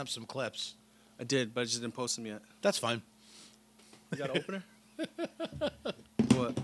up 0.00 0.08
some 0.08 0.24
clips. 0.24 0.74
I 1.20 1.24
did, 1.24 1.54
but 1.54 1.60
I 1.60 1.64
just 1.64 1.80
didn't 1.80 1.94
post 1.94 2.16
them 2.16 2.26
yet. 2.26 2.40
That's 2.62 2.78
fine. 2.78 3.02
You 4.10 4.18
got 4.18 4.30
an 4.30 4.38
opener? 4.38 4.64
what? 6.34 6.58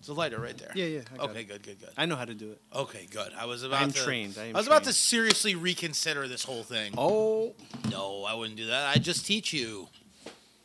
It's 0.00 0.08
a 0.08 0.14
lighter 0.14 0.40
right 0.40 0.56
there. 0.58 0.72
Yeah, 0.74 0.86
yeah. 0.86 1.00
I 1.14 1.16
got 1.18 1.30
Okay, 1.30 1.40
it. 1.42 1.48
good, 1.48 1.62
good, 1.62 1.78
good. 1.78 1.90
I 1.96 2.06
know 2.06 2.16
how 2.16 2.24
to 2.24 2.34
do 2.34 2.50
it. 2.50 2.60
Okay, 2.74 3.06
good. 3.12 3.32
I 3.38 3.44
was 3.46 3.62
about 3.62 3.82
I'm 3.82 3.92
to. 3.92 3.98
trained. 4.02 4.36
I 4.36 4.46
am 4.46 4.54
was 4.54 4.66
about 4.66 4.82
to 4.84 4.92
seriously 4.92 5.54
reconsider 5.54 6.26
this 6.26 6.42
whole 6.42 6.64
thing. 6.64 6.94
Oh, 6.98 7.54
No, 7.88 8.24
I 8.24 8.34
wouldn't 8.34 8.56
do 8.56 8.66
that. 8.66 8.96
I'd 8.96 9.04
just 9.04 9.24
teach 9.26 9.52
you. 9.52 9.88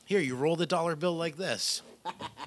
Here, 0.05 0.19
you 0.21 0.35
roll 0.35 0.55
the 0.55 0.65
dollar 0.65 0.95
bill 0.95 1.15
like 1.15 1.37
this. 1.37 1.83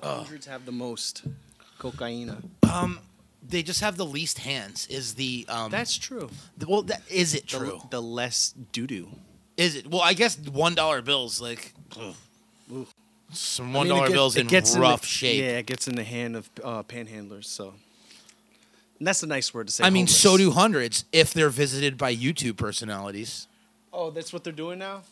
the 0.00 0.06
hundreds 0.08 0.46
have 0.46 0.66
the 0.66 0.72
most 0.72 1.22
cocaine. 1.78 2.50
Um, 2.70 2.98
they 3.50 3.62
just 3.62 3.80
have 3.80 3.96
the 3.96 4.06
least 4.06 4.38
hands. 4.38 4.86
Is 4.88 5.14
the 5.14 5.46
um? 5.48 5.70
That's 5.70 5.96
true. 5.96 6.30
th- 6.58 6.68
well, 6.68 6.82
that 6.82 7.02
is 7.10 7.34
it 7.34 7.46
true? 7.46 7.80
the 7.90 8.00
less 8.00 8.54
doo 8.72 8.86
doo. 8.86 9.08
Is 9.56 9.76
it? 9.76 9.86
Well, 9.86 10.00
I 10.00 10.14
guess 10.14 10.38
one 10.38 10.74
dollar 10.74 11.02
bills 11.02 11.40
like 11.40 11.74
ugh. 12.00 12.14
Ooh. 12.72 12.86
some 13.32 13.72
one 13.72 13.88
dollar 13.88 14.08
bills 14.08 14.36
in 14.36 14.46
rough 14.80 15.04
shape. 15.04 15.40
Yeah, 15.40 15.58
it 15.58 15.66
gets 15.66 15.88
in 15.88 15.96
the 15.96 16.04
hand 16.04 16.36
of 16.36 16.50
uh, 16.62 16.82
panhandlers. 16.84 17.44
So, 17.46 17.74
and 18.98 19.06
that's 19.06 19.22
a 19.22 19.26
nice 19.26 19.52
word 19.52 19.66
to 19.66 19.72
say. 19.72 19.84
I 19.84 19.90
mean, 19.90 20.06
homeless. 20.06 20.20
so 20.20 20.36
do 20.36 20.50
hundreds 20.52 21.04
if 21.12 21.34
they're 21.34 21.50
visited 21.50 21.98
by 21.98 22.14
YouTube 22.14 22.56
personalities. 22.56 23.46
Oh, 23.92 24.10
that's 24.10 24.32
what 24.32 24.44
they're 24.44 24.52
doing 24.52 24.78
now. 24.78 25.02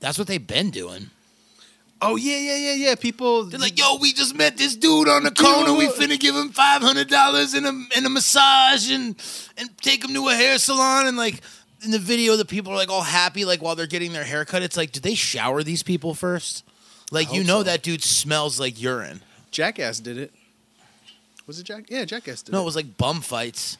That's 0.00 0.18
what 0.18 0.28
they've 0.28 0.44
been 0.44 0.70
doing. 0.70 1.10
Oh 2.00 2.16
yeah, 2.16 2.38
yeah, 2.38 2.56
yeah, 2.56 2.74
yeah. 2.74 2.94
People. 2.94 3.44
They're 3.44 3.58
like, 3.58 3.78
"Yo, 3.78 3.96
we 4.00 4.12
just 4.12 4.36
met 4.36 4.56
this 4.56 4.76
dude 4.76 5.08
on 5.08 5.24
the 5.24 5.32
corner. 5.32 5.72
We 5.72 5.88
finna 5.88 6.18
give 6.18 6.34
him 6.34 6.50
five 6.50 6.80
hundred 6.80 7.08
dollars 7.08 7.54
and 7.54 7.66
a 7.66 7.70
and 7.96 8.06
a 8.06 8.08
massage 8.08 8.90
and 8.90 9.16
and 9.56 9.76
take 9.78 10.04
him 10.04 10.14
to 10.14 10.28
a 10.28 10.34
hair 10.34 10.58
salon." 10.58 11.06
And 11.06 11.16
like 11.16 11.40
in 11.84 11.90
the 11.90 11.98
video, 11.98 12.36
the 12.36 12.44
people 12.44 12.72
are 12.72 12.76
like 12.76 12.88
all 12.88 13.02
happy, 13.02 13.44
like 13.44 13.60
while 13.60 13.74
they're 13.74 13.86
getting 13.86 14.12
their 14.12 14.24
haircut. 14.24 14.62
It's 14.62 14.76
like, 14.76 14.92
did 14.92 15.02
they 15.02 15.16
shower 15.16 15.64
these 15.64 15.82
people 15.82 16.14
first? 16.14 16.64
Like 17.10 17.32
you 17.32 17.42
know 17.42 17.60
so. 17.60 17.64
that 17.64 17.82
dude 17.82 18.04
smells 18.04 18.60
like 18.60 18.80
urine. 18.80 19.22
Jackass 19.50 19.98
did 19.98 20.18
it. 20.18 20.32
Was 21.48 21.58
it 21.58 21.64
Jack? 21.64 21.86
Yeah, 21.88 22.04
Jackass 22.04 22.42
did 22.42 22.50
it? 22.50 22.52
No, 22.52 22.60
it. 22.60 22.62
it 22.62 22.66
was 22.66 22.76
like 22.76 22.96
bum 22.96 23.22
fights. 23.22 23.76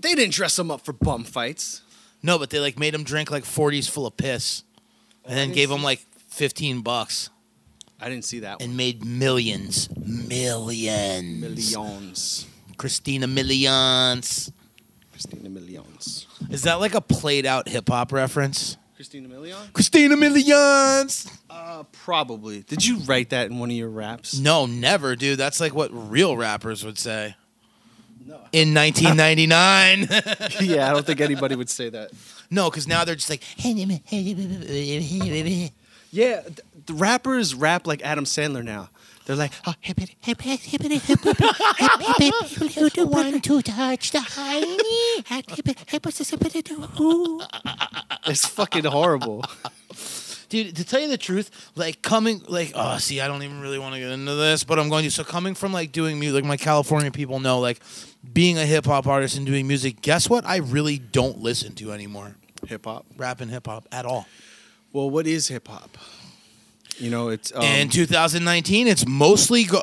They 0.00 0.14
didn't 0.14 0.34
dress 0.34 0.56
them 0.56 0.70
up 0.70 0.80
for 0.80 0.92
bum 0.92 1.22
fights. 1.22 1.82
No, 2.22 2.38
but 2.38 2.50
they 2.50 2.58
like 2.58 2.78
made 2.78 2.94
him 2.94 3.04
drink 3.04 3.30
like 3.30 3.44
forties 3.44 3.86
full 3.86 4.06
of 4.06 4.16
piss, 4.16 4.64
and 5.24 5.36
then 5.36 5.52
gave 5.52 5.70
him 5.70 5.82
like 5.82 6.04
fifteen 6.34 6.80
bucks 6.82 7.30
I 8.00 8.08
didn't 8.10 8.24
see 8.24 8.40
that 8.40 8.60
one. 8.60 8.68
and 8.68 8.76
made 8.76 9.04
millions, 9.04 9.88
millions, 9.96 11.40
Millions. 11.40 12.46
Christina 12.76 13.26
Millions. 13.26 14.50
Christina 15.12 15.48
Millions. 15.48 16.26
Is 16.50 16.62
that 16.62 16.74
like 16.80 16.94
a 16.94 17.00
played 17.00 17.46
out 17.46 17.68
hip 17.68 17.88
hop 17.88 18.12
reference? 18.12 18.76
Christina 18.96 19.28
Million? 19.28 19.56
Christina 19.72 20.16
Millions. 20.16 21.28
Uh, 21.48 21.84
probably. 21.92 22.62
Did 22.62 22.84
you 22.84 22.98
write 22.98 23.30
that 23.30 23.50
in 23.50 23.58
one 23.58 23.70
of 23.70 23.76
your 23.76 23.88
raps? 23.88 24.38
No, 24.38 24.66
never, 24.66 25.14
dude. 25.16 25.38
That's 25.38 25.60
like 25.60 25.74
what 25.74 25.90
real 25.92 26.36
rappers 26.36 26.84
would 26.84 26.98
say 26.98 27.36
No. 28.26 28.34
in 28.52 28.74
1999. 28.74 30.08
yeah, 30.68 30.90
I 30.90 30.92
don't 30.92 31.06
think 31.06 31.20
anybody 31.20 31.54
would 31.54 31.70
say 31.70 31.88
that. 31.90 32.10
no, 32.50 32.68
because 32.70 32.86
now 32.88 33.04
they're 33.04 33.14
just 33.14 33.30
like, 33.30 33.42
Yeah, 36.14 36.42
th- 36.42 36.60
the 36.86 36.94
rappers 36.94 37.56
rap 37.56 37.88
like 37.88 38.00
Adam 38.04 38.24
Sandler 38.24 38.62
now. 38.64 38.88
They're 39.26 39.34
like, 39.34 39.52
oh, 39.66 39.74
hippity, 39.80 40.16
hippity, 40.20 40.56
hippity, 40.56 40.98
hippity, 40.98 41.48
hippity, 42.68 43.02
want 43.02 43.42
to 43.42 43.62
touch 43.62 44.12
the 44.12 44.20
honey. 44.20 45.24
It's 48.26 48.46
fucking 48.46 48.84
horrible. 48.84 49.44
dude. 50.48 50.76
To 50.76 50.84
tell 50.84 51.00
you 51.00 51.08
the 51.08 51.18
truth, 51.18 51.50
like 51.74 52.00
coming, 52.02 52.42
like, 52.46 52.72
oh, 52.76 52.98
see, 52.98 53.20
I 53.20 53.26
don't 53.26 53.42
even 53.42 53.60
really 53.60 53.80
want 53.80 53.94
to 53.94 54.00
get 54.00 54.10
into 54.10 54.34
this, 54.36 54.62
but 54.62 54.78
I'm 54.78 54.88
going 54.88 55.04
to. 55.04 55.10
So 55.10 55.24
coming 55.24 55.54
from 55.54 55.72
like 55.72 55.90
doing 55.90 56.20
music, 56.20 56.42
like 56.42 56.48
my 56.48 56.56
California 56.56 57.10
people 57.10 57.40
know, 57.40 57.58
like 57.58 57.80
being 58.32 58.56
a 58.56 58.64
hip 58.64 58.84
hop 58.86 59.08
artist 59.08 59.36
and 59.36 59.44
doing 59.44 59.66
music. 59.66 60.00
Guess 60.00 60.30
what? 60.30 60.44
I 60.46 60.58
really 60.58 60.98
don't 60.98 61.40
listen 61.40 61.74
to 61.76 61.92
anymore. 61.92 62.36
Hip 62.68 62.84
hop. 62.84 63.04
Rap 63.16 63.40
and 63.40 63.50
hip 63.50 63.66
hop 63.66 63.88
at 63.90 64.06
all. 64.06 64.28
Well, 64.94 65.10
what 65.10 65.26
is 65.26 65.48
hip 65.48 65.66
hop? 65.66 65.98
You 66.98 67.10
know, 67.10 67.28
it's 67.28 67.52
um, 67.52 67.64
in 67.64 67.88
2019, 67.88 68.86
it's 68.86 69.04
mostly 69.04 69.64
go- 69.64 69.82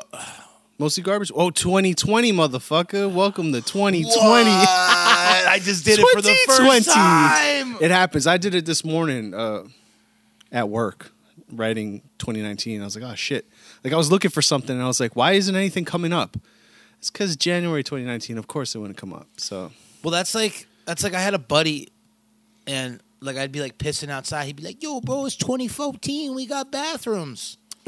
mostly 0.78 1.02
garbage. 1.02 1.30
Oh, 1.34 1.50
2020, 1.50 2.32
motherfucker. 2.32 3.12
Welcome 3.12 3.52
to 3.52 3.60
2020. 3.60 4.06
What? 4.08 4.48
I 4.48 5.60
just 5.62 5.84
did 5.84 5.98
it 5.98 6.06
for 6.14 6.22
the 6.22 6.28
first 6.46 6.58
2020. 6.60 6.84
time. 6.94 7.76
It 7.82 7.90
happens. 7.90 8.26
I 8.26 8.38
did 8.38 8.54
it 8.54 8.64
this 8.64 8.86
morning 8.86 9.34
uh, 9.34 9.64
at 10.50 10.70
work, 10.70 11.12
writing 11.52 12.00
2019. 12.16 12.80
I 12.80 12.84
was 12.86 12.96
like, 12.96 13.04
oh 13.04 13.14
shit. 13.14 13.46
Like 13.84 13.92
I 13.92 13.98
was 13.98 14.10
looking 14.10 14.30
for 14.30 14.40
something, 14.40 14.74
and 14.74 14.82
I 14.82 14.86
was 14.86 14.98
like, 14.98 15.14
why 15.14 15.32
isn't 15.32 15.54
anything 15.54 15.84
coming 15.84 16.14
up? 16.14 16.38
It's 17.00 17.10
because 17.10 17.36
January 17.36 17.84
2019. 17.84 18.38
Of 18.38 18.46
course, 18.46 18.74
it 18.74 18.78
wouldn't 18.78 18.96
come 18.96 19.12
up. 19.12 19.26
So 19.36 19.72
Well, 20.02 20.12
that's 20.12 20.34
like 20.34 20.66
that's 20.86 21.04
like 21.04 21.12
I 21.12 21.20
had 21.20 21.34
a 21.34 21.38
buddy, 21.38 21.90
and 22.66 23.02
like 23.22 23.36
I'd 23.36 23.52
be 23.52 23.60
like 23.60 23.78
pissing 23.78 24.10
outside. 24.10 24.46
He'd 24.46 24.56
be 24.56 24.62
like, 24.62 24.82
"Yo, 24.82 25.00
bro, 25.00 25.26
it's 25.26 25.36
2014. 25.36 26.34
We 26.34 26.46
got 26.46 26.70
bathrooms." 26.72 27.56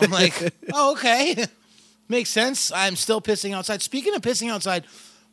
I'm 0.00 0.10
like, 0.10 0.54
"Oh, 0.72 0.92
okay, 0.92 1.44
makes 2.08 2.30
sense." 2.30 2.72
I'm 2.72 2.96
still 2.96 3.20
pissing 3.20 3.54
outside. 3.54 3.82
Speaking 3.82 4.14
of 4.14 4.22
pissing 4.22 4.50
outside, 4.50 4.84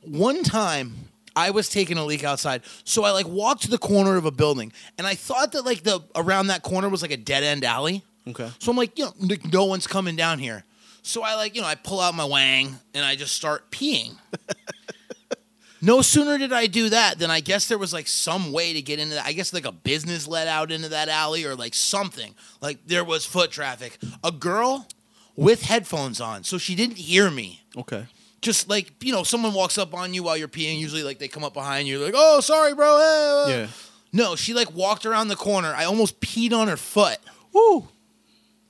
one 0.01 0.43
time 0.43 0.93
I 1.35 1.51
was 1.51 1.69
taking 1.69 1.97
a 1.97 2.05
leak 2.05 2.23
outside, 2.23 2.63
so 2.83 3.03
I 3.03 3.11
like 3.11 3.27
walked 3.27 3.63
to 3.63 3.69
the 3.69 3.77
corner 3.77 4.17
of 4.17 4.25
a 4.25 4.31
building, 4.31 4.73
and 4.97 5.05
I 5.07 5.15
thought 5.15 5.51
that 5.53 5.65
like 5.65 5.83
the 5.83 6.01
around 6.15 6.47
that 6.47 6.63
corner 6.63 6.89
was 6.89 7.01
like 7.01 7.11
a 7.11 7.17
dead 7.17 7.43
end 7.43 7.63
alley. 7.63 8.03
okay. 8.27 8.49
So 8.59 8.71
I'm 8.71 8.77
like, 8.77 8.97
you 8.97 9.05
know, 9.05 9.13
n- 9.21 9.51
no 9.51 9.65
one's 9.65 9.87
coming 9.87 10.15
down 10.15 10.39
here. 10.39 10.63
So 11.03 11.23
I 11.23 11.35
like, 11.35 11.55
you 11.55 11.61
know, 11.61 11.67
I 11.67 11.75
pull 11.75 12.01
out 12.01 12.13
my 12.15 12.25
wang 12.25 12.75
and 12.93 13.05
I 13.05 13.15
just 13.15 13.33
start 13.33 13.71
peeing. 13.71 14.17
no 15.81 16.01
sooner 16.01 16.37
did 16.37 16.53
I 16.53 16.67
do 16.67 16.89
that 16.89 17.19
than 17.19 17.31
I 17.31 17.39
guess 17.39 17.67
there 17.67 17.77
was 17.77 17.93
like 17.93 18.07
some 18.07 18.51
way 18.51 18.73
to 18.73 18.81
get 18.81 18.99
into 18.99 19.15
that. 19.15 19.25
I 19.25 19.33
guess 19.33 19.53
like 19.53 19.65
a 19.65 19.71
business 19.71 20.27
let 20.27 20.47
out 20.47 20.71
into 20.71 20.89
that 20.89 21.09
alley 21.09 21.45
or 21.45 21.55
like 21.55 21.73
something. 21.73 22.33
Like 22.61 22.79
there 22.85 23.03
was 23.03 23.25
foot 23.25 23.51
traffic. 23.51 23.97
A 24.23 24.31
girl 24.31 24.87
with 25.35 25.61
headphones 25.63 26.19
on, 26.19 26.43
so 26.43 26.57
she 26.57 26.75
didn't 26.75 26.97
hear 26.97 27.29
me. 27.29 27.63
Okay. 27.77 28.05
Just 28.41 28.69
like, 28.69 29.03
you 29.03 29.11
know, 29.11 29.23
someone 29.23 29.53
walks 29.53 29.77
up 29.77 29.93
on 29.93 30.13
you 30.13 30.23
while 30.23 30.37
you're 30.37 30.47
peeing. 30.47 30.79
Usually, 30.79 31.03
like, 31.03 31.17
they 31.17 31.27
come 31.27 31.43
up 31.43 31.55
behind 31.55 31.87
you, 31.87 31.97
like, 31.97 32.13
oh, 32.15 32.39
sorry, 32.39 32.73
bro. 32.75 32.85
hey, 32.97 33.43
uh." 33.53 33.57
Yeah. 33.57 33.67
No, 34.13 34.35
she 34.35 34.53
like 34.53 34.73
walked 34.73 35.05
around 35.05 35.27
the 35.27 35.35
corner. 35.35 35.73
I 35.75 35.85
almost 35.85 36.19
peed 36.21 36.53
on 36.53 36.67
her 36.67 36.77
foot 36.77 37.17
Woo. 37.53 37.87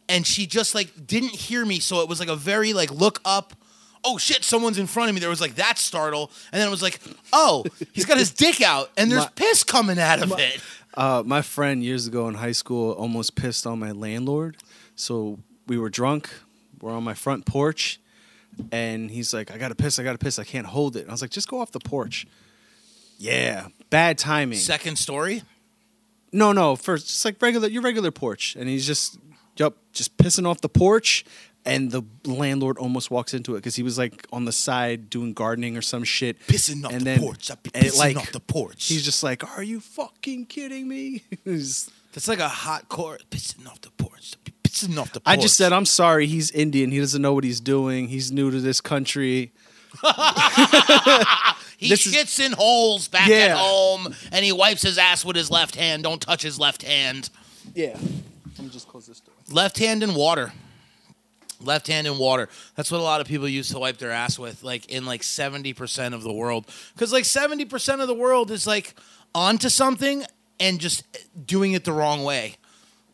and 0.10 0.26
she 0.26 0.48
just 0.48 0.74
like 0.74 1.06
didn't 1.06 1.32
hear 1.32 1.66
me 1.66 1.80
so 1.80 2.02
it 2.02 2.10
was 2.10 2.20
like 2.20 2.30
a 2.30 2.36
very 2.36 2.74
like 2.74 2.92
look 2.92 3.22
up 3.24 3.54
oh 4.08 4.18
shit 4.18 4.44
someone's 4.44 4.78
in 4.78 4.88
front 4.88 5.10
of 5.10 5.14
me 5.16 5.20
there 5.20 5.30
was 5.30 5.42
like 5.42 5.56
that 5.56 5.78
startle 5.78 6.32
and 6.52 6.60
then 6.60 6.68
it 6.68 6.72
was 6.72 6.82
like 6.82 7.00
oh 7.34 7.64
he's 7.94 8.06
got 8.06 8.18
his 8.18 8.32
dick 8.32 8.62
out 8.62 8.90
and 8.98 9.12
there's 9.12 9.26
My- 9.26 9.32
piss 9.36 9.64
coming 9.64 10.00
out 10.00 10.22
of 10.24 10.32
it 10.38 10.62
Uh, 10.94 11.22
my 11.26 11.42
friend 11.44 11.84
years 11.84 12.08
ago 12.08 12.28
in 12.28 12.34
high 12.36 12.54
school 12.54 12.92
almost 12.94 13.36
pissed 13.36 13.68
on 13.68 13.78
my 13.78 13.92
landlord. 13.92 14.58
So 14.96 15.38
we 15.68 15.78
were 15.78 15.92
drunk. 15.92 16.28
We're 16.82 16.92
on 16.92 17.04
my 17.04 17.14
front 17.14 17.46
porch, 17.46 18.00
and 18.72 19.12
he's 19.12 19.32
like, 19.32 19.52
"I 19.52 19.60
gotta 19.60 19.76
piss. 19.76 20.00
I 20.00 20.04
gotta 20.04 20.18
piss. 20.18 20.40
I 20.40 20.44
can't 20.44 20.66
hold 20.66 20.96
it." 20.96 21.02
And 21.02 21.10
I 21.10 21.14
was 21.14 21.22
like, 21.22 21.30
"Just 21.30 21.48
go 21.50 21.60
off 21.62 21.72
the 21.72 21.80
porch." 21.80 22.26
Yeah, 23.20 23.68
bad 23.92 24.18
timing. 24.18 24.58
second 24.58 24.98
story 24.98 25.44
No, 26.32 26.52
no, 26.52 26.76
first 26.76 27.08
just 27.08 27.24
like 27.26 27.40
regular 27.44 27.68
your 27.68 27.84
regular 27.84 28.10
porch, 28.12 28.56
and 28.56 28.68
he's 28.68 28.88
just 28.88 29.20
yep, 29.56 29.74
just 29.94 30.18
pissing 30.18 30.48
off 30.48 30.62
the 30.62 30.70
porch, 30.70 31.26
and 31.68 31.92
the 31.92 32.02
landlord 32.26 32.78
almost 32.78 33.12
walks 33.12 33.34
into 33.34 33.54
it 33.56 33.60
because 33.60 33.76
he 33.76 33.84
was 33.84 33.98
like 33.98 34.26
on 34.32 34.46
the 34.46 34.52
side 34.52 35.10
doing 35.10 35.34
gardening 35.34 35.78
or 35.78 35.82
some 35.82 36.04
shit, 36.04 36.40
Pissing 36.48 36.86
off 36.86 36.92
and 36.92 37.02
the 37.02 37.06
then- 37.06 37.20
porch. 37.20 37.52
I'd 37.52 37.62
be 37.64 37.70
pissing 37.70 38.16
off 38.18 38.32
the 38.32 38.40
porch. 38.40 38.88
He's 38.88 39.04
just 39.04 39.22
like, 39.24 39.44
"Are 39.58 39.64
you 39.64 39.80
fucking 39.80 40.46
kidding 40.46 40.88
me?" 40.88 41.24
That's 41.46 42.28
like 42.28 42.40
a 42.40 42.48
hot 42.50 42.90
court 42.90 43.24
pissing 43.30 43.68
off 43.68 43.82
the 43.82 43.92
porch 43.92 44.36
pissing 44.64 44.98
off 45.00 45.12
the 45.14 45.20
porch 45.20 45.38
I 45.38 45.40
just 45.40 45.56
said, 45.58 45.72
"I'm 45.74 45.86
sorry." 45.86 46.26
He's 46.28 46.50
Indian. 46.52 46.92
He 46.92 47.00
doesn't 47.00 47.22
know 47.22 47.34
what 47.34 47.44
he's 47.44 47.60
doing. 47.60 48.08
He's 48.08 48.32
new 48.32 48.50
to 48.52 48.60
this 48.60 48.82
country. 48.82 49.52
he 51.78 51.90
this 51.90 52.06
is- 52.06 52.14
shits 52.14 52.40
in 52.46 52.52
holes 52.52 53.08
back 53.08 53.28
Yeah. 53.30 53.38
at 53.52 53.58
home 53.58 54.14
and 54.32 54.44
he 54.46 54.52
wipes 54.52 54.82
his 54.82 54.98
ass 54.98 55.24
with 55.26 55.36
his 55.36 55.50
left 55.50 55.76
hand 55.76 56.04
don't 56.04 56.22
touch 56.22 56.42
his 56.42 56.60
left 56.60 56.84
hand 56.84 57.30
Yeah. 57.74 57.98
Let 58.58 58.60
me 58.60 58.70
just 58.70 58.88
close 58.88 59.08
this 59.08 59.20
door. 59.22 59.34
left 59.50 59.78
hand 59.80 60.04
in 60.04 60.14
water 60.14 60.52
left 61.62 61.88
hand 61.88 62.06
in 62.08 62.18
water 62.18 62.50
that's 62.76 62.92
what 62.92 63.00
a 63.00 63.04
lot 63.04 63.20
of 63.22 63.28
people 63.28 63.48
use 63.48 63.70
to 63.70 63.80
wipe 63.80 63.98
their 63.98 64.12
ass 64.12 64.38
with 64.38 64.64
like 64.64 64.86
in 64.92 65.06
like 65.06 65.22
70% 65.22 66.14
of 66.14 66.24
the 66.24 66.32
world 66.32 66.66
because 66.94 67.12
like 67.12 67.24
70% 67.24 68.02
of 68.02 68.08
the 68.08 68.14
world 68.14 68.52
is 68.52 68.68
like 68.68 68.94
onto 69.34 69.70
something 69.70 70.24
and 70.60 70.80
just 70.80 71.04
doing 71.46 71.74
it 71.74 71.84
the 71.84 71.92
wrong 71.92 72.24
way 72.24 72.58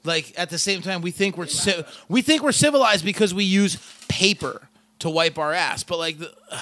like 0.03 0.33
at 0.37 0.49
the 0.49 0.57
same 0.57 0.81
time 0.81 1.01
we 1.01 1.11
think 1.11 1.37
we're 1.37 1.45
ci- 1.45 1.83
we 2.09 2.21
think 2.21 2.43
we're 2.43 2.51
civilized 2.51 3.05
because 3.05 3.33
we 3.33 3.43
use 3.43 3.77
paper 4.07 4.67
to 4.99 5.09
wipe 5.09 5.37
our 5.37 5.53
ass 5.53 5.83
but 5.83 5.97
like 5.97 6.19
the, 6.19 6.31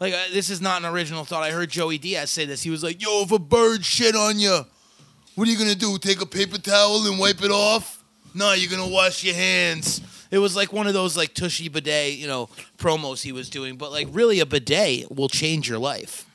Like 0.00 0.14
uh, 0.14 0.18
this 0.32 0.48
is 0.48 0.60
not 0.60 0.82
an 0.82 0.88
original 0.88 1.24
thought. 1.24 1.42
I 1.42 1.50
heard 1.50 1.70
Joey 1.70 1.98
Diaz 1.98 2.30
say 2.30 2.44
this. 2.44 2.62
He 2.62 2.70
was 2.70 2.84
like, 2.84 3.02
"Yo, 3.02 3.22
if 3.22 3.32
a 3.32 3.38
bird 3.38 3.84
shit 3.84 4.14
on 4.14 4.38
you, 4.38 4.64
what 5.34 5.48
are 5.48 5.50
you 5.50 5.58
gonna 5.58 5.74
do? 5.74 5.98
Take 5.98 6.22
a 6.22 6.26
paper 6.26 6.58
towel 6.58 7.04
and 7.06 7.18
wipe 7.18 7.42
it 7.42 7.50
off? 7.50 8.04
No, 8.34 8.52
you're 8.52 8.70
gonna 8.70 8.92
wash 8.92 9.24
your 9.24 9.34
hands." 9.34 10.00
It 10.30 10.38
was 10.38 10.54
like 10.54 10.72
one 10.72 10.86
of 10.86 10.92
those 10.94 11.16
like 11.16 11.32
tushy 11.34 11.68
bidet, 11.68 12.14
you 12.18 12.26
know, 12.26 12.48
promos 12.76 13.22
he 13.22 13.32
was 13.32 13.48
doing. 13.48 13.76
But 13.76 13.90
like, 13.92 14.08
really, 14.10 14.40
a 14.40 14.46
bidet 14.46 15.10
will 15.10 15.28
change 15.28 15.68
your 15.68 15.78
life. 15.78 16.26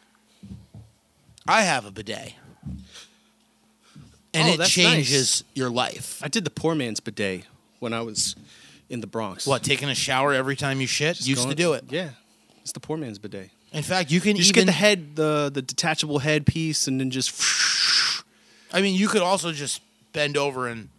I 1.47 1.61
have 1.63 1.85
a 1.85 1.91
bidet, 1.91 2.33
and 4.33 4.49
Oh, 4.49 4.53
it 4.53 4.57
that's 4.57 4.69
changes 4.71 5.43
your 5.53 5.69
life. 5.69 6.21
I 6.23 6.27
did 6.27 6.43
the 6.45 6.49
poor 6.49 6.73
man's 6.73 6.99
bidet 6.99 7.43
when 7.79 7.93
I 7.93 8.01
was 8.01 8.35
in 8.89 9.01
the 9.01 9.07
Bronx. 9.07 9.45
What? 9.45 9.61
Taking 9.63 9.89
a 9.89 9.95
shower 9.95 10.33
every 10.33 10.55
time 10.55 10.79
you 10.81 10.87
shit? 10.87 11.17
Just 11.17 11.27
Used 11.27 11.41
to 11.41 11.47
going- 11.47 11.57
do 11.57 11.73
it. 11.73 11.85
Yeah, 11.89 12.09
it's 12.61 12.71
the 12.71 12.79
poor 12.79 12.97
man's 12.97 13.19
bidet. 13.19 13.49
In 13.73 13.83
fact, 13.83 14.11
you 14.11 14.21
can 14.21 14.35
You 14.35 14.43
just 14.43 14.51
even 14.51 14.61
get 14.61 14.65
the 14.67 14.71
head, 14.71 15.15
the 15.15 15.51
the 15.53 15.61
detachable 15.61 16.19
head 16.19 16.45
piece, 16.45 16.87
and 16.87 16.99
then 16.99 17.11
just. 17.11 17.33
I 18.71 18.81
mean, 18.81 18.95
you 18.95 19.07
could 19.07 19.21
also 19.21 19.51
just 19.51 19.81
bend 20.13 20.35
over 20.37 20.67
and? 20.67 20.89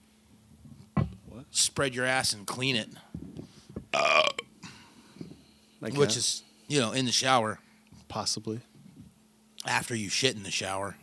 Spread 1.56 1.94
your 1.94 2.04
ass 2.04 2.32
and 2.32 2.46
clean 2.46 2.76
it, 2.76 2.88
uh, 3.92 4.28
Like 5.80 5.94
which 5.94 6.14
that, 6.14 6.18
is 6.18 6.42
you 6.68 6.80
know 6.80 6.92
in 6.92 7.04
the 7.04 7.12
shower 7.12 7.60
possibly. 8.08 8.60
after 9.66 9.94
you 9.94 10.08
shit 10.08 10.36
in 10.36 10.42
the 10.42 10.50
shower. 10.50 10.96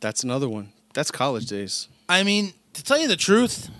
That's 0.00 0.22
another 0.22 0.48
one. 0.48 0.72
That's 0.92 1.10
college 1.10 1.46
days. 1.46 1.88
I 2.08 2.22
mean, 2.22 2.52
to 2.74 2.84
tell 2.84 2.98
you 2.98 3.08
the 3.08 3.16
truth, 3.16 3.70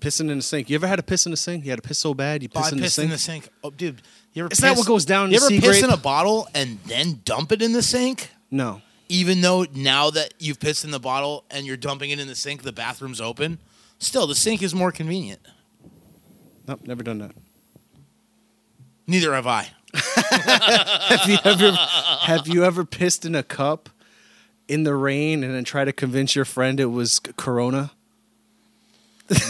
Pissing 0.00 0.30
in 0.30 0.36
the 0.36 0.42
sink. 0.42 0.68
You 0.68 0.74
ever 0.76 0.86
had 0.86 0.96
to 0.96 1.02
piss 1.02 1.24
in 1.24 1.30
the 1.30 1.36
sink? 1.36 1.64
You 1.64 1.70
had 1.70 1.82
to 1.82 1.88
piss 1.88 1.98
so 1.98 2.12
bad 2.12 2.42
you 2.42 2.48
oh, 2.54 2.60
piss 2.60 2.72
in 2.72 2.80
the 2.80 2.90
sink. 2.90 3.04
in 3.04 3.10
the 3.10 3.18
sink. 3.18 3.48
Oh, 3.64 3.70
dude, 3.70 4.02
you 4.34 4.44
ever? 4.44 4.52
Is 4.52 4.58
that 4.58 4.76
what 4.76 4.86
goes 4.86 5.06
down 5.06 5.26
in 5.26 5.32
You 5.32 5.38
ever 5.38 5.48
piss 5.48 5.82
in 5.82 5.90
a 5.90 5.96
bottle 5.96 6.46
and 6.54 6.78
then 6.84 7.22
dump 7.24 7.50
it 7.50 7.62
in 7.62 7.72
the 7.72 7.82
sink? 7.82 8.30
No. 8.50 8.82
Even 9.08 9.40
though 9.40 9.64
now 9.74 10.10
that 10.10 10.34
you've 10.38 10.60
pissed 10.60 10.84
in 10.84 10.90
the 10.90 11.00
bottle 11.00 11.44
and 11.50 11.64
you're 11.64 11.78
dumping 11.78 12.10
it 12.10 12.18
in 12.18 12.28
the 12.28 12.34
sink, 12.34 12.62
the 12.62 12.72
bathroom's 12.72 13.20
open. 13.20 13.58
Still, 13.98 14.26
the 14.26 14.34
sink 14.34 14.62
is 14.62 14.74
more 14.74 14.92
convenient. 14.92 15.40
Nope, 16.66 16.80
never 16.86 17.02
done 17.02 17.18
that. 17.18 17.32
Neither 19.06 19.34
have 19.34 19.46
I. 19.46 19.70
have 19.94 21.28
you 21.28 21.38
ever 21.44 21.70
have 21.72 22.48
you 22.48 22.64
ever 22.64 22.84
pissed 22.84 23.24
in 23.24 23.34
a 23.34 23.42
cup 23.42 23.88
in 24.68 24.82
the 24.82 24.94
rain 24.94 25.42
and 25.42 25.54
then 25.54 25.64
try 25.64 25.84
to 25.84 25.92
convince 25.92 26.36
your 26.36 26.44
friend 26.44 26.80
it 26.80 26.86
was 26.86 27.20
Corona? 27.36 27.92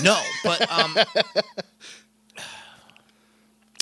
No, 0.03 0.19
but 0.45 0.71
um, 0.71 0.97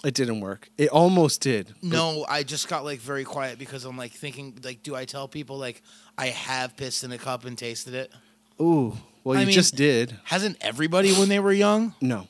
It 0.05 0.13
didn't 0.13 0.41
work. 0.41 0.69
It 0.77 0.91
almost 0.91 1.41
did. 1.41 1.75
No, 1.83 2.27
I 2.29 2.43
just 2.43 2.69
got 2.69 2.85
like 2.85 3.01
very 3.01 3.25
quiet 3.25 3.59
because 3.59 3.87
I'm 3.87 3.97
like 3.97 4.13
thinking 4.13 4.59
like, 4.63 4.83
do 4.83 4.95
I 4.95 5.07
tell 5.07 5.29
people 5.29 5.57
like 5.57 5.81
I 6.19 6.27
have 6.27 6.77
pissed 6.77 7.05
in 7.05 7.13
a 7.13 7.17
cup 7.17 7.47
and 7.47 7.57
tasted 7.57 7.95
it? 7.95 8.13
Ooh. 8.61 8.95
Well, 9.25 9.37
I 9.39 9.41
you 9.41 9.47
mean- 9.47 9.55
just 9.55 9.75
did. 9.75 10.19
Hasn't 10.25 10.59
everybody 10.61 11.13
when 11.15 11.29
they 11.29 11.41
were 11.41 11.53
young? 11.53 11.95
No, 12.01 12.29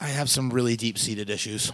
I 0.00 0.06
have 0.08 0.28
some 0.30 0.50
really 0.50 0.76
deep 0.76 0.98
seated 0.98 1.28
issues. 1.30 1.70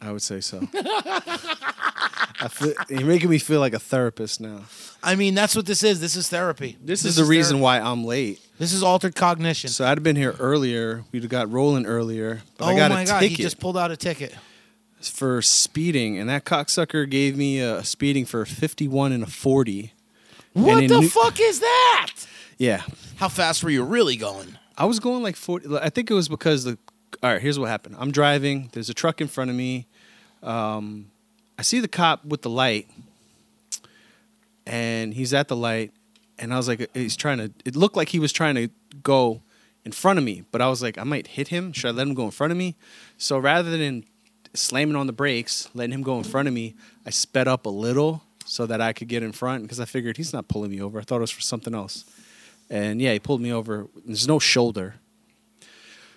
I 0.00 0.10
would 0.12 0.22
say 0.22 0.40
so. 0.40 0.60
I 0.74 2.48
feel, 2.50 2.74
you're 2.88 3.06
making 3.06 3.30
me 3.30 3.38
feel 3.38 3.60
like 3.60 3.72
a 3.72 3.78
therapist 3.78 4.40
now. 4.40 4.62
I 5.02 5.14
mean, 5.14 5.34
that's 5.34 5.54
what 5.54 5.64
this 5.66 5.82
is. 5.84 6.00
This 6.00 6.16
is 6.16 6.28
therapy. 6.28 6.76
This, 6.82 7.04
is 7.04 7.14
the 7.16 7.24
reason 7.24 7.58
therapy. 7.58 7.62
why 7.62 7.80
I'm 7.80 8.04
late. 8.04 8.40
This 8.58 8.72
is 8.72 8.82
altered 8.82 9.14
cognition. 9.14 9.70
So 9.70 9.84
I'd 9.84 9.98
have 9.98 10.02
been 10.02 10.16
here 10.16 10.34
earlier. 10.40 11.04
We'd 11.12 11.22
have 11.22 11.30
got 11.30 11.50
rolling 11.52 11.86
earlier. 11.86 12.42
But 12.58 12.64
oh 12.64 12.68
I 12.68 12.76
got 12.76 12.90
my 12.90 13.02
a 13.02 13.06
god, 13.06 13.20
ticket 13.20 13.36
he 13.38 13.42
just 13.44 13.60
pulled 13.60 13.76
out 13.76 13.90
a 13.92 13.96
ticket. 13.96 14.34
for 15.00 15.40
speeding, 15.40 16.18
and 16.18 16.28
that 16.28 16.44
cocksucker 16.44 17.08
gave 17.08 17.36
me 17.36 17.60
a 17.60 17.84
speeding 17.84 18.24
for 18.26 18.42
a 18.42 18.46
51 18.46 19.12
and 19.12 19.22
a 19.22 19.26
40. 19.28 19.92
What 20.54 20.88
the 20.88 21.00
New- 21.00 21.08
fuck 21.08 21.38
is 21.40 21.60
that? 21.60 22.12
Yeah, 22.58 22.82
How 23.16 23.28
fast 23.28 23.64
were 23.64 23.70
you 23.70 23.82
really 23.82 24.16
going? 24.16 24.56
I 24.76 24.86
was 24.86 25.00
going 25.00 25.22
like 25.22 25.36
40. 25.36 25.78
I 25.78 25.90
think 25.90 26.10
it 26.10 26.14
was 26.14 26.28
because 26.28 26.64
the. 26.64 26.78
All 27.22 27.30
right, 27.30 27.40
here's 27.42 27.58
what 27.58 27.68
happened. 27.68 27.96
I'm 27.98 28.10
driving. 28.10 28.70
There's 28.72 28.88
a 28.88 28.94
truck 28.94 29.20
in 29.20 29.28
front 29.28 29.50
of 29.50 29.56
me. 29.56 29.86
Um, 30.42 31.10
I 31.58 31.62
see 31.62 31.78
the 31.78 31.88
cop 31.88 32.24
with 32.24 32.42
the 32.42 32.50
light, 32.50 32.88
and 34.66 35.14
he's 35.14 35.34
at 35.34 35.48
the 35.48 35.56
light, 35.56 35.92
and 36.38 36.52
I 36.52 36.56
was 36.56 36.68
like, 36.68 36.90
he's 36.94 37.16
trying 37.16 37.38
to. 37.38 37.52
It 37.64 37.76
looked 37.76 37.96
like 37.96 38.08
he 38.08 38.18
was 38.18 38.32
trying 38.32 38.54
to 38.56 38.68
go 39.02 39.42
in 39.84 39.92
front 39.92 40.18
of 40.18 40.24
me, 40.24 40.44
but 40.50 40.60
I 40.60 40.68
was 40.68 40.82
like, 40.82 40.98
I 40.98 41.04
might 41.04 41.26
hit 41.28 41.48
him. 41.48 41.72
Should 41.72 41.88
I 41.88 41.90
let 41.92 42.06
him 42.06 42.14
go 42.14 42.24
in 42.24 42.30
front 42.30 42.50
of 42.50 42.56
me? 42.56 42.76
So 43.18 43.38
rather 43.38 43.76
than 43.76 44.04
slamming 44.54 44.96
on 44.96 45.06
the 45.06 45.12
brakes, 45.12 45.68
letting 45.74 45.92
him 45.92 46.02
go 46.02 46.18
in 46.18 46.24
front 46.24 46.48
of 46.48 46.54
me, 46.54 46.74
I 47.06 47.10
sped 47.10 47.48
up 47.48 47.66
a 47.66 47.70
little 47.70 48.22
so 48.44 48.66
that 48.66 48.80
I 48.80 48.92
could 48.92 49.08
get 49.08 49.22
in 49.22 49.32
front 49.32 49.62
because 49.62 49.80
I 49.80 49.84
figured 49.84 50.16
he's 50.16 50.32
not 50.32 50.48
pulling 50.48 50.70
me 50.70 50.80
over. 50.80 50.98
I 50.98 51.02
thought 51.02 51.16
it 51.16 51.20
was 51.20 51.30
for 51.30 51.40
something 51.40 51.74
else. 51.74 52.04
And 52.72 53.00
yeah, 53.02 53.12
he 53.12 53.18
pulled 53.20 53.40
me 53.42 53.52
over. 53.52 53.86
There's 54.06 54.26
no 54.26 54.38
shoulder. 54.38 54.94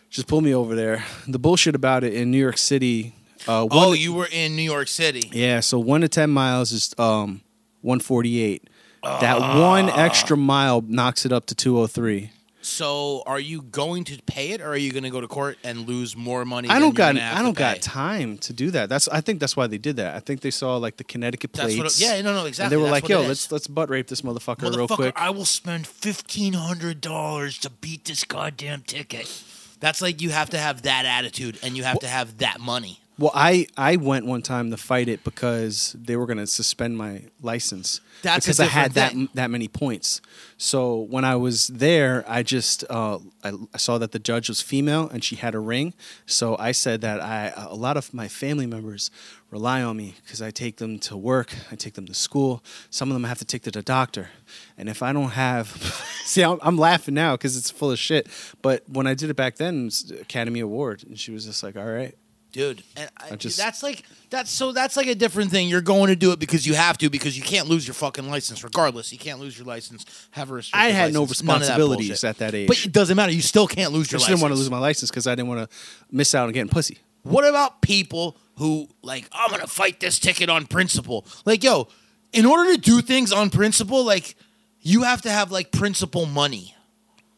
Just 0.09 0.27
pulled 0.27 0.45
me 0.45 0.55
over 0.55 0.73
there. 0.73 1.03
The 1.27 1.37
bullshit 1.37 1.75
about 1.75 2.03
it 2.05 2.13
in 2.13 2.31
New 2.31 2.37
York 2.39 2.57
City. 2.57 3.13
Uh, 3.47 3.67
Oh, 3.69 3.91
you 3.91 4.13
were 4.13 4.29
in 4.31 4.55
New 4.55 4.61
York 4.63 4.87
City. 4.87 5.29
yeah. 5.33 5.59
So 5.59 5.77
one 5.77 5.99
to 6.01 6.07
ten 6.07 6.29
miles 6.29 6.71
is 6.71 6.95
um, 6.97 7.41
148. 7.81 8.69
That 9.03 9.37
Ah. 9.41 9.61
one 9.69 9.89
extra 9.89 10.37
mile 10.37 10.81
knocks 10.81 11.25
it 11.25 11.31
up 11.33 11.45
to 11.47 11.55
203. 11.55 12.31
So, 12.65 13.21
are 13.27 13.39
you 13.39 13.61
going 13.61 14.05
to 14.05 14.19
pay 14.23 14.49
it, 14.49 14.59
or 14.59 14.69
are 14.69 14.77
you 14.77 14.91
going 14.91 15.03
to 15.03 15.11
go 15.11 15.21
to 15.21 15.27
court 15.27 15.59
and 15.63 15.87
lose 15.87 16.17
more 16.17 16.43
money? 16.45 16.67
I 16.67 16.79
don't 16.79 16.95
got 16.95 17.15
I 17.15 17.43
don't 17.43 17.55
got 17.55 17.79
time 17.81 18.39
to 18.39 18.53
do 18.53 18.71
that. 18.71 18.89
That's 18.89 19.07
I 19.07 19.21
think 19.21 19.39
that's 19.39 19.55
why 19.55 19.67
they 19.67 19.77
did 19.77 19.97
that. 19.97 20.15
I 20.15 20.19
think 20.19 20.41
they 20.41 20.49
saw 20.49 20.77
like 20.77 20.97
the 20.97 21.03
Connecticut 21.03 21.53
That's 21.53 21.75
plates. 21.75 21.77
what. 21.77 22.09
It, 22.11 22.17
yeah, 22.17 22.21
no, 22.23 22.33
no, 22.33 22.39
And 22.39 22.47
exactly. 22.47 22.75
they 22.75 22.81
were 22.81 22.89
That's 22.89 23.03
like, 23.03 23.09
"Yo, 23.09 23.21
let's 23.21 23.51
let's 23.51 23.67
butt 23.67 23.91
rape 23.91 24.07
this 24.07 24.21
motherfucker, 24.21 24.75
real 24.75 24.87
quick." 24.87 25.13
I 25.15 25.29
will 25.29 25.45
spend 25.45 25.85
fifteen 25.85 26.53
hundred 26.53 27.01
dollars 27.01 27.59
to 27.59 27.69
beat 27.69 28.05
this 28.05 28.23
goddamn 28.23 28.81
ticket. 28.81 29.31
That's 29.79 30.01
like 30.01 30.19
you 30.21 30.31
have 30.31 30.49
to 30.49 30.57
have 30.57 30.81
that 30.81 31.05
attitude, 31.05 31.59
and 31.61 31.77
you 31.77 31.83
have 31.83 31.99
to 31.99 32.07
have 32.07 32.39
that 32.39 32.59
money. 32.59 32.99
Well, 33.17 33.31
I 33.33 33.67
I 33.77 33.95
went 33.95 34.25
one 34.25 34.41
time 34.41 34.71
to 34.71 34.77
fight 34.77 35.07
it 35.07 35.23
because 35.23 35.95
they 35.97 36.17
were 36.17 36.25
going 36.25 36.37
to 36.37 36.47
suspend 36.47 36.97
my 36.97 37.23
license 37.41 38.01
That's 38.23 38.45
because 38.45 38.59
I 38.59 38.65
had 38.65 38.93
different 38.93 39.33
that 39.33 39.35
that 39.35 39.51
many 39.51 39.69
points. 39.69 40.19
So 40.57 40.99
when 40.99 41.23
I 41.23 41.37
was 41.37 41.67
there, 41.67 42.25
I 42.27 42.43
just 42.43 42.83
uh, 42.89 43.19
I, 43.41 43.53
I 43.73 43.77
saw 43.77 43.97
that 43.99 44.11
the 44.11 44.19
judge 44.19 44.49
was 44.49 44.61
female 44.61 45.07
and 45.09 45.23
she 45.23 45.37
had 45.37 45.55
a 45.55 45.59
ring. 45.59 45.93
So 46.25 46.57
I 46.59 46.73
said 46.73 46.99
that 47.01 47.21
I 47.21 47.53
a 47.55 47.75
lot 47.75 47.95
of 47.95 48.13
my 48.13 48.27
family 48.27 48.65
members 48.65 49.11
rely 49.49 49.81
on 49.81 49.95
me 49.95 50.15
because 50.23 50.41
I 50.41 50.51
take 50.51 50.77
them 50.77 50.99
to 50.99 51.15
work, 51.15 51.55
I 51.71 51.75
take 51.75 51.93
them 51.93 52.05
to 52.07 52.13
school. 52.13 52.61
Some 52.89 53.09
of 53.09 53.13
them 53.15 53.23
I 53.23 53.29
have 53.29 53.39
to 53.39 53.45
take 53.45 53.61
to 53.63 53.71
the 53.71 53.81
doctor, 53.81 54.29
and 54.77 54.89
if 54.89 55.01
I 55.01 55.13
don't 55.13 55.31
have, 55.31 55.67
see, 56.25 56.43
I'm, 56.43 56.59
I'm 56.61 56.77
laughing 56.77 57.13
now 57.13 57.35
because 57.35 57.55
it's 57.55 57.71
full 57.71 57.91
of 57.91 57.99
shit. 57.99 58.27
But 58.61 58.83
when 58.89 59.07
I 59.07 59.13
did 59.13 59.29
it 59.29 59.35
back 59.35 59.55
then, 59.55 59.83
it 59.83 59.85
was 59.85 60.11
Academy 60.19 60.59
Award, 60.59 61.05
and 61.07 61.17
she 61.17 61.31
was 61.31 61.45
just 61.45 61.63
like, 61.63 61.77
"All 61.77 61.85
right." 61.85 62.15
Dude. 62.55 62.83
And 62.95 63.09
I, 63.19 63.33
I 63.33 63.35
just- 63.35 63.57
that's 63.57 63.83
like 63.83 64.03
that's 64.29 64.49
so 64.49 64.71
that's 64.71 64.95
like 64.95 65.07
a 65.07 65.13
different 65.15 65.51
thing. 65.51 65.67
You're 65.67 65.81
going 65.81 66.07
to 66.07 66.15
do 66.15 66.31
it 66.31 66.39
because 66.39 66.65
you 66.65 66.73
have 66.73 66.97
to 66.99 67.09
because 67.09 67.37
you 67.37 67.43
can't 67.43 67.67
lose 67.67 67.85
your 67.85 67.93
fucking 67.93 68.29
license 68.29 68.63
regardless. 68.63 69.11
You 69.11 69.19
can't 69.19 69.41
lose 69.41 69.57
your 69.57 69.67
license. 69.67 70.05
Have 70.31 70.49
a 70.51 70.61
I 70.73 70.87
had 70.91 71.11
no 71.13 71.21
license, 71.23 71.43
none 71.43 71.55
of 71.61 71.67
that 71.67 71.77
responsibilities 71.77 72.23
at 72.23 72.37
that 72.37 72.55
age. 72.55 72.67
But 72.69 72.85
it 72.85 72.93
doesn't 72.93 73.17
matter. 73.17 73.33
You 73.33 73.41
still 73.41 73.67
can't 73.67 73.91
lose 73.91 74.07
I 74.07 74.15
your 74.15 74.19
just 74.19 74.23
license. 74.23 74.27
didn't 74.29 74.41
want 74.41 74.53
to 74.53 74.57
lose 74.59 74.69
my 74.71 74.79
license 74.79 75.11
because 75.11 75.27
I 75.27 75.35
didn't 75.35 75.49
want 75.49 75.69
to 75.69 75.77
miss 76.11 76.33
out 76.33 76.47
on 76.47 76.53
getting 76.53 76.69
pussy. 76.69 76.97
What 77.23 77.45
about 77.45 77.81
people 77.81 78.37
who 78.55 78.87
like 79.01 79.27
I'm 79.33 79.51
gonna 79.51 79.67
fight 79.67 79.99
this 79.99 80.17
ticket 80.17 80.49
on 80.49 80.65
principle? 80.65 81.25
Like, 81.43 81.61
yo, 81.61 81.89
in 82.31 82.45
order 82.45 82.73
to 82.73 82.79
do 82.79 83.01
things 83.01 83.33
on 83.33 83.49
principle, 83.49 84.05
like 84.05 84.35
you 84.79 85.03
have 85.03 85.23
to 85.23 85.29
have 85.29 85.51
like 85.51 85.71
principle 85.73 86.25
money. 86.25 86.73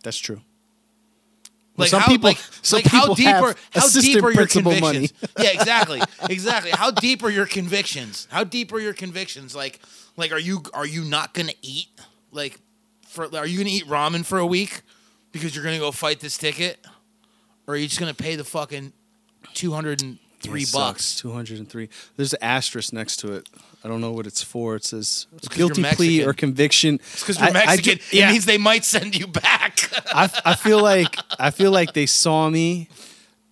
That's 0.04 0.20
true. 0.20 0.42
Like 1.78 1.90
some 1.90 2.02
how, 2.02 2.08
people- 2.08 2.30
like, 2.30 2.38
some 2.64 2.78
like 2.78 2.86
how 2.88 3.14
deep 3.14 3.28
are 3.28 3.56
how 3.72 3.88
deep 3.88 4.24
are 4.24 4.32
your 4.32 4.48
convictions? 4.48 5.14
yeah, 5.40 5.52
exactly, 5.52 6.02
exactly. 6.30 6.72
How 6.72 6.90
deep 6.90 7.24
are 7.24 7.30
your 7.30 7.46
convictions? 7.46 8.28
How 8.32 8.44
deep 8.44 8.74
are 8.74 8.80
your 8.80 8.94
convictions? 8.94 9.56
Like, 9.56 9.80
like 10.16 10.32
are 10.32 10.40
you 10.40 10.64
are 10.74 10.88
you 10.88 11.04
not 11.04 11.34
gonna 11.36 11.54
eat? 11.62 11.90
Like, 12.32 12.60
for 13.08 13.26
are 13.36 13.46
you 13.46 13.60
gonna 13.60 13.70
eat 13.70 13.86
ramen 13.86 14.26
for 14.26 14.40
a 14.40 14.46
week 14.46 14.82
because 15.32 15.56
you're 15.56 15.64
gonna 15.64 15.78
go 15.78 15.92
fight 15.92 16.20
this 16.20 16.38
ticket, 16.38 16.84
or 17.68 17.76
are 17.76 17.78
you 17.78 17.88
just 17.88 18.00
gonna 18.00 18.14
pay 18.14 18.36
the 18.36 18.44
fucking 18.44 18.92
two 19.54 19.72
hundred 19.72 20.02
and 20.02 20.18
three 20.42 20.66
bucks? 20.74 21.16
Two 21.16 21.32
hundred 21.32 21.60
and 21.60 21.70
three. 21.70 21.90
There's 22.16 22.34
an 22.34 22.40
asterisk 22.42 22.92
next 22.92 23.18
to 23.18 23.34
it. 23.34 23.50
I 23.84 23.88
don't 23.88 24.02
know 24.02 24.12
what 24.12 24.26
it's 24.28 24.42
for. 24.44 24.76
It 24.76 24.84
says 24.84 25.28
guilty 25.52 25.84
plea 25.84 26.24
or 26.26 26.34
conviction. 26.34 26.96
It's 26.96 27.22
because 27.22 27.38
you're 27.40 27.48
I- 27.48 27.50
I 27.50 27.66
Mexican. 27.76 27.98
ju- 28.00 28.18
yeah, 28.18 28.30
It 28.30 28.32
means 28.34 28.46
they 28.46 28.58
might 28.58 28.84
send 28.84 29.18
you 29.18 29.28
back. 29.28 29.90
I, 30.14 30.30
I 30.44 30.56
feel 30.56 30.82
like 30.82 31.16
I 31.40 31.52
feel 31.52 31.72
like 31.72 31.94
they 31.94 32.06
saw 32.08 32.50
me 32.50 32.90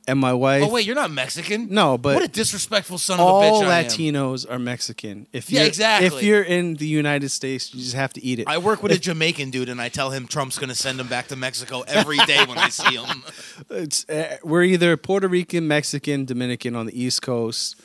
and 0.07 0.19
my 0.19 0.33
wife. 0.33 0.63
oh 0.63 0.69
wait, 0.71 0.85
you're 0.85 0.93
not 0.95 1.09
Mexican. 1.09 1.67
No, 1.71 1.97
but 1.97 2.15
what 2.15 2.23
a 2.23 2.27
disrespectful 2.27 2.97
son 2.99 3.19
of 3.19 3.25
a 3.25 3.29
all 3.29 3.41
bitch 3.63 3.67
I 3.67 3.79
am. 3.79 3.85
Latinos 3.85 4.49
are 4.49 4.59
Mexican. 4.59 5.25
If 5.33 5.49
Yeah, 5.49 5.61
you're, 5.61 5.67
exactly. 5.67 6.07
If 6.17 6.23
you're 6.23 6.43
in 6.43 6.75
the 6.75 6.85
United 6.87 7.29
States, 7.29 7.73
you 7.73 7.81
just 7.81 7.95
have 7.95 8.13
to 8.13 8.23
eat 8.23 8.37
it. 8.39 8.47
I 8.47 8.57
work 8.59 8.83
with 8.83 8.91
a 8.91 8.99
Jamaican 8.99 9.49
dude, 9.51 9.67
and 9.69 9.81
I 9.81 9.89
tell 9.89 10.11
him 10.11 10.27
Trump's 10.27 10.59
going 10.59 10.69
to 10.69 10.75
send 10.75 10.99
him 10.99 11.07
back 11.07 11.27
to 11.29 11.35
Mexico 11.35 11.81
every 11.87 12.17
day 12.27 12.43
when 12.45 12.57
I 12.57 12.69
see 12.69 12.95
him. 12.95 13.23
It's, 13.69 14.07
uh, 14.09 14.37
we're 14.43 14.63
either 14.63 14.95
Puerto 14.97 15.27
Rican, 15.27 15.67
Mexican, 15.67 16.25
Dominican 16.25 16.75
on 16.75 16.85
the 16.85 16.99
East 17.03 17.21
Coast. 17.23 17.75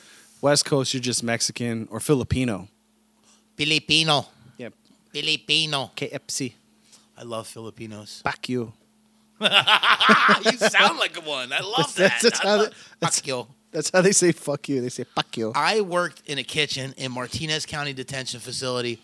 West 0.41 0.65
Coast, 0.65 0.93
you're 0.93 1.01
just 1.01 1.23
Mexican 1.23 1.87
or 1.91 1.99
Filipino. 1.99 2.67
Filipino. 3.55 4.25
Yep. 4.57 4.73
Filipino. 5.13 5.91
KFC. 5.95 6.53
I 7.17 7.23
love 7.23 7.47
Filipinos. 7.47 8.21
Fuck 8.23 8.49
you. 8.49 8.73
you 9.41 9.47
sound 10.57 10.99
like 10.99 11.15
one. 11.25 11.51
I 11.53 11.59
love 11.61 11.93
that. 11.95 12.21
That's- 12.21 12.21
that's 12.23 12.39
how 12.39 12.57
love- 12.57 12.65
they- 12.69 12.75
that's- 12.99 13.19
Fuck 13.19 13.27
you. 13.27 13.47
That's 13.71 13.89
how 13.89 14.01
they 14.01 14.11
say 14.11 14.33
fuck 14.33 14.67
you. 14.67 14.81
They 14.81 14.89
say 14.89 15.05
fuck 15.05 15.37
you. 15.37 15.53
I 15.55 15.79
worked 15.79 16.23
in 16.27 16.37
a 16.37 16.43
kitchen 16.43 16.93
in 16.97 17.09
Martinez 17.13 17.65
County 17.65 17.93
Detention 17.93 18.41
Facility, 18.41 18.99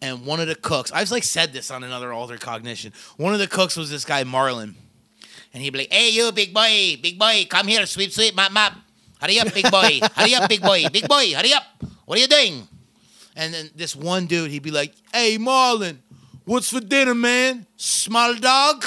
and 0.00 0.24
one 0.24 0.38
of 0.38 0.46
the 0.46 0.54
cooks, 0.54 0.92
I've 0.92 1.10
like 1.10 1.24
said 1.24 1.52
this 1.52 1.68
on 1.72 1.82
another 1.82 2.12
Altered 2.12 2.40
Cognition. 2.40 2.92
One 3.16 3.32
of 3.32 3.40
the 3.40 3.48
cooks 3.48 3.76
was 3.76 3.90
this 3.90 4.04
guy 4.04 4.22
Marlon, 4.22 4.74
and 5.52 5.62
he'd 5.64 5.70
be 5.70 5.80
like, 5.80 5.92
"Hey, 5.92 6.10
you 6.10 6.30
big 6.30 6.54
boy, 6.54 6.96
big 7.02 7.18
boy, 7.18 7.44
come 7.50 7.66
here, 7.66 7.84
sweep, 7.86 8.12
sweep, 8.12 8.36
mop, 8.36 8.52
mop, 8.52 8.74
hurry 9.24 9.40
up, 9.40 9.48
big 9.54 9.70
boy, 9.70 9.98
hurry 10.14 10.34
up, 10.36 10.48
big 10.48 10.60
boy, 10.60 10.84
big 10.92 11.08
boy, 11.08 11.32
hurry 11.34 11.52
up, 11.56 11.64
what 12.04 12.18
are 12.18 12.20
you 12.20 12.28
doing?" 12.28 12.68
And 13.36 13.52
then 13.54 13.70
this 13.74 13.96
one 13.96 14.26
dude, 14.26 14.50
he'd 14.52 14.62
be 14.62 14.70
like, 14.70 14.92
"Hey, 15.12 15.38
Marlon, 15.38 15.96
what's 16.44 16.68
for 16.70 16.80
dinner, 16.80 17.14
man? 17.14 17.66
Small 17.76 18.34
dog." 18.36 18.84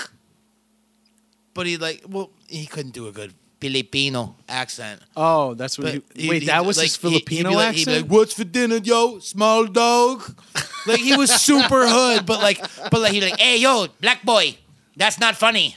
But 1.54 1.66
he 1.66 1.78
like, 1.78 2.04
well, 2.08 2.30
he 2.48 2.66
couldn't 2.68 2.94
do 2.94 3.08
a 3.08 3.12
good 3.12 3.34
Filipino 3.60 4.36
accent. 4.48 5.02
Oh, 5.16 5.54
that's 5.56 5.78
what. 5.78 5.86
But 5.86 5.94
He, 6.16 6.22
he- 6.24 6.30
wait, 6.30 6.42
he- 6.44 6.48
that 6.48 6.64
was 6.66 6.78
like, 6.78 6.86
his 6.86 6.96
he- 6.96 7.02
Filipino 7.10 7.50
be 7.50 7.56
like, 7.56 7.76
he'd 7.76 7.86
be 7.86 7.92
accent. 7.92 8.04
like, 8.04 8.12
"What's 8.12 8.34
for 8.34 8.44
dinner, 8.44 8.78
yo? 8.78 9.20
Small 9.20 9.66
dog." 9.66 10.22
like 10.86 11.00
he 11.02 11.18
was 11.18 11.34
super 11.34 11.88
hood, 11.88 12.26
but 12.26 12.40
like, 12.42 12.60
but 12.92 13.02
like 13.02 13.12
he'd 13.14 13.22
be 13.22 13.30
like, 13.32 13.40
"Hey, 13.40 13.58
yo, 13.58 13.88
black 14.00 14.24
boy, 14.24 14.56
that's 14.96 15.20
not 15.20 15.36
funny." 15.36 15.76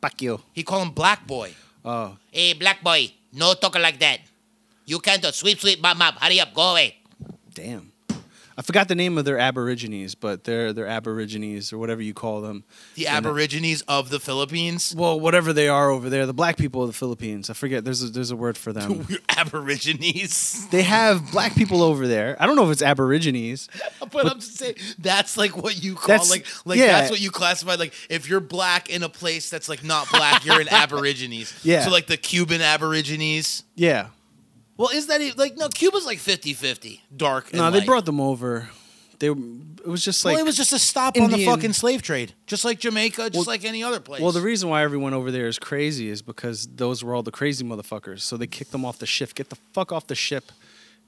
fuck 0.00 0.22
you. 0.22 0.40
He 0.54 0.62
call 0.62 0.80
him 0.80 0.90
black 0.92 1.26
boy. 1.26 1.52
Oh, 1.84 2.16
Hey, 2.30 2.52
black 2.54 2.82
boy, 2.82 3.12
no 3.32 3.54
talk 3.54 3.78
like 3.78 3.98
that. 4.00 4.20
You 4.86 4.98
can't 5.00 5.22
do 5.22 5.30
sweep, 5.32 5.58
sweep, 5.60 5.80
mop, 5.82 5.96
mop. 5.96 6.14
Hurry 6.18 6.40
up, 6.40 6.54
go 6.54 6.72
away. 6.72 6.96
damn. 7.54 7.92
I 8.58 8.62
forgot 8.62 8.88
the 8.88 8.96
name 8.96 9.16
of 9.18 9.24
their 9.24 9.38
Aborigines, 9.38 10.16
but 10.16 10.42
they're 10.42 10.72
they're 10.72 10.88
Aborigines 10.88 11.72
or 11.72 11.78
whatever 11.78 12.02
you 12.02 12.12
call 12.12 12.40
them. 12.40 12.64
The 12.96 13.06
And- 13.06 13.24
uh, 13.24 13.28
Aborigines 13.30 13.82
of 13.82 14.10
the 14.10 14.18
Philippines. 14.18 14.92
Well, 14.98 15.20
whatever 15.20 15.52
they 15.52 15.68
are 15.68 15.90
over 15.90 16.10
there, 16.10 16.26
the 16.26 16.34
black 16.34 16.56
people 16.56 16.82
of 16.82 16.88
the 16.88 16.92
Philippines. 16.92 17.50
I 17.50 17.52
forget. 17.52 17.84
There's 17.84 18.02
a, 18.02 18.08
there's 18.08 18.32
a 18.32 18.36
word 18.36 18.58
for 18.58 18.72
them. 18.72 19.06
Aborigines. 19.28 20.66
they 20.70 20.82
have 20.82 21.30
black 21.30 21.54
people 21.54 21.82
over 21.82 22.08
there. 22.08 22.36
I 22.40 22.46
don't 22.46 22.56
know 22.56 22.64
if 22.64 22.72
it's 22.72 22.82
Aborigines. 22.82 23.68
But 24.10 24.26
I'm 24.26 24.40
just 24.40 24.56
saying 24.56 24.76
that's 24.98 25.36
like 25.36 25.54
what 25.56 25.82
you 25.82 25.94
call 25.94 26.16
like 26.30 26.46
like 26.64 26.78
yeah. 26.78 26.86
that's 26.86 27.10
what 27.10 27.20
you 27.20 27.30
classify 27.30 27.74
like 27.74 27.92
if 28.08 28.26
you're 28.26 28.40
black 28.40 28.88
in 28.88 29.02
a 29.02 29.08
place 29.08 29.50
that's 29.50 29.68
like 29.68 29.84
not 29.84 30.10
black, 30.10 30.46
you're 30.46 30.60
an 30.60 30.68
Aborigines. 30.70 31.52
Yeah. 31.62 31.84
So 31.84 31.90
like 31.90 32.06
the 32.06 32.16
Cuban 32.16 32.62
Aborigines. 32.62 33.64
Yeah. 33.74 34.08
Well, 34.78 34.88
is 34.90 35.08
that 35.08 35.20
like 35.36 35.56
no? 35.58 35.68
Cuba's 35.68 36.06
like 36.06 36.18
50-50, 36.18 37.00
dark. 37.14 37.50
And 37.50 37.58
No, 37.58 37.70
they 37.70 37.78
light. 37.80 37.86
brought 37.86 38.06
them 38.06 38.20
over. 38.20 38.70
They 39.18 39.26
it 39.26 39.86
was 39.86 40.04
just 40.04 40.24
like 40.24 40.34
well, 40.34 40.42
it 40.44 40.46
was 40.46 40.56
just 40.56 40.72
a 40.72 40.78
stop 40.78 41.16
on 41.16 41.28
the 41.30 41.36
Indian- 41.38 41.52
fucking 41.52 41.72
slave 41.72 42.02
trade, 42.02 42.34
just 42.46 42.64
like 42.64 42.78
Jamaica, 42.78 43.30
just 43.30 43.48
like 43.48 43.64
any 43.64 43.82
other 43.82 43.98
place. 43.98 44.22
Well, 44.22 44.30
the 44.30 44.40
reason 44.40 44.68
why 44.68 44.84
everyone 44.84 45.12
over 45.12 45.32
there 45.32 45.48
is 45.48 45.58
crazy 45.58 46.08
is 46.08 46.22
because 46.22 46.68
those 46.76 47.02
were 47.02 47.14
all 47.16 47.24
the 47.24 47.32
crazy 47.32 47.64
motherfuckers. 47.64 48.20
So 48.20 48.36
they 48.36 48.46
kicked 48.46 48.70
them 48.70 48.84
off 48.84 48.98
the 49.00 49.06
ship. 49.06 49.34
Get 49.34 49.50
the 49.50 49.56
fuck 49.72 49.90
off 49.90 50.06
the 50.06 50.14
ship, 50.14 50.52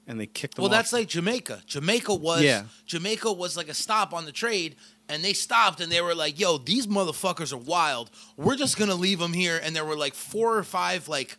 and 0.07 0.19
they 0.19 0.25
kicked 0.25 0.55
them. 0.55 0.63
well, 0.63 0.71
off. 0.73 0.77
that's 0.77 0.91
like 0.91 1.07
Jamaica. 1.07 1.61
Jamaica 1.65 2.13
was 2.13 2.41
Yeah. 2.41 2.63
Jamaica 2.85 3.31
was 3.31 3.55
like 3.55 3.69
a 3.69 3.73
stop 3.73 4.13
on 4.13 4.25
the 4.25 4.33
trade, 4.33 4.75
and 5.07 5.23
they 5.23 5.31
stopped 5.31 5.79
and 5.79 5.89
they 5.89 6.01
were 6.01 6.13
like, 6.15 6.37
"Yo, 6.37 6.57
these 6.57 6.87
motherfuckers 6.87 7.53
are 7.53 7.57
wild. 7.57 8.09
We're 8.35 8.57
just 8.57 8.75
gonna 8.77 8.95
leave 8.95 9.19
them 9.19 9.31
here." 9.31 9.57
And 9.63 9.73
there 9.73 9.85
were 9.85 9.95
like 9.95 10.15
four 10.15 10.57
or 10.57 10.63
five 10.63 11.07
like 11.07 11.37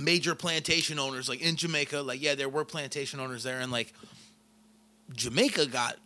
major 0.00 0.34
plantation 0.34 0.98
owners 0.98 1.28
like 1.28 1.40
in 1.40 1.56
Jamaica. 1.56 2.00
Like, 2.02 2.20
yeah, 2.22 2.34
there 2.34 2.48
were 2.48 2.64
plantation 2.64 3.20
owners 3.20 3.42
there, 3.44 3.60
and 3.60 3.70
like 3.70 3.92
Jamaica 5.14 5.66
got 5.66 5.96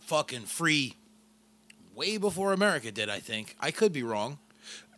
fucking 0.00 0.42
free 0.42 0.94
way 1.94 2.16
before 2.16 2.52
America 2.52 2.90
did. 2.90 3.08
I 3.08 3.20
think 3.20 3.56
I 3.60 3.70
could 3.70 3.92
be 3.92 4.02
wrong. 4.02 4.38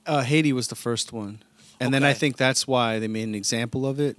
uh, 0.07 0.23
Haiti 0.23 0.53
was 0.53 0.69
the 0.69 0.75
first 0.77 1.13
one, 1.13 1.43
and 1.81 1.93
then 1.93 2.03
I 2.05 2.13
think 2.13 2.37
that's 2.37 2.67
why 2.67 2.99
they 2.99 3.09
made 3.09 3.25
an 3.25 3.35
example 3.35 3.87
of 3.87 4.01
it. 4.01 4.17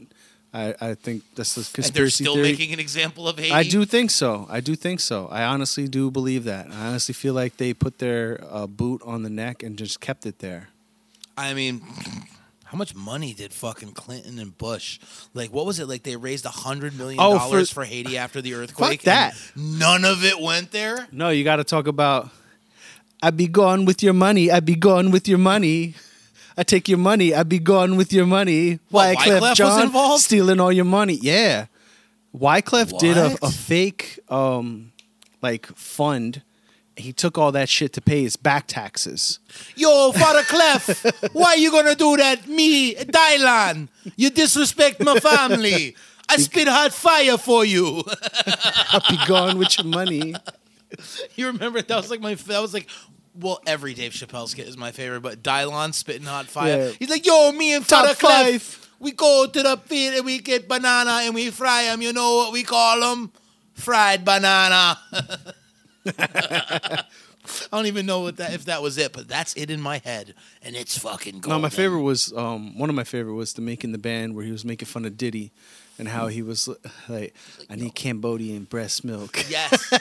I, 0.55 0.75
I 0.79 0.93
think 0.93 1.23
that's 1.33 1.55
the 1.55 1.81
And 1.83 1.93
they're 1.95 2.09
still 2.11 2.35
theory. 2.35 2.51
making 2.51 2.73
an 2.73 2.79
example 2.79 3.27
of 3.27 3.39
Haiti. 3.39 3.51
I 3.51 3.63
do 3.63 3.85
think 3.85 4.11
so. 4.11 4.45
I 4.51 4.59
do 4.59 4.75
think 4.75 4.99
so. 4.99 5.27
I 5.31 5.43
honestly 5.45 5.87
do 5.87 6.11
believe 6.11 6.43
that. 6.43 6.67
I 6.71 6.85
honestly 6.85 7.13
feel 7.13 7.33
like 7.33 7.57
they 7.57 7.73
put 7.73 7.97
their 7.97 8.39
uh, 8.51 8.67
boot 8.67 9.01
on 9.03 9.23
the 9.23 9.31
neck 9.31 9.63
and 9.63 9.75
just 9.77 9.99
kept 9.99 10.27
it 10.27 10.37
there. 10.39 10.69
I 11.35 11.55
mean, 11.55 11.81
how 12.74 12.77
much 12.77 12.96
money 12.96 13.36
did 13.36 13.53
fucking 13.53 13.92
Clinton 13.92 14.39
and 14.39 14.58
Bush 14.58 15.00
like? 15.36 15.53
What 15.53 15.68
was 15.68 15.77
it 15.80 15.88
like? 15.88 16.01
They 16.01 16.15
raised 16.15 16.44
a 16.46 16.50
hundred 16.50 16.98
million 16.98 17.20
Oh, 17.22 17.38
dollars 17.38 17.70
for- 17.70 17.82
for, 17.82 17.86
Haiti 17.86 18.18
after 18.18 18.42
the 18.42 18.56
earthquake. 18.56 19.01
Fuck 19.01 19.06
that. 19.06 19.36
and 19.53 19.77
None 19.77 20.03
of 20.03 20.25
it 20.25 20.42
went 20.42 20.72
there. 20.72 21.08
No, 21.12 21.30
you 21.30 21.44
got 21.44 21.58
to 21.58 21.63
talk 21.63 21.86
about. 21.86 22.32
I'd 23.22 23.38
be 23.38 23.48
gone 23.48 23.86
with 23.86 24.01
your 24.01 24.13
money. 24.13 24.50
I'd 24.50 24.65
be 24.65 24.75
gone 24.75 25.12
with 25.12 25.27
your 25.27 25.38
money. 25.38 25.94
I 26.58 26.63
take 26.63 26.89
your 26.89 26.98
money. 26.98 27.32
I'd 27.34 27.48
be 27.48 27.60
gone 27.60 27.96
with 27.96 28.12
your 28.12 28.25
money. 28.25 28.80
What, 28.89 29.18
Wyclef 29.18 29.39
Wyclef 29.39 29.42
was 29.42 29.58
Jean 29.60 29.82
involved? 29.84 30.24
stealing 30.24 30.60
all 30.60 30.72
your 30.72 30.86
money. 30.86 31.20
Yeah, 31.22 31.68
Wyclef 32.36 32.98
did 32.98 33.18
a, 33.18 33.38
a 33.44 33.51
fake 33.51 34.20
um 34.30 34.92
like 35.44 35.68
fund. 35.77 36.42
He 36.95 37.12
took 37.12 37.38
all 37.38 37.51
that 37.53 37.69
shit 37.69 37.93
to 37.93 38.01
pay 38.01 38.21
his 38.21 38.35
back 38.35 38.67
taxes. 38.67 39.39
Yo, 39.75 40.12
Father 40.12 40.43
Clef, 40.43 41.03
why 41.33 41.55
you 41.55 41.71
gonna 41.71 41.95
do 41.95 42.17
that? 42.17 42.47
Me, 42.47 42.93
Dylan, 42.95 43.88
you 44.15 44.29
disrespect 44.29 45.00
my 45.00 45.19
family. 45.19 45.95
I 46.29 46.38
spit 46.38 46.67
hot 46.67 46.93
fire 46.93 47.38
for 47.38 47.65
you. 47.65 48.03
I 48.07 49.01
be 49.09 49.17
gone 49.27 49.57
with 49.57 49.77
your 49.77 49.88
money. 49.88 50.35
you 51.35 51.47
remember 51.47 51.81
that 51.81 51.95
was 51.95 52.09
like 52.09 52.21
my 52.21 52.35
that 52.35 52.62
was 52.62 52.73
like. 52.73 52.88
Well, 53.35 53.59
every 53.65 53.95
Dave 53.95 54.12
Chappelle 54.12 54.47
skit 54.47 54.67
is 54.67 54.77
my 54.77 54.91
favorite, 54.91 55.21
but 55.21 55.41
Dylon 55.41 55.95
spitting 55.95 56.27
hot 56.27 56.45
fire. 56.45 56.77
Yeah. 56.77 56.91
He's 57.00 57.09
like, 57.09 57.25
"Yo, 57.25 57.51
me 57.51 57.73
and 57.73 57.83
Top 57.83 58.05
Father 58.05 58.13
Clef, 58.13 58.62
five. 58.62 58.89
we 59.00 59.12
go 59.12 59.47
to 59.51 59.63
the 59.63 59.75
field 59.88 60.17
and 60.17 60.23
we 60.25 60.38
get 60.38 60.67
banana 60.67 61.21
and 61.23 61.33
we 61.33 61.50
fry 61.50 61.85
them. 61.85 62.03
You 62.03 62.13
know 62.13 62.35
what 62.35 62.53
we 62.53 62.62
call 62.62 63.00
them? 63.00 63.31
Fried 63.73 64.23
banana." 64.23 65.00
I 66.15 67.03
don't 67.72 67.86
even 67.88 68.05
know 68.05 68.22
what 68.22 68.38
that 68.38 68.53
if 68.53 68.65
that 68.65 68.81
was 68.81 68.98
it, 68.98 69.12
but 69.13 69.27
that's 69.27 69.53
it 69.55 69.69
in 69.69 69.81
my 69.81 69.98
head, 70.03 70.33
and 70.62 70.75
it's 70.75 70.98
fucking 70.98 71.36
No, 71.36 71.39
golden. 71.41 71.62
my 71.62 71.69
favorite 71.69 72.01
was 72.01 72.31
um, 72.36 72.77
one 72.77 72.89
of 72.89 72.95
my 72.95 73.03
favorite 73.03 73.33
was 73.36 73.53
the 73.53 73.62
making 73.62 73.91
the 73.91 73.98
band 73.98 74.36
where 74.36 74.45
he 74.45 74.51
was 74.51 74.63
making 74.65 74.86
fun 74.88 75.05
of 75.05 75.17
Diddy 75.17 75.51
and 76.00 76.07
how 76.07 76.27
he 76.27 76.41
was 76.41 76.69
like, 77.10 77.33
I 77.69 77.75
need 77.75 77.95
Cambodian 77.95 78.63
breast 78.63 79.03
milk. 79.03 79.45
Yes. 79.50 79.91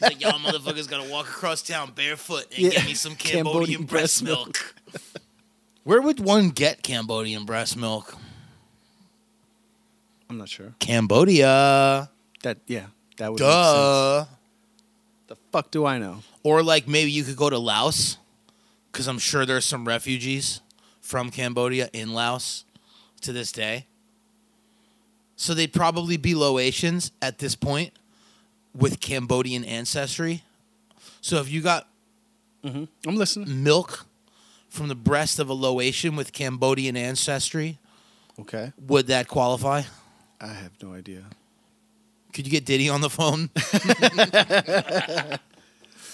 Like, 0.00 0.20
y'all 0.20 0.38
motherfuckers 0.40 0.88
gotta 0.90 1.08
walk 1.10 1.26
across 1.28 1.62
town 1.62 1.92
barefoot 1.94 2.46
and 2.50 2.58
Yeah. 2.58 2.70
get 2.70 2.84
me 2.86 2.94
some 2.94 3.14
Cambodian, 3.14 3.44
Cambodian 3.44 3.82
breast, 3.84 4.22
breast 4.24 4.24
milk. 4.24 4.74
Where 5.84 6.02
would 6.02 6.20
one 6.20 6.50
get 6.50 6.82
Cambodian 6.82 7.44
breast 7.44 7.76
milk? 7.76 8.16
I'm 10.28 10.38
not 10.38 10.48
sure. 10.48 10.74
Cambodia. 10.80 12.10
That 12.42 12.58
yeah, 12.66 12.86
that 13.18 13.30
would. 13.32 13.38
Duh. 13.38 14.24
Fuck 15.52 15.70
do 15.70 15.84
I 15.84 15.98
know? 15.98 16.22
Or 16.42 16.62
like 16.62 16.88
maybe 16.88 17.10
you 17.10 17.22
could 17.22 17.36
go 17.36 17.50
to 17.50 17.58
Laos, 17.58 18.16
because 18.90 19.06
I'm 19.06 19.18
sure 19.18 19.44
there's 19.46 19.66
some 19.66 19.86
refugees 19.86 20.60
from 21.00 21.30
Cambodia 21.30 21.90
in 21.92 22.14
Laos 22.14 22.64
to 23.20 23.32
this 23.32 23.52
day. 23.52 23.86
So 25.36 25.54
they'd 25.54 25.72
probably 25.72 26.16
be 26.16 26.34
Laotians 26.34 27.10
at 27.20 27.38
this 27.38 27.54
point 27.54 27.92
with 28.74 29.00
Cambodian 29.00 29.64
ancestry. 29.64 30.42
So 31.20 31.38
if 31.38 31.50
you 31.50 31.60
got 31.60 31.88
mm-hmm. 32.64 32.84
I'm 33.06 33.16
listening. 33.16 33.62
milk 33.62 34.06
from 34.68 34.88
the 34.88 34.94
breast 34.94 35.38
of 35.38 35.50
a 35.50 35.54
Laotian 35.54 36.16
with 36.16 36.32
Cambodian 36.32 36.96
ancestry, 36.96 37.78
Okay, 38.40 38.72
would 38.86 39.08
that 39.08 39.28
qualify? 39.28 39.82
I 40.40 40.46
have 40.48 40.72
no 40.82 40.94
idea. 40.94 41.24
Could 42.32 42.46
you 42.46 42.50
get 42.50 42.64
Diddy 42.64 42.88
on 42.88 43.00
the 43.00 43.10
phone? 43.10 43.50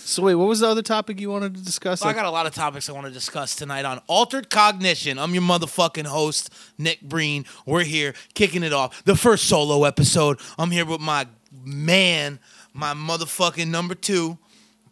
So 0.08 0.22
wait, 0.22 0.36
what 0.36 0.48
was 0.48 0.60
the 0.60 0.66
other 0.66 0.80
topic 0.80 1.20
you 1.20 1.30
wanted 1.30 1.54
to 1.54 1.62
discuss? 1.62 2.00
So 2.00 2.08
I 2.08 2.14
got 2.14 2.24
a 2.24 2.30
lot 2.30 2.46
of 2.46 2.54
topics 2.54 2.88
I 2.88 2.92
want 2.92 3.06
to 3.08 3.12
discuss 3.12 3.54
tonight 3.54 3.84
on 3.84 4.00
Altered 4.06 4.48
Cognition. 4.48 5.18
I'm 5.18 5.34
your 5.34 5.42
motherfucking 5.42 6.06
host, 6.06 6.50
Nick 6.78 7.02
Breen. 7.02 7.44
We're 7.66 7.84
here 7.84 8.14
kicking 8.32 8.62
it 8.62 8.72
off. 8.72 9.04
The 9.04 9.14
first 9.14 9.44
solo 9.44 9.84
episode. 9.84 10.40
I'm 10.58 10.70
here 10.70 10.86
with 10.86 11.02
my 11.02 11.26
man, 11.62 12.38
my 12.72 12.94
motherfucking 12.94 13.68
number 13.68 13.94
two, 13.94 14.38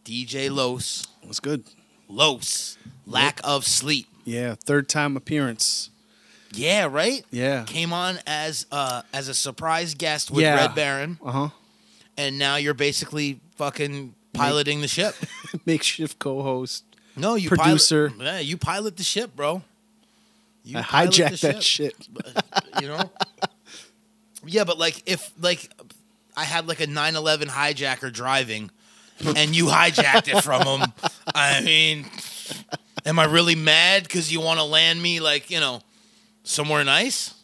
DJ 0.04 0.50
Los. 0.50 1.06
What's 1.23 1.40
good? 1.40 1.64
Los. 2.11 2.76
Lack 3.06 3.40
of 3.42 3.64
sleep. 3.64 4.09
Yeah, 4.26 4.54
third 4.54 4.87
time 4.87 5.16
appearance. 5.16 5.88
Yeah, 6.57 6.89
right? 6.91 7.25
Yeah. 7.31 7.65
Came 7.65 7.93
on 7.93 8.19
as 8.27 8.67
uh 8.73 9.03
as 9.13 9.29
a 9.29 9.35
surprise 9.35 9.95
guest 9.95 10.31
with 10.31 10.43
Yeah. 10.43 10.57
Red 10.57 10.75
Baron, 10.75 11.19
Uh 11.25 11.31
huh. 11.33 11.49
and 12.17 12.39
now 12.39 12.57
you're 12.57 12.75
basically 12.75 13.41
fucking 13.57 14.15
piloting 14.33 14.81
the 14.81 14.89
ship. 14.89 15.15
Makeshift 15.67 16.19
co-host. 16.19 16.85
No, 17.17 17.35
you 17.35 17.49
Producer. 17.49 18.11
Pilot, 18.11 18.25
yeah, 18.25 18.39
you 18.41 18.57
pilot 18.59 18.97
the 18.97 19.03
ship, 19.03 19.35
bro. 19.35 19.63
You 20.65 20.79
I 20.79 20.83
pilot 20.83 21.11
hijacked 21.15 21.41
the 21.41 21.47
that 21.53 21.63
shit. 21.63 21.95
you 22.81 22.89
know. 22.89 23.11
Yeah, 24.45 24.65
but 24.65 24.79
like 24.79 25.03
if 25.07 25.31
like 25.41 25.71
I 26.37 26.45
had 26.45 26.69
like 26.69 26.81
a 26.81 26.87
911 26.87 27.49
hijacker 27.49 28.13
driving 28.13 28.71
and 29.25 29.57
you 29.57 29.67
hijacked 29.67 30.29
it 30.29 30.43
from 30.43 30.63
him, 30.81 30.93
I 31.35 31.63
mean, 31.63 32.05
am 33.07 33.19
I 33.19 33.25
really 33.25 33.55
mad 33.55 34.03
because 34.03 34.31
you 34.31 34.41
want 34.43 34.59
to 34.61 34.65
land 34.65 35.01
me 35.03 35.21
like, 35.21 35.51
you 35.51 35.59
know, 35.61 35.81
somewhere 36.47 36.85
nice? 36.85 37.35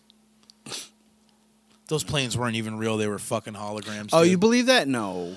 Those 1.88 2.04
planes 2.04 2.36
weren't 2.38 2.56
even 2.56 2.78
real. 2.78 2.96
They 2.96 3.06
were 3.08 3.18
fucking 3.18 3.54
holograms. 3.54 4.10
Oh, 4.12 4.22
dude. 4.22 4.30
you 4.30 4.38
believe 4.38 4.66
that? 4.66 4.88
No. 4.88 5.34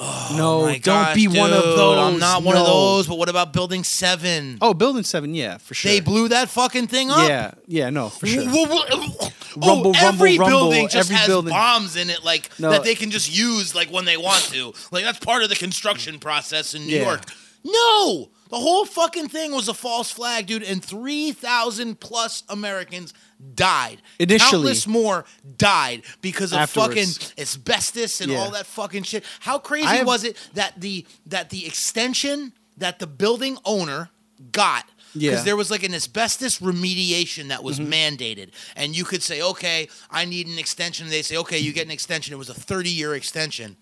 Oh 0.00 0.34
no, 0.36 0.60
Oh 0.60 0.66
My 0.66 0.72
don't 0.78 0.82
gosh, 0.82 1.14
be 1.16 1.26
one 1.26 1.52
of 1.52 1.60
those. 1.62 1.98
I'm 2.14 2.20
not 2.20 2.44
one 2.44 2.56
of 2.56 2.64
those, 2.64 3.08
but 3.08 3.18
what 3.18 3.28
about 3.28 3.52
building 3.52 3.82
seven? 3.82 4.58
Oh, 4.60 4.72
building 4.72 5.02
seven, 5.02 5.34
yeah, 5.34 5.58
for 5.58 5.74
sure. 5.74 5.90
They 5.90 5.98
blew 5.98 6.28
that 6.28 6.48
fucking 6.50 6.86
thing 6.86 7.10
up. 7.10 7.28
Yeah, 7.28 7.50
yeah, 7.66 7.90
no, 7.90 8.08
for 8.08 8.26
sure. 8.28 8.44
oh, 8.46 9.30
Rumble, 9.56 9.96
every 9.96 10.38
rumble, 10.38 10.38
rumble, 10.38 10.48
building 10.70 10.88
just 10.88 11.10
every 11.10 11.16
has 11.16 11.26
building. 11.26 11.50
bombs 11.50 11.96
in 11.96 12.10
it, 12.10 12.22
like 12.24 12.48
No. 12.60 12.70
that 12.70 12.84
they 12.84 12.94
can 12.94 13.10
just 13.10 13.34
use 13.36 13.74
like 13.74 13.90
when 13.90 14.04
they 14.04 14.16
want 14.16 14.42
to. 14.52 14.72
Like 14.92 15.02
that's 15.02 15.18
part 15.18 15.42
of 15.42 15.48
the 15.48 15.56
construction 15.56 16.20
process 16.20 16.74
in 16.74 16.86
New 16.86 16.94
Yeah. 16.96 17.06
York. 17.06 17.22
No, 17.64 18.28
the 18.50 18.56
whole 18.58 18.84
fucking 18.84 19.28
thing 19.28 19.52
was 19.52 19.68
a 19.68 19.74
false 19.74 20.10
flag, 20.10 20.46
dude, 20.46 20.62
and 20.62 20.82
three 20.84 21.32
thousand 21.32 22.00
plus 22.00 22.42
Americans 22.48 23.14
died. 23.54 24.02
Initially. 24.18 24.50
countless 24.50 24.86
more 24.86 25.24
died 25.56 26.02
because 26.22 26.52
of 26.52 26.58
Afterwards. 26.58 27.16
fucking 27.18 27.32
asbestos 27.42 28.20
and 28.20 28.32
Yeah. 28.32 28.38
all 28.38 28.50
that 28.50 28.66
fucking 28.66 29.04
shit. 29.04 29.24
How 29.40 29.58
crazy 29.58 29.86
I 29.86 29.96
have- 29.96 30.06
was 30.06 30.24
it 30.24 30.36
that 30.54 30.80
the 30.80 31.06
that 31.26 31.50
the 31.50 31.66
extension 31.66 32.52
that 32.76 32.98
the 32.98 33.06
building 33.06 33.58
owner 33.64 34.10
got 34.52 34.86
because 35.14 35.22
Yeah. 35.22 35.32
Mm-hmm. 35.36 35.44
there 35.46 35.56
was 35.56 35.70
like 35.70 35.82
an 35.82 35.94
asbestos 35.94 36.58
remediation 36.58 37.48
that 37.48 37.62
was 37.64 37.80
mandated, 37.80 38.50
and 38.76 38.94
you 38.96 39.04
could 39.04 39.22
say, 39.22 39.40
"Okay, 39.40 39.88
I 40.10 40.24
need 40.26 40.46
an 40.46 40.58
extension." 40.58 41.08
They 41.08 41.22
say, 41.22 41.36
"Okay, 41.38 41.58
you 41.58 41.72
get 41.72 41.86
an 41.86 41.90
extension." 41.90 42.32
It 42.34 42.36
was 42.38 42.48
a 42.50 42.54
thirty-year 42.54 43.14
extension. 43.14 43.76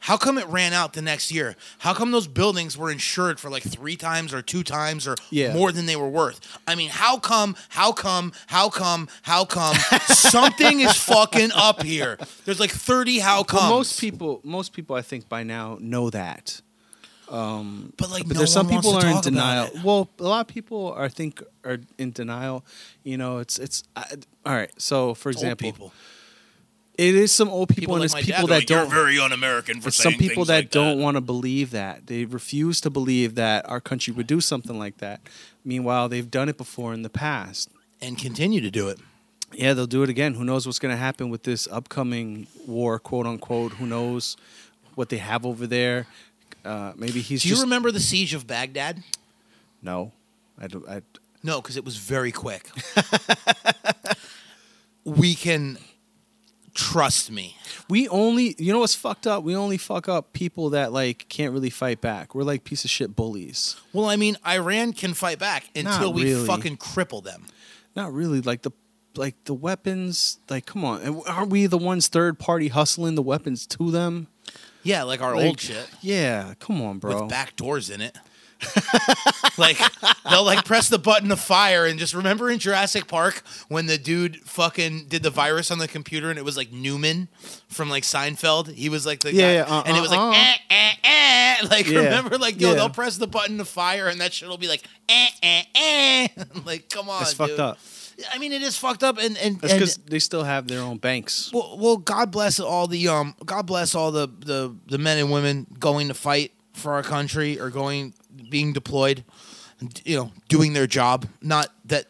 How 0.00 0.16
come 0.16 0.38
it 0.38 0.46
ran 0.46 0.72
out 0.72 0.92
the 0.92 1.02
next 1.02 1.32
year? 1.32 1.56
How 1.78 1.92
come 1.92 2.12
those 2.12 2.26
buildings 2.28 2.78
were 2.78 2.90
insured 2.90 3.40
for 3.40 3.50
like 3.50 3.62
three 3.62 3.96
times 3.96 4.32
or 4.32 4.42
two 4.42 4.62
times 4.62 5.06
or 5.06 5.16
Yeah. 5.30 5.52
more 5.52 5.72
than 5.72 5.86
they 5.86 5.96
were 5.96 6.08
worth? 6.08 6.40
I 6.66 6.74
mean, 6.76 6.90
how 6.90 7.18
come? 7.18 7.56
How 7.70 7.92
come? 7.92 8.32
How 8.46 8.68
come? 8.68 9.08
How 9.22 9.44
come? 9.44 9.76
Something 10.06 10.80
is 10.80 10.96
fucking 10.96 11.50
up 11.52 11.82
here. 11.82 12.16
There's 12.44 12.60
like 12.60 12.70
thirty 12.70 13.18
how 13.18 13.44
Well, 13.52 13.70
most 13.70 14.00
people, 14.00 14.40
most 14.44 14.72
people, 14.72 14.94
I 14.96 15.02
think 15.02 15.28
by 15.28 15.42
now 15.42 15.78
know 15.80 16.10
that. 16.10 16.60
Um, 17.28 17.92
but 17.96 18.10
like, 18.10 18.24
But 18.26 18.34
no 18.34 18.38
there's 18.38 18.52
some 18.52 18.68
people 18.68 18.94
are 18.96 19.06
in 19.06 19.20
denial. 19.20 19.68
Well, 19.84 20.08
a 20.18 20.22
lot 20.22 20.40
of 20.40 20.46
people 20.46 20.94
I 20.96 21.08
think 21.08 21.42
are 21.64 21.78
in 21.98 22.12
denial. 22.12 22.64
You 23.04 23.16
know, 23.18 23.38
it's 23.38 23.58
it's 23.58 23.82
I, 23.94 24.04
all 24.46 24.54
right. 24.54 24.70
So, 24.80 25.14
for 25.14 25.30
example. 25.30 25.92
It 26.98 27.14
is 27.14 27.30
some 27.32 27.48
old 27.48 27.68
people, 27.68 27.82
People 27.82 28.02
and 28.02 28.12
like 28.12 28.24
it's 28.28 28.32
people 28.32 28.48
that 28.48 28.54
like, 28.56 28.66
don't. 28.66 28.90
very 28.90 29.18
un-American 29.20 29.80
for 29.80 29.90
some 29.92 30.14
people 30.14 30.44
that 30.46 30.56
like 30.64 30.70
don't 30.70 30.98
want 31.00 31.16
to 31.16 31.20
believe 31.20 31.70
that. 31.70 32.08
They 32.08 32.24
refuse 32.24 32.80
to 32.82 32.90
believe 32.90 33.36
that 33.36 33.68
our 33.70 33.80
country 33.80 34.12
would 34.12 34.26
do 34.26 34.40
something 34.40 34.76
like 34.78 34.98
that. 34.98 35.20
Meanwhile, 35.64 36.08
they've 36.08 36.30
done 36.30 36.48
it 36.48 36.56
before 36.58 36.92
in 36.92 37.02
the 37.02 37.10
past. 37.10 37.70
and 38.00 38.18
continue 38.18 38.60
to 38.60 38.70
do 38.70 38.88
it. 38.88 38.98
Yeah, 39.52 39.72
they'll 39.74 39.86
do 39.86 40.02
it 40.02 40.10
again. 40.10 40.34
Who 40.34 40.44
knows 40.44 40.66
what's 40.66 40.78
going 40.78 40.92
to 40.92 40.98
happen 40.98 41.30
with 41.30 41.44
this 41.44 41.66
upcoming 41.70 42.46
war, 42.66 42.98
quote 42.98 43.26
unquote? 43.26 43.72
Who 43.74 43.86
knows 43.86 44.36
what 44.94 45.08
they 45.08 45.16
have 45.18 45.46
over 45.46 45.66
there? 45.66 46.06
Uh, 46.64 46.92
maybe 46.96 47.20
he's 47.20 47.42
Do 47.42 47.48
you 47.48 47.54
just 47.54 47.64
remember 47.64 47.90
the 47.92 48.00
siege 48.00 48.34
of 48.34 48.46
Baghdad? 48.46 49.02
no. 49.82 50.12
I 50.60 50.66
do, 50.66 50.84
I, 50.90 51.02
No, 51.44 51.62
because 51.62 51.76
it 51.76 51.84
was 51.84 51.96
very 51.96 52.32
quick. 52.32 52.68
we 55.04 55.34
can 55.34 55.78
trust 56.78 57.30
me. 57.30 57.56
we 57.88 58.08
only, 58.08 58.54
you 58.58 58.72
know 58.72 58.78
what's 58.78 58.94
fucked 58.94 59.26
up? 59.26 59.42
We 59.42 59.56
only 59.56 59.76
fuck 59.78 60.08
up 60.08 60.32
people 60.32 60.70
that 60.70 60.92
like 60.92 61.26
can't 61.28 61.52
really 61.52 61.70
fight 61.70 62.00
back. 62.00 62.34
We're 62.34 62.44
like 62.44 62.64
piece 62.64 62.84
of 62.84 62.90
shit 62.90 63.16
bullies. 63.16 63.76
Well, 63.92 64.06
I 64.06 64.16
mean, 64.16 64.36
Iran 64.46 64.92
can 64.92 65.12
fight 65.14 65.38
back 65.38 65.64
until 65.74 66.12
we 66.12 66.24
really. 66.24 66.46
fucking 66.46 66.76
cripple 66.76 67.22
them. 67.22 67.46
Not 67.96 68.12
really. 68.12 68.40
Like 68.40 68.62
the 68.62 68.70
like 69.16 69.34
the 69.44 69.54
weapons. 69.54 70.38
Like 70.48 70.66
come 70.66 70.84
on, 70.84 71.02
And 71.02 71.20
aren't 71.26 71.50
we 71.50 71.66
the 71.66 71.78
ones 71.78 72.08
third 72.08 72.38
party 72.38 72.68
hustling 72.68 73.16
the 73.16 73.22
weapons 73.22 73.66
to 73.68 73.90
them? 73.90 74.28
Yeah, 74.84 75.02
like 75.02 75.20
our 75.20 75.34
Like, 75.34 75.46
old 75.46 75.60
shit 75.60 75.90
Yeah, 76.00 76.54
come 76.60 76.80
on, 76.80 76.98
bro. 76.98 77.22
with 77.22 77.28
back 77.30 77.56
doors 77.56 77.90
in 77.90 78.00
it. 78.00 78.16
like 79.58 79.78
they'll 80.28 80.44
like 80.44 80.64
press 80.64 80.88
the 80.88 80.98
button 80.98 81.28
to 81.28 81.36
fire 81.36 81.86
and 81.86 81.98
just 81.98 82.14
remember 82.14 82.50
in 82.50 82.58
Jurassic 82.58 83.06
Park 83.06 83.42
when 83.68 83.86
the 83.86 83.98
dude 83.98 84.36
fucking 84.42 85.06
did 85.06 85.22
the 85.22 85.30
virus 85.30 85.70
on 85.70 85.78
the 85.78 85.88
computer 85.88 86.30
and 86.30 86.38
it 86.38 86.44
was 86.44 86.56
like 86.56 86.72
Newman 86.72 87.28
from 87.68 87.88
like 87.90 88.02
Seinfeld. 88.04 88.72
He 88.72 88.88
was 88.88 89.06
like 89.06 89.20
the 89.20 89.32
Yeah, 89.32 89.42
guy, 89.64 89.70
yeah, 89.70 89.76
uh, 89.78 89.82
and 89.86 89.96
it 89.96 90.00
was 90.00 90.10
like 90.10 90.18
uh, 90.20 90.30
eh, 90.32 90.54
eh, 90.70 90.92
eh. 91.04 91.56
like 91.70 91.86
Yeah. 91.86 91.98
remember 92.00 92.38
like 92.38 92.60
yo 92.60 92.70
Yeah. 92.70 92.74
they'll 92.76 92.90
press 92.90 93.16
the 93.16 93.26
button 93.26 93.58
to 93.58 93.64
fire 93.64 94.08
and 94.08 94.20
that 94.20 94.32
shit 94.32 94.48
will 94.48 94.58
be 94.58 94.68
like 94.68 94.82
eh 95.08 95.26
eh 95.42 95.62
eh. 95.74 96.28
like 96.64 96.88
come 96.88 97.08
on, 97.08 97.20
That's 97.20 97.34
fucked 97.34 97.58
up. 97.60 97.78
I 98.32 98.38
mean 98.38 98.52
it 98.52 98.62
is 98.62 98.76
fucked 98.76 99.04
up 99.04 99.18
and 99.18 99.36
and 99.38 99.60
because 99.60 99.96
they 99.98 100.18
still 100.18 100.42
have 100.42 100.66
their 100.66 100.80
own 100.80 100.96
banks. 100.98 101.52
well, 101.52 101.76
well, 101.78 101.96
God 101.96 102.32
bless 102.32 102.58
all 102.58 102.88
the 102.88 103.06
um, 103.08 103.34
God 103.46 103.66
bless 103.66 103.94
all 103.94 104.10
the, 104.10 104.26
the 104.26 104.74
the 104.88 104.98
men 104.98 105.18
and 105.18 105.30
women 105.30 105.66
going 105.78 106.08
to 106.08 106.14
fight 106.14 106.52
for 106.72 106.94
our 106.94 107.02
country 107.04 107.60
or 107.60 107.70
going 107.70 108.14
being 108.50 108.72
deployed, 108.72 109.24
and, 109.80 110.00
you 110.04 110.16
know, 110.16 110.32
doing 110.48 110.72
their 110.72 110.86
job. 110.86 111.26
Not 111.42 111.68
that 111.86 112.06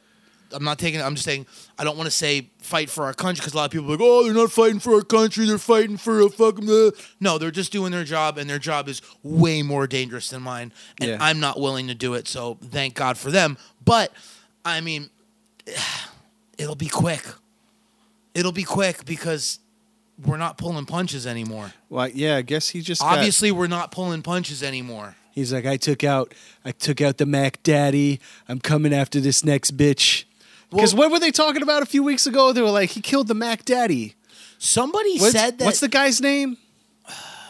I'm 0.52 0.64
not 0.64 0.78
taking. 0.78 1.02
I'm 1.02 1.14
just 1.14 1.24
saying 1.26 1.46
I 1.78 1.84
don't 1.84 1.96
want 1.98 2.06
to 2.06 2.10
say 2.10 2.48
fight 2.62 2.88
for 2.88 3.04
our 3.04 3.12
country 3.12 3.40
because 3.42 3.52
a 3.52 3.56
lot 3.56 3.66
of 3.66 3.70
people 3.70 3.86
are 3.88 3.90
like, 3.92 4.00
oh, 4.00 4.24
they're 4.24 4.32
not 4.32 4.50
fighting 4.50 4.78
for 4.80 4.94
our 4.94 5.02
country. 5.02 5.44
They're 5.46 5.58
fighting 5.58 5.96
for 5.98 6.20
a 6.20 6.28
fucking. 6.30 6.68
Uh. 6.68 6.90
No, 7.20 7.36
they're 7.38 7.50
just 7.50 7.70
doing 7.72 7.92
their 7.92 8.04
job, 8.04 8.38
and 8.38 8.48
their 8.48 8.58
job 8.58 8.88
is 8.88 9.02
way 9.22 9.62
more 9.62 9.86
dangerous 9.86 10.30
than 10.30 10.42
mine, 10.42 10.72
and 11.00 11.10
Yeah. 11.10 11.18
I'm 11.20 11.40
not 11.40 11.60
willing 11.60 11.88
to 11.88 11.94
do 11.94 12.14
it. 12.14 12.26
So 12.28 12.56
thank 12.70 12.94
God 12.94 13.18
for 13.18 13.30
them. 13.30 13.58
But 13.84 14.12
I 14.64 14.80
mean, 14.80 15.10
it'll 16.58 16.74
be 16.76 16.88
quick. 16.88 17.24
It'll 18.34 18.52
be 18.52 18.62
quick 18.64 19.04
because 19.04 19.58
we're 20.24 20.36
not 20.36 20.58
pulling 20.58 20.86
punches 20.86 21.26
anymore. 21.26 21.72
Well, 21.88 22.08
yeah, 22.08 22.36
I 22.36 22.42
guess 22.42 22.68
he 22.70 22.80
just 22.80 23.00
got- 23.00 23.16
Obviously, 23.18 23.50
we're 23.52 23.66
not 23.66 23.90
pulling 23.92 24.22
punches 24.22 24.62
anymore. 24.62 25.14
He's 25.38 25.52
like, 25.52 25.66
I 25.66 25.76
took 25.76 26.02
out, 26.02 26.34
I 26.64 26.72
took 26.72 27.00
out 27.00 27.18
the 27.18 27.24
Mac 27.26 27.62
Daddy. 27.62 28.18
I'm 28.48 28.58
coming 28.58 28.92
after 28.92 29.20
this 29.20 29.44
next 29.44 29.76
bitch. 29.76 30.24
Because 30.68 30.94
Well- 30.94 31.04
what 31.08 31.12
were 31.12 31.20
they 31.20 31.30
talking 31.30 31.62
about 31.62 31.80
a 31.80 31.86
few 31.86 32.02
weeks 32.02 32.26
ago? 32.26 32.52
They 32.52 32.60
were 32.60 32.70
like, 32.72 32.90
he 32.90 33.00
killed 33.00 33.28
the 33.28 33.34
Mac 33.34 33.64
Daddy. 33.64 34.16
Somebody 34.58 35.16
What's, 35.18 35.30
said 35.32 35.58
that. 35.58 35.64
what's 35.64 35.78
the 35.78 35.86
guy's 35.86 36.20
name? 36.20 36.56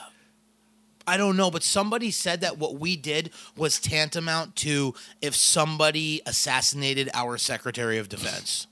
I 1.07 1.16
don't 1.16 1.38
know, 1.38 1.51
but 1.51 1.62
somebody 1.62 2.11
said 2.11 2.42
that 2.42 2.59
what 2.59 2.79
we 2.79 2.94
did 2.94 3.31
was 3.57 3.81
tantamount 3.81 4.55
to 4.57 4.94
if 5.22 5.35
somebody 5.35 6.20
assassinated 6.27 7.09
our 7.14 7.38
Secretary 7.38 7.96
of 7.96 8.11
Defense. 8.11 8.66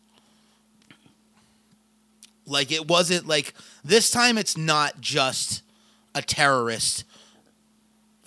Like 2.47 2.71
it 2.71 2.87
wasn't 2.87 3.27
like 3.27 3.55
this 3.83 4.11
time. 4.11 4.37
It's 4.37 4.59
not 4.59 5.01
just 5.01 5.63
a 6.15 6.21
terrorist 6.21 7.05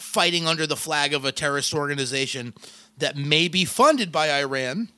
fighting 0.10 0.48
under 0.48 0.66
the 0.66 0.76
flag 0.76 1.14
of 1.14 1.24
a 1.24 1.32
terrorist 1.32 1.72
organization 1.74 2.52
that 2.98 3.16
may 3.16 3.48
be 3.48 3.64
funded 3.64 4.12
by 4.12 4.32
Iran. 4.42 4.90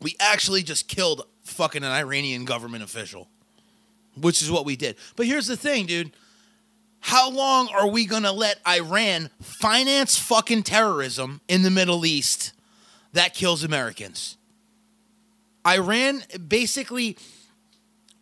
We 0.00 0.16
actually 0.18 0.62
just 0.62 0.88
killed 0.88 1.26
fucking 1.44 1.84
an 1.84 1.92
Iranian 1.92 2.46
government 2.46 2.82
official, 2.82 3.28
which 4.18 4.40
is 4.40 4.50
what 4.50 4.64
we 4.64 4.76
did. 4.76 4.96
But 5.14 5.26
here's 5.26 5.46
the 5.46 5.58
thing, 5.58 5.84
dude. 5.84 6.12
How 7.00 7.30
long 7.30 7.68
are 7.68 7.88
we 7.88 8.06
going 8.06 8.22
to 8.22 8.32
let 8.32 8.60
Iran 8.66 9.28
finance 9.42 10.16
fucking 10.16 10.62
terrorism 10.62 11.42
in 11.46 11.62
the 11.62 11.70
Middle 11.70 12.06
East 12.06 12.54
that 13.12 13.34
kills 13.34 13.62
Americans? 13.62 14.38
Iran 15.66 16.22
basically 16.48 17.18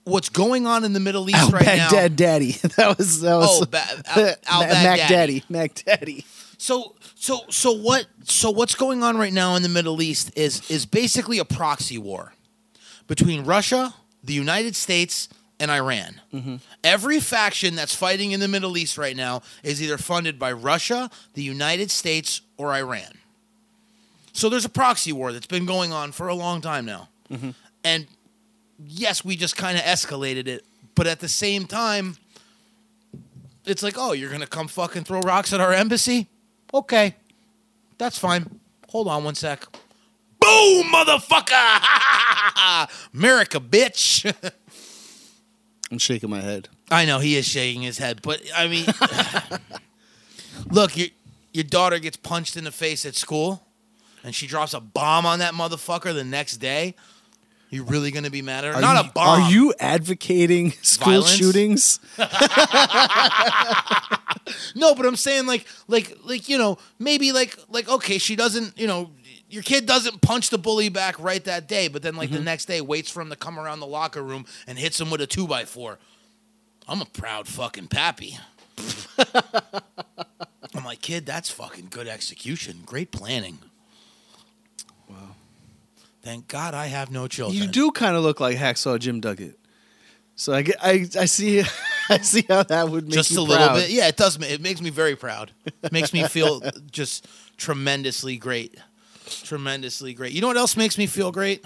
what's 0.05 0.29
going 0.29 0.67
on 0.67 0.85
in 0.85 0.93
the 0.93 1.01
Middle 1.01 1.29
East 1.29 1.53
right 1.53 1.65
now. 1.65 1.91
Baghdad 1.91 2.17
Daddy. 2.17 2.53
that 2.77 2.97
was 2.99 3.21
that 3.21 3.37
was 3.37 3.63
Oh, 3.63 3.67
ba- 3.67 3.85
Al- 4.17 4.35
Al 4.47 4.61
Mac 4.69 4.99
Baghdadi. 5.01 5.09
Daddy. 5.09 5.45
Mac 5.49 5.75
Daddy. 5.85 6.25
So 6.59 6.95
so 7.15 7.41
so 7.51 7.73
what 7.73 8.07
so 8.25 8.51
what's 8.51 8.75
going 8.75 9.03
on 9.03 9.17
right 9.17 9.33
now 9.33 9.57
in 9.57 9.63
the 9.63 9.69
Middle 9.69 10.01
East 10.03 10.31
is 10.37 10.69
is 10.71 10.87
basically 10.87 11.39
a 11.39 11.45
proxy 11.45 11.99
war 11.99 12.33
between 13.07 13.45
Russia, 13.45 13.95
the 14.23 14.33
United 14.35 14.75
States, 14.77 15.29
and 15.61 15.71
Iran. 15.71 16.21
Mm-hmm. 16.33 16.57
Every 16.83 17.21
faction 17.21 17.75
that's 17.75 17.95
fighting 17.95 18.33
in 18.33 18.41
the 18.41 18.49
Middle 18.49 18.77
East 18.79 18.97
right 18.99 19.17
now 19.17 19.43
is 19.63 19.83
either 19.83 19.99
funded 19.99 20.39
by 20.39 20.53
Russia, 20.53 21.11
the 21.35 21.43
United 21.43 21.91
States, 21.91 22.41
or 22.57 22.73
Iran. 22.73 23.19
So 24.33 24.49
there's 24.49 24.65
a 24.65 24.69
proxy 24.71 25.13
war 25.13 25.33
that's 25.33 25.47
been 25.47 25.67
going 25.67 25.93
on 25.93 26.13
for 26.13 26.29
a 26.29 26.35
long 26.35 26.61
time 26.61 26.85
now. 26.87 27.09
Mm-hmm. 27.31 27.51
And 27.85 28.07
yes, 28.79 29.25
we 29.25 29.37
just 29.37 29.57
kind 29.57 29.77
of 29.77 29.85
escalated 29.85 30.47
it, 30.47 30.65
but 30.95 31.07
at 31.07 31.21
the 31.21 31.29
same 31.29 31.67
time, 31.67 32.17
it's 33.65 33.83
like, 33.83 33.95
oh, 33.97 34.13
you're 34.13 34.31
gonna 34.31 34.47
come 34.47 34.69
fucking 34.69 35.05
throw 35.05 35.21
rocks 35.21 35.53
at 35.53 35.61
our 35.61 35.73
embassy? 35.73 36.29
Okay, 36.73 37.15
that's 37.99 38.19
fine. 38.19 38.61
Hold 38.91 39.09
on 39.09 39.25
one 39.25 39.35
sec. 39.35 39.65
Boom, 40.41 40.87
motherfucker! 40.93 42.89
America, 43.15 43.61
bitch. 43.61 44.33
I'm 45.91 45.99
shaking 45.99 46.31
my 46.31 46.41
head. 46.41 46.69
I 46.91 47.05
know 47.05 47.19
he 47.19 47.37
is 47.37 47.47
shaking 47.47 47.83
his 47.83 47.99
head, 47.99 48.21
but 48.23 48.43
I 48.55 48.69
mean, 48.69 48.87
look, 50.71 50.97
your 50.97 51.09
your 51.53 51.65
daughter 51.65 51.99
gets 51.99 52.17
punched 52.17 52.57
in 52.57 52.65
the 52.65 52.73
face 52.73 53.07
at 53.07 53.15
school, 53.15 53.65
and 54.23 54.35
she 54.35 54.47
drops 54.47 54.75
a 54.75 54.81
bomb 54.81 55.25
on 55.25 55.39
that 55.39 55.55
motherfucker 55.55 56.13
the 56.13 56.25
next 56.25 56.57
day. 56.59 56.95
You 57.75 57.83
really 57.83 58.13
gonna 58.13 58.31
be 58.31 58.41
mad 58.41 58.65
at 58.65 58.73
her? 58.73 58.79
Are 58.79 58.81
Not 58.81 59.03
you, 59.03 59.11
a 59.11 59.13
bomb. 59.13 59.43
Are 59.43 59.51
you 59.51 59.75
advocating 59.81 60.71
school 60.83 61.23
Violence? 61.23 61.35
shootings? 61.35 61.99
No, 64.75 64.95
but 64.95 65.07
I'm 65.07 65.17
saying 65.17 65.47
like 65.47 65.67
like 65.89 66.17
like 66.25 66.49
you 66.49 66.59
know 66.59 66.79
maybe 66.99 67.33
like 67.33 67.59
like 67.69 67.89
okay 67.89 68.19
she 68.19 68.37
doesn't 68.37 68.79
you 68.79 68.87
know 68.87 69.11
your 69.49 69.63
kid 69.63 69.87
doesn't 69.87 70.21
punch 70.21 70.51
the 70.51 70.59
bully 70.59 70.89
back 70.89 71.19
right 71.19 71.43
that 71.45 71.69
day, 71.69 71.89
but 71.89 72.03
then 72.03 72.17
like 72.17 72.31
the 72.31 72.37
mm-hmm. 72.37 72.45
next 72.45 72.67
day 72.67 72.81
waits 72.81 73.11
for 73.11 73.21
him 73.21 73.31
to 73.31 73.37
come 73.37 73.59
around 73.59 73.81
the 73.81 73.87
locker 73.87 74.23
room 74.23 74.47
and 74.67 74.79
hits 74.79 75.01
him 75.01 75.11
with 75.11 75.21
a 75.21 75.27
two 75.27 75.47
by 75.47 75.65
four. 75.65 75.99
I'm 76.89 77.01
a 77.01 77.07
proud 77.07 77.49
fucking 77.49 77.89
pappy. 77.89 78.39
I'm 80.75 80.85
like 80.85 81.01
kid, 81.01 81.25
that's 81.25 81.51
fucking 81.51 81.89
good 81.91 82.09
execution, 82.09 82.83
great 82.85 83.13
planning. 83.13 83.59
Thank 86.25 86.49
God 86.49 86.75
I 86.75 86.87
have 86.87 87.11
no 87.11 87.29
children. 87.29 87.63
You 87.63 87.69
do 87.69 87.91
kind 87.93 88.17
of 88.17 88.23
look 88.23 88.41
like 88.41 88.57
Hacksaw 88.57 88.99
Jim 88.99 89.21
Duggan. 89.21 89.55
So 90.37 90.53
I, 90.53 90.63
get, 90.63 90.77
I, 90.83 91.07
I 91.21 91.27
see 91.27 91.63
I 92.09 92.19
see 92.19 92.45
how 92.49 92.63
that 92.65 92.89
would 92.89 93.05
make 93.05 93.13
just 93.15 93.31
you 93.31 93.41
a 93.41 93.43
little 93.43 93.67
proud. 93.67 93.77
bit. 93.77 93.91
Yeah, 93.91 94.09
it 94.09 94.17
does. 94.17 94.37
It 94.43 94.61
makes 94.61 94.81
me 94.81 94.91
very 94.91 95.17
proud. 95.17 95.53
It 95.83 95.93
makes 95.93 96.13
me 96.13 96.25
feel 96.25 96.61
just 96.91 97.29
tremendously 97.57 98.37
great. 98.37 98.77
Tremendously 99.27 100.13
great. 100.15 100.33
You 100.33 100.41
know 100.41 100.49
what 100.49 100.57
else 100.57 100.77
makes 100.77 100.99
me 100.99 101.07
feel 101.07 101.31
great? 101.31 101.65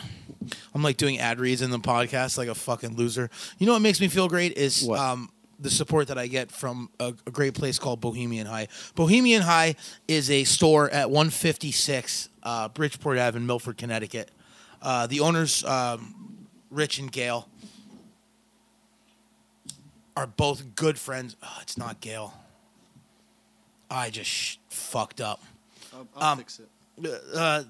I'm 0.74 0.82
like 0.82 0.96
doing 0.96 1.18
ad 1.18 1.40
reads 1.40 1.62
in 1.62 1.70
the 1.70 1.78
podcast 1.78 2.36
like 2.38 2.48
a 2.48 2.54
fucking 2.54 2.96
loser. 2.96 3.30
You 3.58 3.66
know 3.66 3.72
what 3.72 3.82
makes 3.82 4.00
me 4.00 4.08
feel 4.08 4.28
great 4.28 4.56
is 4.56 4.84
What? 4.84 4.98
um, 4.98 5.30
the 5.58 5.70
support 5.70 6.08
that 6.08 6.18
I 6.18 6.26
get 6.28 6.52
from 6.52 6.88
a, 7.00 7.14
a 7.26 7.30
great 7.30 7.54
place 7.54 7.78
called 7.78 8.00
Bohemian 8.00 8.46
High. 8.46 8.68
Bohemian 8.94 9.42
High 9.42 9.74
is 10.06 10.30
a 10.30 10.44
store 10.44 10.88
at 10.90 11.10
156 11.10 12.28
uh, 12.44 12.68
Bridgeport 12.68 13.18
Ave 13.18 13.36
in 13.36 13.46
Milford, 13.46 13.76
Connecticut. 13.76 14.30
Uh, 14.80 15.06
the 15.06 15.20
owners, 15.20 15.64
um, 15.64 16.46
Rich 16.70 16.98
and 16.98 17.10
Gail, 17.10 17.48
are 20.16 20.26
both 20.26 20.74
good 20.74 20.98
friends. 20.98 21.36
Oh, 21.42 21.58
it's 21.62 21.76
not 21.78 22.00
Gail. 22.00 22.34
I 23.90 24.10
just 24.10 24.30
sh- 24.30 24.56
fucked 24.68 25.20
up. 25.20 25.42
I'll, 26.16 26.30
Um, 26.32 26.44
Uh, 27.34 27.62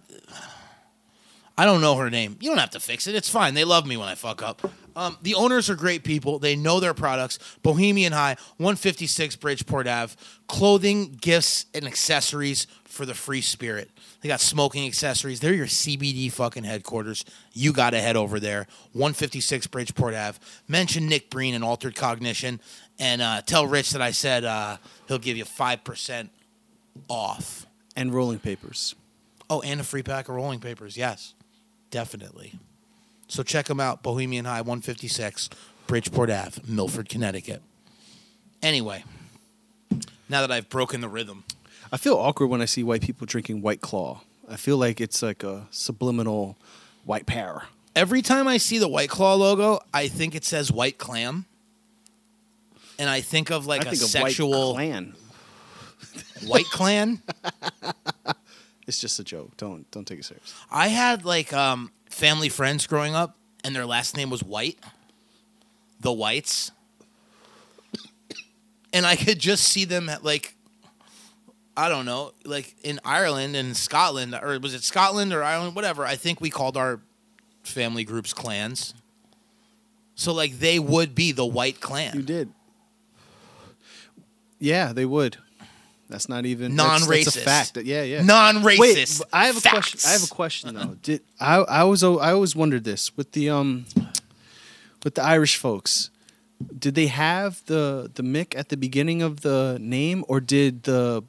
I 1.59 1.65
don't 1.65 1.81
know 1.81 1.97
her 1.97 2.09
name. 2.09 2.37
You 2.41 2.51
don't 2.51 2.59
have 2.59 2.71
to 2.71 2.81
fix 2.81 3.09
it. 3.09 3.17
It's 3.17 3.29
fine. 3.29 3.55
They 3.55 3.65
love 3.65 3.85
me 3.85 3.97
when 3.97 4.09
I 4.09 4.15
fuck 4.15 4.43
up. 4.43 4.63
Um, 4.95 5.19
the 5.23 5.35
owners 5.35 5.69
are 5.69 5.75
great 5.75 6.05
people. 6.05 6.39
They 6.39 6.55
know 6.55 6.79
their 6.79 6.95
products. 6.95 7.39
Bohemian 7.63 8.13
High, 8.13 8.37
156 8.59 9.35
Bridgeport 9.37 9.89
Ave. 9.89 10.15
Clothing, 10.47 11.19
gifts, 11.21 11.67
and 11.75 11.85
accessories 11.85 12.69
for 12.85 13.05
the 13.05 13.15
free 13.15 13.41
spirit. 13.41 13.91
They 14.21 14.29
got 14.29 14.41
smoking 14.41 14.87
accessories. 14.87 15.41
They're 15.41 15.53
your 15.53 15.67
CBD 15.67 16.31
fucking 16.31 16.63
headquarters. 16.63 17.25
You 17.53 17.73
got 17.73 17.91
to 17.91 18.01
head 18.01 18.17
over 18.17 18.39
there. 18.39 18.69
156 18.93 19.67
Bridgeport 19.67 20.15
Ave. 20.15 20.39
Mention 20.69 21.09
Nick 21.09 21.29
Breen 21.29 21.55
and 21.55 21.65
Altered 21.65 21.97
Cognition, 21.97 22.61
and 23.01 23.21
uh, 23.21 23.43
tell 23.43 23.67
Rich 23.67 23.91
that 23.93 24.03
I 24.03 24.13
said 24.13 24.45
uh, 24.45 24.77
he'll 25.09 25.19
give 25.19 25.37
you 25.37 25.45
five 25.45 25.83
percent 25.85 26.31
off. 27.09 27.67
and 27.97 28.13
rolling 28.15 28.39
papers. 28.39 28.95
Oh, 29.51 29.61
and 29.63 29.81
a 29.81 29.85
free 29.85 30.03
pack 30.03 30.29
of 30.29 30.35
rolling 30.35 30.61
papers. 30.61 30.97
Yes, 30.97 31.35
definitely. 31.91 32.55
So 33.29 33.43
check 33.43 33.67
them 33.67 33.81
out. 33.81 34.03
Bohemian 34.03 34.45
High, 34.47 34.61
156, 34.63 35.51
Bridgeport 35.87 36.31
Ave, 36.31 36.63
Milford, 36.67 37.09
Connecticut. 37.09 37.63
Anyway, 38.63 39.05
now 40.29 40.41
that 40.41 40.51
I've 40.51 40.69
broken 40.69 41.01
the 41.01 41.09
rhythm, 41.09 41.45
I 41.93 41.97
feel 41.97 42.15
awkward 42.17 42.49
when 42.49 42.61
I 42.61 42.65
see 42.67 42.83
white 42.83 43.03
people 43.03 43.27
drinking 43.27 43.63
White 43.63 43.81
Claw. 43.81 44.23
I 44.51 44.57
feel 44.57 44.77
like 44.79 45.01
it's 45.01 45.23
like 45.23 45.43
a 45.45 45.67
subliminal 45.71 46.57
white 47.05 47.27
power. 47.27 47.65
every 47.95 48.23
time 48.23 48.49
I 48.49 48.57
see 48.59 48.79
the 48.79 48.89
White 48.89 49.09
Claw 49.11 49.35
logo, 49.35 49.81
I 49.93 50.09
think 50.09 50.35
it 50.35 50.45
says 50.45 50.73
White 50.73 50.99
Clam. 50.99 51.45
And 52.99 53.09
I 53.09 53.21
think 53.21 53.51
of 53.51 53.67
like 53.67 53.83
I 53.87 53.91
a 53.91 53.91
think 53.93 54.03
of 54.03 54.09
sexual 54.09 54.75
white 54.75 54.89
clan. 54.91 55.15
white 56.47 56.65
clan. 56.67 57.23
It's 58.89 58.99
just 58.99 59.21
a 59.21 59.25
joke. 59.25 59.55
Don't 59.59 59.89
don't 59.91 60.07
take 60.07 60.19
it 60.19 60.25
serious. 60.25 60.55
I 60.71 60.89
had 60.89 61.27
like 61.27 61.53
um, 61.53 61.93
family 62.09 62.49
friends 62.49 62.87
growing 62.87 63.15
up, 63.15 63.37
and 63.63 63.77
their 63.77 63.85
last 63.85 64.17
name 64.17 64.31
was 64.31 64.43
White. 64.43 64.79
The 66.01 66.11
Whites. 66.11 66.73
And 68.95 69.05
I 69.05 69.17
could 69.17 69.39
just 69.39 69.65
see 69.65 69.85
them 69.85 70.09
at 70.09 70.25
like, 70.25 70.55
I 71.77 71.91
don't 71.91 72.07
know, 72.07 72.33
like 72.47 72.75
in 72.83 72.99
Ireland 73.05 73.55
and 73.55 73.77
Scotland, 73.77 74.35
or 74.35 74.59
was 74.59 74.73
it 74.73 74.83
Scotland 74.83 75.35
or 75.35 75.43
Ireland, 75.43 75.77
whatever. 75.77 76.07
I 76.07 76.17
think 76.17 76.41
we 76.41 76.49
called 76.49 76.79
our 76.79 77.01
family 77.63 78.05
groups 78.05 78.33
clans. 78.33 78.95
So 80.15 80.33
like 80.33 80.59
they 80.59 80.79
would 80.79 81.15
be 81.15 81.33
the 81.33 81.45
White 81.45 81.81
Clan. 81.81 82.17
You 82.17 82.23
did. 82.23 82.53
Yeah, 84.59 84.95
they 84.95 85.05
would. 85.05 85.37
That's 86.09 86.29
not 86.29 86.47
even 86.47 86.75
Non-racist. 86.75 87.25
That's, 87.25 87.37
a 87.37 87.41
fact. 87.41 87.77
Yeah, 87.85 88.03
yeah. 88.03 88.23
Non-racist. 88.23 88.79
Wait, 89.21 89.21
I 89.33 89.47
have 89.47 89.57
a 89.57 89.61
Facts. 89.61 89.75
question. 89.75 90.01
I 90.09 90.13
have 90.13 90.23
a 90.25 90.27
question 90.35 90.75
though. 90.75 90.97
Did 91.03 91.21
I? 91.41 91.57
I 91.59 91.85
was. 91.85 92.03
I 92.03 92.33
always 92.33 92.57
wondered 92.57 92.85
this 92.85 93.17
with 93.17 93.33
the 93.33 93.51
um, 93.51 93.85
with 95.05 95.15
the 95.17 95.23
Irish 95.23 95.57
folks. 95.57 96.11
Did 96.79 96.95
they 96.95 97.07
have 97.09 97.63
the 97.67 98.11
the 98.15 98.23
Mick 98.23 98.57
at 98.57 98.71
the 98.71 98.77
beginning 98.77 99.21
of 99.23 99.43
the 99.43 99.77
name, 99.81 100.25
or 100.29 100.41
did 100.41 100.85
the 100.85 101.23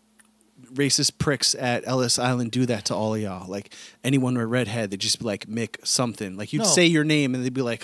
racist 0.73 1.17
pricks 1.17 1.55
at 1.55 1.85
Ellis 1.87 2.17
Island 2.19 2.51
do 2.51 2.65
that 2.67 2.85
to 2.85 2.95
all 2.95 3.15
of 3.15 3.21
y'all? 3.21 3.47
Like 3.49 3.73
anyone 4.03 4.37
with 4.37 4.47
redhead, 4.47 4.91
they'd 4.91 4.99
just 4.99 5.19
be 5.19 5.25
like 5.25 5.47
Mick 5.47 5.85
something. 5.85 6.37
Like 6.37 6.53
you'd 6.53 6.59
No. 6.59 6.65
say 6.65 6.85
your 6.85 7.03
name 7.03 7.35
and 7.35 7.43
they'd 7.43 7.53
be 7.53 7.61
like 7.61 7.83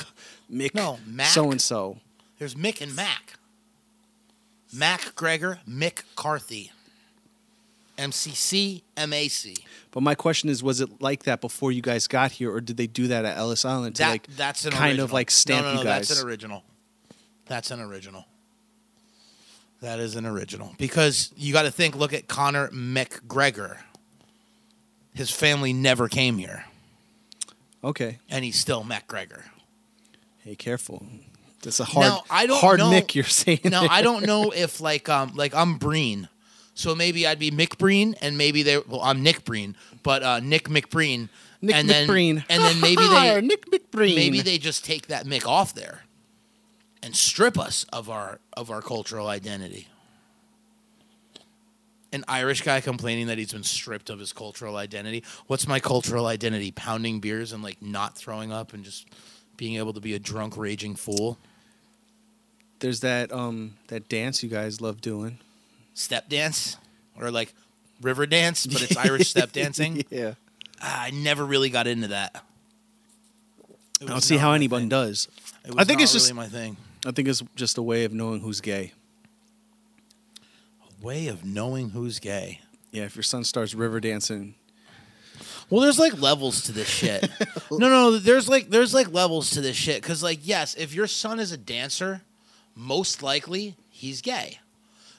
Mick 0.51 0.73
No, 0.73 0.97
Mac. 1.05 1.27
so 1.27 1.51
and 1.51 1.59
so. 1.61 1.97
There's 2.39 2.55
Mick 2.55 2.79
and 2.81 2.95
Mac. 2.95 3.33
Mac 4.73 5.15
Gregor, 5.15 5.59
Mick 5.69 6.03
Carthy. 6.15 6.71
MCC, 7.97 8.81
MAC. 8.97 9.57
But 9.91 10.03
my 10.03 10.15
question 10.15 10.49
is, 10.49 10.61
was 10.61 10.81
it 10.81 11.01
like 11.01 11.23
that 11.23 11.41
before 11.41 11.71
you 11.71 11.81
guys 11.81 12.07
got 12.07 12.31
here, 12.33 12.53
or 12.53 12.59
did 12.61 12.77
they 12.77 12.87
do 12.87 13.07
that 13.07 13.25
at 13.25 13.37
Ellis 13.37 13.63
Island 13.65 13.95
to 13.95 14.03
That, 14.03 14.09
like 14.09 14.27
that's 14.35 14.65
an 14.65 14.71
kind 14.71 14.85
original. 14.91 15.05
of 15.05 15.13
like 15.13 15.31
stamp 15.31 15.65
no, 15.65 15.69
no, 15.69 15.73
no, 15.75 15.79
you 15.81 15.85
guys? 15.85 16.07
That's 16.09 16.21
an 16.21 16.27
original. 16.27 16.63
That's 17.45 17.71
an 17.71 17.79
original. 17.79 18.25
That 19.81 19.99
is 19.99 20.15
an 20.15 20.25
original 20.25 20.73
because 20.77 21.31
you 21.37 21.53
got 21.53 21.63
to 21.63 21.71
think. 21.71 21.95
Look 21.95 22.13
at 22.13 22.27
Conor 22.27 22.69
McGregor. 22.69 23.77
His 25.13 25.29
family 25.31 25.71
never 25.73 26.09
came 26.09 26.37
here, 26.37 26.65
okay. 27.83 28.17
and 28.29 28.43
he's 28.43 28.59
still 28.59 28.83
McGregor. 28.83 29.43
Hey, 30.43 30.55
careful. 30.55 31.05
That's 31.61 31.79
a 31.79 31.85
hard, 31.85 32.05
Now, 32.05 32.23
I 32.29 32.47
don't 32.47 32.59
hard 32.59 32.79
know- 32.79 32.91
Mick 32.91 33.15
you're 33.15 33.23
saying. 33.23 33.61
Now 33.65 33.81
there. 33.81 33.89
I 33.91 34.01
don't 34.01 34.25
know 34.25 34.51
if 34.51 34.81
like 34.81 35.07
um 35.07 35.31
like 35.35 35.53
I'm 35.55 35.77
Breen, 35.77 36.27
so 36.75 36.93
maybe 36.93 37.25
I'd 37.25 37.39
be 37.39 37.51
Mick 37.51 37.77
Breen, 37.77 38.15
and 38.21 38.37
maybe 38.37 38.61
they 38.61 38.77
well 38.77 39.01
I'm 39.01 39.23
Nick 39.23 39.45
Breen, 39.45 39.75
but 40.03 40.21
uh, 40.21 40.39
Nick 40.41 40.67
McBreen, 40.67 41.29
Nick 41.61 41.75
and 41.75 41.89
then 41.89 42.09
and 42.09 42.43
then 42.47 42.81
maybe 42.81 43.01
they 43.07 43.41
Nick 43.41 43.65
McBreen. 43.71 44.15
maybe 44.15 44.41
they 44.41 44.57
just 44.57 44.85
take 44.85 45.07
that 45.07 45.25
Mick 45.25 45.47
off 45.47 45.73
there, 45.73 46.01
and 47.01 47.15
strip 47.15 47.57
us 47.57 47.85
of 47.91 48.09
our 48.09 48.39
of 48.53 48.69
our 48.69 48.81
cultural 48.81 49.27
identity. 49.27 49.87
An 52.11 52.23
Irish 52.27 52.61
guy 52.61 52.81
complaining 52.81 53.27
that 53.27 53.37
he's 53.37 53.51
been 53.51 53.63
stripped 53.63 54.09
of 54.09 54.19
his 54.19 54.31
cultural 54.31 54.77
identity. 54.77 55.23
What's 55.47 55.67
my 55.67 55.79
cultural 55.79 56.27
identity? 56.27 56.71
Pounding 56.71 57.19
beers 57.19 57.51
and 57.51 57.63
like 57.63 57.81
not 57.81 58.17
throwing 58.17 58.53
up 58.53 58.73
and 58.73 58.85
just 58.85 59.07
being 59.57 59.75
able 59.77 59.91
to 59.93 60.01
be 60.01 60.13
a 60.13 60.19
drunk 60.19 60.55
raging 60.55 60.95
fool. 60.95 61.37
There's 62.79 62.99
that 62.99 63.31
um 63.31 63.75
that 63.87 64.09
dance 64.09 64.43
you 64.43 64.49
guys 64.49 64.81
love 64.81 64.99
doing. 64.99 65.39
Step 65.95 66.29
dance 66.29 66.77
or 67.19 67.31
like 67.31 67.51
river 68.01 68.27
dance, 68.27 68.67
but 68.67 68.83
it's 68.83 68.95
Irish 68.95 69.29
step 69.31 69.51
dancing. 69.51 70.03
yeah. 70.11 70.35
Ah, 70.79 71.03
I 71.05 71.09
never 71.11 71.43
really 71.43 71.69
got 71.71 71.87
into 71.87 72.09
that. 72.09 72.43
I 74.01 74.05
don't 74.05 74.21
see 74.21 74.37
how 74.37 74.51
anyone 74.51 74.81
thing. 74.81 74.89
does. 74.89 75.27
It 75.63 75.73
I 75.77 75.85
think 75.85 75.97
not 75.99 76.03
it's 76.03 76.13
really 76.13 76.19
just- 76.25 76.33
my 76.35 76.47
thing. 76.47 76.77
I 77.07 77.11
think 77.11 77.27
it's 77.27 77.41
just 77.55 77.77
a 77.77 77.81
way 77.83 78.03
of 78.05 78.13
knowing 78.13 78.41
who's 78.41 78.61
gay. 78.61 78.91
A 81.01 81.05
way 81.05 81.27
of 81.27 81.45
knowing 81.45 81.91
who's 81.91 82.19
gay. 82.19 82.61
Yeah, 82.91 83.03
if 83.03 83.15
your 83.15 83.23
son 83.23 83.43
starts 83.43 83.73
river 83.75 83.99
dancing, 83.99 84.55
Well, 85.69 85.81
there's 85.81 85.99
like 85.99 86.19
levels 86.19 86.61
to 86.63 86.71
this 86.71 86.87
shit. 86.87 87.29
no, 87.71 87.89
no, 87.89 88.17
there's 88.17 88.47
like 88.49 88.69
there's 88.69 88.93
like 88.93 89.11
levels 89.13 89.51
to 89.51 89.61
this 89.61 89.75
shit. 89.75 90.01
Cause 90.01 90.23
like 90.23 90.39
yes, 90.41 90.75
if 90.75 90.93
your 90.93 91.07
son 91.07 91.39
is 91.39 91.51
a 91.51 91.57
dancer, 91.57 92.21
most 92.75 93.21
likely 93.21 93.75
he's 93.89 94.21
gay. 94.21 94.59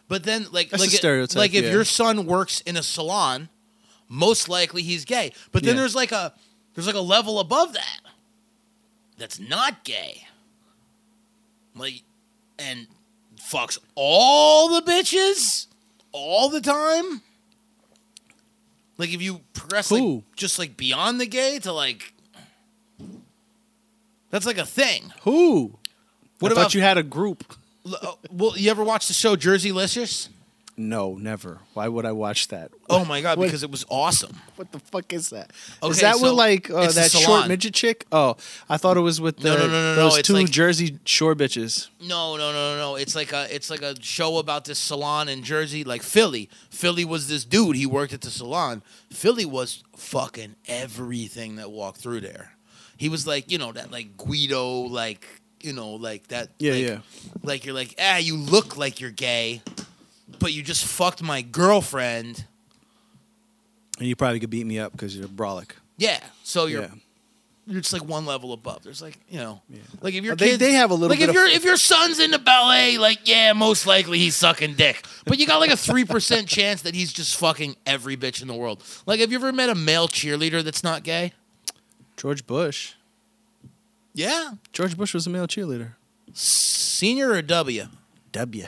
But 0.09 0.23
then 0.25 0.47
like 0.53 0.71
That's 0.71 0.83
like 0.83 0.93
a 0.93 0.97
stereotype, 0.97 1.37
like 1.37 1.55
if 1.55 1.65
yeah. 1.65 1.73
your 1.73 1.85
son 1.85 2.27
works 2.27 2.61
in 2.61 2.77
a 2.77 2.83
salon, 2.83 3.49
most 4.09 4.49
likely 4.49 4.83
he's 4.83 5.05
gay. 5.05 5.33
But 5.53 5.63
then 5.65 5.75
Yeah. 5.75 5.81
there's 5.81 5.95
like 5.97 6.13
a 6.13 6.33
there's 6.75 6.87
like 6.87 6.95
a 6.97 7.01
level 7.01 7.41
above 7.41 7.73
that 7.73 8.01
that's 9.19 9.41
not 9.41 9.83
gay. 9.85 10.23
Like 11.75 12.03
and 12.59 12.87
fucks 13.37 13.79
all 13.95 14.69
the 14.81 14.83
bitches 14.91 15.67
all 16.13 16.49
the 16.51 16.61
time. 16.61 17.23
Like 18.99 19.13
if 19.13 19.21
you 19.21 19.41
progress 19.53 19.91
like 19.91 20.23
just 20.37 20.59
like 20.59 20.77
beyond 20.77 21.21
the 21.21 21.27
gay 21.27 21.59
to 21.61 21.73
like 21.73 22.13
that's 24.31 24.47
like 24.47 24.59
a 24.59 24.67
thing. 24.67 25.13
Who? 25.23 25.79
What 26.39 26.53
I 26.53 26.55
about 26.55 26.75
you 26.75 26.81
had 26.83 26.99
a 26.99 27.03
group? 27.03 27.57
Uh, 27.87 28.13
Well, 28.31 28.57
you 28.57 28.71
ever 28.71 28.85
watch 28.85 29.09
the 29.09 29.15
show 29.15 29.37
Jerseylicious? 29.37 30.29
No, 30.79 31.15
never. 31.15 31.61
Why 31.73 31.89
would 31.89 32.05
I 32.05 32.13
watch 32.13 32.49
that? 32.49 32.71
Oh 32.91 33.03
my 33.07 33.23
god, 33.23 33.41
because 33.41 33.63
it 33.63 33.71
was 33.71 33.87
awesome. 33.89 34.37
What 34.57 34.73
the 34.73 34.79
fuck 34.79 35.11
is 35.15 35.31
that? 35.31 35.51
Is 35.51 35.83
Okay, 35.83 36.01
that 36.03 36.17
so 36.17 36.23
with 36.25 36.33
like 36.33 36.69
uh, 36.69 36.91
that 36.93 37.11
short 37.11 37.49
midget 37.49 37.73
chick? 37.73 38.05
Oh, 38.13 38.37
I 38.69 38.77
thought 38.77 38.99
it 38.99 39.01
was 39.01 39.19
with 39.19 39.39
the, 39.39 39.49
No, 39.49 39.57
no, 39.57 39.63
no, 39.63 39.69
no, 39.69 39.95
no, 39.95 39.97
those 39.97 40.19
it's 40.19 40.27
two 40.29 40.35
like- 40.35 40.51
Jersey 40.51 40.99
Shore 41.07 41.35
bitches. 41.35 41.89
No, 42.03 42.37
no, 42.37 42.53
no, 42.53 42.75
no, 42.75 42.79
no. 42.79 42.97
It's 42.97 43.15
like 43.17 43.33
a 43.33 43.47
it's 43.55 43.71
like 43.71 43.81
a 43.81 43.95
show 44.03 44.37
about 44.37 44.67
this 44.67 44.79
salon 44.79 45.31
in 45.31 45.43
Jersey, 45.43 45.83
like 45.83 46.03
Philly. 46.03 46.51
Philly 46.69 47.07
was 47.07 47.27
this 47.29 47.47
dude. 47.47 47.77
He 47.77 47.87
worked 47.87 48.13
at 48.13 48.21
the 48.21 48.31
salon. 48.31 48.83
Philly 49.11 49.47
was 49.47 49.83
fucking 49.97 50.57
everything 50.69 51.57
that 51.57 51.71
walked 51.71 52.01
through 52.03 52.21
there. 52.21 52.53
He 52.99 53.09
was 53.09 53.27
like, 53.27 53.51
you 53.51 53.57
know, 53.57 53.73
that 53.73 53.91
like 53.91 54.19
Guido, 54.19 54.81
like 54.81 55.27
you 55.61 55.73
know, 55.73 55.91
like 55.93 56.29
that. 56.29 56.51
Yeah, 56.59 56.73
like, 56.73 56.83
yeah. 56.85 56.99
Like 57.43 57.65
you're 57.65 57.75
like, 57.75 57.95
ah, 58.01 58.17
you 58.19 58.37
look 58.37 58.77
like 58.77 59.01
you're 59.01 59.11
gay, 59.11 59.63
but 60.39 60.53
you 60.53 60.63
just 60.63 60.85
fucked 60.85 61.23
my 61.23 61.43
girlfriend. 61.43 62.45
And 63.99 64.07
you 64.09 64.17
probably 64.17 64.41
could 64.41 64.51
beat 64.51 64.67
me 64.67 64.79
up 64.79 64.93
because 64.93 65.17
you're 65.17 65.29
brolic. 65.29 65.71
Yeah. 65.97 66.21
So 66.43 66.67
you're 66.67 66.83
Yeah. 66.83 66.89
you're 67.67 67.81
just 67.81 67.93
like 67.95 68.05
one 68.05 68.27
level 68.27 68.53
above. 68.53 68.83
There's 68.83 69.01
like 69.01 69.19
you 69.31 69.39
know, 69.39 69.63
like 70.03 70.13
if 70.15 70.23
your 70.23 70.37
they- 70.37 70.49
kids, 70.51 70.59
they 70.59 70.73
have 70.75 70.91
a 70.91 70.95
little 70.95 71.09
like 71.09 71.19
bit 71.21 71.31
if 71.31 71.35
your 71.35 71.47
if 71.47 71.65
your 71.65 71.77
son's 71.79 72.19
into 72.21 72.39
ballet, 72.39 72.99
like 72.99 73.27
yeah, 73.27 73.53
most 73.55 73.87
likely 73.87 74.19
he's 74.19 74.37
sucking 74.37 74.75
dick. 74.75 75.05
But 75.25 75.39
you 75.39 75.47
got 75.47 75.61
like 75.61 75.71
a 75.71 75.77
three 75.77 76.05
percent 76.05 76.47
chance 76.57 76.83
that 76.83 76.95
he's 76.95 77.13
just 77.13 77.37
fucking 77.37 77.77
every 77.87 78.17
bitch 78.17 78.43
in 78.43 78.49
the 78.49 78.55
world. 78.55 78.85
Like, 79.07 79.21
have 79.21 79.31
you 79.33 79.39
ever 79.39 79.51
met 79.53 79.71
a 79.71 79.75
male 79.75 80.09
cheerleader 80.09 80.63
that's 80.63 80.85
not 80.85 81.03
gay? 81.03 81.33
George 82.19 82.47
Bush. 82.47 82.93
Yeah, 84.17 84.53
George 84.73 84.97
Bush 84.97 85.13
was 85.13 85.27
a 85.27 85.31
male 85.31 85.47
cheerleader. 85.47 85.91
senior 86.33 87.33
or 87.33 87.43
W? 87.43 87.85
W. 88.33 88.67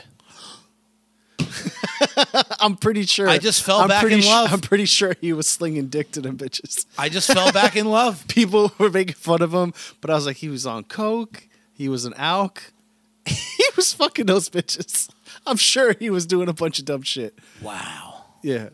I'm 2.59 2.75
pretty 2.75 3.03
sure. 3.05 3.27
I 3.27 3.39
just 3.39 3.63
fell 3.63 3.79
I'm 3.79 3.87
back 3.87 4.03
in 4.03 4.21
su- 4.21 4.29
love. 4.29 4.53
I'm 4.53 4.61
pretty 4.61 4.85
sure 4.85 5.15
he 5.19 5.33
was 5.33 5.47
slinging 5.47 5.87
dick 5.87 6.11
to 6.11 6.21
them 6.21 6.37
bitches. 6.37 6.85
I 6.99 7.09
just 7.09 7.31
fell 7.33 7.51
back 7.51 7.75
in 7.75 7.87
love. 7.87 8.27
People 8.27 8.71
were 8.77 8.91
making 8.91 9.15
fun 9.15 9.41
of 9.41 9.51
him, 9.51 9.73
but 10.01 10.11
I 10.11 10.13
was 10.13 10.27
like, 10.27 10.37
he 10.37 10.49
was 10.49 10.67
on 10.67 10.83
coke. 10.83 11.47
He 11.73 11.89
was 11.89 12.05
an 12.05 12.13
alk. 12.13 12.59
he 13.25 13.63
was 13.75 13.91
fucking 13.93 14.27
those 14.27 14.49
bitches. 14.49 15.09
I'm 15.47 15.57
sure 15.57 15.95
he 15.97 16.11
was 16.11 16.27
doing 16.27 16.47
a 16.47 16.53
bunch 16.53 16.77
of 16.77 16.85
dumb 16.85 17.01
shit. 17.01 17.33
Wow. 17.61 18.25
Yeah. 18.43 18.69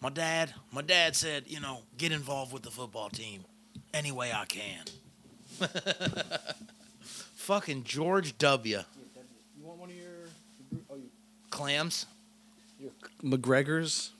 My 0.00 0.10
dad, 0.10 0.54
my 0.72 0.82
dad 0.82 1.14
said, 1.14 1.44
you 1.46 1.60
know, 1.60 1.82
get 1.96 2.10
involved 2.10 2.52
with 2.52 2.62
the 2.62 2.70
football 2.70 3.10
team 3.10 3.44
any 3.94 4.10
way 4.10 4.32
I 4.32 4.44
can. 4.46 4.84
Fucking 7.36 7.84
George 7.84 8.36
W. 8.38 8.78
You 8.78 9.64
want 9.64 9.78
one 9.78 9.90
of 9.90 9.96
your 9.96 10.06
oh, 10.90 10.96
Clams. 11.50 12.06
McGregor's? 13.22 14.12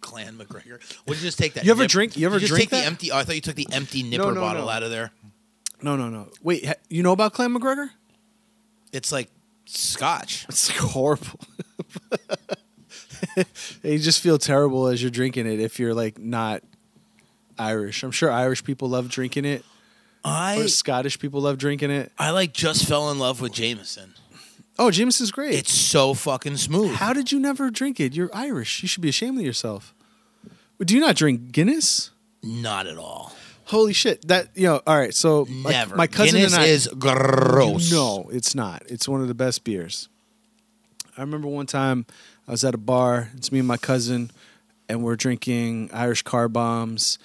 Clan 0.00 0.36
McGregor. 0.36 0.80
Would 1.06 1.18
you 1.18 1.22
just 1.22 1.38
take 1.38 1.54
that? 1.54 1.64
You 1.64 1.70
ever 1.70 1.82
nip- 1.82 1.90
drink- 1.90 2.16
you 2.16 2.26
ever 2.26 2.38
just 2.38 2.50
drink 2.50 2.62
take 2.62 2.70
that? 2.70 2.80
the 2.80 2.86
empty? 2.86 3.12
Oh, 3.12 3.18
I 3.18 3.24
thought 3.24 3.34
you 3.34 3.40
took 3.40 3.54
the 3.54 3.68
empty 3.70 4.02
nipper 4.02 4.32
no, 4.32 4.40
bottle 4.40 4.64
no. 4.64 4.70
out 4.70 4.82
of 4.82 4.90
there. 4.90 5.12
No, 5.82 5.96
no, 5.96 6.08
no. 6.08 6.28
Wait, 6.42 6.66
ha- 6.66 6.74
you 6.88 7.02
know 7.02 7.12
about 7.12 7.32
Clan 7.32 7.54
McGregor? 7.54 7.90
It's 8.92 9.12
like 9.12 9.30
scotch. 9.66 10.46
It's 10.48 10.68
horrible. 10.70 11.40
you 13.82 13.98
just 13.98 14.20
feel 14.20 14.38
terrible 14.38 14.88
as 14.88 15.02
you're 15.02 15.10
drinking 15.10 15.46
it 15.46 15.60
if 15.60 15.78
you're 15.78 15.94
like 15.94 16.18
not 16.18 16.62
Irish. 17.58 18.02
I'm 18.02 18.10
sure 18.10 18.30
Irish 18.30 18.64
people 18.64 18.88
love 18.88 19.08
drinking 19.08 19.44
it, 19.44 19.64
I 20.24 20.58
or 20.58 20.68
Scottish 20.68 21.18
people 21.18 21.40
love 21.40 21.58
drinking 21.58 21.90
it. 21.90 22.12
I 22.18 22.30
like 22.30 22.52
just 22.52 22.86
fell 22.86 23.10
in 23.10 23.18
love 23.18 23.40
with 23.40 23.52
Jameson. 23.52 24.14
Oh, 24.78 24.90
Jameson's 24.90 25.30
great. 25.30 25.54
It's 25.54 25.72
so 25.72 26.14
fucking 26.14 26.56
smooth. 26.56 26.94
How 26.94 27.12
did 27.12 27.32
you 27.32 27.38
never 27.38 27.70
drink 27.70 28.00
it? 28.00 28.14
You're 28.14 28.30
Irish. 28.32 28.82
You 28.82 28.88
should 28.88 29.02
be 29.02 29.08
ashamed 29.10 29.38
of 29.38 29.44
yourself. 29.44 29.94
Do 30.82 30.94
you 30.94 31.00
not 31.00 31.16
drink 31.16 31.52
Guinness? 31.52 32.10
Not 32.42 32.86
at 32.86 32.96
all. 32.96 33.34
Holy 33.66 33.92
shit! 33.92 34.26
That 34.26 34.48
you 34.54 34.66
know. 34.66 34.80
All 34.86 34.96
right, 34.98 35.14
so 35.14 35.44
my, 35.44 35.70
Never. 35.70 35.94
my 35.94 36.06
cousin 36.08 36.36
Guinness 36.38 36.54
and 36.54 36.62
I. 36.62 36.66
is 36.66 36.88
gross. 36.98 37.92
No, 37.92 38.28
it's 38.32 38.54
not. 38.54 38.82
It's 38.88 39.06
one 39.06 39.20
of 39.20 39.28
the 39.28 39.34
best 39.34 39.62
beers. 39.62 40.08
I 41.16 41.20
remember 41.20 41.46
one 41.46 41.66
time 41.66 42.06
I 42.48 42.52
was 42.52 42.64
at 42.64 42.74
a 42.74 42.78
bar. 42.78 43.28
It's 43.36 43.52
me 43.52 43.58
and 43.60 43.68
my 43.68 43.76
cousin, 43.76 44.30
and 44.88 45.04
we're 45.04 45.14
drinking 45.14 45.90
Irish 45.92 46.22
car 46.22 46.48
bombs. 46.48 47.18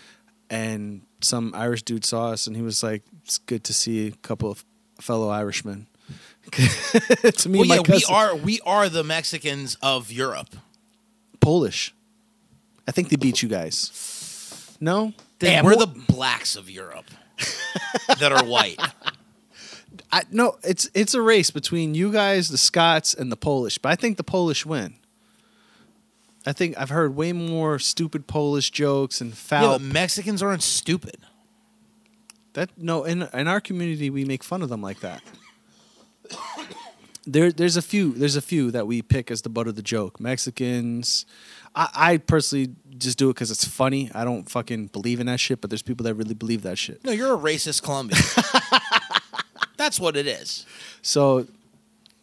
And 0.49 1.01
some 1.21 1.54
Irish 1.56 1.84
dude 1.84 2.06
saw 2.06 2.32
us, 2.32 2.47
and 2.47 2.56
he 2.56 2.62
was 2.62 2.84
like, 2.84 3.04
"It's 3.23 3.38
good 3.38 3.63
to 3.65 3.73
see 3.73 4.08
a 4.08 4.12
couple 4.12 4.49
of 4.51 4.63
fellow 5.01 5.30
Irishmen." 5.30 5.88
to 6.51 7.49
me, 7.49 7.60
Well, 7.60 7.71
and 7.71 7.88
my 7.88 7.95
yeah, 7.95 7.95
we 7.95 8.04
are 8.10 8.36
we 8.36 8.62
are 8.65 8.89
the 8.89 9.04
Mexicans 9.04 9.78
of 9.82 10.12
Europe. 10.12 10.56
Polish. 11.39 11.93
I 12.88 12.91
think 12.91 13.10
they 13.10 13.15
beat 13.15 13.41
you 13.41 13.49
guys. 13.49 14.78
No, 14.80 15.13
They 15.39 15.56
And 15.56 15.65
we're 15.65 15.73
more- 15.75 15.86
the 15.86 15.88
blacks 16.13 16.56
of 16.56 16.69
Europe 16.69 17.10
that 18.19 18.32
are 18.32 18.45
white. 18.45 18.80
I, 20.12 20.23
no, 20.32 20.58
it's 20.63 20.89
it's 20.93 21.13
a 21.13 21.21
race 21.21 21.49
between 21.49 21.95
you 21.95 22.12
guys, 22.12 22.49
the 22.49 22.58
Scots, 22.58 23.13
and 23.13 23.32
the 23.32 23.38
Polish. 23.38 23.78
But 23.80 23.91
I 23.91 23.95
think 23.95 24.17
the 24.17 24.23
Polish 24.23 24.65
win. 24.65 24.95
I 26.45 26.53
think 26.53 26.77
I've 26.77 26.89
heard 26.89 27.15
way 27.15 27.34
more 27.34 27.79
stupid 27.79 28.27
Polish 28.27 28.69
jokes 28.71 29.19
and 29.21 29.31
Yeah, 29.31 29.36
foul. 29.36 29.71
but 29.79 29.81
Mexicans 29.81 30.43
aren't 30.43 30.62
stupid. 30.63 31.17
that 32.53 32.69
no, 32.77 33.03
in 33.03 33.23
in 33.34 33.47
our 33.47 33.60
community 33.62 34.10
we 34.10 34.25
make 34.25 34.43
fun 34.43 34.62
of 34.62 34.69
them 34.69 34.81
like 34.81 34.99
that. 35.01 35.21
There, 37.27 37.51
there's 37.51 37.75
a 37.75 37.81
few. 37.81 38.13
There's 38.13 38.36
a 38.36 38.41
few 38.41 38.69
that 38.69 38.86
we 38.86 39.01
pick 39.01 39.31
as 39.31 39.41
the 39.41 39.49
butt 39.49 39.67
of 39.67 39.75
the 39.75 39.81
joke. 39.81 40.19
Mexicans. 40.19 41.25
I, 41.75 41.89
I 41.95 42.17
personally 42.17 42.75
just 42.99 43.17
do 43.17 43.29
it 43.31 43.34
because 43.34 43.49
it's 43.49 43.65
funny. 43.65 44.12
I 44.13 44.23
don't 44.23 44.47
fucking 44.47 44.88
believe 44.88 45.19
in 45.19 45.25
that 45.25 45.39
shit, 45.39 45.60
but 45.60 45.71
there's 45.71 45.81
people 45.81 46.03
that 46.03 46.13
really 46.13 46.36
believe 46.36 46.62
that 46.62 46.77
shit. 46.77 47.03
No, 47.03 47.12
you're 47.12 47.34
a 47.34 47.38
racist 47.38 47.81
Colombian. 47.81 48.21
That's 49.77 49.99
what 49.99 50.15
it 50.15 50.27
is. 50.27 50.67
So, 51.01 51.47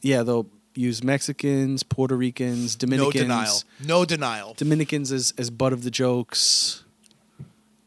yeah, 0.02 0.22
they'll 0.22 0.46
use 0.74 1.02
Mexicans, 1.02 1.82
Puerto 1.82 2.16
Ricans, 2.16 2.76
Dominicans. 2.76 3.14
No 3.14 3.20
denial. 3.22 3.62
No 3.84 4.04
denial. 4.04 4.54
Dominicans 4.56 5.12
as 5.12 5.32
as 5.38 5.50
butt 5.50 5.72
of 5.72 5.82
the 5.84 5.90
jokes. 5.90 6.84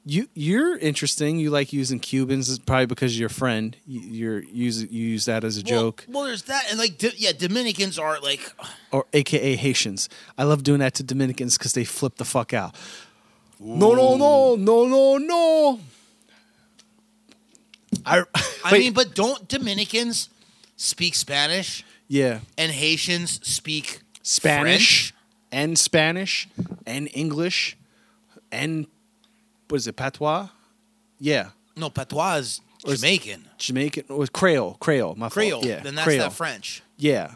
You 0.07 0.27
you're 0.35 0.77
interesting. 0.77 1.39
You 1.39 1.49
like 1.49 1.73
using 1.73 1.99
Cubans 1.99 2.47
it's 2.49 2.59
probably 2.59 2.85
because 2.85 3.17
you're 3.17 3.25
a 3.25 3.29
friend. 3.29 3.75
You, 3.87 3.99
you're 4.01 4.39
use 4.43 4.83
you 4.83 5.05
use 5.07 5.25
that 5.25 5.43
as 5.43 5.57
a 5.57 5.61
Well- 5.61 5.69
joke, 5.81 6.05
Well, 6.07 6.25
there's 6.25 6.43
that, 6.43 6.65
and 6.69 6.77
like, 6.77 7.01
yeah, 7.17 7.31
Dominicans 7.31 7.97
are 7.97 8.19
like, 8.19 8.53
or 8.91 9.05
AKA 9.13 9.55
Haitians. 9.55 10.07
I 10.37 10.43
love 10.43 10.61
doing 10.63 10.79
that 10.79 10.93
to 10.95 11.03
Dominicans 11.03 11.57
because 11.57 11.73
they 11.73 11.85
flip 11.85 12.17
the 12.17 12.25
fuck 12.25 12.53
out. 12.53 12.75
No 13.59 13.93
no 13.95 14.15
no 14.17 14.55
no 14.55 14.85
no 14.85 15.17
no. 15.17 15.79
I 18.05 18.23
I 18.63 18.71
wait, 18.73 18.79
mean, 18.79 18.93
but 18.93 19.15
don't 19.15 19.47
Dominicans 19.47 20.29
speak 20.75 21.15
Spanish 21.15 21.84
yeah, 22.07 22.39
and 22.57 22.71
Haitians 22.71 23.39
speak 23.47 24.01
Spanish 24.21 25.11
French? 25.11 25.13
and 25.51 25.77
Spanish 25.79 26.47
and 26.85 27.09
English 27.13 27.77
and 28.51 28.87
what 29.67 29.77
is 29.77 29.87
it 29.87 29.95
patois? 29.95 30.49
Yeah. 31.19 31.49
No, 31.75 31.89
patois 31.89 32.35
is 32.37 32.61
Or 32.85 32.93
is- 32.93 33.01
Jamaican. 33.01 33.45
Jamaican 33.57 34.03
or 34.09 34.25
Creole, 34.27 34.75
Creole, 34.79 35.15
my 35.15 35.25
fault. 35.27 35.33
Creole. 35.33 35.65
Yeah, 35.65 35.79
then 35.81 35.95
that's 35.95 36.05
Creole. 36.05 36.19
that 36.29 36.33
French. 36.33 36.81
Yeah, 36.97 37.33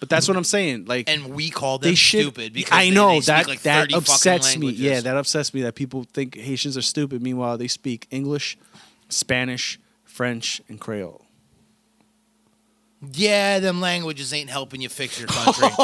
but 0.00 0.08
that's 0.08 0.26
what 0.28 0.36
I'm 0.36 0.44
saying. 0.44 0.86
Like 0.86 1.08
And 1.08 1.34
we 1.34 1.50
call 1.50 1.78
them 1.78 1.90
they 1.90 1.94
should. 1.94 2.20
stupid 2.22 2.52
because 2.52 2.72
I 2.76 2.84
they- 2.86 2.90
know 2.90 3.10
they 3.12 3.20
speak 3.20 3.26
that 3.26 3.48
like 3.48 3.62
that 3.62 3.80
30 3.90 3.94
fucking 3.94 4.12
upsets 4.12 4.46
me. 4.48 4.52
languages. 4.66 4.80
Yeah, 4.80 5.00
that 5.00 5.16
upsets 5.16 5.54
me 5.54 5.62
that 5.62 5.74
people 5.74 6.04
think 6.12 6.36
Haitians 6.36 6.76
are 6.76 6.82
stupid. 6.82 7.22
Meanwhile, 7.22 7.58
they 7.58 7.68
speak 7.68 8.06
English, 8.10 8.58
Spanish, 9.08 9.78
French, 10.04 10.60
and 10.68 10.80
Creole. 10.80 11.24
Yeah, 13.02 13.60
them 13.60 13.80
languages 13.80 14.32
ain't 14.32 14.50
helping 14.50 14.80
you 14.80 14.88
fix 14.88 15.18
your 15.18 15.28
country. 15.28 15.68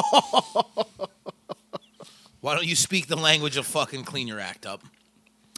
Why 2.40 2.54
don't 2.54 2.66
you 2.66 2.76
speak 2.76 3.06
the 3.06 3.16
language 3.16 3.56
of 3.56 3.66
fucking 3.66 4.04
clean 4.04 4.28
your 4.28 4.38
act 4.38 4.66
up? 4.66 4.82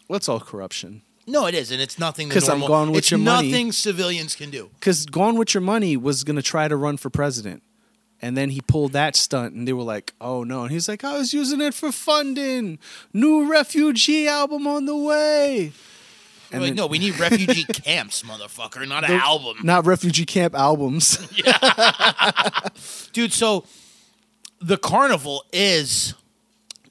What's 0.06 0.28
all 0.28 0.40
corruption? 0.40 1.02
No, 1.26 1.46
it 1.46 1.54
isn't. 1.54 1.78
It's 1.78 1.98
nothing. 1.98 2.28
Because 2.28 2.48
I'm 2.48 2.60
gone 2.60 2.88
with 2.90 2.98
it's 2.98 3.10
your 3.10 3.18
money. 3.18 3.50
nothing 3.50 3.72
civilians 3.72 4.34
can 4.34 4.48
do. 4.50 4.70
Because 4.80 5.04
Gone 5.04 5.36
with 5.36 5.52
Your 5.52 5.60
Money 5.60 5.96
was 5.96 6.24
gonna 6.24 6.40
try 6.40 6.68
to 6.68 6.76
run 6.76 6.96
for 6.96 7.10
president, 7.10 7.62
and 8.22 8.34
then 8.34 8.48
he 8.50 8.62
pulled 8.62 8.92
that 8.92 9.14
stunt, 9.14 9.54
and 9.54 9.68
they 9.68 9.74
were 9.74 9.82
like, 9.82 10.14
"Oh 10.22 10.42
no!" 10.44 10.62
And 10.62 10.72
he's 10.72 10.88
like, 10.88 11.04
"I 11.04 11.18
was 11.18 11.34
using 11.34 11.60
it 11.60 11.74
for 11.74 11.92
funding. 11.92 12.78
New 13.12 13.50
refugee 13.50 14.26
album 14.26 14.66
on 14.66 14.86
the 14.86 14.96
way." 14.96 15.72
And 16.50 16.62
like, 16.62 16.70
then- 16.70 16.76
no, 16.76 16.86
we 16.86 16.98
need 16.98 17.18
refugee 17.18 17.64
camps, 17.72 18.22
motherfucker, 18.22 18.86
not 18.88 19.04
an 19.04 19.12
album. 19.12 19.58
Not 19.62 19.86
refugee 19.86 20.24
camp 20.24 20.54
albums. 20.54 21.16
Dude, 23.12 23.32
so 23.32 23.64
the 24.60 24.76
carnival 24.76 25.44
is 25.52 26.14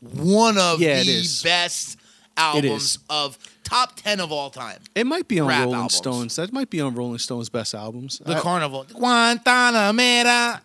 one 0.02 0.58
of 0.58 0.80
Yeah, 0.82 1.00
it 1.00 1.06
the 1.06 1.12
is. 1.12 1.41
best 1.43 1.98
albums 2.36 2.84
is. 2.96 3.00
of 3.10 3.38
top 3.63 3.96
10 3.98 4.20
of 4.20 4.32
all 4.32 4.50
time. 4.50 4.80
It 4.96 5.06
might 5.08 5.28
be 5.28 5.39
on 5.39 5.48
Rap 5.48 5.62
Rolling 5.62 5.76
albums. 5.76 5.96
Stones. 5.96 6.36
That 6.36 6.54
might 6.54 6.70
be 6.70 6.80
on 6.82 6.93
Rolling 6.96 7.17
Stones' 7.17 7.50
best 7.50 7.74
albums. 7.74 8.20
The 8.20 8.36
I- 8.36 8.39
carnival. 8.39 8.86
Guantanamera. 8.86 10.62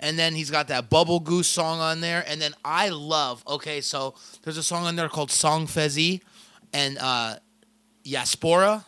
And 0.00 0.16
then 0.18 0.34
he's 0.34 0.50
got 0.50 0.68
that 0.68 0.88
Bubble 0.90 1.18
Goose 1.18 1.48
song 1.48 1.80
on 1.80 2.00
there. 2.00 2.24
And 2.28 2.40
then 2.40 2.54
I 2.64 2.88
love, 2.90 3.42
okay, 3.48 3.80
so 3.80 4.14
there's 4.42 4.56
a 4.56 4.62
song 4.62 4.84
on 4.86 4.94
there 4.94 5.08
called 5.08 5.30
Sang 5.32 5.66
Fezi 5.66 6.20
and 6.72 6.98
uh, 6.98 7.36
Yaspora, 8.04 8.84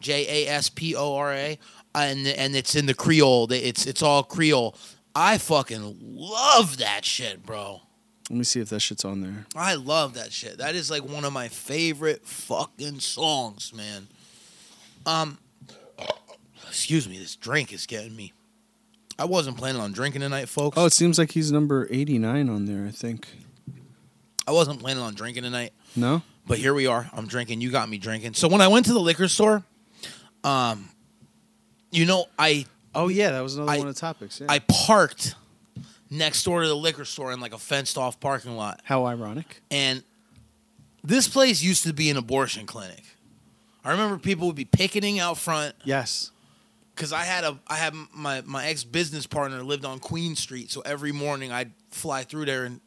J 0.00 0.46
A 0.46 0.50
S 0.50 0.68
P 0.68 0.94
O 0.94 1.14
R 1.16 1.32
A. 1.32 1.58
And, 1.92 2.26
and 2.26 2.54
it's 2.54 2.76
in 2.76 2.86
the 2.86 2.94
Creole. 2.94 3.50
It's 3.50 3.84
it's 3.86 4.02
all 4.02 4.22
Creole. 4.22 4.76
I 5.14 5.38
fucking 5.38 5.98
love 6.00 6.76
that 6.78 7.04
shit, 7.04 7.44
bro. 7.44 7.80
Let 8.30 8.36
me 8.36 8.44
see 8.44 8.60
if 8.60 8.68
that 8.68 8.78
shit's 8.78 9.04
on 9.04 9.22
there. 9.22 9.46
I 9.56 9.74
love 9.74 10.14
that 10.14 10.32
shit. 10.32 10.58
That 10.58 10.76
is 10.76 10.88
like 10.88 11.02
one 11.02 11.24
of 11.24 11.32
my 11.32 11.48
favorite 11.48 12.24
fucking 12.24 13.00
songs, 13.00 13.72
man. 13.74 14.06
Um, 15.04 15.38
excuse 16.68 17.08
me, 17.08 17.18
this 17.18 17.34
drink 17.34 17.72
is 17.72 17.86
getting 17.86 18.14
me. 18.14 18.32
I 19.18 19.24
wasn't 19.24 19.56
planning 19.58 19.82
on 19.82 19.90
drinking 19.92 20.20
tonight, 20.20 20.48
folks. 20.48 20.78
Oh, 20.78 20.86
it 20.86 20.92
seems 20.92 21.18
like 21.18 21.32
he's 21.32 21.50
number 21.50 21.88
89 21.90 22.48
on 22.48 22.66
there, 22.66 22.86
I 22.86 22.90
think. 22.92 23.26
I 24.46 24.52
wasn't 24.52 24.78
planning 24.80 25.02
on 25.02 25.14
drinking 25.14 25.42
tonight, 25.42 25.72
No? 25.96 26.22
But 26.50 26.58
here 26.58 26.74
we 26.74 26.86
are. 26.88 27.08
I'm 27.14 27.26
drinking. 27.28 27.60
You 27.60 27.70
got 27.70 27.88
me 27.88 27.96
drinking. 27.96 28.34
So 28.34 28.48
when 28.48 28.60
I 28.60 28.66
went 28.66 28.86
to 28.86 28.92
the 28.92 28.98
liquor 29.00 29.28
store, 29.28 29.62
um, 30.44 30.88
you 31.92 32.04
know, 32.06 32.26
I 32.38 32.66
Oh, 32.92 33.06
yeah, 33.06 33.30
that 33.30 33.40
was 33.40 33.54
another 33.54 33.70
I- 33.70 33.78
one 33.78 33.86
of 33.86 33.94
the 33.94 34.00
topics. 34.00 34.40
Yeah. 34.40 34.48
I 34.50 34.58
parked 34.58 35.36
next 36.10 36.42
door 36.42 36.62
to 36.62 36.66
the 36.66 36.74
liquor 36.76 37.04
store 37.04 37.30
in 37.32 37.38
like 37.38 37.54
a 37.54 37.58
fenced 37.58 37.96
off 37.96 38.18
parking 38.18 38.56
lot. 38.56 38.80
How 38.82 39.06
ironic. 39.06 39.62
And 39.70 40.02
this 41.04 41.28
place 41.28 41.62
used 41.62 41.84
to 41.84 41.92
be 41.92 42.10
an 42.10 42.16
abortion 42.16 42.66
clinic. 42.66 43.04
I 43.84 43.92
remember 43.92 44.18
people 44.18 44.48
would 44.48 44.56
be 44.56 44.64
picketing 44.64 45.20
out 45.20 45.38
front 45.38 45.76
Yes. 45.84 46.32
because 46.96 47.12
I 47.12 47.22
had 47.22 47.44
a 47.44 47.60
I 47.68 47.76
had 47.76 47.94
my 48.12 48.42
my 48.44 48.66
ex 48.66 48.82
business 48.82 49.24
partner 49.24 49.62
lived 49.62 49.84
on 49.84 50.00
Queen 50.00 50.34
Street, 50.34 50.72
so 50.72 50.80
every 50.80 51.12
morning 51.12 51.52
I'd 51.52 51.70
fly 51.92 52.24
through 52.24 52.46
there 52.46 52.64
and 52.64 52.80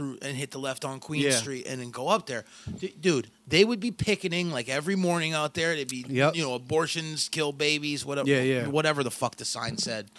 through 0.00 0.18
and 0.22 0.36
hit 0.36 0.50
the 0.50 0.58
left 0.58 0.84
on 0.84 0.98
Queen 1.00 1.22
Yeah. 1.22 1.30
Street 1.32 1.66
and 1.68 1.80
then 1.80 1.90
go 1.90 2.08
up 2.08 2.26
there. 2.26 2.44
D- 2.78 2.94
dude, 3.00 3.30
they 3.46 3.64
would 3.64 3.80
be 3.80 3.90
picketing 3.90 4.50
like 4.50 4.68
every 4.68 4.96
morning 4.96 5.34
out 5.34 5.54
there. 5.54 5.74
They'd 5.76 5.88
be 5.88 6.04
Yep. 6.08 6.34
you 6.36 6.42
know 6.42 6.54
abortions 6.54 7.28
kill 7.28 7.52
babies, 7.52 8.04
whatever. 8.04 8.28
Yeah, 8.28 8.42
yeah. 8.42 8.66
Whatever 8.66 9.02
the 9.04 9.10
fuck 9.10 9.36
the 9.36 9.44
sign 9.44 9.76
said. 9.78 10.10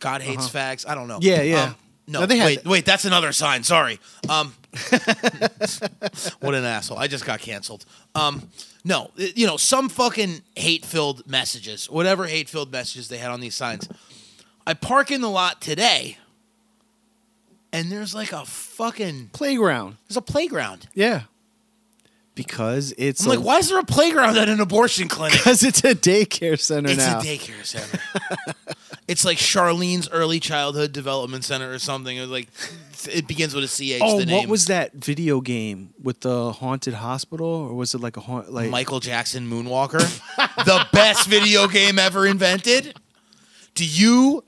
God 0.00 0.22
hates 0.22 0.46
Uh-huh. 0.46 0.58
fags. 0.58 0.88
I 0.88 0.94
don't 0.94 1.08
know. 1.08 1.18
Yeah, 1.20 1.42
yeah. 1.42 1.62
Um, 1.64 1.76
no, 2.06 2.20
No, 2.20 2.26
they 2.26 2.36
had 2.38 2.46
wait, 2.46 2.64
wait. 2.64 2.84
That's 2.86 3.04
another 3.04 3.32
sign. 3.32 3.62
Sorry. 3.64 4.00
Um, 4.28 4.54
what 6.40 6.54
an 6.54 6.64
asshole! 6.64 6.98
I 6.98 7.06
just 7.06 7.24
got 7.24 7.40
canceled. 7.40 7.84
Um, 8.14 8.48
no, 8.84 9.10
you 9.16 9.46
know 9.46 9.56
some 9.56 9.88
fucking 9.88 10.42
hate-filled 10.56 11.26
messages, 11.26 11.90
whatever 11.90 12.26
hate-filled 12.26 12.70
messages 12.72 13.08
they 13.08 13.18
had 13.18 13.30
on 13.30 13.40
these 13.40 13.54
signs. 13.54 13.88
I 14.66 14.74
park 14.74 15.10
in 15.10 15.20
the 15.20 15.30
lot 15.30 15.60
today, 15.60 16.18
and 17.72 17.90
there's 17.90 18.14
like 18.14 18.32
a 18.32 18.44
fucking 18.44 19.30
Playground. 19.32 19.96
there's 20.08 20.16
a 20.16 20.22
playground. 20.22 20.88
Yeah. 20.94 21.22
Because 22.34 22.94
it's 22.96 23.24
I'm 23.24 23.30
like, 23.30 23.40
why 23.40 23.58
is 23.58 23.68
there 23.68 23.80
a 23.80 23.84
playground 23.84 24.36
at 24.36 24.48
an 24.48 24.60
abortion 24.60 25.08
clinic? 25.08 25.38
Because 25.38 25.64
it's 25.64 25.82
a 25.82 25.94
daycare 25.94 26.58
center 26.58 26.94
now. 26.94 26.94
It's 26.94 27.06
now. 27.06 27.18
a 27.18 27.22
daycare 27.22 27.64
center. 27.64 27.98
it's 29.08 29.24
like 29.24 29.38
Charlene's 29.38 30.08
Early 30.08 30.38
Childhood 30.38 30.92
Development 30.92 31.42
Center 31.42 31.72
or 31.72 31.80
something. 31.80 32.16
It 32.16 32.26
like 32.26 32.48
it 33.10 33.26
begins 33.26 33.56
with 33.56 33.64
a 33.64 33.66
CH. 33.66 34.00
oh, 34.02 34.20
the 34.20 34.26
name. 34.26 34.36
what 34.36 34.48
was 34.48 34.66
that 34.66 34.92
video 34.92 35.40
game 35.40 35.94
with 36.00 36.20
the 36.20 36.52
haunted 36.52 36.94
hospital, 36.94 37.48
or 37.48 37.74
was 37.74 37.94
it 37.94 38.00
like 38.00 38.16
a 38.16 38.20
haunt? 38.20 38.52
Like 38.52 38.70
Michael 38.70 39.00
Jackson 39.00 39.50
Moonwalker? 39.50 39.98
the 40.64 40.86
best 40.92 41.26
video 41.26 41.66
game 41.66 41.98
ever 41.98 42.24
invented? 42.24 42.94
Do 43.74 43.84
you 43.84 44.44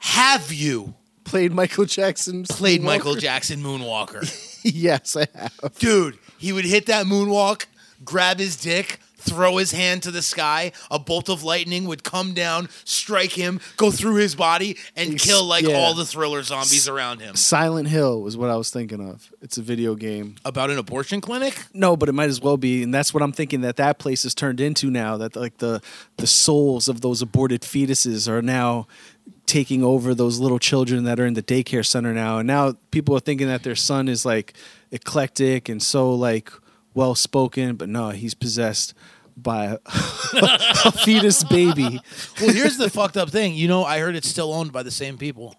have 0.00 0.52
you 0.52 0.94
played 1.24 1.52
Michael 1.52 1.84
Jackson? 1.84 2.44
played 2.44 2.82
Michael 2.82 3.14
Jackson 3.14 3.60
Moonwalker? 3.60 4.60
yes, 4.62 5.16
I 5.16 5.26
have. 5.34 5.78
Dude, 5.78 6.18
he 6.38 6.52
would 6.52 6.64
hit 6.64 6.86
that 6.86 7.06
moonwalk, 7.06 7.66
grab 8.04 8.38
his 8.38 8.56
dick, 8.56 9.00
throw 9.24 9.56
his 9.56 9.72
hand 9.72 10.02
to 10.02 10.10
the 10.10 10.22
sky, 10.22 10.72
a 10.90 10.98
bolt 10.98 11.28
of 11.28 11.42
lightning 11.42 11.86
would 11.86 12.04
come 12.04 12.34
down, 12.34 12.68
strike 12.84 13.32
him, 13.32 13.60
go 13.76 13.90
through 13.90 14.16
his 14.16 14.34
body, 14.34 14.76
and 14.96 15.18
kill 15.18 15.44
like 15.44 15.66
yeah. 15.66 15.76
all 15.76 15.94
the 15.94 16.04
thriller 16.04 16.42
zombies 16.42 16.88
around 16.88 17.20
him. 17.20 17.34
Silent 17.34 17.88
Hill 17.88 18.20
was 18.20 18.36
what 18.36 18.50
I 18.50 18.56
was 18.56 18.70
thinking 18.70 19.06
of. 19.08 19.32
It's 19.40 19.56
a 19.58 19.62
video 19.62 19.94
game. 19.94 20.36
About 20.44 20.70
an 20.70 20.78
abortion 20.78 21.20
clinic? 21.20 21.58
No, 21.72 21.96
but 21.96 22.08
it 22.08 22.12
might 22.12 22.28
as 22.28 22.40
well 22.40 22.56
be, 22.56 22.82
and 22.82 22.92
that's 22.92 23.14
what 23.14 23.22
I'm 23.22 23.32
thinking 23.32 23.62
that 23.62 23.76
that 23.76 23.98
place 23.98 24.24
is 24.24 24.34
turned 24.34 24.60
into 24.60 24.90
now. 24.90 25.16
That 25.16 25.36
like 25.36 25.58
the 25.58 25.80
the 26.16 26.26
souls 26.26 26.88
of 26.88 27.00
those 27.00 27.22
aborted 27.22 27.62
fetuses 27.62 28.28
are 28.28 28.42
now 28.42 28.86
taking 29.46 29.82
over 29.82 30.14
those 30.14 30.38
little 30.38 30.58
children 30.58 31.04
that 31.04 31.20
are 31.20 31.26
in 31.26 31.34
the 31.34 31.42
daycare 31.42 31.84
center 31.84 32.12
now, 32.14 32.38
and 32.38 32.46
now 32.46 32.74
people 32.90 33.16
are 33.16 33.20
thinking 33.20 33.46
that 33.48 33.62
their 33.62 33.76
son 33.76 34.08
is 34.08 34.24
like 34.24 34.54
eclectic 34.90 35.68
and 35.68 35.82
so 35.82 36.12
like 36.14 36.50
well 36.94 37.14
spoken, 37.14 37.76
but 37.76 37.88
no, 37.88 38.10
he's 38.10 38.34
possessed 38.34 38.94
by 39.36 39.64
a, 39.64 39.78
a 40.84 40.92
fetus 40.92 41.42
baby. 41.44 42.00
Well, 42.40 42.52
here's 42.52 42.76
the 42.76 42.88
fucked 42.88 43.16
up 43.16 43.30
thing. 43.30 43.54
You 43.54 43.66
know, 43.68 43.84
I 43.84 43.98
heard 43.98 44.14
it's 44.14 44.28
still 44.28 44.52
owned 44.52 44.72
by 44.72 44.82
the 44.84 44.92
same 44.92 45.18
people. 45.18 45.56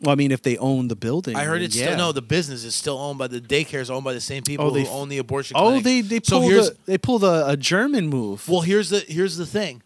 Well, 0.00 0.10
I 0.12 0.14
mean, 0.16 0.32
if 0.32 0.42
they 0.42 0.56
own 0.58 0.88
the 0.88 0.96
building, 0.96 1.36
I 1.36 1.44
heard 1.44 1.62
it's 1.62 1.76
yeah. 1.76 1.86
still 1.86 1.96
no, 1.98 2.12
the 2.12 2.22
business 2.22 2.64
is 2.64 2.74
still 2.74 2.98
owned 2.98 3.18
by 3.18 3.28
the 3.28 3.40
daycare 3.40 3.80
is 3.80 3.88
owned 3.90 4.04
by 4.04 4.12
the 4.14 4.20
same 4.20 4.42
people 4.42 4.66
Oh, 4.66 4.70
they 4.70 4.82
who 4.84 4.90
own 4.90 5.08
the 5.08 5.18
abortion 5.18 5.56
Oh, 5.56 5.66
clinic. 5.68 5.84
they 5.84 6.00
they 6.00 6.20
so 6.24 6.40
pulled 6.40 6.50
here's 6.52 6.68
a, 6.70 6.72
they 6.86 6.98
pulled 6.98 7.22
a, 7.22 7.48
a 7.50 7.56
German 7.56 8.08
move. 8.08 8.48
well, 8.48 8.62
here's 8.62 8.90
the 8.90 9.00
here's 9.00 9.36
the 9.36 9.46
thing. 9.46 9.82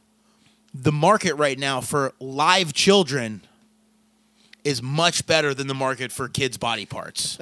The 0.82 0.92
market 0.92 1.34
right 1.34 1.58
now 1.58 1.80
for 1.80 2.12
live 2.20 2.72
children 2.72 3.40
is 4.62 4.82
much 4.82 5.26
better 5.26 5.54
than 5.54 5.68
the 5.68 5.74
market 5.74 6.12
for 6.12 6.28
kids' 6.28 6.58
body 6.58 6.84
parts. 6.84 7.38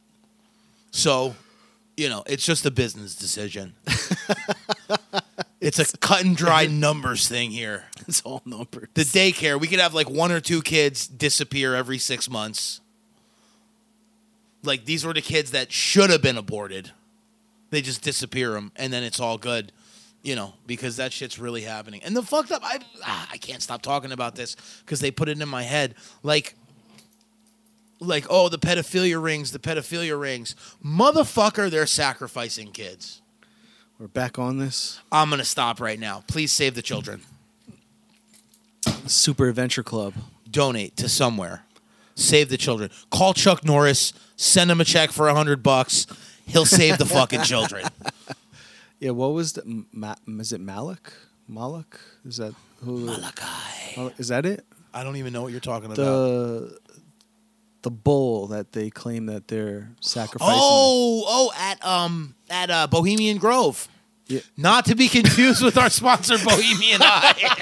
so, 0.90 1.34
you 1.96 2.08
know, 2.08 2.22
it's 2.26 2.46
just 2.46 2.64
a 2.64 2.70
business 2.70 3.14
decision. 3.14 3.74
it's 5.60 5.78
a 5.78 5.98
cut 5.98 6.24
and 6.24 6.36
dry 6.36 6.66
numbers 6.70 7.28
thing 7.28 7.50
here. 7.50 7.84
it's 8.08 8.22
all 8.22 8.42
numbers. 8.46 8.88
The 8.94 9.02
daycare, 9.02 9.60
we 9.60 9.66
could 9.66 9.80
have 9.80 9.92
like 9.92 10.08
one 10.08 10.32
or 10.32 10.40
two 10.40 10.62
kids 10.62 11.06
disappear 11.06 11.74
every 11.74 11.98
six 11.98 12.30
months. 12.30 12.80
Like 14.62 14.84
these 14.86 15.04
were 15.04 15.12
the 15.12 15.20
kids 15.20 15.50
that 15.50 15.72
should 15.72 16.10
have 16.10 16.22
been 16.22 16.38
aborted. 16.38 16.92
They 17.70 17.82
just 17.82 18.02
disappear 18.02 18.52
them, 18.52 18.72
and 18.76 18.92
then 18.92 19.02
it's 19.04 19.20
all 19.20 19.38
good, 19.38 19.72
you 20.22 20.36
know, 20.36 20.54
because 20.66 20.96
that 20.96 21.12
shit's 21.12 21.38
really 21.38 21.62
happening. 21.62 22.02
And 22.02 22.16
the 22.16 22.22
fucked 22.22 22.52
up, 22.52 22.62
I 22.64 22.80
ah, 23.04 23.28
I 23.32 23.36
can't 23.38 23.62
stop 23.62 23.82
talking 23.82 24.12
about 24.12 24.34
this 24.34 24.56
because 24.84 25.00
they 25.00 25.10
put 25.10 25.28
it 25.28 25.40
in 25.40 25.48
my 25.48 25.62
head, 25.62 25.94
like. 26.22 26.54
Like, 28.02 28.24
oh, 28.30 28.48
the 28.48 28.58
pedophilia 28.58 29.22
rings, 29.22 29.52
the 29.52 29.58
pedophilia 29.58 30.18
rings. 30.18 30.56
Motherfucker, 30.82 31.70
they're 31.70 31.84
sacrificing 31.84 32.72
kids. 32.72 33.20
We're 33.98 34.06
back 34.06 34.38
on 34.38 34.56
this 34.56 35.00
I'm 35.12 35.28
going 35.28 35.40
to 35.40 35.44
stop 35.44 35.78
right 35.78 36.00
now. 36.00 36.24
Please 36.26 36.50
save 36.50 36.74
the 36.74 36.80
children. 36.80 37.20
Super 39.06 39.48
Adventure 39.48 39.82
Club. 39.82 40.14
donate 40.50 40.96
to 40.96 41.10
somewhere. 41.10 41.64
Save 42.14 42.48
the 42.48 42.56
children. 42.56 42.90
Call 43.10 43.34
Chuck 43.34 43.64
Norris. 43.64 44.14
Send 44.36 44.70
him 44.70 44.80
a 44.80 44.84
check 44.84 45.10
for 45.10 45.28
a 45.28 45.34
hundred 45.34 45.62
bucks. 45.62 46.06
He'll 46.46 46.64
save 46.64 46.96
the 46.96 47.06
fucking 47.06 47.42
children. 47.42 47.86
Yeah, 49.00 49.10
what 49.10 49.32
was 49.32 49.54
the 49.54 49.84
Ma, 49.92 50.14
is 50.26 50.52
it 50.52 50.60
Malik? 50.60 51.12
Malik? 51.48 51.98
Is 52.24 52.36
that 52.36 52.54
who? 52.84 53.06
Malachi. 53.06 54.12
Is 54.18 54.28
that 54.28 54.46
it? 54.46 54.64
I 54.92 55.02
don't 55.02 55.16
even 55.16 55.32
know 55.32 55.42
what 55.42 55.52
you're 55.52 55.60
talking 55.60 55.86
about. 55.86 55.96
The 55.96 56.78
the 57.82 57.90
bull 57.90 58.48
that 58.48 58.72
they 58.72 58.90
claim 58.90 59.26
that 59.26 59.48
they're 59.48 59.90
sacrificing. 60.00 60.54
Oh, 60.54 61.24
oh, 61.26 61.52
at 61.56 61.84
um 61.84 62.34
at 62.50 62.70
uh, 62.70 62.86
Bohemian 62.86 63.38
Grove. 63.38 63.88
Yeah. 64.26 64.40
Not 64.56 64.84
to 64.84 64.94
be 64.94 65.08
confused 65.08 65.62
with 65.62 65.76
our 65.76 65.90
sponsor, 65.90 66.36
Bohemian 66.38 67.00
Eye. 67.02 67.52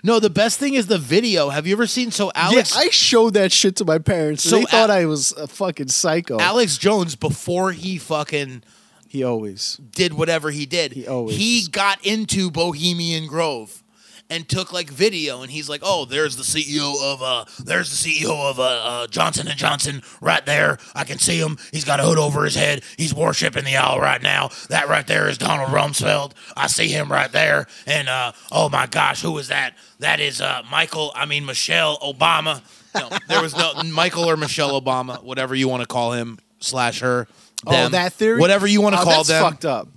no, 0.04 0.20
the 0.20 0.30
best 0.30 0.60
thing 0.60 0.74
is 0.74 0.88
the 0.88 0.98
video. 0.98 1.50
Have 1.50 1.68
you 1.68 1.74
ever 1.74 1.88
seen? 1.88 2.12
So 2.12 2.32
Alex, 2.36 2.74
yeah, 2.76 2.82
I 2.84 2.90
showed 2.90 3.34
that 3.36 3.52
shit 3.52 3.76
to 3.78 3.86
my 3.86 4.00
parents. 4.00 4.44
So 4.44 4.58
they 4.58 4.64
thought 4.66 4.90
Al- 4.90 4.96
I 4.98 5.06
was 5.06 5.32
a 5.34 5.48
fucking 5.48 5.90
psycho. 5.90 6.40
Alex 6.40 6.78
Jones, 6.78 7.16
before 7.16 7.72
he 7.72 7.98
fucking 7.98 8.64
he 9.08 9.24
always. 9.24 9.80
did 9.92 10.14
whatever 10.14 10.50
he 10.52 10.66
did. 10.66 10.94
He 10.94 11.08
always- 11.08 11.36
he 11.38 11.68
got 11.70 12.04
into 12.06 12.50
Bohemian 12.50 13.28
Grove. 13.28 13.83
And 14.30 14.48
took 14.50 14.74
like 14.74 14.90
video 14.90 15.42
and 15.42 15.52
he's 15.52 15.70
like, 15.70 15.82
"Oh, 15.84 16.06
there's 16.06 16.36
the 16.38 16.44
CEO 16.44 16.96
of 17.04 17.22
uh 17.22 17.46
there's 17.64 17.90
the 17.92 18.10
CEO 18.10 18.50
of 18.50 18.60
uh, 18.60 18.64
uh 18.64 19.08
Johnson 19.08 19.48
and 19.48 19.58
Johnson 19.58 20.02
right 20.22 20.44
there. 20.46 20.78
I 20.96 21.04
can 21.04 21.20
see 21.20 21.38
him. 21.38 21.58
He's 21.72 21.84
got 21.86 22.00
a 22.00 22.04
hood 22.04 22.18
over 22.18 22.44
his 22.44 22.56
head. 22.56 22.84
He's 22.98 23.14
worshiping 23.14 23.64
the 23.66 23.76
owl 23.76 24.00
right 24.00 24.22
now. 24.22 24.50
That 24.70 24.88
right 24.88 25.06
there 25.06 25.28
is 25.30 25.38
Donald 25.38 25.70
Rumsfeld. 25.70 26.32
I 26.58 26.68
see 26.68 26.88
him 26.88 27.12
right 27.12 27.32
there. 27.32 27.68
And 27.86 28.10
uh 28.10 28.32
oh 28.52 28.70
my 28.70 28.88
gosh, 28.88 29.22
who 29.22 29.38
is 29.38 29.50
that? 29.50 29.76
That 30.00 30.20
is 30.20 30.42
uh 30.42 30.64
Michael, 30.72 31.12
I 31.16 31.26
mean 31.26 31.46
Michelle 31.46 31.98
Obama. 32.00 32.62
No, 32.96 33.10
there 33.28 33.42
was 33.42 33.56
no 33.58 33.74
Michael 33.86 34.26
or 34.30 34.38
Michelle 34.38 34.80
Obama, 34.80 35.22
whatever 35.24 35.54
you 35.54 35.68
want 35.68 35.82
to 35.82 35.88
call 35.88 36.14
him 36.14 36.40
slash 36.60 37.02
her. 37.02 37.28
oh, 37.68 37.90
that 37.90 38.14
theory. 38.14 38.40
Whatever 38.40 38.68
you 38.68 38.82
want 38.82 38.96
to 38.96 39.02
Oh, 39.02 39.04
call 39.04 39.14
that's 39.24 39.28
them. 39.30 39.44
fucked 39.44 39.66
up. 39.66 39.88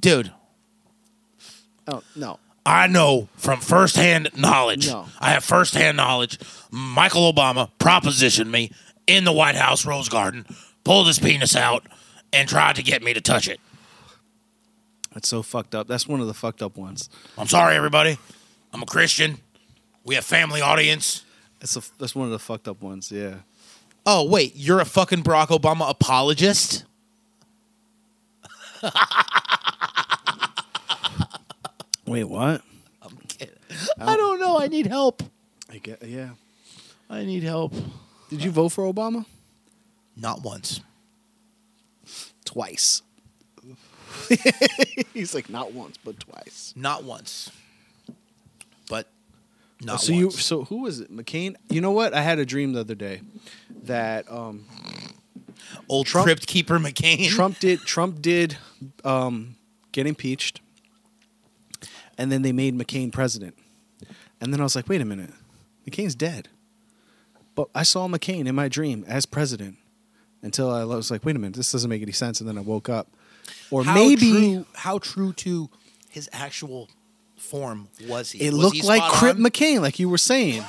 Dude, 0.00 0.32
Oh 1.86 2.02
no. 2.16 2.38
I 2.64 2.86
know 2.86 3.28
from 3.36 3.60
firsthand 3.60 4.30
knowledge. 4.36 4.88
No. 4.88 5.06
I 5.20 5.30
have 5.30 5.44
firsthand 5.44 5.96
knowledge. 5.96 6.38
Michael 6.70 7.32
Obama 7.32 7.70
propositioned 7.78 8.50
me 8.50 8.70
in 9.06 9.24
the 9.24 9.32
White 9.32 9.56
House 9.56 9.84
Rose 9.84 10.08
Garden, 10.08 10.46
pulled 10.84 11.08
his 11.08 11.18
penis 11.18 11.56
out, 11.56 11.84
and 12.32 12.48
tried 12.48 12.76
to 12.76 12.82
get 12.82 13.02
me 13.02 13.12
to 13.14 13.20
touch 13.20 13.48
it. 13.48 13.60
That's 15.12 15.28
so 15.28 15.42
fucked 15.42 15.74
up. 15.74 15.88
That's 15.88 16.06
one 16.06 16.20
of 16.20 16.26
the 16.26 16.34
fucked 16.34 16.62
up 16.62 16.76
ones. 16.76 17.10
I'm 17.36 17.48
sorry, 17.48 17.76
everybody. 17.76 18.18
I'm 18.72 18.82
a 18.82 18.86
Christian. 18.86 19.38
We 20.04 20.14
have 20.14 20.24
family 20.24 20.60
audience. 20.60 21.24
That's 21.60 21.76
a, 21.76 21.82
that's 21.98 22.14
one 22.14 22.26
of 22.26 22.32
the 22.32 22.38
fucked 22.38 22.68
up 22.68 22.80
ones. 22.80 23.12
Yeah. 23.12 23.34
Oh, 24.06 24.24
wait, 24.24 24.54
you're 24.56 24.80
a 24.80 24.84
fucking 24.84 25.22
Barack 25.22 25.48
Obama 25.48 25.88
apologist? 25.90 26.84
Wait, 32.12 32.24
what? 32.24 32.60
I'm 33.00 33.16
kidding. 33.26 33.54
I 33.98 34.16
don't 34.16 34.38
know. 34.38 34.58
I 34.58 34.66
need 34.68 34.86
help. 34.86 35.22
I 35.70 35.78
get, 35.78 36.02
yeah. 36.02 36.30
I 37.08 37.24
need 37.24 37.42
help. 37.42 37.72
Did 38.28 38.44
you 38.44 38.50
vote 38.50 38.68
for 38.70 38.84
Obama? 38.84 39.24
Not 40.14 40.42
once. 40.42 40.82
Twice. 42.44 43.00
He's 45.14 45.34
like 45.34 45.48
not 45.48 45.72
once, 45.72 45.96
but 46.04 46.20
twice. 46.20 46.74
Not 46.76 47.04
once. 47.04 47.50
But 48.90 49.08
not 49.80 50.02
so 50.02 50.12
you 50.12 50.26
once. 50.26 50.44
so 50.44 50.64
who 50.64 50.82
was 50.82 51.00
it? 51.00 51.10
McCain? 51.10 51.56
You 51.70 51.80
know 51.80 51.92
what? 51.92 52.12
I 52.12 52.20
had 52.20 52.38
a 52.38 52.44
dream 52.44 52.74
the 52.74 52.80
other 52.80 52.94
day 52.94 53.22
that 53.84 54.30
um, 54.30 54.66
Old 55.88 56.06
Trump- 56.06 56.26
Crypt 56.26 56.46
Keeper 56.46 56.78
McCain. 56.78 57.28
Trump 57.28 57.58
did 57.58 57.80
Trump 57.80 58.20
did 58.20 58.58
um, 59.02 59.56
get 59.92 60.06
impeached, 60.06 60.60
and 62.18 62.30
then 62.30 62.42
they 62.42 62.52
made 62.52 62.76
McCain 62.76 63.12
president. 63.12 63.56
And 64.40 64.52
then 64.52 64.60
I 64.60 64.64
was 64.64 64.74
like, 64.76 64.88
wait 64.88 65.00
a 65.00 65.04
minute, 65.04 65.30
McCain's 65.88 66.14
dead. 66.14 66.48
But 67.54 67.68
I 67.74 67.82
saw 67.82 68.08
McCain 68.08 68.46
in 68.46 68.54
my 68.54 68.68
dream 68.68 69.04
as 69.06 69.26
president 69.26 69.76
until 70.42 70.70
I 70.70 70.84
was 70.84 71.10
like, 71.10 71.24
wait 71.24 71.36
a 71.36 71.38
minute, 71.38 71.54
this 71.56 71.70
doesn't 71.70 71.88
make 71.90 72.02
any 72.02 72.12
sense. 72.12 72.40
And 72.40 72.48
then 72.48 72.58
I 72.58 72.62
woke 72.62 72.88
up, 72.88 73.08
or 73.70 73.84
how 73.84 73.94
maybe 73.94 74.30
true, 74.32 74.66
how 74.74 74.98
true 74.98 75.32
to 75.34 75.68
his 76.10 76.28
actual 76.32 76.88
form 77.36 77.88
was 78.08 78.32
he? 78.32 78.40
it 78.46 78.52
Was 78.52 78.60
looked 78.62 78.76
he 78.76 78.82
like 78.82 79.02
Crip 79.12 79.36
on? 79.36 79.42
McCain, 79.42 79.80
like 79.80 79.98
you 79.98 80.08
were 80.08 80.18
saying. 80.18 80.64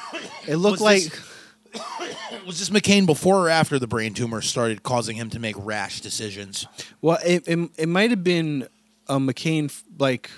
It 0.48 0.58
looked 0.58 0.82
like 0.82 1.04
this- 1.04 1.30
Was 2.46 2.60
this 2.60 2.70
McCain 2.70 3.06
before 3.08 3.40
or 3.48 3.50
after 3.50 3.80
the 3.80 3.88
brain 3.88 4.14
tumor 4.14 4.42
started 4.42 4.84
causing 4.84 5.16
him 5.16 5.30
to 5.32 5.40
make 5.40 5.56
rash 5.58 6.02
decisions? 6.02 6.68
Well, 7.02 7.18
it 7.26 7.48
it, 7.48 7.70
it 7.78 7.88
might 7.90 8.10
have 8.12 8.24
been 8.24 8.68
a 9.08 9.18
McCain 9.18 9.74
like 9.98 10.30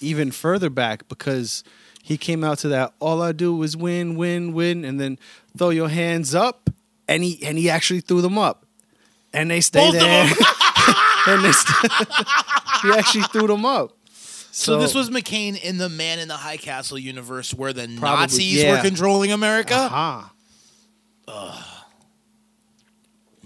even 0.00 0.30
further 0.30 0.70
back 0.70 1.08
because 1.08 1.64
he 2.02 2.16
came 2.16 2.44
out 2.44 2.58
to 2.58 2.68
that 2.68 2.92
all 3.00 3.22
I 3.22 3.32
do 3.32 3.62
is 3.62 3.76
win, 3.76 4.16
win, 4.16 4.52
win, 4.52 4.84
and 4.84 5.00
then 5.00 5.18
throw 5.56 5.70
your 5.70 5.88
hands 5.88 6.34
up, 6.34 6.70
and 7.08 7.22
he 7.24 7.44
and 7.44 7.58
he 7.58 7.68
actually 7.70 8.00
threw 8.00 8.20
them 8.20 8.38
up, 8.38 8.64
and 9.32 9.50
they 9.50 9.60
stayed 9.60 9.92
Both 9.92 9.94
there. 9.94 10.26
them. 10.26 10.36
and 11.28 11.44
they 11.44 11.52
st- 11.52 11.92
he 12.82 12.90
actually 12.92 13.24
threw 13.24 13.46
them 13.48 13.64
up. 13.64 13.92
So, 14.52 14.78
this 14.78 14.94
was 14.94 15.10
McCain 15.10 15.60
in 15.60 15.76
the 15.76 15.90
Man 15.90 16.18
in 16.18 16.28
the 16.28 16.36
High 16.36 16.56
Castle 16.56 16.98
universe 16.98 17.52
where 17.52 17.74
the 17.74 17.82
Probably, 17.98 18.22
Nazis 18.22 18.62
yeah. 18.62 18.76
were 18.76 18.80
controlling 18.80 19.30
America. 19.30 19.74
Uh-huh. 19.74 20.28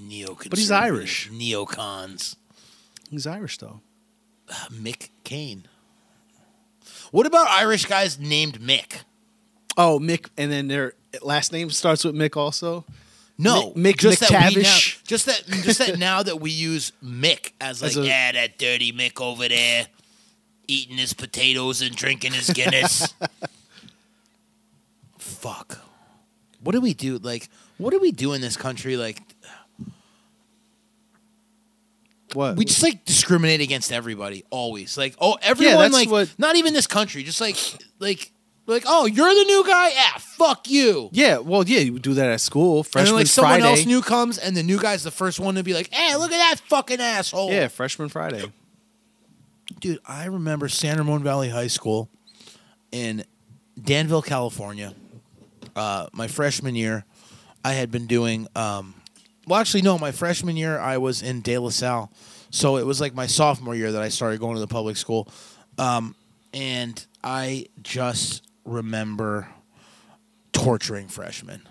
Neoconservatives, 0.01 0.51
But 0.51 0.59
he's 0.59 0.71
Irish. 0.71 1.29
Neocons. 1.31 2.37
he's 3.11 3.27
Irish 3.27 3.59
though. 3.59 3.81
Uh, 4.49 4.55
Mick 4.71 5.09
Kane. 5.25 5.65
What 7.11 7.27
about 7.27 7.49
Irish 7.49 7.87
guys 7.87 8.19
named 8.19 8.61
Mick? 8.61 9.03
Oh, 9.77 9.99
Mick, 9.99 10.29
and 10.37 10.51
then 10.51 10.69
their 10.69 10.95
last 11.23 11.53
name 11.53 11.71
starts 11.71 12.05
with 12.05 12.15
Mick 12.15 12.37
also. 12.37 12.85
No, 13.39 13.71
Mick- 13.71 13.95
Mick 13.95 13.99
just 13.99 14.21
that 14.21 14.31
now, 14.33 14.51
just 15.07 15.27
that, 15.27 15.43
just 15.63 15.79
that 15.79 15.99
now 15.99 16.23
that 16.23 16.41
we 16.41 16.51
use 16.51 16.93
Mick 17.03 17.53
as 17.61 17.81
like, 17.81 17.93
As 17.93 17.97
a- 17.97 18.07
yeah, 18.07 18.33
that 18.33 18.59
dirty 18.59 18.93
Mick 18.93 19.21
over 19.21 19.49
there, 19.49 19.87
eating 20.69 20.99
his 20.99 21.15
potatoes 21.15 21.81
and 21.81 21.97
drinking 21.97 22.33
his 22.33 22.51
Guinness. 22.51 23.15
Fuck. 25.19 25.79
What 26.63 26.73
do 26.73 26.81
we 26.81 26.95
do? 26.95 27.19
Like, 27.19 27.49
what 27.79 27.91
do 27.91 27.99
we 27.99 28.13
do 28.13 28.33
in 28.35 28.41
this 28.41 28.57
country? 28.57 28.97
Like, 28.97 29.21
What 32.35 32.57
we 32.57 32.65
just 32.65 32.83
like 32.83 33.05
discriminate 33.05 33.61
against 33.61 33.91
everybody 33.93 34.45
always. 34.51 34.97
Like, 34.97 35.15
oh, 35.21 35.37
everyone 35.43 35.79
that's 35.79 35.95
like 35.95 36.11
what- 36.11 36.35
not 36.39 36.57
even 36.57 36.75
this 36.75 36.87
country. 36.87 37.23
Just 37.23 37.41
like, 37.41 37.57
like, 37.99 38.33
like, 38.67 38.85
oh, 38.87 39.07
you're 39.07 39.35
the 39.35 39.45
new 39.45 39.65
guy. 39.67 39.91
Yeah, 39.91 40.19
fuck 40.19 40.71
you. 40.71 41.09
Yeah, 41.13 41.39
well, 41.39 41.67
yeah, 41.67 41.81
you 41.81 41.99
do 41.99 42.15
that 42.15 42.29
at 42.29 42.41
school. 42.41 42.79
And 42.79 42.87
Freshman 42.87 43.07
then 43.07 43.15
like 43.15 43.27
someone 43.27 43.61
Friday. 43.61 43.67
else 43.81 43.87
new 43.87 44.01
comes, 44.03 44.39
and 44.39 44.57
the 44.57 44.63
new 44.63 44.79
guy's 44.79 45.03
the 45.03 45.11
first 45.11 45.41
one 45.41 45.57
to 45.57 45.63
be 45.65 45.75
like, 45.75 45.93
"Hey, 45.93 46.15
look 46.17 46.31
at 46.31 46.37
that 46.37 46.61
fucking 46.69 47.01
asshole." 47.01 47.51
Yeah, 47.51 47.69
freshman 47.69 48.09
Friday. 48.11 48.45
dude, 49.81 49.99
I 50.07 50.27
remember 50.27 50.69
San 50.69 50.99
Ramon 50.99 51.23
Valley 51.23 51.49
High 51.49 51.67
School 51.69 52.09
in 52.93 53.25
Danville, 53.83 54.23
California. 54.23 54.95
Uh, 55.75 56.07
my 56.13 56.27
freshman 56.29 56.75
year, 56.75 57.05
I 57.65 57.73
had 57.73 57.91
been 57.91 58.07
doing. 58.07 58.47
Um, 58.55 58.95
well, 59.51 59.61
actually, 59.61 59.83
no. 59.83 59.99
My 59.99 60.13
freshman 60.13 60.57
year, 60.57 60.79
I 60.79 60.97
was 60.99 61.23
in 61.23 61.41
De 61.43 61.59
La 61.59 61.71
Salle, 61.71 62.11
so 62.51 62.77
it 62.77 62.87
was 62.87 63.01
like 63.01 63.15
my 63.15 63.27
sophomore 63.27 63.75
year 63.75 63.93
that 63.93 64.01
I 64.03 64.09
started 64.09 64.41
going 64.41 64.55
to 64.55 64.61
the 64.61 64.67
public 64.69 64.97
school, 64.97 65.29
um, 65.77 66.15
and 66.55 67.05
I 67.23 67.67
just 67.83 68.47
remember 68.65 69.49
torturing 70.53 71.09
freshmen. 71.09 71.63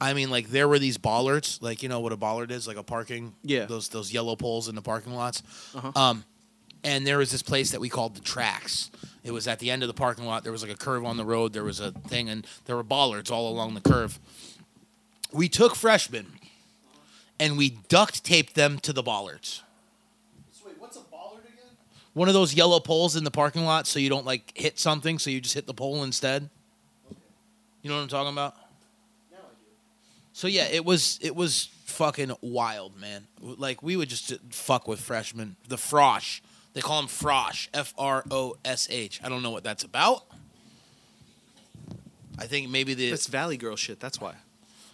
I 0.00 0.14
mean, 0.14 0.30
like 0.30 0.48
there 0.48 0.66
were 0.68 0.78
these 0.78 0.98
bollards, 0.98 1.58
like 1.62 1.82
you 1.82 1.88
know 1.88 2.00
what 2.00 2.12
a 2.12 2.16
bollard 2.16 2.50
is, 2.50 2.66
like 2.66 2.76
a 2.76 2.82
parking, 2.82 3.34
Yeah. 3.44 3.66
those 3.66 3.88
those 3.88 4.12
yellow 4.12 4.34
poles 4.34 4.68
in 4.68 4.74
the 4.74 4.82
parking 4.82 5.14
lots. 5.14 5.42
Uh-huh. 5.74 5.92
Um, 5.94 6.24
and 6.82 7.06
there 7.06 7.18
was 7.18 7.30
this 7.30 7.42
place 7.42 7.70
that 7.70 7.80
we 7.80 7.88
called 7.88 8.16
the 8.16 8.20
tracks. 8.20 8.90
It 9.22 9.30
was 9.30 9.46
at 9.46 9.60
the 9.60 9.70
end 9.70 9.84
of 9.84 9.86
the 9.86 9.94
parking 9.94 10.24
lot. 10.24 10.42
There 10.42 10.50
was 10.50 10.62
like 10.62 10.72
a 10.72 10.76
curve 10.76 11.04
on 11.04 11.16
the 11.16 11.24
road. 11.24 11.52
There 11.52 11.62
was 11.62 11.78
a 11.78 11.92
thing, 11.92 12.28
and 12.28 12.44
there 12.64 12.74
were 12.74 12.82
bollards 12.82 13.30
all 13.30 13.48
along 13.48 13.74
the 13.74 13.80
curve. 13.80 14.18
We 15.32 15.48
took 15.48 15.76
freshmen, 15.76 16.26
and 17.42 17.58
we 17.58 17.70
duct 17.88 18.22
taped 18.22 18.54
them 18.54 18.78
to 18.78 18.92
the 18.92 19.02
bollards. 19.02 19.64
Wait, 20.64 20.76
what's 20.78 20.96
a 20.96 21.00
bollard 21.00 21.42
again? 21.42 21.76
One 22.14 22.28
of 22.28 22.34
those 22.34 22.54
yellow 22.54 22.78
poles 22.78 23.16
in 23.16 23.24
the 23.24 23.32
parking 23.32 23.64
lot, 23.64 23.88
so 23.88 23.98
you 23.98 24.08
don't 24.08 24.24
like 24.24 24.56
hit 24.56 24.78
something, 24.78 25.18
so 25.18 25.28
you 25.28 25.40
just 25.40 25.54
hit 25.54 25.66
the 25.66 25.74
pole 25.74 26.04
instead. 26.04 26.48
You 27.82 27.90
know 27.90 27.96
what 27.96 28.02
I'm 28.02 28.08
talking 28.08 28.32
about? 28.32 28.54
Now 29.32 29.38
I 29.38 29.54
do. 29.58 29.66
So 30.32 30.46
yeah, 30.46 30.68
it 30.70 30.84
was 30.84 31.18
it 31.20 31.34
was 31.34 31.68
fucking 31.84 32.30
wild, 32.42 32.96
man. 33.00 33.26
Like 33.40 33.82
we 33.82 33.96
would 33.96 34.08
just 34.08 34.32
uh, 34.32 34.36
fuck 34.50 34.86
with 34.86 35.00
freshmen. 35.00 35.56
The 35.66 35.76
frosh, 35.76 36.42
they 36.74 36.80
call 36.80 37.00
him 37.00 37.08
frosh, 37.08 37.66
F 37.74 37.92
R 37.98 38.22
O 38.30 38.54
S 38.64 38.86
H. 38.88 39.20
I 39.24 39.28
don't 39.28 39.42
know 39.42 39.50
what 39.50 39.64
that's 39.64 39.82
about. 39.82 40.26
I 42.38 42.46
think 42.46 42.70
maybe 42.70 42.94
the 42.94 43.10
That's 43.10 43.26
Valley 43.26 43.56
Girl 43.56 43.74
shit. 43.74 43.98
That's 43.98 44.20
why. 44.20 44.34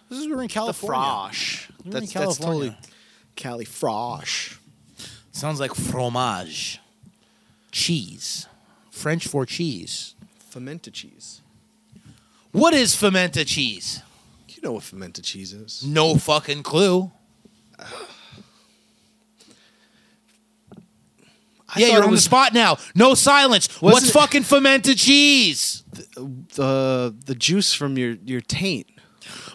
This 0.09 0.19
is 0.19 0.27
we're 0.27 0.35
in 0.41 0.47
The 0.47 0.53
California. 0.53 0.99
frosh. 0.99 1.69
We're 1.83 1.85
in 1.85 1.91
That's, 1.91 2.13
that's 2.13 2.37
totally 2.37 2.69
California. 2.69 2.77
Cali 3.35 3.65
frosh. 3.65 4.57
Sounds 5.31 5.59
like 5.59 5.73
fromage, 5.73 6.79
cheese, 7.71 8.47
French 8.91 9.27
for 9.27 9.45
cheese. 9.45 10.15
Fermented 10.49 10.93
cheese. 10.93 11.41
What 12.51 12.73
is 12.73 12.95
fermented 12.95 13.47
cheese? 13.47 14.01
You 14.49 14.61
know 14.63 14.73
what 14.73 14.83
fermented 14.83 15.23
cheese 15.23 15.53
is. 15.53 15.83
No 15.85 16.15
fucking 16.15 16.63
clue. 16.63 17.11
I 21.71 21.79
yeah, 21.81 21.85
thought 21.87 21.93
you're 21.93 22.01
it 22.01 22.05
on 22.05 22.11
was 22.11 22.21
the 22.21 22.25
spot 22.25 22.53
now. 22.53 22.77
No 22.95 23.13
silence. 23.13 23.67
What's 23.79 23.93
Wasn't 23.93 24.09
it- 24.09 24.13
fucking 24.19 24.43
fermented 24.43 24.97
cheese? 24.97 25.83
the 26.55 27.15
the 27.25 27.35
juice 27.35 27.73
from 27.73 27.97
your 27.97 28.13
your 28.25 28.41
taint. 28.41 28.87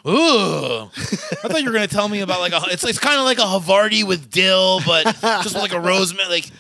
Ooh. 0.06 0.82
I 0.82 1.48
thought 1.48 1.60
you 1.60 1.66
were 1.66 1.72
gonna 1.72 1.86
tell 1.86 2.08
me 2.08 2.20
about 2.20 2.40
like 2.40 2.52
a. 2.52 2.60
It's 2.70 2.84
it's 2.84 2.98
kind 2.98 3.18
of 3.18 3.24
like 3.24 3.38
a 3.38 3.42
Havarti 3.42 4.04
with 4.04 4.30
dill, 4.30 4.80
but 4.86 5.04
just 5.22 5.54
like 5.54 5.72
a 5.72 5.80
rosemary. 5.80 6.28
Like 6.28 6.50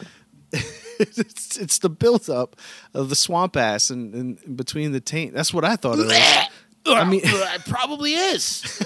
it's, 0.98 1.58
it's 1.58 1.78
the 1.78 1.90
buildup 1.90 2.56
of 2.94 3.08
the 3.10 3.16
swamp 3.16 3.56
ass 3.56 3.90
and, 3.90 4.14
and 4.14 4.56
between 4.56 4.92
the 4.92 5.00
taint. 5.00 5.34
That's 5.34 5.52
what 5.52 5.64
I 5.64 5.76
thought 5.76 5.98
it 5.98 6.06
was. 6.06 6.48
I 6.86 7.04
mean- 7.04 7.20
it 7.24 7.64
probably 7.66 8.14
is. 8.14 8.82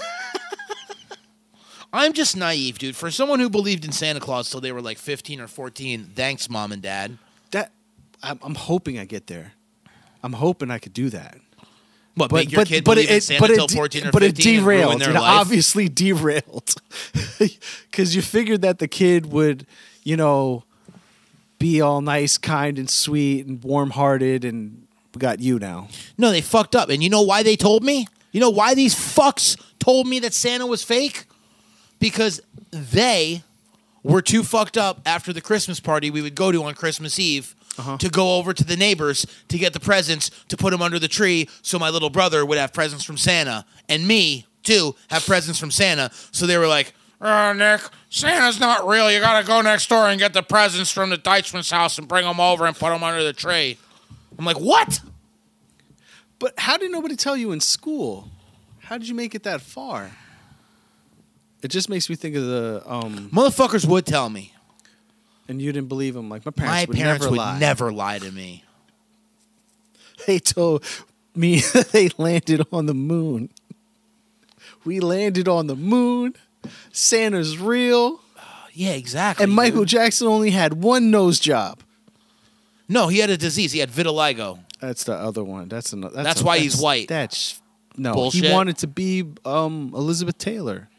I'm 1.91 2.13
just 2.13 2.37
naive, 2.37 2.77
dude. 2.77 2.95
For 2.95 3.09
someone 3.09 3.39
who 3.39 3.49
believed 3.49 3.83
in 3.83 3.91
Santa 3.91 4.19
Claus 4.19 4.49
till 4.49 4.61
they 4.61 4.71
were 4.71 4.81
like 4.81 4.97
15 4.99 5.41
or 5.41 5.47
14, 5.47 6.11
thanks, 6.15 6.49
mom 6.49 6.71
and 6.71 6.81
dad. 6.81 7.17
That 7.51 7.71
I'm, 8.21 8.39
I'm 8.43 8.55
hoping 8.55 8.99
I 8.99 9.05
get 9.05 9.25
there. 9.27 9.53
I'm 10.21 10.33
hoping 10.33 10.69
I 10.69 10.77
could 10.77 10.93
do 10.93 11.09
that. 11.09 11.37
What, 12.19 12.31
make 12.31 12.51
your 12.51 12.65
kid 12.65 12.83
believe 12.83 13.09
in 13.09 13.21
Santa 13.21 13.47
till 13.47 13.67
14 13.67 14.07
or 14.07 14.11
but 14.11 14.21
15 14.21 14.53
it 14.55 14.59
derailed. 14.61 15.01
their 15.01 15.09
It 15.11 15.13
life? 15.13 15.41
obviously 15.41 15.89
derailed 16.03 16.75
because 17.39 18.15
you 18.15 18.21
figured 18.21 18.61
that 18.61 18.79
the 18.79 18.87
kid 18.87 19.31
would, 19.31 19.65
you 20.03 20.15
know, 20.17 20.63
be 21.57 21.81
all 21.81 22.01
nice, 22.01 22.37
kind, 22.37 22.77
and 22.79 22.89
sweet 22.89 23.45
and 23.45 23.61
warm-hearted, 23.63 24.45
and 24.45 24.87
we 25.13 25.19
got 25.19 25.39
you 25.39 25.59
now. 25.59 25.87
No, 26.17 26.31
they 26.31 26.41
fucked 26.41 26.75
up. 26.75 26.89
And 26.89 27.03
you 27.03 27.09
know 27.09 27.21
why 27.23 27.43
they 27.43 27.55
told 27.55 27.83
me? 27.83 28.07
You 28.31 28.39
know 28.39 28.49
why 28.49 28.75
these 28.75 28.95
fucks 28.95 29.59
told 29.79 30.07
me 30.07 30.19
that 30.19 30.33
Santa 30.33 30.65
was 30.67 30.83
fake? 30.83 31.25
Because 31.99 32.39
they 32.71 33.43
were 34.03 34.21
too 34.21 34.43
fucked 34.43 34.77
up 34.77 35.01
after 35.05 35.33
the 35.33 35.41
Christmas 35.41 35.79
party 35.81 36.09
we 36.09 36.21
would 36.21 36.35
go 36.35 36.51
to 36.51 36.63
on 36.63 36.73
Christmas 36.75 37.19
Eve 37.19 37.53
to 37.99 38.09
go 38.09 38.37
over 38.37 38.53
to 38.53 38.63
the 38.63 38.75
neighbors 38.75 39.25
to 39.47 39.57
get 39.57 39.73
the 39.73 39.79
presents 39.79 40.29
to 40.47 40.57
put 40.57 40.71
them 40.71 40.81
under 40.81 40.99
the 40.99 41.07
tree 41.07 41.47
so 41.61 41.79
my 41.79 41.89
little 41.89 42.09
brother 42.09 42.45
would 42.45 42.57
have 42.57 42.73
presents 42.73 43.03
from 43.03 43.17
Santa 43.17 43.65
and 43.87 44.07
me 44.07 44.45
too 44.63 44.95
have 45.09 45.25
presents 45.25 45.59
from 45.59 45.71
Santa. 45.71 46.11
So 46.31 46.45
they 46.45 46.57
were 46.57 46.67
like, 46.67 46.93
"Uh, 47.21 47.53
Nick, 47.53 47.81
Santa's 48.09 48.59
not 48.59 48.87
real. 48.87 49.11
You 49.11 49.19
gotta 49.19 49.45
go 49.45 49.61
next 49.61 49.87
door 49.89 50.09
and 50.09 50.19
get 50.19 50.33
the 50.33 50.43
presents 50.43 50.91
from 50.91 51.09
the 51.09 51.17
Deichman's 51.17 51.69
house 51.69 51.97
and 51.97 52.07
bring 52.07 52.25
them 52.25 52.39
over 52.39 52.65
and 52.65 52.75
put 52.75 52.89
them 52.89 53.03
under 53.03 53.23
the 53.23 53.33
tree." 53.33 53.77
I'm 54.37 54.45
like, 54.45 54.59
"What?" 54.59 55.01
But 56.39 56.53
how 56.57 56.77
did 56.77 56.91
nobody 56.91 57.15
tell 57.15 57.35
you 57.35 57.51
in 57.51 57.59
school? 57.59 58.29
How 58.79 58.97
did 58.97 59.07
you 59.07 59.15
make 59.15 59.35
it 59.35 59.43
that 59.43 59.61
far? 59.61 60.11
It 61.61 61.67
just 61.67 61.89
makes 61.89 62.09
me 62.09 62.15
think 62.15 62.35
of 62.35 62.45
the 62.45 62.81
um, 62.85 63.29
Motherfuckers 63.31 63.85
would 63.85 64.05
tell 64.05 64.29
me. 64.29 64.53
And 65.49 65.61
you 65.61 65.71
didn't 65.73 65.89
believe 65.89 66.13
them. 66.13 66.29
Like 66.29 66.45
my 66.45 66.51
parents 66.51 66.73
My 66.73 66.85
would 66.85 66.97
parents 66.97 67.23
never 67.25 67.31
would 67.31 67.37
lie. 67.37 67.59
never 67.59 67.91
lie 67.91 68.19
to 68.19 68.31
me. 68.31 68.63
They 70.27 70.37
told 70.37 70.83
me 71.33 71.61
they 71.91 72.09
landed 72.17 72.67
on 72.73 72.85
the 72.87 72.93
moon. 72.93 73.49
We 74.83 74.99
landed 74.99 75.47
on 75.47 75.67
the 75.67 75.75
moon. 75.77 76.35
Santa's 76.91 77.57
real. 77.57 78.19
Yeah, 78.73 78.91
exactly. 78.91 79.45
And 79.45 79.53
Michael 79.53 79.79
dude. 79.81 79.87
Jackson 79.89 80.27
only 80.27 80.51
had 80.51 80.73
one 80.83 81.09
nose 81.09 81.39
job. 81.39 81.79
No, 82.89 83.07
he 83.07 83.19
had 83.19 83.29
a 83.29 83.37
disease. 83.37 83.71
He 83.71 83.79
had 83.79 83.89
vitiligo. 83.89 84.59
That's 84.81 85.05
the 85.05 85.13
other 85.13 85.43
one. 85.43 85.69
That's 85.69 85.93
another. 85.93 86.15
That's, 86.15 86.27
That's 86.27 86.41
a- 86.41 86.45
why 86.45 86.59
he's 86.59 86.79
white. 86.79 87.07
That's 87.07 87.61
no. 87.97 88.13
Bullshit. 88.13 88.43
He 88.45 88.51
wanted 88.51 88.77
to 88.79 88.87
be 88.87 89.25
um, 89.45 89.91
Elizabeth 89.95 90.37
Taylor. 90.37 90.89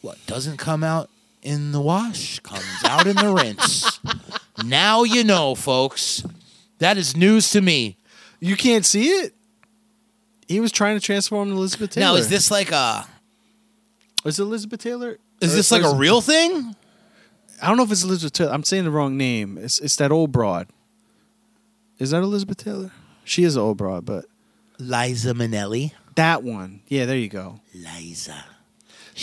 What 0.00 0.18
doesn't 0.26 0.56
come 0.56 0.82
out 0.82 1.10
in 1.42 1.72
the 1.72 1.80
wash 1.80 2.40
comes 2.40 2.64
out 2.84 3.06
in 3.06 3.16
the 3.16 3.32
rinse. 3.32 4.00
Now 4.64 5.04
you 5.04 5.24
know, 5.24 5.54
folks. 5.54 6.24
That 6.78 6.96
is 6.96 7.16
news 7.16 7.50
to 7.50 7.60
me. 7.60 7.96
You 8.40 8.56
can't 8.56 8.86
see 8.86 9.08
it. 9.08 9.34
He 10.48 10.60
was 10.60 10.72
trying 10.72 10.98
to 10.98 11.04
transform 11.04 11.52
Elizabeth 11.52 11.90
Taylor. 11.90 12.06
Now, 12.06 12.14
is 12.16 12.28
this 12.28 12.50
like 12.50 12.72
a 12.72 13.06
is 14.24 14.38
it 14.38 14.42
Elizabeth 14.42 14.80
Taylor? 14.80 15.18
is 15.40 15.54
this 15.54 15.70
like 15.70 15.84
a 15.84 15.94
real 15.94 16.20
thing? 16.20 16.74
I 17.62 17.68
don't 17.68 17.76
know 17.76 17.82
if 17.82 17.92
it's 17.92 18.02
Elizabeth 18.02 18.32
Taylor. 18.32 18.52
I'm 18.52 18.64
saying 18.64 18.84
the 18.84 18.90
wrong 18.90 19.16
name. 19.16 19.58
It's 19.58 19.78
it's 19.78 19.96
that 19.96 20.10
old 20.10 20.32
broad. 20.32 20.68
Is 21.98 22.10
that 22.10 22.22
Elizabeth 22.22 22.56
Taylor? 22.56 22.92
She 23.24 23.44
is 23.44 23.56
an 23.56 23.62
old 23.62 23.76
broad, 23.76 24.04
but 24.04 24.24
Liza 24.78 25.34
Minnelli. 25.34 25.92
that 26.16 26.42
one. 26.42 26.80
Yeah, 26.88 27.04
there 27.04 27.16
you 27.16 27.28
go. 27.28 27.60
Liza. 27.74 28.44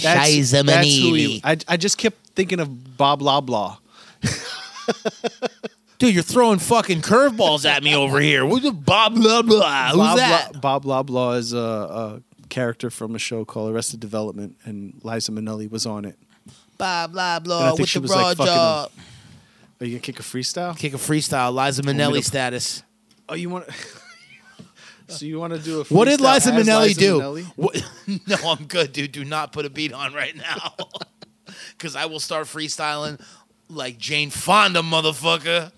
That's, 0.02 0.30
Liza 0.30 0.64
that's 0.64 0.86
who 0.98 1.14
he, 1.14 1.42
I, 1.44 1.58
I 1.68 1.78
just 1.78 1.98
kept 1.98 2.18
thinking 2.36 2.60
of 2.60 2.98
Bob 2.98 3.22
Loblaw. 3.22 3.78
Dude, 6.00 6.14
you're 6.14 6.24
throwing 6.24 6.60
fucking 6.60 7.02
curveballs 7.02 7.66
at 7.66 7.84
me 7.84 7.96
over 7.96 8.20
here. 8.20 8.46
Who's 8.46 8.62
the 8.62 8.72
Bob 8.72 9.16
blah 9.16 9.42
blah? 9.42 9.90
Who's 9.90 9.98
Bob, 9.98 10.18
that? 10.18 10.54
Lo- 10.54 10.60
Bob 10.62 10.86
Loblaw 10.86 11.38
is 11.38 11.54
a, 11.54 11.58
a 11.58 12.22
character 12.50 12.90
from 12.90 13.16
a 13.16 13.20
show 13.20 13.44
called 13.46 13.74
Arrested 13.74 14.00
Development, 14.00 14.56
and 14.64 14.94
Liza 15.04 15.32
Minnelli 15.32 15.70
was 15.70 15.86
on 15.88 16.06
it. 16.06 16.18
Bob 16.78 17.14
blah 17.14 17.38
And 17.38 17.46
I 17.46 17.46
blah 17.46 17.70
think 17.70 17.80
with 17.80 17.90
she 17.90 18.00
the 18.00 18.04
was, 18.04 18.12
like, 18.12 18.38
broad 18.38 18.38
fucking 18.38 18.54
jaw. 18.54 18.88
Are 19.80 19.86
you 19.86 19.94
gonna 19.94 20.02
kick 20.02 20.20
a 20.20 20.24
freestyle? 20.24 20.78
Kick 20.78 20.94
a 20.94 20.98
freestyle. 20.98 21.54
Liza 21.54 21.82
Minnelli 21.82 22.24
status. 22.24 22.84
Oh, 23.28 23.34
you 23.36 23.50
want? 23.50 23.66
So 25.08 25.26
you 25.26 25.40
want 25.40 25.54
to 25.54 25.60
do 25.60 25.82
a? 25.82 25.84
What 25.86 26.06
did 26.06 26.22
Liza 26.22 26.52
Minnelli 26.52 26.88
Liza 26.88 27.00
do? 27.00 27.20
Minnelli? 27.20 27.46
What? 27.56 27.84
No, 28.28 28.36
I'm 28.52 28.66
good, 28.66 28.94
dude. 28.94 29.12
Do 29.12 29.26
not 29.26 29.52
put 29.52 29.66
a 29.66 29.70
beat 29.70 29.94
on 29.94 30.14
right 30.14 30.36
now. 30.36 30.76
Because 31.72 31.96
I 31.96 32.06
will 32.08 32.20
start 32.20 32.48
freestyling 32.48 33.22
like 33.70 33.98
Jane 34.00 34.32
Fonda, 34.32 34.82
motherfucker. 34.82 35.72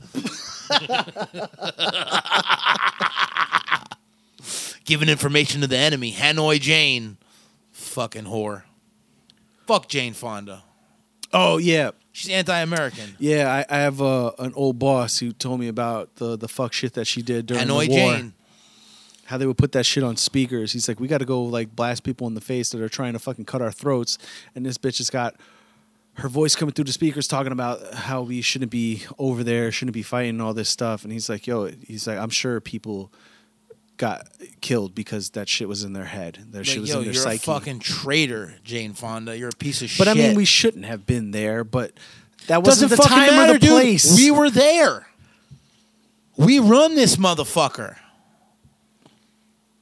Giving 4.85 5.09
information 5.09 5.61
to 5.61 5.67
the 5.67 5.77
enemy. 5.77 6.13
Hanoi 6.13 6.59
Jane. 6.59 7.17
Fucking 7.71 8.23
whore. 8.23 8.63
Fuck 9.67 9.87
Jane 9.89 10.13
Fonda. 10.13 10.63
Oh 11.31 11.57
yeah, 11.57 11.91
She's 12.11 12.31
anti 12.31 12.59
American. 12.59 13.15
yeah. 13.19 13.63
I, 13.69 13.75
I 13.75 13.79
have 13.81 14.01
uh, 14.01 14.31
an 14.39 14.53
old 14.55 14.79
boss 14.79 15.19
who 15.19 15.31
told 15.31 15.59
me 15.59 15.67
about 15.67 16.15
the 16.15 16.37
the 16.37 16.47
fuck 16.47 16.73
shit 16.73 16.93
that 16.93 17.05
she 17.05 17.21
did 17.21 17.45
during 17.45 17.63
Hanoi 17.63 17.87
the 17.87 17.89
war. 17.89 17.99
Hanoi 18.13 18.17
Jane. 18.17 18.33
How 19.29 19.37
they 19.37 19.45
would 19.45 19.59
put 19.59 19.73
that 19.73 19.85
shit 19.85 20.03
on 20.03 20.17
speakers. 20.17 20.73
He's 20.73 20.87
like, 20.87 20.99
we 20.99 21.07
got 21.07 21.19
to 21.19 21.25
go 21.25 21.43
like 21.43 21.75
blast 21.75 22.03
people 22.03 22.25
in 22.25 22.33
the 22.33 22.41
face 22.41 22.71
that 22.71 22.81
are 22.81 22.89
trying 22.89 23.13
to 23.13 23.19
fucking 23.19 23.45
cut 23.45 23.61
our 23.61 23.71
throats, 23.71 24.17
and 24.55 24.65
this 24.65 24.79
bitch 24.79 24.97
has 24.97 25.11
got 25.11 25.35
her 26.15 26.27
voice 26.27 26.55
coming 26.55 26.73
through 26.73 26.85
the 26.85 26.91
speakers 26.91 27.27
talking 27.27 27.51
about 27.51 27.93
how 27.93 28.23
we 28.23 28.41
shouldn't 28.41 28.71
be 28.71 29.03
over 29.19 29.43
there, 29.43 29.71
shouldn't 29.71 29.93
be 29.93 30.01
fighting 30.01 30.41
all 30.41 30.55
this 30.55 30.67
stuff. 30.67 31.03
And 31.03 31.13
he's 31.13 31.29
like, 31.29 31.45
yo, 31.45 31.67
he's 31.67 32.07
like, 32.07 32.17
I'm 32.17 32.31
sure 32.31 32.59
people 32.59 33.11
got 33.97 34.27
killed 34.61 34.95
because 34.95 35.29
that 35.31 35.47
shit 35.47 35.67
was 35.69 35.83
in 35.83 35.93
their 35.93 36.05
head. 36.05 36.39
That 36.49 36.65
shit 36.65 36.81
was 36.81 36.89
yo, 36.89 36.97
in 36.97 37.03
their 37.05 37.13
you're 37.13 37.21
psyche. 37.21 37.51
a 37.51 37.53
fucking 37.53 37.79
traitor, 37.81 38.55
Jane 38.63 38.93
Fonda. 38.93 39.37
You're 39.37 39.49
a 39.49 39.57
piece 39.57 39.83
of 39.83 39.89
but 39.89 39.91
shit. 39.91 39.97
But 39.99 40.07
I 40.07 40.13
mean, 40.15 40.35
we 40.35 40.45
shouldn't 40.45 40.85
have 40.85 41.05
been 41.05 41.29
there. 41.29 41.63
But 41.63 41.91
that 42.47 42.63
Doesn't 42.63 42.89
wasn't 42.89 42.89
the 42.89 42.97
fucking 42.97 43.15
time 43.15 43.35
matter, 43.35 43.51
or 43.51 43.53
the 43.53 43.59
dude. 43.59 43.69
place. 43.69 44.15
We 44.17 44.31
were 44.31 44.49
there. 44.49 45.07
We 46.35 46.57
run 46.57 46.95
this 46.95 47.17
motherfucker. 47.17 47.97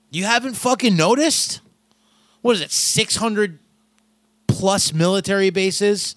You 0.10 0.24
haven't 0.24 0.54
fucking 0.54 0.96
noticed? 0.96 1.62
What 2.42 2.56
is 2.56 2.62
it? 2.62 2.72
600 2.72 3.60
plus 4.48 4.94
military 4.94 5.50
bases 5.50 6.16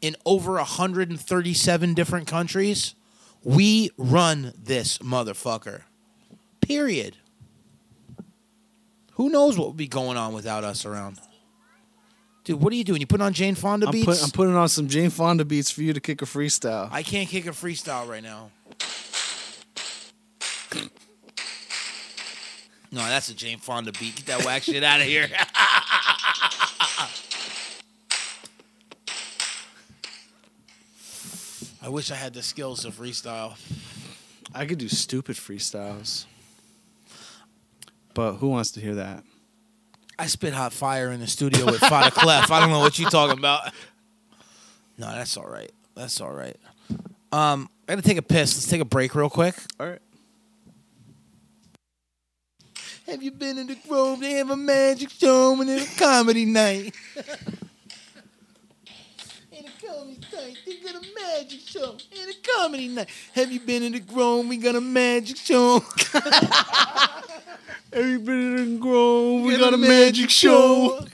in 0.00 0.16
over 0.24 0.54
137 0.54 1.94
different 1.94 2.26
countries? 2.26 2.94
We 3.44 3.90
run 3.96 4.52
this 4.56 4.98
motherfucker. 4.98 5.82
Period. 6.60 7.16
Who 9.14 9.28
knows 9.28 9.58
what 9.58 9.68
would 9.68 9.76
be 9.76 9.88
going 9.88 10.16
on 10.16 10.32
without 10.32 10.64
us 10.64 10.86
around? 10.86 11.18
Dude, 12.44 12.60
what 12.60 12.72
are 12.72 12.76
you 12.76 12.84
doing? 12.84 13.00
You 13.00 13.06
put 13.06 13.20
on 13.20 13.32
Jane 13.32 13.54
Fonda 13.54 13.86
I'm, 13.86 13.92
beats? 13.92 14.06
put, 14.06 14.22
I'm 14.22 14.30
putting 14.30 14.54
on 14.54 14.68
some 14.68 14.88
Jane 14.88 15.10
Fonda 15.10 15.44
beats 15.44 15.70
for 15.70 15.82
you 15.82 15.92
to 15.92 16.00
kick 16.00 16.22
a 16.22 16.24
freestyle. 16.24 16.88
I 16.90 17.02
can't 17.02 17.28
kick 17.28 17.46
a 17.46 17.50
freestyle 17.50 18.08
right 18.08 18.22
now. 18.22 18.50
No, 22.92 23.00
that's 23.00 23.30
a 23.30 23.34
Jane 23.34 23.58
Fonda 23.58 23.90
beat. 23.92 24.16
Get 24.16 24.26
that 24.26 24.44
whack 24.44 24.62
shit 24.64 24.84
out 24.84 25.00
of 25.00 25.06
here. 25.06 25.26
I 31.84 31.88
wish 31.88 32.10
I 32.10 32.14
had 32.14 32.34
the 32.34 32.42
skills 32.42 32.82
to 32.82 32.90
freestyle. 32.90 33.56
I 34.54 34.66
could 34.66 34.78
do 34.78 34.88
stupid 34.88 35.36
freestyles. 35.36 36.26
But 38.14 38.34
who 38.34 38.48
wants 38.50 38.72
to 38.72 38.80
hear 38.80 38.96
that? 38.96 39.24
I 40.18 40.26
spit 40.26 40.52
hot 40.52 40.74
fire 40.74 41.10
in 41.10 41.20
the 41.20 41.26
studio 41.26 41.64
with 41.64 41.80
Fada 41.80 42.10
Clef. 42.14 42.50
I 42.50 42.60
don't 42.60 42.70
know 42.70 42.80
what 42.80 42.98
you're 42.98 43.10
talking 43.10 43.38
about. 43.38 43.72
No, 44.98 45.06
that's 45.10 45.36
all 45.38 45.48
right. 45.48 45.72
That's 45.94 46.20
all 46.20 46.30
right. 46.30 46.56
Um, 47.32 47.70
I 47.88 47.94
gotta 47.94 48.06
take 48.06 48.18
a 48.18 48.22
piss. 48.22 48.54
Let's 48.54 48.68
take 48.68 48.82
a 48.82 48.84
break 48.84 49.14
real 49.14 49.30
quick. 49.30 49.54
All 49.80 49.86
right. 49.88 49.98
Have 53.06 53.22
you 53.22 53.30
been 53.32 53.58
in 53.58 53.66
the 53.66 53.76
Grove? 53.88 54.20
They 54.20 54.32
have 54.32 54.50
a 54.50 54.56
magic 54.56 55.10
show 55.10 55.60
and 55.60 55.68
it's 55.68 55.96
a 55.96 55.98
comedy 55.98 56.44
night. 56.44 56.94
and 57.16 57.24
a 59.66 59.86
comedy 59.86 60.18
night. 60.32 60.58
They 60.64 60.76
got 60.76 60.94
a 60.94 61.06
magic 61.14 61.60
show 61.60 61.96
and 62.18 62.30
a 62.30 62.34
comedy 62.56 62.88
night. 62.88 63.08
Have 63.34 63.50
you 63.50 63.60
been 63.60 63.82
in 63.82 63.92
the 63.92 64.00
Grove? 64.00 64.46
We 64.46 64.56
got 64.56 64.76
a 64.76 64.80
magic 64.80 65.36
show. 65.36 65.80
Have 67.92 68.06
you 68.06 68.20
been 68.20 68.56
in 68.58 68.74
the 68.74 68.80
Grove? 68.80 69.42
We 69.42 69.58
got 69.58 69.74
a 69.74 69.78
magic 69.78 70.30
show. 70.30 71.04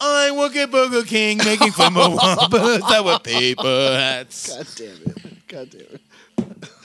I 0.00 0.30
work 0.32 0.56
at 0.56 0.70
Burger 0.70 1.02
King 1.02 1.38
making 1.38 1.72
fun 1.72 1.96
of 1.96 2.14
Whoppers 2.14 2.80
that 2.88 3.04
were 3.04 3.18
paper 3.18 3.62
hats. 3.96 4.48
God 4.48 4.66
damn 4.76 4.88
it. 4.88 5.48
God 5.48 5.70
damn 5.70 5.80
it. 5.80 6.00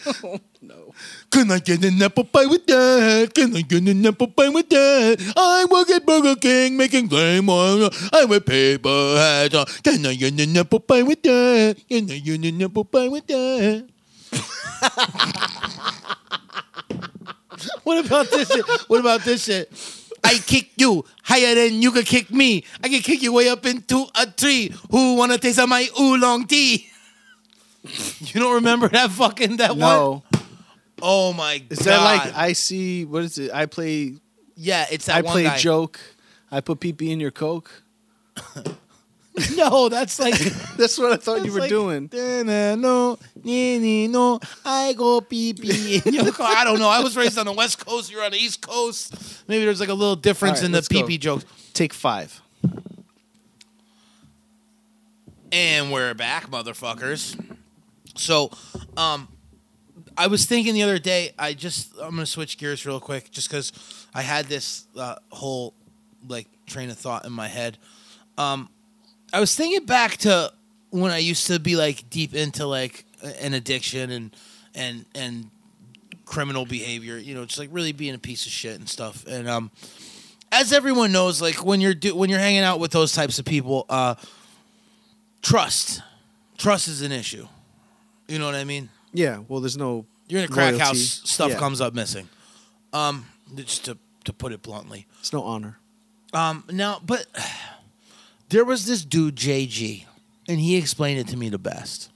oh, 0.23 0.39
no. 0.61 0.93
Can 1.29 1.51
I 1.51 1.59
get 1.59 1.83
an 1.83 2.01
apple 2.01 2.23
pie 2.23 2.45
with 2.45 2.65
that? 2.67 3.31
Can 3.33 3.55
I 3.55 3.61
get 3.61 3.83
an 3.83 4.05
apple 4.05 4.27
pie 4.27 4.47
with 4.49 4.69
that? 4.69 5.33
I 5.35 5.65
work 5.69 5.89
at 5.91 6.05
Burger 6.05 6.35
King 6.35 6.77
making 6.77 7.09
flame 7.09 7.49
on. 7.49 7.89
I 8.13 8.23
wear 8.25 8.39
paper 8.39 9.15
hats. 9.17 9.53
on. 9.53 9.65
Can 9.83 10.05
I 10.05 10.15
get 10.15 10.39
an 10.39 10.57
apple 10.57 10.79
pie 10.79 11.03
with 11.03 11.21
that? 11.23 11.75
Can 11.89 12.09
I 12.09 12.19
get 12.19 12.43
an 12.45 12.61
apple 12.63 12.85
pie 12.85 13.09
with 13.09 13.27
that? 13.27 13.87
what 17.83 18.05
about 18.05 18.29
this 18.29 18.49
shit? 18.49 18.65
What 18.87 18.99
about 18.99 19.21
this 19.21 19.43
shit? 19.45 19.71
I 20.23 20.37
kick 20.39 20.71
you 20.77 21.05
higher 21.23 21.55
than 21.55 21.81
you 21.81 21.91
can 21.91 22.03
kick 22.03 22.31
me. 22.31 22.63
I 22.83 22.89
can 22.89 23.01
kick 23.01 23.21
you 23.21 23.33
way 23.33 23.49
up 23.49 23.65
into 23.65 24.05
a 24.19 24.25
tree. 24.25 24.73
Who 24.91 25.15
wanna 25.15 25.37
taste 25.37 25.59
of 25.59 25.69
my 25.69 25.87
oolong 25.99 26.47
tea? 26.47 26.87
You 28.19 28.41
don't 28.41 28.55
remember 28.55 28.89
that 28.89 29.11
fucking 29.11 29.57
that 29.57 29.77
one? 29.77 30.21
Oh 31.01 31.33
my 31.33 31.59
god! 31.59 31.71
Is 31.71 31.79
that 31.79 32.01
like 32.03 32.35
I 32.35 32.53
see, 32.53 33.05
what 33.05 33.23
is 33.23 33.37
it? 33.37 33.51
I 33.53 33.65
play, 33.67 34.15
yeah, 34.55 34.85
it's 34.91 35.05
that 35.05 35.17
I 35.17 35.21
one 35.21 35.31
play 35.33 35.43
guy. 35.43 35.57
joke. 35.57 35.99
I 36.51 36.61
put 36.61 36.79
pee 36.79 36.93
pee 36.93 37.11
in 37.11 37.19
your 37.19 37.31
Coke. 37.31 37.71
No, 39.55 39.87
that's 39.87 40.17
like 40.19 40.33
That's 40.77 40.97
what 40.97 41.11
I 41.13 41.17
thought 41.17 41.45
you 41.45 41.51
were 41.53 41.59
like, 41.59 41.69
doing. 41.69 42.07
"Da-na, 42.07 42.73
No, 42.73 43.19
ni, 43.43 43.77
ni, 43.77 44.07
no, 44.07 44.39
I 44.65 44.93
go 44.93 45.21
pee 45.21 45.53
pee 45.53 46.01
in 46.03 46.11
your 46.15 46.31
car. 46.31 46.47
I 46.57 46.63
don't 46.63 46.79
know. 46.79 46.89
I 46.89 47.01
was 47.01 47.15
raised 47.15 47.37
on 47.37 47.45
the 47.45 47.53
West 47.53 47.85
Coast. 47.85 48.11
You're 48.11 48.23
on 48.23 48.31
the 48.31 48.37
East 48.39 48.61
Coast. 48.61 49.13
Maybe 49.47 49.63
there's 49.63 49.79
like 49.79 49.89
a 49.89 49.93
little 49.93 50.15
difference 50.15 50.57
All 50.57 50.61
right, 50.61 50.65
in 50.65 50.71
the 50.71 50.77
let's 50.77 50.87
pee 50.87 51.01
go. 51.01 51.07
pee 51.07 51.17
jokes. 51.19 51.45
Take 51.75 51.93
five. 51.93 52.41
And 55.51 55.91
we're 55.91 56.15
back, 56.15 56.49
motherfuckers. 56.49 57.39
So, 58.15 58.49
um, 58.97 59.27
I 60.17 60.27
was 60.27 60.45
thinking 60.45 60.73
the 60.73 60.83
other 60.83 60.97
day. 60.97 61.31
I 61.37 61.53
just 61.53 61.93
I'm 62.01 62.11
gonna 62.11 62.25
switch 62.25 62.57
gears 62.57 62.85
real 62.85 62.99
quick, 62.99 63.29
just 63.31 63.49
because 63.49 63.71
I 64.13 64.23
had 64.23 64.45
this 64.45 64.87
uh, 64.97 65.15
whole 65.31 65.73
like 66.27 66.47
train 66.65 66.89
of 66.89 66.97
thought 66.97 67.25
in 67.25 67.31
my 67.31 67.47
head. 67.47 67.77
Um, 68.37 68.69
I 69.31 69.39
was 69.39 69.55
thinking 69.55 69.85
back 69.85 70.17
to 70.17 70.51
when 70.89 71.11
I 71.11 71.19
used 71.19 71.47
to 71.47 71.59
be 71.59 71.75
like 71.75 72.09
deep 72.09 72.33
into 72.33 72.65
like 72.65 73.05
an 73.39 73.53
addiction 73.53 74.09
and 74.09 74.35
and 74.73 75.05
and 75.13 75.51
criminal 76.25 76.65
behavior. 76.65 77.17
You 77.17 77.35
know, 77.35 77.45
just 77.45 77.59
like 77.59 77.69
really 77.71 77.91
being 77.91 78.15
a 78.15 78.19
piece 78.19 78.47
of 78.47 78.51
shit 78.51 78.79
and 78.79 78.89
stuff. 78.89 79.25
And 79.27 79.47
um, 79.47 79.71
as 80.51 80.73
everyone 80.73 81.11
knows, 81.11 81.41
like 81.41 81.63
when 81.63 81.79
you're 81.79 81.93
do- 81.93 82.15
when 82.15 82.29
you're 82.29 82.39
hanging 82.39 82.63
out 82.63 82.79
with 82.79 82.91
those 82.91 83.13
types 83.13 83.37
of 83.37 83.45
people, 83.45 83.85
uh, 83.89 84.15
trust, 85.43 86.01
trust 86.57 86.87
is 86.87 87.03
an 87.03 87.11
issue. 87.11 87.47
You 88.27 88.39
know 88.39 88.45
what 88.45 88.55
I 88.55 88.63
mean? 88.63 88.89
Yeah, 89.13 89.39
well, 89.47 89.61
there's 89.61 89.77
no. 89.77 90.05
You're 90.27 90.39
in 90.41 90.45
a 90.45 90.47
crack 90.49 90.73
Loyalty. 90.73 90.83
house, 90.83 91.21
stuff 91.25 91.51
Yeah. 91.51 91.59
comes 91.59 91.79
up 91.81 91.93
missing. 91.93 92.27
Um, 92.93 93.25
just 93.55 93.85
to 93.85 93.97
to 94.25 94.33
put 94.33 94.51
it 94.51 94.61
bluntly. 94.61 95.07
It's 95.19 95.31
no 95.31 95.43
honor. 95.43 95.79
Um, 96.33 96.63
now, 96.69 96.99
but 97.03 97.25
there 98.49 98.65
was 98.65 98.85
this 98.85 99.05
dude 99.05 99.35
JG, 99.37 100.05
and 100.49 100.59
he 100.59 100.75
explained 100.75 101.19
it 101.19 101.27
to 101.29 101.37
me 101.37 101.47
the 101.49 101.57
best. 101.57 102.09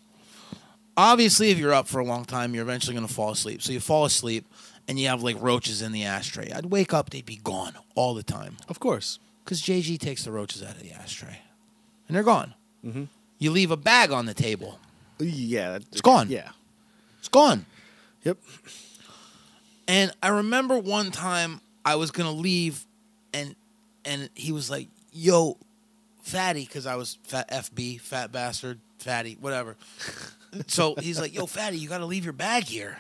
Obviously, 0.97 1.51
if 1.51 1.57
you're 1.57 1.73
up 1.73 1.87
for 1.87 1.99
a 1.99 2.05
long 2.05 2.25
time, 2.25 2.53
you're 2.53 2.63
eventually 2.63 2.93
going 2.93 3.07
to 3.07 3.13
fall 3.13 3.31
asleep. 3.31 3.61
So 3.61 3.71
you 3.71 3.79
fall 3.79 4.03
asleep, 4.05 4.45
and 4.87 4.99
you 4.99 5.07
have 5.07 5.23
like 5.23 5.41
roaches 5.41 5.81
in 5.81 5.93
the 5.93 6.03
ashtray. 6.03 6.51
I'd 6.51 6.65
wake 6.65 6.93
up, 6.93 7.09
they'd 7.11 7.25
be 7.25 7.37
gone 7.43 7.73
all 7.95 8.13
the 8.13 8.23
time 8.23 8.57
Of 8.67 8.79
course. 8.81 9.17
because 9.45 9.61
JG 9.61 9.97
takes 9.97 10.25
the 10.25 10.31
roaches 10.33 10.61
out 10.61 10.75
of 10.75 10.81
the 10.83 10.91
ashtray, 10.91 11.39
and 12.07 12.15
they're 12.15 12.23
gone. 12.23 12.53
Mhm. 12.85 13.07
You 13.39 13.51
leave 13.51 13.71
a 13.71 13.77
bag 13.77 14.11
on 14.11 14.25
the 14.25 14.33
table, 14.33 14.79
Yeah. 15.19 15.75
It's 15.75 16.01
gone. 16.01 16.29
Yeah. 16.29 16.49
Gone. 17.31 17.65
Yep. 18.23 18.37
And 19.87 20.11
I 20.21 20.29
remember 20.29 20.77
one 20.77 21.11
time 21.11 21.61
I 21.83 21.95
was 21.95 22.11
gonna 22.11 22.31
leave, 22.31 22.85
and 23.33 23.55
and 24.05 24.29
he 24.35 24.51
was 24.51 24.69
like, 24.69 24.87
"Yo, 25.11 25.57
fatty," 26.21 26.65
because 26.65 26.85
I 26.85 26.95
was 26.95 27.17
fat 27.23 27.49
FB, 27.49 27.99
fat 28.01 28.31
bastard, 28.31 28.79
fatty, 28.99 29.37
whatever. 29.39 29.75
so 30.67 30.95
he's 30.95 31.19
like, 31.19 31.33
"Yo, 31.33 31.45
fatty, 31.45 31.77
you 31.77 31.89
got 31.89 31.99
to 31.99 32.05
leave 32.05 32.23
your 32.23 32.33
bag 32.33 32.65
here. 32.65 32.99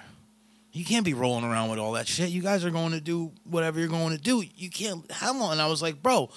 You 0.73 0.85
can't 0.85 1.05
be 1.05 1.13
rolling 1.13 1.43
around 1.43 1.69
with 1.69 1.79
all 1.79 1.93
that 1.93 2.07
shit. 2.07 2.29
You 2.29 2.41
guys 2.41 2.63
are 2.63 2.71
going 2.71 2.91
to 2.91 3.01
do 3.01 3.31
whatever 3.43 3.79
you're 3.79 3.89
going 3.89 4.15
to 4.15 4.21
do. 4.21 4.43
You 4.55 4.69
can't 4.69 5.09
have 5.11 5.37
one." 5.39 5.51
And 5.53 5.61
I 5.61 5.67
was 5.67 5.81
like, 5.81 6.01
"Bro, 6.01 6.29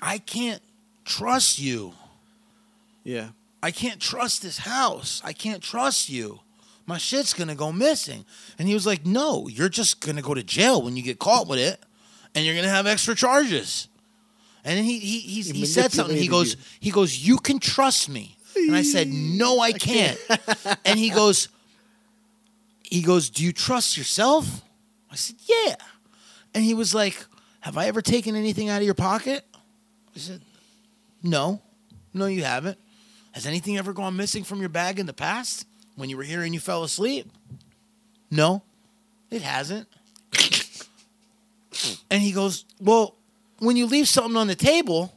I 0.00 0.18
can't 0.18 0.62
trust 1.04 1.58
you. 1.58 1.94
Yeah. 3.04 3.30
I 3.62 3.70
can't 3.70 4.00
trust 4.00 4.42
this 4.42 4.58
house. 4.58 5.20
I 5.24 5.32
can't 5.32 5.62
trust 5.62 6.08
you. 6.08 6.40
My 6.90 6.98
shit's 6.98 7.34
gonna 7.34 7.54
go 7.54 7.70
missing. 7.70 8.24
And 8.58 8.66
he 8.66 8.74
was 8.74 8.84
like, 8.84 9.06
No, 9.06 9.46
you're 9.46 9.68
just 9.68 10.00
gonna 10.00 10.22
go 10.22 10.34
to 10.34 10.42
jail 10.42 10.82
when 10.82 10.96
you 10.96 11.04
get 11.04 11.20
caught 11.20 11.46
with 11.46 11.60
it, 11.60 11.80
and 12.34 12.44
you're 12.44 12.56
gonna 12.56 12.68
have 12.68 12.88
extra 12.88 13.14
charges. 13.14 13.86
And 14.64 14.76
then 14.76 14.82
he 14.82 14.98
he 14.98 15.20
he, 15.20 15.42
He 15.42 15.52
he 15.52 15.66
said 15.66 15.92
something. 15.92 16.16
He 16.16 16.26
goes 16.26 16.56
manipulated 16.56 16.82
he 16.82 16.90
goes, 16.90 17.16
You 17.16 17.38
can 17.38 17.60
trust 17.60 18.08
me. 18.08 18.36
And 18.56 18.74
I 18.74 18.82
said, 18.82 19.06
No, 19.06 19.60
I 19.60 19.70
can't. 19.70 20.18
and 20.84 20.98
he 20.98 21.10
goes, 21.10 21.48
he 22.82 23.02
goes, 23.02 23.30
Do 23.30 23.44
you 23.44 23.52
trust 23.52 23.96
yourself? 23.96 24.64
I 25.12 25.14
said, 25.14 25.36
Yeah. 25.44 25.76
And 26.54 26.64
he 26.64 26.74
was 26.74 26.92
like, 26.92 27.24
Have 27.60 27.78
I 27.78 27.86
ever 27.86 28.02
taken 28.02 28.34
anything 28.34 28.68
out 28.68 28.78
of 28.78 28.84
your 28.84 28.94
pocket? 28.94 29.46
I 29.54 30.18
said, 30.18 30.40
No. 31.22 31.62
No, 32.12 32.26
you 32.26 32.42
haven't. 32.42 32.78
Has 33.30 33.46
anything 33.46 33.78
ever 33.78 33.92
gone 33.92 34.16
missing 34.16 34.42
from 34.42 34.58
your 34.58 34.68
bag 34.70 34.98
in 34.98 35.06
the 35.06 35.12
past 35.12 35.66
when 36.00 36.10
you 36.10 36.16
were 36.16 36.22
here 36.24 36.42
and 36.42 36.52
you 36.54 36.60
fell 36.60 36.82
asleep? 36.82 37.30
No, 38.30 38.62
it 39.30 39.42
hasn't. 39.42 39.86
and 42.10 42.22
he 42.22 42.32
goes, 42.32 42.64
Well, 42.80 43.16
when 43.58 43.76
you 43.76 43.86
leave 43.86 44.08
something 44.08 44.36
on 44.36 44.46
the 44.46 44.54
table, 44.54 45.14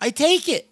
I 0.00 0.10
take 0.10 0.48
it. 0.48 0.68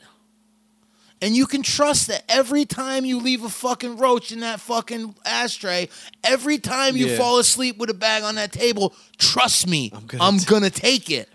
And 1.21 1.35
you 1.35 1.47
can 1.47 1.63
trust 1.63 2.07
that 2.07 2.23
every 2.29 2.65
time 2.65 3.05
you 3.05 3.19
leave 3.19 3.43
a 3.43 3.49
fucking 3.49 3.97
roach 3.97 4.31
in 4.31 4.41
that 4.41 4.61
fucking 4.61 5.17
ashtray, 5.25 5.89
every 6.23 6.59
time 6.59 6.97
you 6.97 7.09
Yeah. 7.09 7.17
fall 7.19 7.39
asleep 7.39 7.77
with 7.79 7.91
a 7.91 7.95
bag 7.95 8.23
on 8.23 8.37
that 8.37 8.53
table, 8.53 8.95
trust 9.17 9.67
me, 9.67 9.91
I'm 9.93 10.07
gonna 10.07 10.41
gonna, 10.47 10.71
take 10.71 11.11
it. 11.11 11.29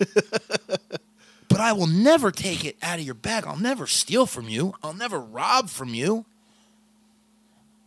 but 1.48 1.60
I 1.60 1.72
will 1.72 1.86
never 1.86 2.32
take 2.32 2.64
it 2.64 2.76
out 2.82 2.98
of 2.98 3.04
your 3.04 3.14
bag. 3.14 3.44
I'll 3.46 3.56
never 3.56 3.86
steal 3.86 4.26
from 4.26 4.48
you. 4.48 4.74
I'll 4.82 4.92
never 4.94 5.20
rob 5.20 5.68
from 5.70 5.94
you. 5.94 6.24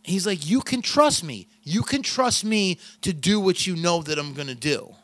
He's 0.02 0.26
like, 0.26 0.46
You 0.46 0.60
can 0.60 0.82
trust 0.82 1.24
me. 1.24 1.48
You 1.62 1.82
can 1.82 2.02
trust 2.02 2.44
me 2.44 2.78
to 3.02 3.12
do 3.12 3.38
what 3.40 3.66
you 3.66 3.76
know 3.76 4.02
that 4.02 4.18
I'm 4.18 4.34
gonna 4.34 4.54
do. 4.54 4.94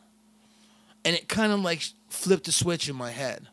And 1.05 1.15
it 1.15 1.27
kind 1.27 1.51
of 1.51 1.61
like 1.61 1.83
flipped 2.09 2.47
a 2.47 2.51
switch 2.51 2.89
in 2.89 2.95
my 2.95 3.11
head. 3.11 3.47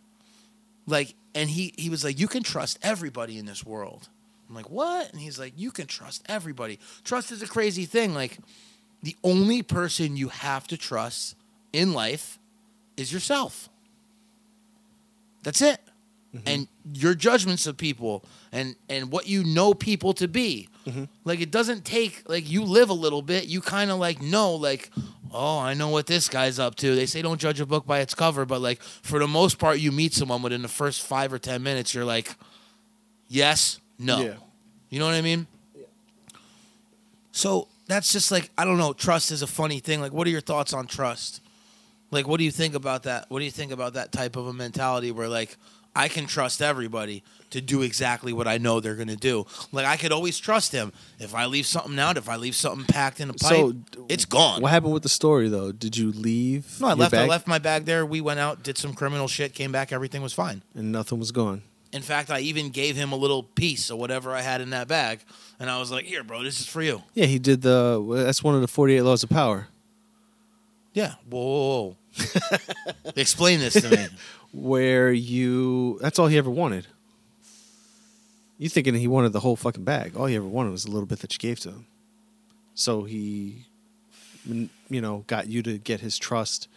Like, 0.87 1.15
and 1.35 1.49
he 1.49 1.73
he 1.77 1.91
was 1.91 2.05
like, 2.05 2.19
You 2.19 2.29
can 2.29 2.43
trust 2.43 2.79
everybody 2.83 3.39
in 3.39 3.47
this 3.47 3.65
world. 3.65 4.09
I'm 4.49 4.55
like, 4.55 4.71
What? 4.71 5.13
And 5.13 5.21
he's 5.21 5.39
like, 5.39 5.53
You 5.57 5.71
can 5.71 5.87
trust 5.87 6.25
everybody. 6.29 6.79
Trust 7.05 7.31
is 7.31 7.43
a 7.43 7.47
crazy 7.47 7.85
thing. 7.85 8.15
Like, 8.15 8.39
the 9.03 9.17
only 9.23 9.63
person 9.63 10.17
you 10.17 10.29
have 10.29 10.67
to 10.69 10.77
trust 10.77 11.37
in 11.73 11.93
life 11.93 12.39
is 12.97 13.13
yourself. 13.13 13.69
That's 15.43 15.63
it. 15.63 15.81
Mm-hmm. 16.35 16.49
And 16.49 16.69
your 16.93 17.15
judgments 17.15 17.67
of 17.67 17.77
people 17.77 18.25
and 18.51 18.75
and 18.89 19.13
what 19.13 19.29
you 19.29 19.45
know 19.45 19.75
people 19.75 20.13
to 20.15 20.27
be. 20.27 20.69
Mm-hmm. 20.87 21.05
Like 21.25 21.41
it 21.41 21.51
doesn't 21.51 21.85
take 21.85 22.23
like 22.29 22.49
you 22.49 22.63
live 22.63 22.91
a 22.91 22.95
little 22.95 23.23
bit, 23.23 23.47
you 23.47 23.61
kind 23.61 23.91
of 23.91 23.99
like 23.99 24.23
know 24.23 24.55
like 24.55 24.91
oh, 25.33 25.59
I 25.59 25.75
know 25.75 25.89
what 25.89 26.07
this 26.07 26.29
guy's 26.29 26.59
up 26.59 26.77
to. 26.77 26.95
They 26.95 27.07
say 27.07 27.21
don't 27.21 27.41
judge 27.41 27.61
a 27.61 27.67
book 27.67 27.87
by 27.87 28.01
its 28.01 28.15
cover, 28.15 28.47
but 28.47 28.61
like 28.61 28.81
for 28.81 29.19
the 29.19 29.29
most 29.29 29.59
part 29.59 29.79
you 29.79 29.93
meet 29.93 30.15
someone 30.15 30.43
within 30.43 30.63
the 30.63 30.69
first 30.69 31.03
5 31.03 31.33
or 31.33 31.39
10 31.39 31.63
minutes 31.63 31.95
you're 31.95 32.05
like 32.05 32.35
yes, 33.29 33.81
no. 33.99 34.21
Yeah. 34.21 34.35
You 34.89 34.99
know 35.01 35.07
what 35.07 35.15
I 35.15 35.23
mean? 35.23 35.47
Yeah. 35.75 35.85
So 37.33 37.69
that's 37.87 38.13
just 38.13 38.31
like 38.31 38.51
I 38.57 38.65
don't 38.65 38.79
know. 38.79 38.93
Trust 38.93 39.31
is 39.31 39.43
a 39.43 39.47
funny 39.47 39.81
thing. 39.81 40.01
Like, 40.01 40.13
what 40.13 40.27
are 40.27 40.31
your 40.31 40.41
thoughts 40.41 40.73
on 40.73 40.87
trust? 40.87 41.41
Like, 42.11 42.29
what 42.29 42.39
do 42.39 42.45
you 42.45 42.53
think 42.53 42.75
about 42.75 43.03
that? 43.05 43.27
What 43.29 43.41
do 43.41 43.45
you 43.45 43.51
think 43.51 43.73
about 43.73 43.95
that 43.95 44.13
type 44.13 44.37
of 44.37 44.47
a 44.47 44.53
mentality 44.53 45.11
where 45.11 45.29
like 45.29 45.57
I 45.95 46.09
can 46.09 46.27
trust 46.27 46.63
everybody 46.63 47.23
to 47.51 47.61
do 47.61 47.83
exactly 47.83 48.33
what 48.33 48.47
I 48.49 48.59
know 48.59 48.81
they're 48.81 48.95
gonna 48.95 49.17
do? 49.17 49.47
Like, 49.73 49.87
I 49.87 49.97
could 49.97 50.13
always 50.13 50.39
trust 50.39 50.73
him. 50.73 50.93
If 51.19 51.35
I 51.35 51.47
leave 51.47 51.67
something 51.67 51.99
out, 51.99 52.17
if 52.17 52.29
I 52.29 52.37
leave 52.37 52.55
something 52.55 52.87
packed 52.87 53.21
in 53.21 53.31
a 53.31 53.35
pipe, 53.35 53.51
So, 53.53 53.75
it's 54.09 54.25
gone. 54.25 54.63
What 54.63 54.71
happened 54.71 54.93
with 54.93 55.03
the 55.03 55.09
story 55.09 55.49
though? 55.49 55.73
Did 55.73 55.97
you 55.97 56.13
leave? 56.13 56.81
No, 56.81 56.89
I 56.89 56.93
left. 56.95 57.15
I 57.15 57.27
left 57.27 57.47
my 57.47 57.59
bag 57.59 57.85
there. 57.85 58.05
We 58.05 58.21
went 58.21 58.41
out, 58.41 58.63
did 58.63 58.79
some 58.79 58.95
criminal 58.95 59.29
shit, 59.29 59.55
came 59.55 59.73
back. 59.73 59.93
Everything 59.93 60.23
was 60.23 60.33
fine. 60.33 60.63
and 60.75 60.93
nothing 60.93 61.19
was 61.19 61.33
gone. 61.33 61.63
In 61.93 62.03
fact, 62.03 62.31
I 62.31 62.41
even 62.41 62.71
gave 62.71 62.97
him 62.97 63.13
a 63.13 63.17
little 63.17 63.43
piece 63.43 63.91
of 63.91 63.97
whatever 63.99 64.33
I 64.33 64.43
had 64.43 64.61
in 64.61 64.71
that 64.71 64.87
bag, 64.89 65.21
and 65.59 65.71
I 65.71 65.79
was 65.79 65.91
like, 65.91 66.05
"Here, 66.05 66.23
bro, 66.25 66.43
this 66.43 66.61
is 66.61 66.67
for 66.67 66.83
you." 66.83 67.03
Yeah, 67.15 67.27
he 67.27 67.39
did 67.39 67.63
the. 67.63 68.05
That's 68.25 68.43
one 68.43 68.55
of 68.55 68.61
the 68.61 68.69
forty-eight 68.69 69.03
laws 69.03 69.23
of 69.23 69.31
power. 69.31 69.69
Yeah. 70.93 71.15
Whoa. 71.31 71.97
Explain 73.17 73.61
this 73.61 73.75
to 73.75 73.89
me. 73.91 74.07
where 74.53 75.13
you 75.13 75.99
that's 76.01 76.19
all 76.19 76.27
he 76.27 76.39
ever 76.39 76.51
wanted. 76.51 76.87
You 78.59 78.69
thinking 78.69 78.95
he 78.95 79.09
wanted 79.09 79.33
the 79.33 79.41
whole 79.41 79.57
fucking 79.57 79.85
bag? 79.85 80.17
All 80.17 80.27
he 80.27 80.37
ever 80.37 80.47
wanted 80.47 80.71
was 80.71 80.85
a 80.85 80.91
little 80.91 81.07
bit 81.07 81.21
that 81.21 81.33
you 81.33 81.39
gave 81.39 81.61
to 81.61 81.71
him. 81.71 81.87
So 82.75 83.05
he, 83.05 83.67
you 84.47 85.01
know, 85.01 85.25
got 85.27 85.49
you 85.49 85.63
to 85.63 85.79
get 85.79 86.01
his 86.01 86.19
trust 86.19 86.69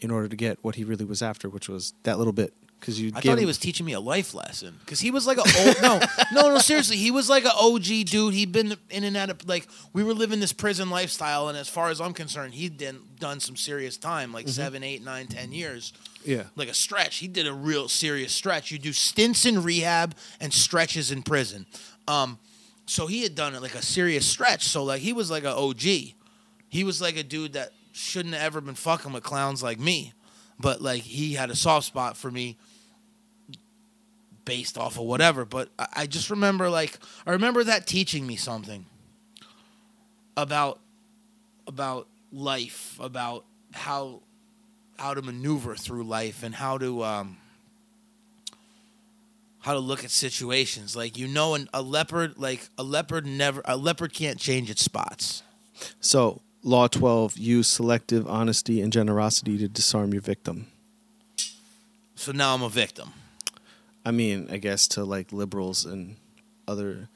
in 0.00 0.10
order 0.10 0.28
to 0.28 0.36
get 0.36 0.58
what 0.62 0.76
he 0.76 0.84
really 0.84 1.04
was 1.04 1.22
after, 1.22 1.48
which 1.48 1.68
was 1.68 1.92
that 2.04 2.18
little 2.18 2.32
bit. 2.32 2.52
Because 2.80 3.00
you, 3.00 3.10
I 3.14 3.20
thought 3.20 3.38
he 3.38 3.46
was 3.46 3.58
teaching 3.58 3.84
me 3.84 3.92
a 3.92 4.00
life 4.00 4.34
lesson 4.34 4.76
because 4.84 5.00
he 5.00 5.10
was 5.10 5.26
like 5.26 5.36
a 5.36 5.40
old 5.40 5.82
no 5.82 6.00
no 6.32 6.54
no 6.54 6.58
seriously 6.58 6.96
he 6.96 7.10
was 7.10 7.28
like 7.28 7.44
an 7.44 7.50
OG 7.58 8.06
dude 8.06 8.34
he'd 8.34 8.52
been 8.52 8.76
in 8.88 9.02
and 9.02 9.16
out 9.16 9.30
of 9.30 9.48
like 9.48 9.66
we 9.92 10.04
were 10.04 10.14
living 10.14 10.38
this 10.38 10.52
prison 10.52 10.88
lifestyle 10.88 11.48
and 11.48 11.58
as 11.58 11.68
far 11.68 11.90
as 11.90 12.00
I'm 12.00 12.14
concerned 12.14 12.54
he'd 12.54 12.78
done 12.78 13.00
done 13.18 13.40
some 13.40 13.56
serious 13.56 13.96
time 13.96 14.32
like 14.32 14.44
mm-hmm. 14.44 14.52
seven 14.52 14.84
eight 14.84 15.04
nine 15.04 15.26
ten 15.26 15.50
years 15.50 15.92
yeah. 16.24 16.44
like 16.56 16.68
a 16.68 16.74
stretch. 16.74 17.16
He 17.16 17.28
did 17.28 17.46
a 17.46 17.52
real 17.52 17.88
serious 17.88 18.32
stretch. 18.32 18.70
You 18.70 18.78
do 18.78 18.92
stints 18.92 19.44
in 19.44 19.62
rehab 19.62 20.14
and 20.40 20.52
stretches 20.52 21.10
in 21.10 21.22
prison. 21.22 21.66
Um 22.06 22.38
so 22.86 23.06
he 23.06 23.22
had 23.22 23.34
done 23.34 23.54
it 23.54 23.60
like 23.60 23.74
a 23.74 23.82
serious 23.82 24.26
stretch. 24.26 24.64
So 24.64 24.84
like 24.84 25.00
he 25.00 25.12
was 25.12 25.30
like 25.30 25.44
a 25.44 25.54
OG 25.54 26.14
he 26.68 26.84
was 26.84 27.00
like 27.00 27.16
a 27.16 27.22
dude 27.22 27.54
that 27.54 27.72
shouldn't 27.92 28.34
have 28.34 28.44
ever 28.44 28.60
been 28.60 28.74
fucking 28.74 29.12
with 29.12 29.22
clowns 29.22 29.62
like 29.62 29.78
me. 29.78 30.12
But 30.60 30.80
like 30.80 31.02
he 31.02 31.34
had 31.34 31.50
a 31.50 31.56
soft 31.56 31.86
spot 31.86 32.16
for 32.16 32.30
me 32.30 32.58
based 34.44 34.78
off 34.78 34.98
of 34.98 35.04
whatever. 35.04 35.44
But 35.44 35.70
I, 35.78 35.86
I 35.96 36.06
just 36.06 36.30
remember 36.30 36.70
like 36.70 36.98
I 37.26 37.32
remember 37.32 37.64
that 37.64 37.86
teaching 37.86 38.26
me 38.26 38.36
something 38.36 38.86
about 40.36 40.80
about 41.66 42.08
life, 42.32 42.98
about 43.00 43.44
how 43.72 44.22
how 44.98 45.14
to 45.14 45.22
maneuver 45.22 45.74
through 45.74 46.04
life 46.04 46.42
and 46.42 46.54
how 46.54 46.78
to 46.78 47.04
um 47.04 47.36
how 49.60 49.72
to 49.72 49.78
look 49.78 50.04
at 50.04 50.10
situations. 50.10 50.96
Like 50.96 51.18
you 51.18 51.28
know, 51.28 51.54
an, 51.54 51.68
a 51.72 51.82
leopard 51.82 52.38
like 52.38 52.68
a 52.76 52.82
leopard 52.82 53.26
never 53.26 53.62
a 53.64 53.76
leopard 53.76 54.12
can't 54.12 54.38
change 54.38 54.70
its 54.70 54.82
spots. 54.82 55.42
So 56.00 56.40
law 56.62 56.88
twelve: 56.88 57.36
use 57.36 57.68
selective 57.68 58.26
honesty 58.26 58.80
and 58.80 58.92
generosity 58.92 59.58
to 59.58 59.68
disarm 59.68 60.12
your 60.12 60.22
victim. 60.22 60.66
So 62.14 62.32
now 62.32 62.54
I'm 62.54 62.62
a 62.62 62.68
victim. 62.68 63.12
I 64.04 64.10
mean, 64.10 64.48
I 64.50 64.56
guess 64.56 64.88
to 64.88 65.04
like 65.04 65.32
liberals 65.32 65.84
and 65.84 66.16
other 66.66 67.08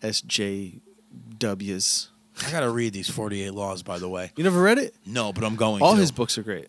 SJWs. 0.00 2.08
I 2.46 2.50
gotta 2.50 2.70
read 2.70 2.94
these 2.94 3.10
48 3.10 3.52
laws, 3.52 3.82
by 3.82 3.98
the 3.98 4.08
way. 4.08 4.32
You 4.36 4.44
never 4.44 4.62
read 4.62 4.78
it? 4.78 4.94
No, 5.04 5.32
but 5.32 5.44
I'm 5.44 5.56
going. 5.56 5.82
all 5.82 5.94
to. 5.94 6.00
his 6.00 6.10
books 6.10 6.38
are 6.38 6.42
great. 6.42 6.68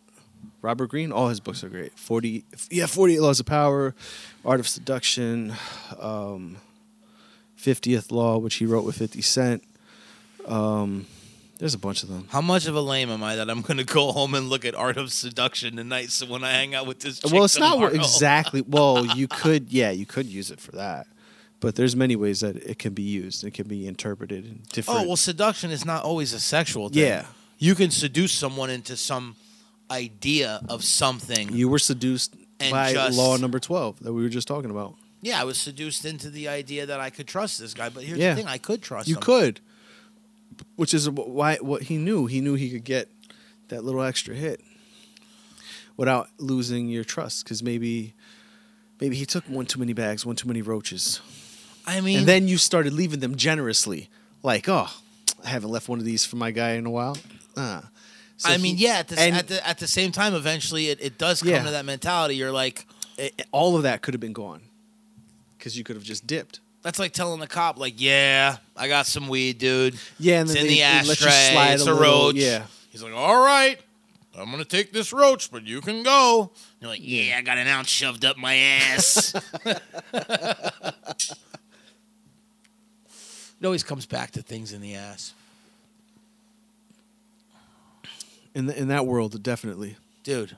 Robert 0.62 0.88
Greene, 0.88 1.12
all 1.12 1.30
his 1.30 1.40
books 1.40 1.64
are 1.64 1.70
great. 1.70 1.98
Forty, 1.98 2.44
yeah, 2.70 2.86
Forty 2.86 3.16
Eight 3.16 3.22
Laws 3.22 3.40
of 3.40 3.46
Power, 3.46 3.96
Art 4.46 4.60
of 4.60 4.68
Seduction, 4.68 5.54
um, 6.00 6.58
Fiftieth 7.56 8.12
Law, 8.12 8.38
which 8.38 8.56
he 8.56 8.66
wrote 8.66 8.86
with 8.86 8.98
Fifty 8.98 9.22
Cent. 9.22 9.64
Um, 10.46 11.08
there's 11.58 11.76
a 11.76 11.80
bunch 11.80 12.02
of 12.02 12.10
them. 12.10 12.28
How 12.32 12.42
much 12.42 12.66
of 12.66 12.76
a 12.76 12.82
lame 12.82 13.12
am 13.12 13.24
I 13.24 13.36
that 13.36 13.48
I'm 13.48 13.62
going 13.62 13.78
to 13.78 13.84
go 13.84 14.12
home 14.12 14.34
and 14.34 14.50
look 14.50 14.66
at 14.66 14.74
Art 14.74 14.98
of 14.98 15.12
Seduction 15.12 15.76
tonight? 15.76 16.10
So 16.10 16.26
when 16.26 16.44
I 16.44 16.52
hang 16.52 16.74
out 16.74 16.88
with 16.88 17.02
this, 17.02 17.20
chick 17.20 17.32
well, 17.32 17.44
it's 17.44 17.60
not 17.60 17.94
exactly. 17.94 18.62
Well, 18.62 19.06
you 19.16 19.28
could, 19.28 19.72
yeah, 19.72 19.92
you 19.92 20.08
could 20.08 20.26
use 20.26 20.50
it 20.50 20.60
for 20.60 20.72
that, 20.72 21.06
but 21.60 21.76
there's 21.76 21.96
many 21.96 22.16
ways 22.16 22.40
that 22.40 22.56
it 22.58 22.80
can 22.80 22.94
be 22.94 23.04
used. 23.04 23.44
It 23.44 23.52
can 23.52 23.68
be 23.68 23.86
interpreted 23.88 24.46
in 24.46 24.62
different. 24.72 25.02
Oh 25.02 25.08
well, 25.10 25.18
seduction 25.18 25.70
is 25.70 25.86
not 25.86 26.04
always 26.04 26.34
a 26.34 26.40
sexual 26.40 26.90
thing. 26.90 27.04
Yeah. 27.04 27.26
you 27.60 27.76
can 27.76 27.92
seduce 27.92 28.32
someone 28.32 28.72
into 28.72 28.98
some 28.98 29.36
idea 29.92 30.62
of 30.70 30.84
something. 30.84 31.52
you 31.54 31.68
were 31.70 31.80
seduced 31.80 32.36
by 32.72 32.94
just- 32.94 33.18
law 33.18 33.36
number 33.38 33.60
twelve 33.60 34.00
that 34.04 34.14
we 34.14 34.22
were 34.24 34.30
just 34.30 34.48
talking 34.48 34.72
about. 34.72 34.96
yeah, 35.22 35.40
I 35.42 35.44
was 35.44 35.58
seduced 35.58 36.06
into 36.06 36.30
the 36.30 36.48
idea 36.48 36.86
that 36.86 37.00
I 37.00 37.10
could 37.10 37.28
trust 37.28 37.60
this 37.60 37.74
guy. 37.74 37.90
But 37.90 38.04
here's 38.04 38.20
Yeah. 38.20 38.32
the 38.34 38.42
thing: 38.42 38.48
I 38.48 38.58
could 38.58 38.82
trust. 38.82 39.08
You 39.08 39.16
him. 39.16 39.22
could, 39.22 39.60
which 40.76 40.94
is 40.94 41.10
why 41.10 41.58
what 41.58 41.84
he 41.84 41.98
knew. 41.98 42.26
He 42.28 42.40
knew 42.42 42.56
he 42.56 42.70
could 42.70 42.84
get 42.86 43.10
that 43.70 43.84
little 43.84 44.02
extra 44.04 44.36
hit 44.36 44.62
without 45.98 46.30
losing 46.38 46.90
your 46.90 47.04
trust. 47.04 47.44
Because 47.44 47.62
maybe, 47.64 48.14
maybe 49.00 49.16
he 49.16 49.26
took 49.26 49.44
one 49.50 49.66
too 49.66 49.80
many 49.80 49.94
bags, 49.94 50.26
one 50.26 50.36
too 50.36 50.48
many 50.48 50.62
roaches, 50.62 51.20
I 51.86 52.02
mean, 52.02 52.20
and 52.20 52.28
then 52.28 52.48
you 52.48 52.58
started 52.58 52.94
leaving 52.94 53.20
them 53.20 53.36
generously. 53.36 54.10
Like, 54.44 54.68
oh, 54.70 54.90
I 55.44 55.50
haven't 55.50 55.70
left 55.72 55.88
one 55.90 56.00
of 56.00 56.06
these 56.06 56.26
for 56.26 56.36
my 56.36 56.52
guy 56.52 56.72
in 56.72 56.86
a 56.86 56.92
while. 56.92 57.18
Ah. 57.58 57.90
So 58.42 58.50
I 58.52 58.58
mean, 58.58 58.76
yeah. 58.78 58.98
At 59.00 59.08
the, 59.08 59.20
and 59.20 59.36
at 59.36 59.48
the 59.48 59.68
at 59.68 59.78
the 59.78 59.88
same 59.88 60.12
time, 60.12 60.34
eventually, 60.34 60.88
it, 60.90 61.00
it 61.02 61.18
does 61.20 61.42
come 61.42 61.50
Yeah. 61.52 61.64
to 61.64 61.72
that 61.72 61.86
mentality. 61.86 62.36
You're 62.36 62.52
like, 62.52 62.86
it- 63.18 63.46
all 63.52 63.76
of 63.78 63.84
that 63.84 64.02
could 64.02 64.14
have 64.16 64.22
been 64.22 64.34
gone 64.34 64.62
because 65.58 65.78
you 65.78 65.84
could 65.84 65.96
have 65.96 66.04
just 66.04 66.26
dipped. 66.26 66.60
that's 66.82 66.98
like 66.98 67.12
telling 67.14 67.40
the 67.40 67.46
cop, 67.48 67.78
like, 67.78 67.94
yeah, 68.02 68.58
I 68.76 68.88
got 68.88 69.06
some 69.06 69.28
weed, 69.28 69.60
dude. 69.60 69.96
Yeah, 70.20 70.40
and 70.42 70.50
It's 70.50 70.54
then 70.56 70.64
in 70.66 70.70
they- 70.70 70.76
the 70.78 70.82
they 70.82 71.08
let 71.10 71.22
you 71.22 71.28
ashtray. 71.28 71.74
It's 71.76 71.86
a 71.86 71.92
a, 71.92 71.94
little, 71.94 72.02
roach. 72.28 72.36
yeah. 72.36 72.64
He's 72.90 73.04
like, 73.04 73.14
all 73.14 73.40
right, 73.46 73.80
I'm 74.36 74.50
gonna 74.50 74.66
take 74.66 74.92
this 74.92 75.14
roach, 75.14 75.52
but 75.52 75.64
you 75.68 75.80
can 75.82 76.02
go. 76.02 76.50
You're 76.80 76.90
like, 76.90 77.02
yeah, 77.04 77.36
I 77.38 77.42
got 77.44 77.60
an 77.60 77.68
ounce 77.68 77.90
shoved 77.90 78.26
up 78.26 78.38
my 78.38 78.56
ass. 78.56 79.36
it 79.66 80.46
always 83.64 83.84
comes 83.84 84.06
back 84.08 84.32
to 84.32 84.42
things 84.42 84.74
in 84.74 84.82
the 84.82 84.96
ass, 84.96 85.34
In 88.54 88.66
the, 88.66 88.78
in 88.78 88.88
that 88.90 89.06
world, 89.06 89.42
definitely. 89.42 89.96
dude. 90.24 90.56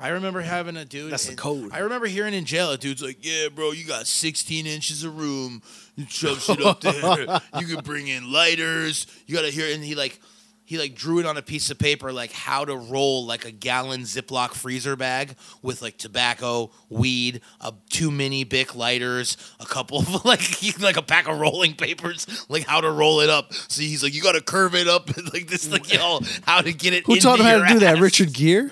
I 0.00 0.10
remember 0.10 0.40
having 0.40 0.76
a 0.76 0.84
dude. 0.84 1.10
That's 1.10 1.26
the 1.26 1.34
code. 1.34 1.70
I 1.72 1.80
remember 1.80 2.06
hearing 2.06 2.32
in 2.32 2.44
jail 2.44 2.70
a 2.70 2.78
dude's 2.78 3.02
like, 3.02 3.18
"Yeah, 3.20 3.48
bro, 3.52 3.72
you 3.72 3.84
got 3.84 4.06
16 4.06 4.64
inches 4.64 5.02
of 5.02 5.18
room. 5.18 5.60
You 5.96 6.06
shove 6.08 6.40
shit 6.40 6.62
up 6.62 6.80
there. 6.80 7.40
you 7.58 7.66
can 7.66 7.82
bring 7.82 8.06
in 8.06 8.32
lighters. 8.32 9.08
You 9.26 9.34
gotta 9.34 9.50
hear." 9.50 9.74
And 9.74 9.82
he 9.82 9.96
like, 9.96 10.20
he 10.68 10.76
like 10.76 10.94
drew 10.94 11.18
it 11.18 11.24
on 11.24 11.38
a 11.38 11.42
piece 11.42 11.70
of 11.70 11.78
paper, 11.78 12.12
like 12.12 12.30
how 12.30 12.62
to 12.62 12.76
roll 12.76 13.24
like 13.24 13.46
a 13.46 13.50
gallon 13.50 14.02
Ziploc 14.02 14.52
freezer 14.52 14.96
bag 14.96 15.34
with 15.62 15.80
like 15.80 15.96
tobacco, 15.96 16.70
weed, 16.90 17.40
uh, 17.62 17.72
two 17.88 18.10
mini 18.10 18.44
Bic 18.44 18.74
lighters, 18.74 19.38
a 19.60 19.64
couple 19.64 20.00
of 20.00 20.24
like 20.26 20.42
like 20.80 20.98
a 20.98 21.02
pack 21.02 21.26
of 21.26 21.40
rolling 21.40 21.72
papers, 21.72 22.44
like 22.50 22.66
how 22.66 22.82
to 22.82 22.90
roll 22.90 23.20
it 23.20 23.30
up. 23.30 23.54
So 23.54 23.80
he's 23.80 24.02
like, 24.02 24.12
you 24.12 24.20
gotta 24.20 24.42
curve 24.42 24.74
it 24.74 24.86
up 24.86 25.08
like 25.32 25.46
this, 25.46 25.70
like 25.70 25.90
know 25.90 26.20
how 26.44 26.60
to 26.60 26.74
get 26.74 26.92
it. 26.92 27.06
Who 27.06 27.16
taught 27.16 27.40
him 27.40 27.46
how 27.46 27.66
to 27.66 27.72
do 27.72 27.78
that? 27.78 27.98
Richard 27.98 28.34
Gere. 28.34 28.68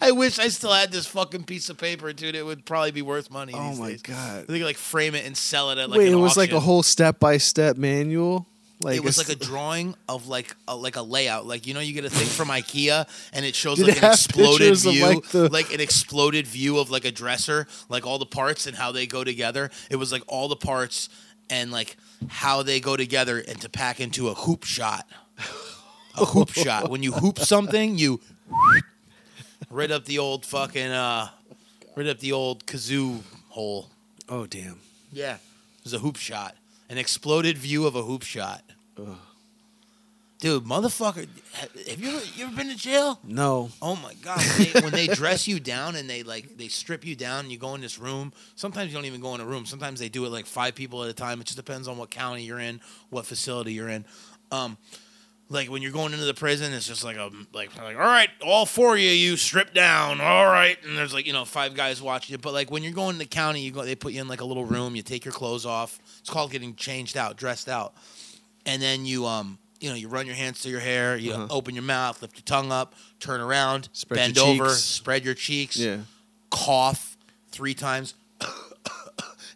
I 0.00 0.12
wish 0.12 0.38
I 0.38 0.46
still 0.46 0.72
had 0.72 0.92
this 0.92 1.08
fucking 1.08 1.42
piece 1.42 1.68
of 1.70 1.76
paper, 1.76 2.12
dude. 2.12 2.36
It 2.36 2.46
would 2.46 2.64
probably 2.64 2.92
be 2.92 3.02
worth 3.02 3.32
money. 3.32 3.52
Oh 3.56 3.70
these 3.70 3.80
my 3.80 3.88
days. 3.88 4.02
God. 4.02 4.46
They 4.46 4.58
could 4.58 4.66
like 4.66 4.76
frame 4.76 5.16
it 5.16 5.26
and 5.26 5.36
sell 5.36 5.70
it 5.70 5.78
at 5.78 5.90
like 5.90 5.98
Wait, 5.98 6.12
it 6.12 6.14
was 6.14 6.36
like 6.36 6.52
a 6.52 6.60
whole 6.60 6.84
step 6.84 7.18
by 7.18 7.38
step 7.38 7.76
manual. 7.76 8.46
Like 8.82 8.96
it 8.96 9.04
was 9.04 9.16
like 9.18 9.28
a 9.28 9.36
drawing 9.36 9.94
of 10.08 10.26
like 10.26 10.54
a, 10.68 10.76
like 10.76 10.96
a 10.96 11.02
layout. 11.02 11.46
Like 11.46 11.66
you 11.66 11.74
know, 11.74 11.80
you 11.80 11.92
get 11.92 12.04
a 12.04 12.10
thing 12.10 12.26
from 12.26 12.48
IKEA, 12.48 13.06
and 13.32 13.44
it 13.46 13.54
shows 13.54 13.78
Did 13.78 13.86
like 13.88 13.96
it 13.98 14.02
an 14.02 14.10
exploded 14.12 14.76
view, 14.76 15.06
like, 15.06 15.28
the- 15.28 15.48
like 15.48 15.72
an 15.72 15.80
exploded 15.80 16.46
view 16.46 16.78
of 16.78 16.90
like 16.90 17.04
a 17.04 17.12
dresser, 17.12 17.66
like 17.88 18.06
all 18.06 18.18
the 18.18 18.26
parts 18.26 18.66
and 18.66 18.76
how 18.76 18.92
they 18.92 19.06
go 19.06 19.22
together. 19.24 19.70
It 19.90 19.96
was 19.96 20.10
like 20.12 20.22
all 20.26 20.48
the 20.48 20.56
parts 20.56 21.08
and 21.48 21.70
like 21.70 21.96
how 22.28 22.62
they 22.62 22.80
go 22.80 22.96
together 22.96 23.38
and 23.38 23.60
to 23.60 23.68
pack 23.68 24.00
into 24.00 24.28
a 24.28 24.34
hoop 24.34 24.64
shot. 24.64 25.06
A 26.18 26.24
hoop 26.26 26.50
shot. 26.52 26.90
When 26.90 27.02
you 27.02 27.12
hoop 27.12 27.38
something, 27.38 27.96
you 27.96 28.20
right 29.70 29.90
up 29.90 30.04
the 30.04 30.18
old 30.18 30.44
fucking 30.44 30.90
uh, 30.90 31.28
right 31.96 32.06
up 32.06 32.18
the 32.18 32.32
old 32.32 32.66
kazoo 32.66 33.20
hole. 33.48 33.88
oh 34.28 34.46
damn. 34.46 34.80
Yeah, 35.12 35.34
it 35.34 35.84
was 35.84 35.92
a 35.94 35.98
hoop 36.00 36.16
shot, 36.16 36.56
an 36.88 36.98
exploded 36.98 37.58
view 37.58 37.86
of 37.86 37.94
a 37.94 38.02
hoop 38.02 38.22
shot. 38.22 38.62
Dude, 40.40 40.64
motherfucker, 40.64 41.26
have 41.88 42.00
you 42.00 42.10
ever, 42.10 42.26
you 42.36 42.44
ever 42.44 42.54
been 42.54 42.68
to 42.68 42.76
jail? 42.76 43.18
No. 43.24 43.70
Oh 43.80 43.96
my 43.96 44.12
god, 44.22 44.38
when 44.38 44.58
they, 44.58 44.80
when 44.80 44.92
they 44.92 45.06
dress 45.06 45.48
you 45.48 45.58
down 45.58 45.96
and 45.96 46.10
they 46.10 46.22
like 46.22 46.58
they 46.58 46.68
strip 46.68 47.02
you 47.02 47.16
down, 47.16 47.44
and 47.44 47.52
you 47.52 47.56
go 47.56 47.74
in 47.74 47.80
this 47.80 47.98
room. 47.98 48.30
Sometimes 48.54 48.90
you 48.90 48.94
don't 48.94 49.06
even 49.06 49.22
go 49.22 49.34
in 49.34 49.40
a 49.40 49.46
room. 49.46 49.64
Sometimes 49.64 50.00
they 50.00 50.10
do 50.10 50.26
it 50.26 50.28
like 50.28 50.44
five 50.44 50.74
people 50.74 51.02
at 51.02 51.08
a 51.08 51.14
time. 51.14 51.40
It 51.40 51.44
just 51.46 51.56
depends 51.56 51.88
on 51.88 51.96
what 51.96 52.10
county 52.10 52.42
you're 52.42 52.60
in, 52.60 52.80
what 53.08 53.24
facility 53.24 53.72
you're 53.72 53.88
in. 53.88 54.04
Um, 54.52 54.76
like 55.50 55.70
when 55.70 55.82
you're 55.82 55.92
going 55.92 56.12
into 56.12 56.24
the 56.24 56.34
prison, 56.34 56.72
it's 56.72 56.86
just 56.86 57.04
like 57.04 57.16
a 57.16 57.30
like 57.52 57.76
like 57.76 57.96
all 57.96 58.02
right, 58.02 58.30
all 58.44 58.64
four 58.66 58.94
of 58.94 59.00
you, 59.00 59.10
you 59.10 59.36
strip 59.36 59.74
down, 59.74 60.20
all 60.20 60.46
right, 60.46 60.76
and 60.84 60.96
there's 60.96 61.12
like 61.14 61.26
you 61.26 61.32
know 61.32 61.44
five 61.44 61.74
guys 61.74 62.00
watching 62.02 62.32
you. 62.34 62.38
But 62.38 62.52
like 62.54 62.70
when 62.70 62.82
you're 62.82 62.92
going 62.92 63.12
to 63.14 63.18
the 63.18 63.24
county, 63.26 63.60
you 63.60 63.70
go 63.70 63.84
they 63.84 63.94
put 63.94 64.12
you 64.12 64.20
in 64.20 64.28
like 64.28 64.40
a 64.40 64.44
little 64.44 64.64
room. 64.64 64.96
You 64.96 65.02
take 65.02 65.24
your 65.24 65.32
clothes 65.34 65.66
off. 65.66 65.98
It's 66.20 66.30
called 66.30 66.50
getting 66.50 66.74
changed 66.74 67.16
out, 67.16 67.36
dressed 67.36 67.68
out, 67.68 67.94
and 68.66 68.80
then 68.80 69.04
you 69.04 69.26
um 69.26 69.58
you 69.80 69.90
know 69.90 69.96
you 69.96 70.08
run 70.08 70.24
your 70.26 70.34
hands 70.34 70.60
through 70.60 70.72
your 70.72 70.80
hair, 70.80 71.16
you 71.16 71.32
Uh-huh. 71.32 71.46
open 71.50 71.74
your 71.74 71.84
mouth, 71.84 72.22
lift 72.22 72.36
your 72.36 72.44
tongue 72.44 72.72
up, 72.72 72.94
turn 73.20 73.40
around, 73.42 73.90
Spread 73.92 74.16
bend 74.16 74.38
over, 74.38 74.68
cheeks. 74.70 74.80
spread 74.82 75.24
your 75.24 75.34
cheeks, 75.34 75.76
Yeah. 75.76 75.98
cough 76.50 77.16
three 77.50 77.74
times. 77.74 78.14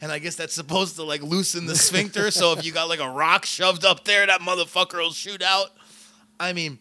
And 0.00 0.12
I 0.12 0.20
guess 0.20 0.36
that's 0.36 0.54
supposed 0.54 0.94
to 0.94 1.02
like 1.02 1.22
loosen 1.22 1.66
the 1.66 1.74
sphincter. 1.74 2.30
so 2.30 2.52
if 2.52 2.64
you 2.64 2.70
got 2.70 2.88
like 2.88 3.00
a 3.00 3.08
rock 3.10 3.44
shoved 3.44 3.84
up 3.84 4.04
there, 4.04 4.24
that 4.26 4.40
motherfucker 4.42 4.98
will 4.98 5.10
shoot 5.10 5.42
out. 5.42 5.72
I 6.40 6.52
mean, 6.52 6.78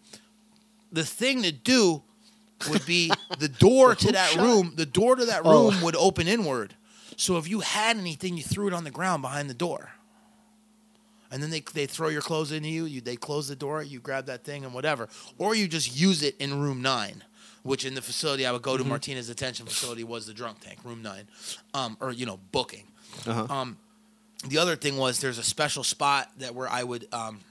the 0.91 1.03
thing 1.05 1.43
to 1.43 1.51
do 1.51 2.03
would 2.69 2.85
be 2.85 3.11
the 3.39 3.47
door 3.49 3.95
to 3.95 4.11
that 4.11 4.35
room. 4.35 4.73
The 4.75 4.85
door 4.85 5.15
to 5.15 5.25
that 5.25 5.41
Oh. 5.45 5.69
room 5.71 5.81
would 5.81 5.95
open 5.95 6.27
inward. 6.27 6.75
So 7.15 7.37
if 7.37 7.47
you 7.47 7.61
had 7.61 7.97
anything, 7.97 8.37
you 8.37 8.43
threw 8.43 8.67
it 8.67 8.73
on 8.73 8.83
the 8.83 8.91
ground 8.91 9.21
behind 9.21 9.49
the 9.49 9.53
door. 9.55 9.91
And 11.29 11.43
then 11.43 11.49
they 11.49 11.59
they 11.73 11.87
throw 11.87 12.07
your 12.07 12.21
clothes 12.21 12.51
into 12.53 12.69
you. 12.69 12.85
You 12.85 13.01
they 13.01 13.15
close 13.17 13.47
the 13.49 13.55
door. 13.55 13.83
You 13.83 13.99
grab 13.99 14.27
that 14.27 14.43
thing 14.45 14.63
and 14.63 14.73
whatever, 14.73 15.09
or 15.37 15.55
you 15.55 15.67
just 15.67 15.99
use 15.99 16.23
it 16.23 16.37
in 16.39 16.61
room 16.61 16.81
nine, 16.81 17.21
which 17.63 17.83
in 17.83 17.95
the 17.95 18.01
facility 18.01 18.45
I 18.45 18.51
would 18.53 18.61
go 18.61 18.77
to 18.77 18.83
Martinez 18.85 19.27
detention 19.27 19.65
facility 19.65 20.05
was 20.05 20.25
the 20.25 20.33
drunk 20.33 20.61
tank, 20.61 20.79
room 20.85 21.01
nine, 21.01 21.27
um, 21.73 21.97
or 21.99 22.11
you 22.13 22.25
know 22.25 22.39
booking. 22.53 22.85
Uh-huh. 23.25 23.45
Um, 23.53 23.77
the 24.47 24.57
other 24.57 24.77
thing 24.77 24.95
was 24.95 25.19
there's 25.19 25.37
a 25.37 25.43
special 25.43 25.83
spot 25.83 26.31
that 26.37 26.55
where 26.55 26.69
I 26.69 26.83
would 26.83 27.07
um, 27.11 27.41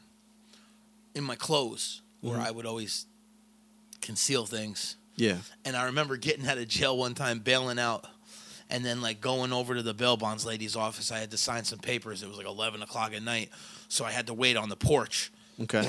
in 1.17 1.25
my 1.25 1.35
clothes 1.35 2.03
where 2.21 2.39
I 2.39 2.51
would 2.51 2.67
always 2.67 3.07
conceal 4.01 4.47
things. 4.47 4.97
Yeah. 5.17 5.39
And 5.65 5.77
I 5.77 5.87
remember 5.87 6.17
getting 6.17 6.47
out 6.47 6.59
of 6.59 6.69
jail 6.69 6.97
one 6.97 7.15
time, 7.15 7.39
bailing 7.39 7.79
out, 7.79 8.07
and 8.69 8.85
then 8.85 9.01
like 9.01 9.21
going 9.21 9.53
over 9.53 9.75
to 9.75 9.83
the 9.83 9.95
bail 9.95 10.17
bonds 10.17 10.45
lady's 10.45 10.77
office. 10.77 11.11
I 11.11 11.19
had 11.19 11.31
to 11.31 11.39
sign 11.39 11.65
some 11.65 11.79
papers. 11.79 12.23
It 12.23 12.29
was 12.29 12.37
like 12.37 12.47
eleven 12.47 12.83
o'clock 12.83 13.15
at 13.15 13.23
night, 13.23 13.51
so 13.89 14.05
I 14.05 14.11
had 14.11 14.27
to 14.27 14.35
wait 14.35 14.57
on 14.57 14.69
the 14.69 14.77
porch. 14.77 15.33
Okay. 15.61 15.81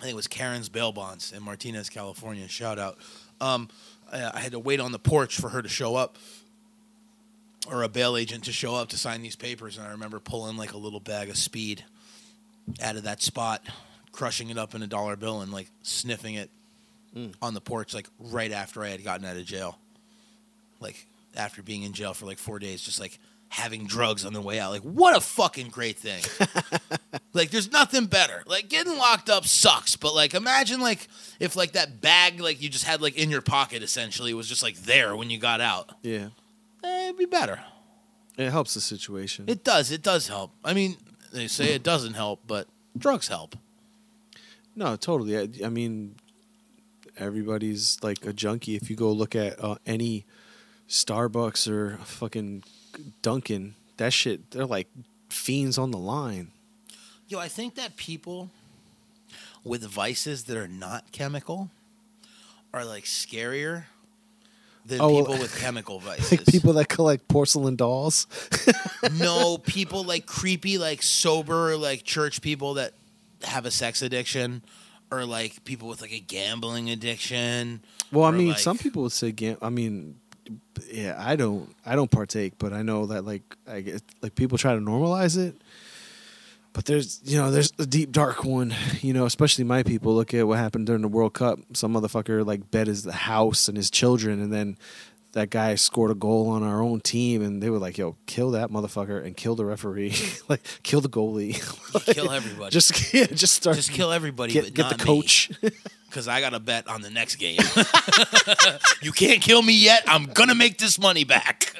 I 0.00 0.02
think 0.02 0.12
it 0.12 0.16
was 0.16 0.28
Karen's 0.28 0.68
bail 0.68 0.92
bonds 0.92 1.32
in 1.32 1.42
Martinez, 1.42 1.88
California. 1.88 2.46
Shout 2.46 2.78
out. 2.78 2.98
Um, 3.40 3.68
I 4.12 4.38
had 4.38 4.52
to 4.52 4.58
wait 4.58 4.80
on 4.80 4.92
the 4.92 4.98
porch 4.98 5.36
for 5.40 5.48
her 5.48 5.60
to 5.60 5.68
show 5.68 5.96
up, 5.96 6.18
or 7.70 7.82
a 7.82 7.88
bail 7.88 8.16
agent 8.16 8.44
to 8.44 8.52
show 8.52 8.74
up 8.74 8.88
to 8.90 8.98
sign 8.98 9.22
these 9.22 9.36
papers. 9.36 9.76
And 9.76 9.86
I 9.86 9.90
remember 9.90 10.20
pulling 10.20 10.56
like 10.56 10.72
a 10.72 10.78
little 10.78 11.00
bag 11.00 11.30
of 11.30 11.36
speed 11.36 11.84
out 12.82 12.96
of 12.96 13.04
that 13.04 13.22
spot, 13.22 13.62
crushing 14.12 14.50
it 14.50 14.58
up 14.58 14.74
in 14.74 14.82
a 14.82 14.86
dollar 14.86 15.16
bill, 15.16 15.40
and 15.40 15.52
like 15.52 15.70
sniffing 15.82 16.34
it 16.34 16.50
on 17.42 17.54
the 17.54 17.60
porch, 17.60 17.94
like 17.94 18.06
right 18.18 18.52
after 18.52 18.82
I 18.84 18.88
had 18.88 19.02
gotten 19.02 19.26
out 19.26 19.36
of 19.36 19.44
jail. 19.44 19.78
Like 20.80 21.06
after 21.36 21.62
being 21.62 21.82
in 21.82 21.92
jail 21.92 22.14
for 22.14 22.26
like 22.26 22.38
four 22.38 22.58
days, 22.58 22.80
just 22.82 23.00
like 23.00 23.18
having 23.48 23.86
drugs 23.86 24.24
on 24.24 24.32
the 24.32 24.40
way 24.40 24.60
out. 24.60 24.70
Like 24.70 24.82
what 24.82 25.16
a 25.16 25.20
fucking 25.20 25.68
great 25.68 25.98
thing. 25.98 26.22
Like 27.34 27.50
there's 27.50 27.70
nothing 27.70 28.06
better. 28.06 28.42
Like 28.46 28.68
getting 28.68 28.96
locked 28.96 29.30
up 29.30 29.46
sucks, 29.46 29.96
but 29.96 30.14
like 30.14 30.34
imagine 30.34 30.80
like 30.80 31.06
if 31.38 31.56
like 31.56 31.72
that 31.72 32.00
bag 32.00 32.40
like 32.40 32.60
you 32.60 32.68
just 32.68 32.84
had 32.84 33.00
like 33.00 33.16
in 33.16 33.30
your 33.30 33.42
pocket 33.42 33.82
essentially 33.82 34.34
was 34.34 34.48
just 34.48 34.62
like 34.62 34.76
there 34.78 35.14
when 35.14 35.30
you 35.30 35.38
got 35.38 35.60
out. 35.60 35.92
Yeah. 36.02 36.28
Eh, 36.82 37.04
it'd 37.06 37.18
be 37.18 37.26
better. 37.26 37.60
It 38.36 38.50
helps 38.50 38.74
the 38.74 38.80
situation. 38.80 39.44
It 39.46 39.62
does. 39.62 39.92
It 39.92 40.02
does 40.02 40.28
help. 40.28 40.52
I 40.64 40.74
mean, 40.74 40.96
they 41.32 41.48
say 41.48 41.74
it 41.74 41.82
doesn't 41.82 42.14
help, 42.14 42.40
but 42.46 42.66
drugs 42.96 43.28
help. 43.28 43.56
No, 44.74 44.96
totally. 44.96 45.38
I, 45.38 45.48
I 45.64 45.68
mean, 45.68 46.16
everybody's 47.18 47.98
like 48.02 48.24
a 48.24 48.32
junkie. 48.32 48.76
If 48.76 48.90
you 48.90 48.96
go 48.96 49.10
look 49.10 49.34
at 49.34 49.62
uh, 49.62 49.76
any 49.86 50.24
Starbucks 50.88 51.68
or 51.68 51.98
fucking 52.04 52.62
Dunkin', 53.22 53.74
that 53.96 54.12
shit, 54.12 54.50
they're 54.52 54.66
like 54.66 54.88
fiends 55.28 55.78
on 55.78 55.90
the 55.90 55.98
line. 55.98 56.52
Yo, 57.28 57.38
I 57.38 57.48
think 57.48 57.74
that 57.74 57.96
people 57.96 58.50
with 59.64 59.82
vices 59.84 60.44
that 60.44 60.56
are 60.56 60.68
not 60.68 61.12
chemical 61.12 61.70
are 62.72 62.84
like 62.84 63.04
scarier 63.04 63.84
than 64.88 65.00
Oh, 65.00 65.18
people 65.20 65.38
with 65.38 65.56
chemical 65.60 66.00
vices. 66.00 66.30
Like 66.32 66.46
people 66.46 66.72
that 66.74 66.88
collect 66.88 67.28
porcelain 67.28 67.76
dolls. 67.76 68.26
no, 69.18 69.58
people 69.58 70.02
like 70.04 70.26
creepy, 70.26 70.78
like 70.78 71.02
sober, 71.02 71.76
like 71.76 72.02
church 72.04 72.42
people 72.42 72.74
that 72.74 72.94
have 73.44 73.66
a 73.66 73.70
sex 73.70 74.02
addiction, 74.02 74.62
or 75.10 75.24
like 75.24 75.64
people 75.64 75.88
with 75.88 76.00
like 76.00 76.12
a 76.12 76.18
gambling 76.20 76.90
addiction. 76.90 77.80
Well, 78.10 78.24
I 78.24 78.30
mean, 78.32 78.48
like- 78.48 78.58
some 78.58 78.78
people 78.78 79.02
would 79.02 79.12
say, 79.12 79.30
gam- 79.32 79.58
I 79.62 79.68
mean, 79.70 80.16
yeah, 80.90 81.14
I 81.18 81.36
don't, 81.36 81.68
I 81.84 81.94
don't 81.94 82.10
partake, 82.10 82.54
but 82.58 82.72
I 82.72 82.82
know 82.82 83.06
that 83.06 83.24
like, 83.24 83.42
I 83.70 83.80
get 83.82 84.02
like 84.22 84.34
people 84.34 84.56
try 84.58 84.74
to 84.74 84.80
normalize 84.80 85.36
it. 85.38 85.54
But 86.78 86.84
there's, 86.84 87.20
you 87.24 87.36
know, 87.36 87.50
there's 87.50 87.72
a 87.80 87.86
deep 87.86 88.12
dark 88.12 88.44
one. 88.44 88.72
You 89.00 89.12
know, 89.12 89.26
especially 89.26 89.64
my 89.64 89.82
people. 89.82 90.14
Look 90.14 90.32
at 90.32 90.46
what 90.46 90.58
happened 90.58 90.86
during 90.86 91.02
the 91.02 91.08
World 91.08 91.34
Cup. 91.34 91.58
Some 91.72 91.92
motherfucker 91.92 92.46
like 92.46 92.70
bet 92.70 92.86
his 92.86 93.04
house 93.04 93.66
and 93.66 93.76
his 93.76 93.90
children, 93.90 94.40
and 94.40 94.52
then 94.52 94.78
that 95.32 95.50
guy 95.50 95.74
scored 95.74 96.12
a 96.12 96.14
goal 96.14 96.50
on 96.50 96.62
our 96.62 96.80
own 96.80 97.00
team, 97.00 97.42
and 97.42 97.60
they 97.60 97.68
were 97.68 97.80
like, 97.80 97.98
"Yo, 97.98 98.16
kill 98.26 98.52
that 98.52 98.70
motherfucker 98.70 99.24
and 99.26 99.36
kill 99.36 99.56
the 99.56 99.64
referee, 99.64 100.14
like 100.48 100.60
kill 100.84 101.00
the 101.00 101.08
goalie, 101.08 101.56
You 102.08 102.14
kill 102.14 102.30
everybody. 102.30 102.70
just 102.70 103.12
yeah, 103.12 103.26
just 103.26 103.56
start, 103.56 103.74
just 103.74 103.90
kill 103.90 104.12
everybody, 104.12 104.52
get 104.52 104.66
but 104.66 104.74
get 104.74 104.82
not 104.82 104.98
the 104.98 105.04
coach." 105.04 105.50
because 106.08 106.28
I 106.28 106.40
got 106.40 106.54
a 106.54 106.60
bet 106.60 106.86
on 106.86 107.02
the 107.02 107.10
next 107.10 107.36
game. 107.36 107.58
you 109.02 109.10
can't 109.10 109.42
kill 109.42 109.62
me 109.62 109.72
yet. 109.72 110.04
I'm 110.06 110.26
gonna 110.26 110.54
make 110.54 110.78
this 110.78 110.96
money 110.96 111.24
back. 111.24 111.74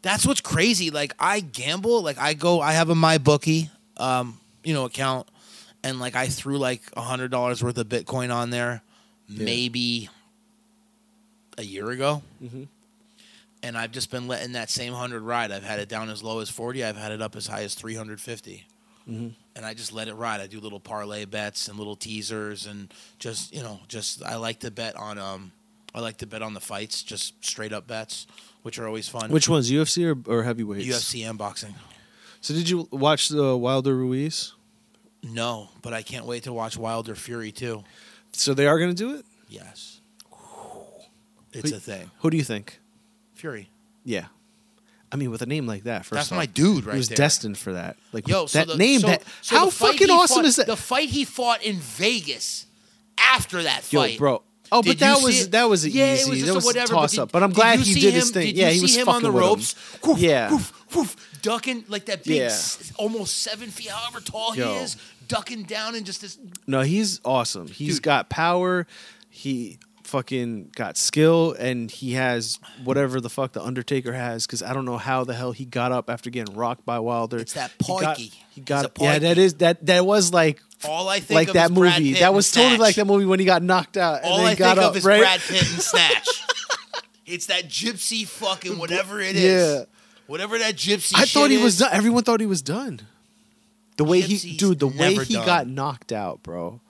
That's 0.00 0.24
what's 0.24 0.40
crazy. 0.40 0.88
Like 0.88 1.12
I 1.18 1.40
gamble. 1.40 2.00
Like 2.02 2.16
I 2.16 2.32
go. 2.32 2.62
I 2.62 2.72
have 2.72 2.88
a 2.88 2.94
my 2.94 3.18
bookie, 3.18 3.68
um, 4.00 4.40
you 4.64 4.74
know, 4.74 4.84
account, 4.84 5.28
and 5.84 6.00
like 6.00 6.16
I 6.16 6.26
threw 6.28 6.58
like 6.58 6.82
a 6.96 7.02
hundred 7.02 7.30
dollars 7.30 7.62
worth 7.62 7.78
of 7.78 7.88
Bitcoin 7.88 8.34
on 8.34 8.50
there, 8.50 8.82
maybe 9.28 10.08
a 11.58 11.62
year 11.62 11.90
ago. 11.90 12.22
Mhm. 12.42 12.68
And 13.62 13.76
I've 13.76 13.92
just 13.92 14.10
been 14.10 14.26
letting 14.26 14.52
that 14.52 14.70
same 14.70 14.94
hundred 14.94 15.20
ride. 15.22 15.52
I've 15.52 15.62
had 15.64 15.80
it 15.80 15.88
down 15.88 16.08
as 16.08 16.22
low 16.22 16.40
as 16.40 16.48
forty. 16.48 16.82
I've 16.84 16.96
had 16.96 17.12
it 17.12 17.20
up 17.20 17.36
as 17.36 17.46
high 17.46 17.62
as 17.62 17.74
three 17.74 17.94
hundred 17.94 18.20
fifty 18.20 18.66
Mhm. 19.08 19.34
and 19.56 19.66
I 19.66 19.74
just 19.74 19.92
let 19.92 20.08
it 20.08 20.14
ride. 20.14 20.40
I 20.40 20.46
do 20.46 20.60
little 20.60 20.80
parlay 20.80 21.24
bets 21.24 21.68
and 21.68 21.76
little 21.78 21.96
teasers, 21.96 22.66
and 22.66 22.92
just 23.18 23.52
you 23.54 23.62
know, 23.62 23.80
just 23.88 24.22
I 24.22 24.36
like 24.36 24.60
to 24.60 24.70
bet 24.70 24.96
on 24.96 25.18
um, 25.18 25.52
I 25.94 26.00
like 26.00 26.18
to 26.18 26.26
bet 26.26 26.40
on 26.42 26.54
the 26.54 26.60
fights, 26.60 27.02
just 27.02 27.34
straight 27.44 27.72
up 27.72 27.86
bets, 27.86 28.26
which 28.62 28.78
are 28.78 28.86
always 28.86 29.08
fun. 29.08 29.30
Which 29.30 29.48
ones, 29.48 29.70
UFC 29.70 30.04
or, 30.06 30.16
or 30.32 30.44
heavyweights? 30.44 30.86
UFC 30.86 31.28
and 31.28 31.36
boxing? 31.38 31.74
So 32.40 32.54
did 32.54 32.68
you 32.68 32.88
watch 32.90 33.28
the 33.28 33.56
Wilder 33.56 33.94
Ruiz? 33.94 34.54
No, 35.22 35.68
but 35.82 35.92
I 35.92 36.02
can't 36.02 36.24
wait 36.24 36.44
to 36.44 36.52
watch 36.52 36.76
Wilder 36.76 37.14
Fury 37.14 37.52
too. 37.52 37.84
So 38.32 38.54
they 38.54 38.66
are 38.66 38.78
going 38.78 38.90
to 38.90 38.96
do 38.96 39.14
it. 39.16 39.24
Yes, 39.48 40.00
it's 41.52 41.70
Who- 41.70 41.76
a 41.76 41.80
thing. 41.80 42.10
Who 42.20 42.30
do 42.30 42.36
you 42.36 42.44
think? 42.44 42.78
Fury. 43.34 43.68
Yeah, 44.04 44.26
I 45.12 45.16
mean, 45.16 45.30
with 45.30 45.42
a 45.42 45.46
name 45.46 45.66
like 45.66 45.84
that, 45.84 46.04
first 46.06 46.12
That's 46.16 46.32
off, 46.32 46.38
my 46.38 46.46
dude 46.46 46.84
right 46.86 46.94
he 46.94 46.98
was 46.98 47.08
there. 47.08 47.16
destined 47.16 47.58
for 47.58 47.72
that. 47.74 47.96
Like 48.12 48.28
Yo, 48.28 48.42
that 48.44 48.48
so 48.48 48.64
the, 48.64 48.76
name. 48.76 49.00
so- 49.00 49.06
that 49.08 49.22
so 49.42 49.56
how 49.58 49.70
fucking 49.70 50.08
awesome 50.10 50.36
fought- 50.36 50.44
is 50.46 50.56
that? 50.56 50.66
The 50.66 50.76
fight 50.76 51.08
he 51.10 51.24
fought 51.24 51.62
in 51.62 51.76
Vegas 51.76 52.66
after 53.18 53.62
that 53.64 53.90
Yo, 53.92 54.00
fight, 54.00 54.18
bro. 54.18 54.42
Oh, 54.72 54.82
Did 54.82 54.90
but 54.90 54.98
that 55.00 55.20
was 55.22 55.46
it? 55.46 55.50
that 55.50 55.68
was 55.68 55.86
yeah, 55.86 56.14
easy. 56.14 56.22
it 56.22 56.28
was 56.30 56.38
just 56.38 56.46
that 56.46 56.52
a 56.52 56.54
was 56.54 56.64
whatever. 56.64 56.92
toss 56.94 57.16
but 57.16 57.22
up. 57.22 57.32
But 57.32 57.42
I'm 57.42 57.50
glad 57.52 57.80
he 57.80 57.92
did 57.94 58.04
him, 58.04 58.20
his 58.20 58.30
thing. 58.30 58.46
Did 58.46 58.56
yeah, 58.56 58.66
you 58.68 58.72
he 58.72 58.78
see 58.78 58.82
was 58.84 58.96
him 58.98 59.06
fucking 59.06 59.26
on 59.26 59.32
the 59.34 59.38
ropes. 59.38 59.74
Woof, 60.04 60.18
Yeah. 60.20 60.50
woof, 60.52 60.79
woof, 60.94 61.16
ducking 61.42 61.84
like 61.88 62.06
that 62.06 62.24
big, 62.24 62.36
Yeah. 62.38 62.44
s- 62.44 62.92
almost 62.96 63.38
seven 63.38 63.70
feet, 63.70 63.88
however 63.88 64.20
tall 64.20 64.54
Yo. 64.56 64.74
he 64.74 64.80
is, 64.84 64.96
ducking 65.28 65.62
down 65.64 65.94
and 65.94 66.04
just 66.06 66.20
this. 66.20 66.38
No, 66.66 66.80
he's 66.82 67.20
awesome. 67.24 67.68
He's 67.68 67.94
Dude. 67.96 68.02
got 68.04 68.28
power. 68.30 68.86
He 69.28 69.78
fucking 70.04 70.72
got 70.74 70.96
skill, 70.96 71.54
and 71.58 71.88
he 71.88 72.14
has 72.14 72.58
whatever 72.82 73.20
the 73.20 73.30
fuck 73.30 73.52
the 73.52 73.62
Undertaker 73.62 74.12
has. 74.12 74.44
Because 74.44 74.60
I 74.62 74.72
don't 74.74 74.84
know 74.84 74.98
how 74.98 75.22
the 75.22 75.34
hell 75.34 75.52
he 75.52 75.64
got 75.64 75.92
up 75.92 76.10
after 76.10 76.30
getting 76.30 76.54
rocked 76.56 76.84
by 76.84 76.98
Wilder. 76.98 77.38
It's 77.38 77.52
that 77.52 77.70
He 77.78 77.86
got- 77.86 78.16
pikey. 78.18 78.32
He 78.50 78.60
got, 78.60 78.90
He's 78.98 79.02
a 79.02 79.04
yeah. 79.04 79.18
That 79.20 79.36
pikey. 79.36 79.40
is 79.40 79.54
that. 79.54 79.86
That 79.86 80.04
was 80.04 80.32
like 80.32 80.60
All 80.84 81.08
I 81.08 81.20
think 81.20 81.36
like 81.36 81.48
of 81.48 81.54
that 81.54 81.70
is 81.70 81.76
Brad 81.78 81.98
movie. 82.00 82.10
Pitt 82.12 82.20
That 82.20 82.26
and 82.26 82.34
was 82.34 82.50
totally 82.50 82.78
like 82.78 82.94
Snatch. 82.94 83.06
that 83.06 83.12
movie 83.12 83.26
when 83.26 83.38
he 83.38 83.46
got 83.46 83.62
knocked 83.62 83.96
out 83.96 84.22
and 84.22 84.32
All 84.32 84.38
then 84.38 84.46
I 84.46 84.54
got 84.56 84.74
think 84.76 84.84
up. 84.86 84.90
of 84.90 84.96
is 84.96 85.04
right? 85.04 85.20
Brad 85.20 85.40
Pitt 85.40 85.62
and 85.70 85.80
Snatch. 85.82 86.28
it's 87.26 87.46
that 87.46 87.68
gypsy 87.68 88.26
fucking 88.26 88.78
whatever 88.78 89.20
it 89.20 89.36
is. 89.36 89.42
Yeah. 89.78 89.84
Whatever 90.30 90.58
that 90.58 90.76
gypsy. 90.76 91.14
I 91.16 91.24
thought 91.24 91.50
he 91.50 91.58
was 91.58 91.78
done. 91.78 91.90
Everyone 91.92 92.22
thought 92.22 92.38
he 92.38 92.46
was 92.46 92.62
done. 92.62 93.00
The 93.96 94.04
way 94.04 94.20
he, 94.20 94.56
dude, 94.56 94.78
the 94.78 94.86
way 94.86 95.10
never 95.10 95.24
he 95.24 95.34
done. 95.34 95.44
got 95.44 95.66
knocked 95.66 96.12
out, 96.12 96.40
bro. 96.44 96.80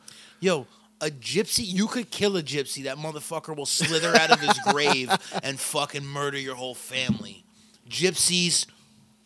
Yo, 0.40 0.66
a 1.00 1.06
gypsy, 1.06 1.64
you 1.64 1.86
could 1.86 2.10
kill 2.10 2.36
a 2.36 2.42
gypsy. 2.42 2.84
That 2.84 2.98
motherfucker 2.98 3.56
will 3.56 3.64
slither 3.64 4.14
out 4.14 4.30
of 4.30 4.40
his 4.40 4.52
grave 4.70 5.10
and 5.42 5.58
fucking 5.58 6.04
murder 6.04 6.36
your 6.36 6.54
whole 6.54 6.74
family. 6.74 7.42
Gypsies 7.88 8.66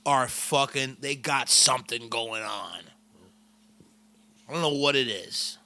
are 0.07 0.29
fucking, 0.29 0.99
they 1.01 1.17
got 1.17 1.49
something 1.49 2.09
going 2.09 2.45
on. 2.45 2.79
I 4.49 4.53
don't 4.53 4.63
know 4.63 4.69
what 4.79 4.95
it 4.95 5.09
is. 5.09 5.59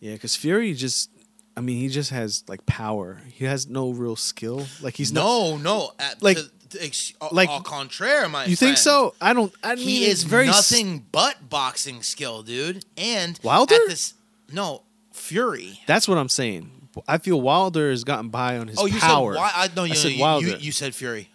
Yeah, 0.00 0.12
because 0.12 0.36
Fury 0.36 0.74
just, 0.74 1.08
I 1.56 1.62
mean, 1.62 1.78
he 1.78 1.88
just 1.88 2.10
has 2.10 2.44
like 2.46 2.66
power. 2.66 3.22
He 3.32 3.46
has 3.46 3.66
no 3.66 3.88
real 3.90 4.16
skill. 4.16 4.66
Like 4.82 4.96
he's 4.96 5.14
not. 5.14 5.22
no, 5.24 5.56
no. 5.56 5.92
At, 5.98 6.22
Like- 6.22 6.36
to 6.36 6.50
ex, 6.80 7.12
like- 7.32 7.48
au 7.50 7.60
contraire, 7.60 8.28
my 8.28 8.44
You 8.46 8.56
think 8.56 8.76
so? 8.78 9.14
I 9.20 9.32
don't. 9.32 9.52
I 9.62 9.74
mean, 9.74 9.84
He 9.86 10.04
is 10.06 10.22
very 10.24 10.48
s- 10.48 10.70
nothing 10.70 11.04
but 11.12 11.48
boxing 11.48 12.02
skill, 12.02 12.42
dude. 12.42 12.84
And 12.96 13.38
Wilder? 13.42 13.74
At 13.74 13.88
this, 13.88 14.14
no, 14.52 14.82
Fury. 15.12 15.80
That's 15.86 16.06
what 16.08 16.18
I'm 16.18 16.28
saying. 16.28 16.70
I 17.06 17.18
feel 17.18 17.40
Wilder 17.40 17.90
has 17.90 18.04
gotten 18.04 18.30
by 18.30 18.56
on 18.58 18.68
his 18.68 18.78
oh, 18.78 18.86
you 18.86 18.98
power. 18.98 19.34
said 19.34 19.40
Wi- 19.40 19.52
I, 19.54 19.68
no, 19.76 19.84
you, 19.84 19.92
I 19.92 19.96
said 19.96 20.12
you, 20.12 20.20
Wilder. 20.20 20.46
You, 20.46 20.56
you 20.56 20.72
said 20.72 20.94
Fury. 20.94 21.28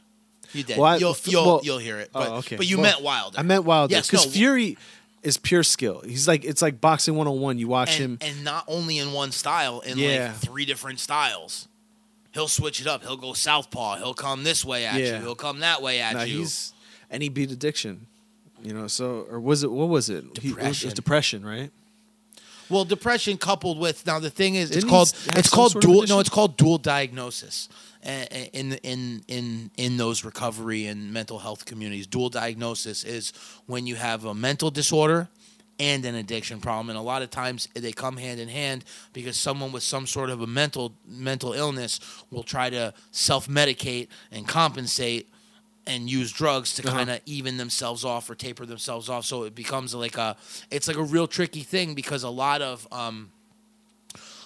You 0.53 0.63
did. 0.63 0.77
Well, 0.77 0.87
I- 0.93 0.97
you'll 0.97 1.15
you'll, 1.25 1.45
well- 1.45 1.61
you'll 1.63 1.77
hear 1.77 1.99
it. 1.99 2.09
Oh, 2.15 2.19
But, 2.19 2.31
okay. 2.39 2.55
but 2.57 2.65
you 2.67 2.77
Well, 2.77 2.83
meant 2.83 3.01
Wilder. 3.01 3.39
I 3.39 3.43
meant 3.43 3.63
Wilder 3.63 3.93
Yes, 3.93 4.09
because 4.09 4.25
no, 4.25 4.31
Fury. 4.31 4.77
is 5.23 5.37
pure 5.37 5.61
skill. 5.63 6.01
He's 6.05 6.27
like 6.27 6.43
it's 6.43 6.61
like 6.63 6.81
boxing 6.81 7.15
101. 7.15 7.59
You 7.59 7.67
watch 7.67 7.91
him. 7.91 8.17
and, 8.21 8.31
and 8.37 8.43
not 8.43 8.63
only 8.67 8.97
in 8.97 9.13
one 9.13 9.31
style, 9.31 9.81
in 9.81 9.97
Yeah. 9.99 10.29
like 10.33 10.37
three 10.37 10.65
different 10.65 10.99
styles. 10.99 11.67
He'll 12.34 12.47
switch 12.47 12.79
it 12.82 12.88
up. 12.88 13.01
He'll 13.03 13.17
go 13.17 13.34
southpaw. 13.34 13.97
He'll 13.97 14.13
come 14.13 14.43
this 14.43 14.63
way 14.63 14.86
at 14.86 14.99
Yeah. 14.99 15.17
you. 15.17 15.21
He'll 15.21 15.36
come 15.36 15.59
that 15.59 15.82
way 15.82 15.99
at 16.01 16.13
Nah, 16.15 16.21
you. 16.23 16.39
he's 16.39 16.73
and 17.09 17.21
he 17.21 17.29
beat 17.29 17.51
addiction. 17.51 18.07
You 18.63 18.73
know, 18.73 18.88
so 18.88 19.25
or 19.29 19.39
was 19.39 19.63
it 19.63 19.71
what 19.71 19.89
was 19.89 20.09
it? 20.09 20.23
He- 20.41 20.49
it 20.49 20.55
was- 20.55 20.63
it 20.63 20.67
was 20.67 20.93
Depression. 20.93 20.95
depression, 20.95 21.45
right? 21.45 21.71
Well, 22.69 22.86
depression 22.86 23.38
coupled 23.38 23.79
with 23.79 24.05
now 24.05 24.19
the 24.19 24.29
thing 24.29 24.55
is 24.55 24.69
it's 24.69 24.75
Didn't 24.77 24.89
he 24.89 24.91
called 24.91 25.13
it's 25.36 25.49
called 25.49 25.82
dual 25.82 26.03
no 26.07 26.19
it's 26.19 26.29
called 26.29 26.55
dual 26.55 26.77
diagnosis 26.77 27.67
uh, 28.05 28.09
in 28.53 28.73
in 28.84 29.23
in 29.27 29.71
in 29.75 29.97
those 29.97 30.23
recovery 30.23 30.86
and 30.86 31.11
mental 31.11 31.39
health 31.39 31.65
communities. 31.65 32.07
Dual 32.07 32.29
diagnosis 32.29 33.03
is 33.03 33.34
when 33.65 33.88
you 33.88 33.95
have 33.95 34.23
a 34.23 34.34
mental 34.34 34.71
disorder 34.71 35.27
and 35.82 36.05
an 36.05 36.13
addiction 36.15 36.59
problem, 36.61 36.89
and 36.91 36.97
a 36.99 37.01
lot 37.01 37.23
of 37.23 37.32
times 37.32 37.67
they 37.73 37.91
come 37.91 38.15
hand 38.17 38.39
in 38.39 38.47
hand 38.47 38.86
because 39.13 39.36
someone 39.36 39.71
with 39.71 39.82
some 39.84 40.05
sort 40.05 40.29
of 40.29 40.41
a 40.41 40.47
mental 40.47 40.93
mental 41.07 41.53
illness 41.53 41.99
will 42.29 42.43
try 42.43 42.69
to 42.69 42.93
self 43.09 43.47
medicate 43.47 44.07
and 44.32 44.47
compensate 44.47 45.27
and 45.88 46.07
use 46.07 46.32
drugs 46.32 46.75
to 46.75 46.88
Uh-huh. 46.88 46.97
kind 46.97 47.09
of 47.09 47.19
even 47.25 47.57
themselves 47.57 48.05
off 48.05 48.29
or 48.29 48.36
taper 48.36 48.67
themselves 48.67 49.09
off. 49.09 49.25
So 49.25 49.43
it 49.43 49.55
becomes 49.55 49.95
like 49.95 50.15
a, 50.17 50.38
it's 50.69 50.88
like 50.88 50.97
a 50.97 51.03
real 51.03 51.25
tricky 51.27 51.63
thing 51.63 51.95
because 51.95 52.21
a 52.21 52.29
lot 52.29 52.61
of, 52.61 52.88
um, 52.91 53.32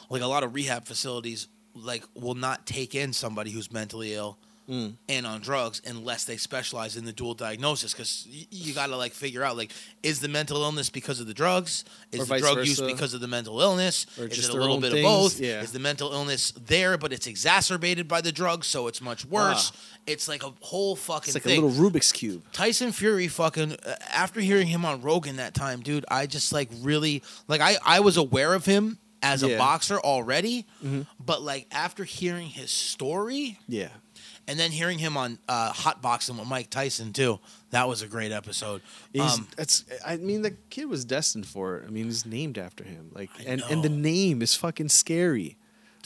like 0.09 0.21
a 0.21 0.27
lot 0.27 0.43
of 0.43 0.55
rehab 0.55 0.86
facilities, 0.86 1.47
like 1.73 2.03
will 2.13 2.36
not 2.36 2.65
take 2.65 2.95
in 2.95 3.11
somebody 3.11 3.51
who's 3.51 3.69
mentally 3.73 4.13
ill 4.13 4.38
Mm. 4.68 4.95
and 5.07 5.28
on 5.28 5.41
drugs 5.41 5.80
unless 5.86 6.26
they 6.26 6.38
specialize 6.38 6.97
in 6.97 7.05
the 7.05 7.13
dual 7.13 7.36
diagnosis 7.36 7.93
because 7.93 8.26
y- 8.28 8.47
you 8.49 8.74
got 8.74 8.88
to 8.88 8.97
like 8.97 9.11
figure 9.13 9.43
out 9.43 9.55
like 9.55 9.72
is 10.01 10.22
the 10.22 10.28
mental 10.28 10.63
illness 10.63 10.89
because 10.89 11.20
of 11.20 11.28
the 11.28 11.36
drugs 11.36 11.86
is 12.11 12.22
Or 12.22 12.26
the 12.26 12.39
drug 12.39 12.57
use 12.66 12.82
because 12.82 13.13
of 13.13 13.22
the 13.22 13.28
mental 13.28 13.61
illness 13.61 14.07
Or 14.20 14.26
is 14.26 14.36
just 14.36 14.49
it 14.49 14.55
a 14.55 14.59
little 14.59 14.80
bit 14.82 14.91
things? 14.93 15.05
of 15.05 15.11
both 15.11 15.39
Yeah. 15.39 15.61
is 15.61 15.72
the 15.72 15.78
mental 15.78 16.11
illness 16.11 16.51
there 16.66 16.97
but 16.97 17.13
it's 17.13 17.28
exacerbated 17.28 18.07
by 18.07 18.22
the 18.22 18.32
drugs 18.32 18.66
so 18.66 18.88
it's 18.88 19.01
much 19.01 19.24
worse 19.26 19.72
Ah. 19.72 19.80
it's 20.07 20.28
like 20.28 20.41
a 20.43 20.51
whole 20.61 20.95
fucking 20.95 21.28
It's 21.28 21.36
like 21.36 21.43
thing 21.43 21.61
a 21.61 21.66
little 21.68 21.91
Rubik's 21.91 22.11
cube. 22.11 22.41
Tyson 22.51 22.91
Fury 22.91 23.28
fucking 23.28 23.74
uh, 23.74 23.95
after 24.11 24.39
hearing 24.39 24.66
him 24.66 24.84
on 24.84 25.01
Rogan 25.03 25.36
that 25.36 25.53
time, 25.53 25.82
dude, 25.82 26.05
I 26.09 26.26
just 26.26 26.51
like 26.51 26.70
really 26.82 27.22
like 27.47 27.61
I 27.61 27.78
I 27.86 27.99
was 27.99 28.18
aware 28.18 28.55
of 28.55 28.66
him 28.66 28.97
as 29.22 29.43
a 29.43 29.57
boxer 29.57 29.99
already, 29.99 30.66
Mhm. 30.84 31.05
but 31.20 31.41
like 31.43 31.68
after 31.72 32.03
hearing 32.03 32.47
his 32.47 32.72
story 32.72 33.59
Yeah. 33.68 33.89
And 34.47 34.59
then 34.59 34.71
hearing 34.71 34.99
him 34.99 35.17
on 35.17 35.39
uh, 35.49 35.71
Hot 35.71 36.01
Boxing 36.01 36.37
with 36.37 36.47
Mike 36.47 36.69
Tyson 36.69 37.13
too, 37.13 37.39
that 37.71 37.87
was 37.87 38.01
a 38.01 38.07
great 38.07 38.31
episode. 38.31 38.81
Um, 39.19 39.47
that's 39.57 39.85
I 40.05 40.17
mean 40.17 40.41
the 40.41 40.51
kid 40.69 40.85
was 40.85 41.03
destined 41.05 41.47
for 41.47 41.77
it. 41.77 41.85
I 41.87 41.89
mean 41.89 42.05
he's 42.05 42.25
named 42.25 42.57
after 42.57 42.83
him. 42.83 43.11
Like 43.13 43.29
I 43.39 43.43
and 43.43 43.63
and 43.69 43.83
the 43.83 43.89
name 43.89 44.41
is 44.41 44.55
fucking 44.55 44.89
scary. 44.89 45.57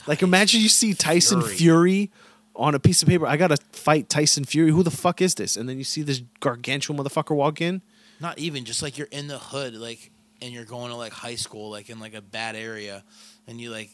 like 0.06 0.22
imagine 0.22 0.60
you 0.60 0.68
see 0.68 0.94
Tyson 0.94 1.42
Fury. 1.42 1.56
Fury. 1.56 2.10
on 2.56 2.74
a 2.74 2.78
piece 2.80 3.02
of 3.02 3.08
paper. 3.08 3.26
I 3.26 3.36
got 3.36 3.48
to 3.48 3.56
fight 3.72 4.08
Tyson 4.08 4.44
Fury. 4.44 4.70
Who 4.70 4.82
the 4.82 4.90
fuck 4.90 5.20
is 5.22 5.34
this? 5.34 5.56
And 5.56 5.68
then 5.68 5.78
you 5.78 5.84
see 5.84 6.02
this 6.02 6.22
gargantuan 6.40 6.98
motherfucker 6.98 7.34
walk 7.34 7.60
in. 7.60 7.80
not 8.20 8.38
even 8.38 8.64
just 8.64 8.82
like 8.82 8.98
you're 8.98 9.08
in 9.10 9.28
the 9.28 9.38
hood, 9.38 9.74
like 9.74 10.10
and 10.42 10.52
you're 10.52 10.64
going 10.64 10.90
to 10.90 10.96
like 10.96 11.12
high 11.12 11.36
school, 11.36 11.70
like 11.70 11.90
in 11.90 12.00
like 12.00 12.14
a 12.14 12.22
bad 12.22 12.56
area, 12.56 13.04
and 13.46 13.60
you 13.60 13.70
like 13.70 13.90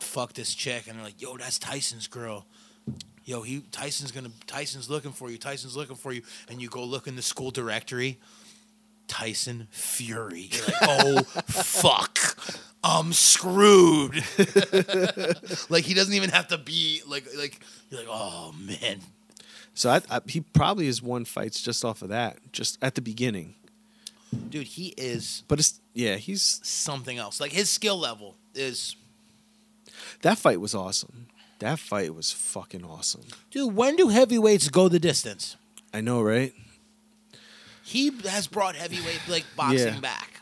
fuck 0.00 0.34
this 0.34 0.54
chick, 0.54 0.86
and 0.86 0.96
they're 0.96 1.04
like, 1.04 1.20
"Yo, 1.20 1.36
that's 1.36 1.58
Tyson's 1.58 2.06
girl." 2.06 2.46
Yo, 3.26 3.42
he 3.42 3.60
Tyson's 3.72 4.12
gonna 4.12 4.30
Tyson's 4.46 4.88
looking 4.88 5.10
for 5.10 5.30
you. 5.30 5.36
Tyson's 5.36 5.76
looking 5.76 5.96
for 5.96 6.12
you, 6.12 6.22
and 6.48 6.62
you 6.62 6.68
go 6.68 6.82
look 6.84 7.06
in 7.08 7.16
the 7.16 7.22
school 7.22 7.50
directory. 7.50 8.18
Tyson 9.08 9.66
Fury. 9.70 10.48
You're 10.52 10.64
like, 10.64 10.74
oh 10.82 11.22
fuck, 11.22 12.18
I'm 12.84 13.12
screwed. 13.12 14.14
like 15.68 15.84
he 15.84 15.94
doesn't 15.94 16.14
even 16.14 16.30
have 16.30 16.48
to 16.48 16.58
be 16.58 17.02
like 17.06 17.26
like 17.36 17.58
you're 17.90 18.00
like, 18.00 18.08
oh 18.08 18.54
man, 18.58 19.00
So 19.74 19.90
I, 19.90 20.02
I, 20.08 20.20
he 20.26 20.40
probably 20.40 20.86
has 20.86 21.02
won 21.02 21.24
fights 21.24 21.60
just 21.60 21.84
off 21.84 22.02
of 22.02 22.10
that, 22.10 22.38
just 22.52 22.78
at 22.80 22.94
the 22.94 23.02
beginning. 23.02 23.54
dude, 24.50 24.68
he 24.68 24.94
is 24.96 25.42
But 25.48 25.58
it's 25.58 25.80
yeah, 25.94 26.14
he's 26.14 26.60
something 26.62 27.18
else. 27.18 27.40
Like 27.40 27.52
his 27.52 27.70
skill 27.70 27.98
level 27.98 28.36
is 28.54 28.94
that 30.22 30.38
fight 30.38 30.60
was 30.60 30.76
awesome. 30.76 31.26
That 31.60 31.78
fight 31.78 32.14
was 32.14 32.32
fucking 32.32 32.84
awesome. 32.84 33.22
Dude, 33.50 33.74
when 33.74 33.96
do 33.96 34.08
heavyweights 34.08 34.68
go 34.68 34.88
the 34.88 34.98
distance? 34.98 35.56
I 35.94 36.00
know, 36.02 36.20
right? 36.22 36.52
He 37.82 38.10
has 38.28 38.46
brought 38.46 38.76
heavyweight 38.76 39.20
like 39.28 39.44
boxing 39.56 39.94
Yeah. 39.94 40.00
back. 40.00 40.32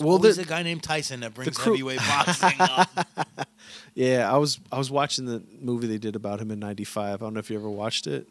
Well, 0.00 0.18
there's 0.18 0.38
a 0.38 0.44
guy 0.44 0.62
named 0.62 0.82
Tyson 0.82 1.20
that 1.20 1.34
brings 1.34 1.56
crew- 1.56 1.74
heavyweight 1.74 1.98
boxing 2.08 2.60
up. 2.60 2.88
Yeah, 3.94 4.32
I 4.32 4.38
was 4.38 4.58
I 4.72 4.78
was 4.78 4.90
watching 4.90 5.26
the 5.26 5.42
movie 5.60 5.86
they 5.86 5.98
did 5.98 6.16
about 6.16 6.40
him 6.40 6.50
in 6.50 6.58
'95. 6.58 7.20
I 7.20 7.24
don't 7.24 7.34
know 7.34 7.40
if 7.40 7.50
you 7.50 7.58
ever 7.58 7.68
watched 7.68 8.06
it, 8.06 8.26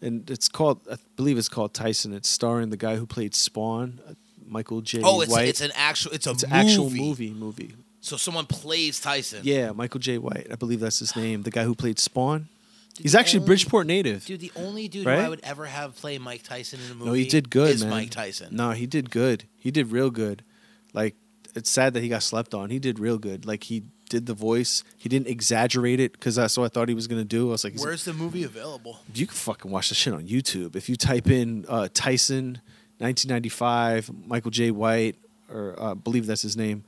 and 0.00 0.28
it's 0.30 0.48
called 0.48 0.80
I 0.90 0.96
believe 1.14 1.36
it's 1.36 1.50
called 1.50 1.74
Tyson. 1.74 2.14
It's 2.14 2.28
starring 2.28 2.70
the 2.70 2.78
guy 2.78 2.96
who 2.96 3.04
played 3.06 3.34
Spawn, 3.34 4.00
uh, 4.08 4.14
Michael 4.46 4.80
Jai 4.80 5.02
Oh, 5.04 5.20
it's 5.20 5.30
White. 5.30 5.46
it's 5.48 5.60
an 5.60 5.72
actual 5.74 6.12
it's 6.12 6.26
a 6.26 6.30
It's 6.30 6.42
an 6.42 6.48
movie. 6.50 6.60
actual 6.70 6.90
movie 6.90 7.30
movie. 7.34 7.74
So 8.00 8.16
someone 8.16 8.46
plays 8.46 9.00
Tyson. 9.00 9.40
Yeah, 9.42 9.72
Michael 9.72 10.00
Jai 10.00 10.18
White. 10.18 10.46
I 10.50 10.54
believe 10.54 10.80
that's 10.80 10.98
his 11.00 11.16
name. 11.16 11.42
The 11.42 11.50
guy 11.50 11.64
who 11.64 11.74
played 11.74 11.98
Spawn. 11.98 12.48
Dude, 12.94 13.02
He's 13.04 13.14
actually 13.14 13.40
only- 13.40 13.46
Bridgeport 13.48 13.86
native. 13.86 14.24
Dude, 14.24 14.40
the 14.40 14.52
only 14.56 14.88
dude 14.88 15.06
Right? 15.06 15.18
who 15.18 15.24
I 15.24 15.28
would 15.28 15.40
ever 15.42 15.66
have 15.66 15.94
play 15.96 16.18
Mike 16.18 16.42
Tyson 16.42 16.80
in 16.84 16.90
a 16.92 16.94
movie 16.94 17.06
no, 17.10 17.12
he 17.14 17.26
did 17.26 17.50
good, 17.50 17.70
is 17.74 17.82
man. 17.82 17.90
Mike 17.90 18.10
Tyson. 18.10 18.54
No, 18.56 18.70
he 18.72 18.86
did 18.86 19.10
good. 19.10 19.44
He 19.58 19.70
did 19.70 19.90
real 19.92 20.10
good. 20.10 20.42
Like 20.94 21.14
it's 21.54 21.70
sad 21.70 21.94
that 21.94 22.02
he 22.02 22.08
got 22.08 22.22
slept 22.22 22.54
on. 22.54 22.70
He 22.70 22.78
did 22.78 22.98
real 22.98 23.18
good. 23.18 23.46
Like 23.46 23.64
he 23.64 23.84
did 24.08 24.26
the 24.26 24.34
voice. 24.34 24.84
He 24.96 25.08
didn't 25.08 25.28
exaggerate 25.28 26.00
it 26.00 26.12
because 26.12 26.36
that's 26.36 26.56
what 26.56 26.64
I 26.64 26.68
thought 26.68 26.88
he 26.88 26.94
was 26.94 27.06
gonna 27.06 27.24
do. 27.24 27.48
I 27.48 27.52
was 27.52 27.64
like, 27.64 27.74
Where's 27.78 28.04
the 28.04 28.14
movie 28.14 28.42
available? 28.44 29.00
you 29.14 29.26
can 29.26 29.34
fucking 29.36 29.70
watch 29.70 29.90
the 29.90 29.94
shit 29.94 30.14
on 30.14 30.26
YouTube. 30.26 30.74
If 30.76 30.88
you 30.88 30.96
type 30.96 31.28
in 31.28 31.66
uh, 31.68 31.88
Tyson, 31.92 32.60
1995, 32.98 34.10
Michael 34.26 34.50
Jai 34.50 34.70
White, 34.70 35.16
or 35.52 35.74
uh, 35.80 35.90
I 35.92 35.94
believe 35.94 36.26
that's 36.26 36.42
his 36.42 36.56
name. 36.56 36.84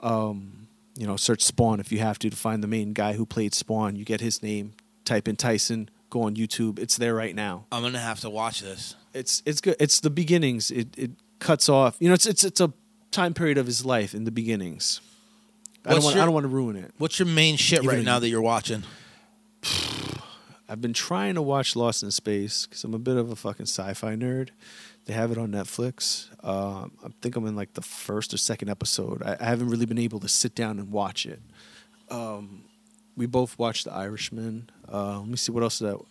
Um, 0.00 0.68
you 0.96 1.06
know, 1.06 1.16
search 1.16 1.42
Spawn 1.42 1.80
if 1.80 1.92
you 1.92 1.98
have 2.00 2.18
to 2.20 2.30
to 2.30 2.36
find 2.36 2.62
the 2.62 2.68
main 2.68 2.92
guy 2.92 3.14
who 3.14 3.24
played 3.24 3.54
Spawn. 3.54 3.96
You 3.96 4.04
get 4.04 4.20
his 4.20 4.42
name. 4.42 4.74
Type 5.04 5.28
in 5.28 5.36
Tyson. 5.36 5.88
Go 6.10 6.22
on 6.22 6.34
YouTube. 6.34 6.78
It's 6.78 6.96
there 6.96 7.14
right 7.14 7.34
now. 7.34 7.66
I'm 7.70 7.82
gonna 7.82 7.98
have 7.98 8.20
to 8.20 8.30
watch 8.30 8.60
this. 8.60 8.96
It's 9.14 9.42
it's 9.46 9.60
good. 9.60 9.76
It's 9.78 10.00
the 10.00 10.10
beginnings. 10.10 10.70
It 10.70 10.88
it 10.96 11.12
cuts 11.38 11.68
off. 11.68 11.96
You 12.00 12.08
know, 12.08 12.14
it's 12.14 12.26
it's 12.26 12.44
it's 12.44 12.60
a 12.60 12.72
time 13.10 13.34
period 13.34 13.58
of 13.58 13.66
his 13.66 13.84
life 13.84 14.14
in 14.14 14.24
the 14.24 14.30
beginnings. 14.30 15.00
I 15.84 15.94
don't 15.94 16.04
want 16.04 16.16
I 16.16 16.24
don't 16.24 16.34
want 16.34 16.44
to 16.44 16.48
ruin 16.48 16.76
it. 16.76 16.92
What's 16.98 17.18
your 17.18 17.28
main 17.28 17.56
shit 17.56 17.82
Even 17.82 17.96
right 17.96 18.04
now 18.04 18.18
that 18.18 18.28
you're 18.28 18.42
watching? 18.42 18.82
I've 20.68 20.80
been 20.80 20.92
trying 20.92 21.34
to 21.34 21.42
watch 21.42 21.74
Lost 21.74 22.04
in 22.04 22.12
Space 22.12 22.66
because 22.66 22.84
I'm 22.84 22.94
a 22.94 22.98
bit 22.98 23.16
of 23.16 23.30
a 23.30 23.36
fucking 23.36 23.66
sci-fi 23.66 24.14
nerd. 24.14 24.50
They 25.06 25.14
have 25.14 25.32
it 25.32 25.38
on 25.38 25.50
Netflix. 25.50 26.28
Um, 26.44 26.92
I 27.04 27.08
think 27.20 27.36
I'm 27.36 27.46
in 27.46 27.56
like 27.56 27.74
the 27.74 27.82
first 27.82 28.32
or 28.32 28.36
second 28.36 28.68
episode. 28.68 29.22
I, 29.22 29.36
I 29.40 29.44
haven't 29.44 29.68
really 29.68 29.86
been 29.86 29.98
able 29.98 30.20
to 30.20 30.28
sit 30.28 30.54
down 30.54 30.78
and 30.78 30.92
watch 30.92 31.26
it. 31.26 31.40
Um, 32.10 32.64
we 33.16 33.26
both 33.26 33.58
watched 33.58 33.84
The 33.84 33.92
Irishman. 33.92 34.70
Uh, 34.90 35.18
let 35.18 35.28
me 35.28 35.36
see 35.36 35.52
what 35.52 35.62
else 35.62 35.78
that. 35.80 35.94
I'm 35.94 36.06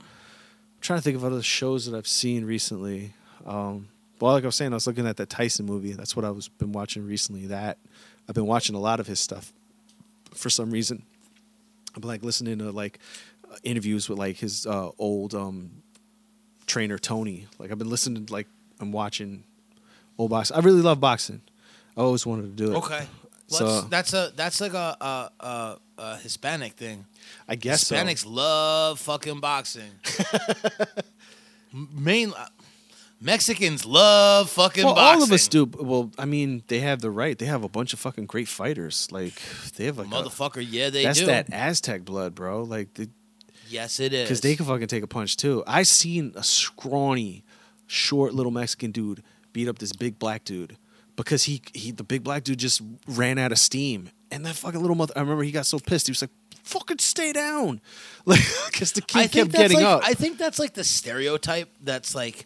trying 0.82 1.00
to 1.00 1.04
think 1.04 1.16
of 1.16 1.24
other 1.24 1.42
shows 1.42 1.86
that 1.86 1.98
I've 1.98 2.08
seen 2.08 2.46
recently. 2.46 3.14
Um, 3.46 3.90
well, 4.20 4.34
like 4.34 4.44
I 4.44 4.48
was 4.48 4.56
saying, 4.56 4.74
I 4.74 4.76
was 4.76 4.88
looking 4.88 5.08
at 5.08 5.18
that 5.18 5.30
Tyson 5.30 5.66
movie. 5.66 5.94
That's 5.94 6.16
what 6.16 6.26
I 6.26 6.32
was 6.32 6.50
been 6.50 6.72
watching 6.72 7.06
recently. 7.06 7.48
That 7.48 7.78
I've 8.28 8.36
been 8.36 8.46
watching 8.46 8.76
a 8.76 8.80
lot 8.80 9.00
of 9.00 9.08
his 9.08 9.20
stuff 9.20 9.54
for 10.34 10.50
some 10.50 10.72
reason. 10.72 11.04
I've 11.96 12.02
been 12.02 12.10
like 12.10 12.24
listening 12.24 12.60
to 12.60 12.72
like 12.72 13.00
uh, 13.50 13.56
interviews 13.64 14.10
with 14.10 14.20
like 14.20 14.38
his 14.38 14.66
uh, 14.66 14.92
old 15.00 15.34
um, 15.34 15.84
trainer 16.68 16.98
Tony. 16.98 17.48
Like 17.58 17.72
I've 17.72 17.78
been 17.78 17.90
listening 17.90 18.26
to 18.26 18.34
like 18.34 18.48
I'm 18.80 18.92
watching 18.92 19.44
old 20.18 20.30
boxing. 20.32 20.56
I 20.58 20.60
really 20.62 20.82
love 20.82 21.00
boxing. 21.00 21.42
I 21.98 22.02
always 22.02 22.26
wanted 22.26 22.44
to 22.58 22.66
do 22.66 22.74
it. 22.74 22.78
Okay. 22.78 23.06
So- 23.48 23.66
Let's- 23.66 23.88
that's 23.88 24.14
a 24.14 24.32
that's 24.36 24.62
like 24.62 24.74
a 24.74 24.96
a, 25.02 25.32
a, 25.46 25.78
a 25.98 26.18
Hispanic 26.18 26.74
thing. 26.74 27.06
I 27.48 27.56
guess 27.56 27.88
so. 27.88 27.96
Hispanics 27.96 28.26
love 28.28 29.00
fucking 29.00 29.40
boxing. 29.40 29.92
Main 31.74 32.32
uh, 32.36 32.46
Mexicans 33.22 33.86
love 33.86 34.50
fucking 34.50 34.84
Well, 34.86 34.96
boxing. 34.96 35.18
all 35.20 35.24
of 35.24 35.32
us 35.32 35.48
do. 35.48 35.66
Well, 35.66 36.12
I 36.18 36.26
mean, 36.26 36.64
they 36.68 36.80
have 36.80 37.02
the 37.02 37.12
right. 37.12 37.38
They 37.38 37.46
have 37.46 37.64
a 37.64 37.70
bunch 37.70 37.92
of 37.94 38.00
fucking 38.00 38.26
great 38.28 38.48
fighters. 38.48 39.08
Like 39.12 39.34
they 39.76 39.86
have 39.86 39.98
like 39.98 40.08
a, 40.08 40.10
Motherfucker, 40.10 40.66
yeah, 40.68 40.90
they 40.90 41.04
that's 41.04 41.20
do. 41.20 41.26
that 41.28 41.52
Aztec 41.52 42.06
blood, 42.06 42.34
bro. 42.34 42.64
Like 42.64 42.88
yes, 43.68 44.00
it 44.00 44.14
is. 44.14 44.24
because 44.28 44.42
they 44.42 44.56
can 44.56 44.66
fucking 44.66 44.88
take 44.88 45.04
a 45.04 45.08
punch 45.08 45.38
too. 45.38 45.64
I 45.68 45.84
seen 45.84 46.32
a 46.36 46.44
scrawny, 46.44 47.44
short 47.90 48.34
little 48.34 48.52
Mexican 48.52 48.92
dude 48.92 49.24
beat 49.52 49.68
up 49.68 49.80
this 49.80 49.92
big 49.92 50.20
black 50.20 50.46
dude 50.46 50.78
because 51.16 51.44
he 51.44 51.62
he 51.74 51.92
the 51.92 52.04
big 52.04 52.24
black 52.24 52.44
dude 52.44 52.60
just 52.60 52.82
ran 53.08 53.38
out 53.38 53.52
of 53.52 53.60
steam, 53.60 54.10
and 54.32 54.46
that 54.46 54.56
fucking 54.56 54.80
little 54.80 54.96
mother. 54.96 55.14
I 55.16 55.20
remember 55.20 55.44
he 55.44 55.52
got 55.52 55.66
so 55.66 55.80
pissed. 55.80 56.08
He 56.08 56.12
was 56.12 56.22
like, 56.22 56.32
"Fucking 56.64 57.00
stay 57.00 57.34
down," 57.34 57.82
like 58.26 58.40
because 58.68 58.94
the 58.94 59.02
kid 59.02 59.20
I 59.20 59.28
kept 59.28 59.52
getting 59.52 59.78
like, 59.78 59.86
up. 59.86 60.02
I 60.06 60.14
think 60.14 60.38
that's 60.38 60.60
like 60.60 60.74
the 60.74 60.84
stereotype 60.84 61.70
that's 61.82 62.16
like 62.16 62.46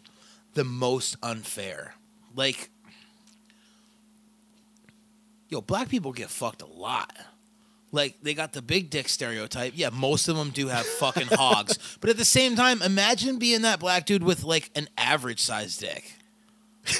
the 0.54 0.64
most 0.64 1.16
unfair. 1.22 1.94
Like 2.34 2.70
yo, 5.48 5.60
black 5.60 5.88
people 5.88 6.12
get 6.12 6.30
fucked 6.30 6.62
a 6.62 6.66
lot. 6.66 7.12
Like 7.94 8.16
they 8.22 8.34
got 8.34 8.52
the 8.52 8.60
big 8.60 8.90
dick 8.90 9.08
stereotype. 9.08 9.74
Yeah, 9.76 9.90
most 9.90 10.26
of 10.26 10.36
them 10.36 10.50
do 10.50 10.66
have 10.66 10.84
fucking 10.84 11.28
hogs. 11.32 11.78
But 12.00 12.10
at 12.10 12.16
the 12.16 12.24
same 12.24 12.56
time, 12.56 12.82
imagine 12.82 13.38
being 13.38 13.62
that 13.62 13.78
black 13.78 14.04
dude 14.04 14.24
with 14.24 14.42
like 14.42 14.70
an 14.74 14.88
average 14.98 15.40
sized 15.40 15.78
dick. 15.78 16.12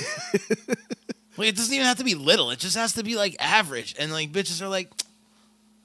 like 1.36 1.48
it 1.48 1.56
doesn't 1.56 1.74
even 1.74 1.84
have 1.84 1.98
to 1.98 2.04
be 2.04 2.14
little. 2.14 2.52
It 2.52 2.60
just 2.60 2.76
has 2.76 2.92
to 2.92 3.02
be 3.02 3.16
like 3.16 3.34
average. 3.40 3.96
And 3.98 4.12
like 4.12 4.30
bitches 4.30 4.62
are 4.62 4.68
like, 4.68 4.88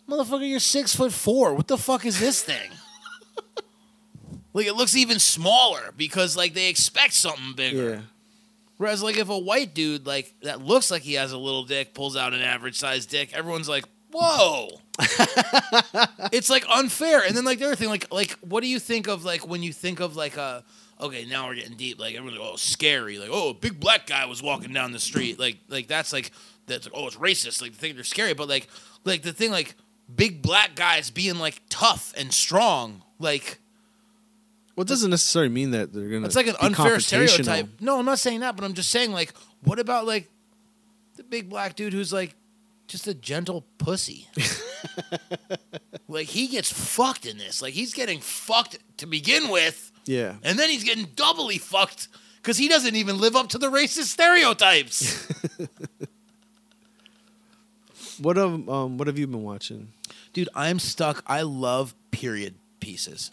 motherfucker, 0.07 0.47
you're 0.47 0.60
six 0.60 0.95
foot 0.95 1.12
four. 1.12 1.55
What 1.55 1.68
the 1.68 1.80
fuck 1.80 2.05
is 2.05 2.20
this 2.20 2.43
thing? 2.43 2.70
like 4.53 4.68
it 4.68 4.76
looks 4.76 4.95
even 4.95 5.18
smaller 5.18 5.91
because 5.97 6.38
like 6.38 6.53
they 6.53 6.70
expect 6.70 7.14
something 7.14 7.53
bigger. 7.55 7.89
Yeah. 7.89 8.01
Whereas, 8.78 9.03
like, 9.03 9.18
if 9.18 9.28
a 9.28 9.38
white 9.38 9.74
dude 9.74 10.05
like 10.05 10.34
that 10.43 10.62
looks 10.62 10.89
like 10.89 11.01
he 11.01 11.16
has 11.16 11.34
a 11.34 11.38
little 11.38 11.66
dick 11.66 11.93
pulls 11.93 12.16
out 12.16 12.34
an 12.34 12.41
average 12.41 12.78
sized 12.78 13.10
dick, 13.10 13.34
everyone's 13.34 13.68
like, 13.68 13.84
"Whoa!" 14.12 14.82
it's 16.32 16.49
like 16.49 16.66
unfair. 16.70 17.22
And 17.26 17.36
then 17.36 17.45
like 17.45 17.60
the 17.60 17.66
other 17.66 17.76
thing, 17.76 17.89
like, 17.89 18.12
like 18.14 18.32
what 18.41 18.62
do 18.62 18.68
you 18.68 18.80
think 18.80 19.07
of 19.07 19.24
like 19.24 19.47
when 19.47 19.64
you 19.64 19.74
think 19.74 19.99
of 19.99 20.16
like 20.16 20.38
a 20.38 20.64
okay, 21.01 21.26
now 21.26 21.47
we're 21.47 21.55
getting 21.55 21.78
deep. 21.78 21.99
Like 21.99 22.16
everyone's 22.16 22.39
like, 22.39 22.49
"Oh, 22.53 22.55
scary!" 22.55 23.18
Like, 23.18 23.30
"Oh, 23.32 23.49
a 23.49 23.53
big 23.53 23.80
black 23.80 24.07
guy 24.07 24.26
was 24.26 24.43
walking 24.43 24.74
down 24.74 24.91
the 24.91 24.99
street." 24.99 25.39
Like, 25.39 25.57
like 25.68 25.88
that's 25.88 26.12
like 26.12 26.32
that's 26.68 26.86
like, 26.86 26.93
oh, 26.95 27.07
it's 27.07 27.16
racist. 27.16 27.62
Like, 27.62 27.72
the 27.72 27.78
thing 27.78 27.95
they're 27.95 28.03
scary, 28.03 28.34
but 28.34 28.47
like, 28.47 28.68
like 29.05 29.22
the 29.22 29.34
thing 29.34 29.51
like 29.51 29.76
big 30.14 30.41
black 30.41 30.76
guys 30.76 31.10
being 31.10 31.39
like 31.39 31.62
tough 31.70 32.14
and 32.18 32.34
strong, 32.34 33.03
like. 33.20 33.60
Well, 34.76 34.84
it 34.84 34.88
doesn't 34.88 35.10
necessarily 35.10 35.49
mean 35.49 35.72
that 35.72 35.91
they're 35.91 36.07
gonna. 36.07 36.26
It's 36.26 36.36
like 36.36 36.47
an 36.47 36.55
unfair 36.62 36.99
stereotype. 36.99 37.68
No, 37.82 37.99
I'm 37.99 38.05
not 38.05 38.20
saying 38.20 38.41
that, 38.41 38.55
but 38.55 38.64
I'm 38.64 38.74
just 38.74 38.89
saying 38.89 39.12
like, 39.12 39.34
what 39.64 39.78
about 39.78 40.07
like 40.07 40.30
the 41.18 41.24
big 41.24 41.49
black 41.49 41.76
dude 41.76 41.91
who's 41.91 42.14
like 42.14 42.34
just 42.89 43.07
a 43.07 43.13
gentle 43.13 43.65
pussy? 43.77 44.27
like 46.09 46.27
he 46.27 46.47
gets 46.47 46.71
fucked 46.71 47.25
in 47.25 47.37
this. 47.37 47.61
Like 47.61 47.73
he's 47.73 47.93
getting 47.93 48.19
fucked 48.19 48.77
to 48.97 49.05
begin 49.05 49.47
with, 49.49 49.91
Yeah. 50.05 50.33
and 50.43 50.59
then 50.59 50.69
he's 50.69 50.83
getting 50.83 51.05
doubly 51.15 51.57
fucked 51.57 52.09
because 52.41 52.57
he 52.57 52.67
doesn't 52.67 52.95
even 52.95 53.17
live 53.19 53.35
up 53.37 53.49
to 53.49 53.57
the 53.57 53.67
racist 53.71 54.05
stereotypes. 54.07 55.27
What 58.21 58.35
have 58.37 58.67
um 58.67 58.97
What 58.97 59.07
have 59.07 59.17
you 59.17 59.27
been 59.27 59.43
watching? 59.43 59.93
Dude, 60.33 60.49
I'm 60.53 60.77
stuck. 60.79 61.23
I 61.25 61.43
love 61.43 61.95
period 62.11 62.55
pieces. 62.81 63.31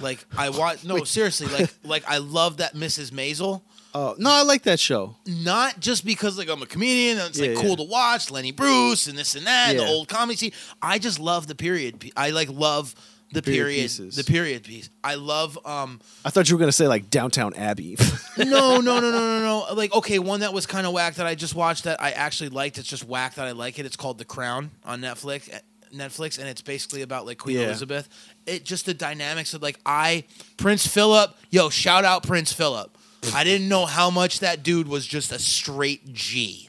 Like 0.00 0.24
I 0.36 0.50
watch. 0.50 0.84
No, 0.84 1.04
seriously. 1.16 1.46
Like 1.46 1.70
like 1.82 2.04
I 2.06 2.18
love 2.18 2.58
that 2.58 2.74
Mrs. 2.74 3.10
Maisel. 3.10 3.62
Oh 4.00 4.14
no, 4.18 4.30
I 4.30 4.42
like 4.42 4.62
that 4.62 4.78
show. 4.78 5.16
not 5.26 5.80
just 5.80 6.04
because 6.04 6.38
like 6.38 6.48
I'm 6.48 6.62
a 6.62 6.66
comedian 6.66 7.18
and 7.18 7.28
it's 7.30 7.40
like 7.40 7.50
Yeah, 7.50 7.60
cool 7.60 7.70
yeah. 7.70 7.76
to 7.76 7.82
watch 7.84 8.30
Lenny 8.30 8.52
Bruce 8.52 9.06
and 9.08 9.18
this 9.18 9.34
and 9.34 9.46
that 9.46 9.70
and 9.70 9.78
the 9.80 9.86
old 9.86 10.08
comedy 10.08 10.36
scene. 10.36 10.52
I 10.80 10.98
just 10.98 11.18
love 11.18 11.46
the 11.48 11.54
period. 11.54 11.98
pe- 12.00 12.10
I 12.16 12.30
like 12.30 12.48
love 12.50 12.94
the 13.32 13.42
Period 13.42 13.60
period, 13.64 13.82
pieces. 13.82 14.16
the 14.16 14.24
period 14.24 14.62
piece. 14.62 14.88
I 15.02 15.16
love 15.16 15.58
um 15.66 16.00
I 16.24 16.30
thought 16.30 16.48
you 16.48 16.54
were 16.56 16.60
gonna 16.60 16.70
say 16.72 16.86
like 16.86 17.10
Downtown 17.10 17.54
Abbey. 17.54 17.96
no 18.38 18.44
no 18.80 18.80
no 18.80 19.00
no 19.00 19.10
no 19.10 19.40
no 19.68 19.74
like 19.74 19.92
okay 19.94 20.18
one 20.18 20.40
that 20.40 20.52
was 20.54 20.64
kind 20.66 20.86
of 20.86 20.92
whack 20.92 21.16
that 21.16 21.26
I 21.26 21.34
just 21.34 21.54
watched 21.54 21.84
that 21.84 22.00
I 22.00 22.10
actually 22.12 22.50
liked. 22.50 22.78
It's 22.78 22.88
just 22.88 23.04
whack 23.04 23.34
that 23.34 23.46
I 23.46 23.52
like 23.52 23.78
it. 23.78 23.84
It's 23.86 23.96
called 23.96 24.18
The 24.18 24.24
Crown 24.24 24.70
on 24.84 25.00
Netflix. 25.00 25.52
eh, 25.52 25.58
Netflix 25.94 26.38
and 26.38 26.46
it's 26.48 26.60
basically 26.62 27.02
about 27.02 27.26
like 27.26 27.38
Queen 27.38 27.56
Yeah. 27.56 27.64
Elizabeth. 27.64 28.08
It 28.46 28.64
just 28.64 28.86
the 28.86 28.94
dynamics 28.94 29.54
of 29.54 29.62
like 29.62 29.80
I 29.84 30.24
Prince 30.56 30.86
Philip. 30.86 31.34
Yo, 31.50 31.68
shout 31.70 32.04
out 32.04 32.22
Prince 32.22 32.52
Philip. 32.52 32.94
I 33.34 33.44
didn't 33.44 33.68
know 33.68 33.86
how 33.86 34.10
much 34.10 34.40
that 34.40 34.62
dude 34.62 34.88
was 34.88 35.06
just 35.06 35.32
a 35.32 35.38
straight 35.38 36.12
G. 36.12 36.68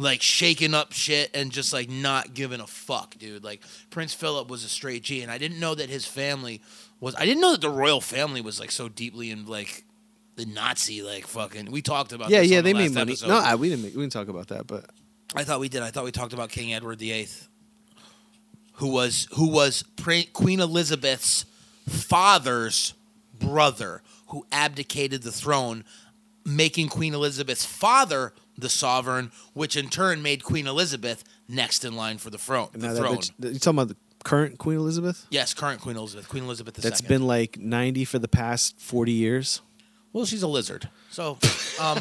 Like 0.00 0.22
shaking 0.22 0.74
up 0.74 0.92
shit 0.92 1.30
and 1.34 1.50
just 1.50 1.72
like 1.72 1.90
not 1.90 2.32
giving 2.32 2.60
a 2.60 2.66
fuck, 2.68 3.18
dude. 3.18 3.42
Like 3.42 3.62
Prince 3.90 4.14
Philip 4.14 4.48
was 4.48 4.62
a 4.62 4.68
straight 4.68 5.02
G, 5.02 5.22
and 5.22 5.30
I 5.30 5.38
didn't 5.38 5.58
know 5.58 5.74
that 5.74 5.90
his 5.90 6.06
family 6.06 6.60
was. 7.00 7.16
I 7.16 7.24
didn't 7.24 7.40
know 7.40 7.50
that 7.50 7.60
the 7.60 7.70
royal 7.70 8.00
family 8.00 8.40
was 8.40 8.60
like 8.60 8.70
so 8.70 8.88
deeply 8.88 9.30
in 9.32 9.46
like 9.46 9.84
the 10.36 10.46
Nazi 10.46 11.02
like 11.02 11.26
fucking. 11.26 11.72
We 11.72 11.82
talked 11.82 12.12
about. 12.12 12.30
yeah, 12.30 12.42
this 12.42 12.50
yeah, 12.50 12.60
the 12.60 12.72
they 12.72 12.74
made 12.74 12.92
money. 12.92 13.12
episode. 13.12 13.26
No, 13.26 13.38
I, 13.38 13.56
we 13.56 13.70
didn't. 13.70 13.82
Make, 13.82 13.96
we 13.96 14.02
didn't 14.02 14.12
talk 14.12 14.28
about 14.28 14.46
that, 14.48 14.68
but 14.68 14.88
I 15.34 15.42
thought 15.42 15.58
we 15.58 15.68
did. 15.68 15.82
I 15.82 15.90
thought 15.90 16.04
we 16.04 16.12
talked 16.12 16.32
about 16.32 16.50
King 16.50 16.72
Edward 16.72 17.00
VIII, 17.00 17.28
who 18.74 18.92
was 18.92 19.26
who 19.32 19.50
was 19.50 19.82
Queen 20.32 20.60
Elizabeth's 20.60 21.44
father's 21.88 22.94
brother, 23.36 24.02
who 24.28 24.46
abdicated 24.52 25.22
the 25.22 25.32
throne, 25.32 25.84
making 26.44 26.88
Queen 26.88 27.14
Elizabeth's 27.14 27.64
father 27.64 28.32
the 28.56 28.68
sovereign, 28.68 29.30
which 29.54 29.76
in 29.76 29.88
turn 29.88 30.22
made 30.22 30.42
Queen 30.42 30.66
Elizabeth 30.66 31.24
next 31.48 31.84
in 31.84 31.94
line 31.96 32.18
for 32.18 32.30
the 32.30 32.38
throne. 32.38 32.68
The 32.72 32.94
throne. 32.94 33.16
bitch, 33.18 33.32
you 33.40 33.58
talking 33.58 33.78
about 33.78 33.88
the 33.88 33.96
current 34.24 34.58
Queen 34.58 34.78
Elizabeth? 34.78 35.26
yes, 35.30 35.54
current 35.54 35.80
Queen 35.80 35.96
Elizabeth, 35.96 36.28
Queen 36.28 36.44
Elizabeth 36.44 36.78
II. 36.78 36.82
That's 36.82 37.00
been 37.00 37.26
like 37.26 37.58
ninety 37.58 38.04
for 38.04 38.18
the 38.18 38.28
past 38.28 38.78
forty 38.80 39.12
years. 39.12 39.62
well, 40.12 40.24
she's 40.26 40.42
a 40.42 40.48
lizard. 40.48 40.88
So, 41.10 41.38
um, 41.80 42.00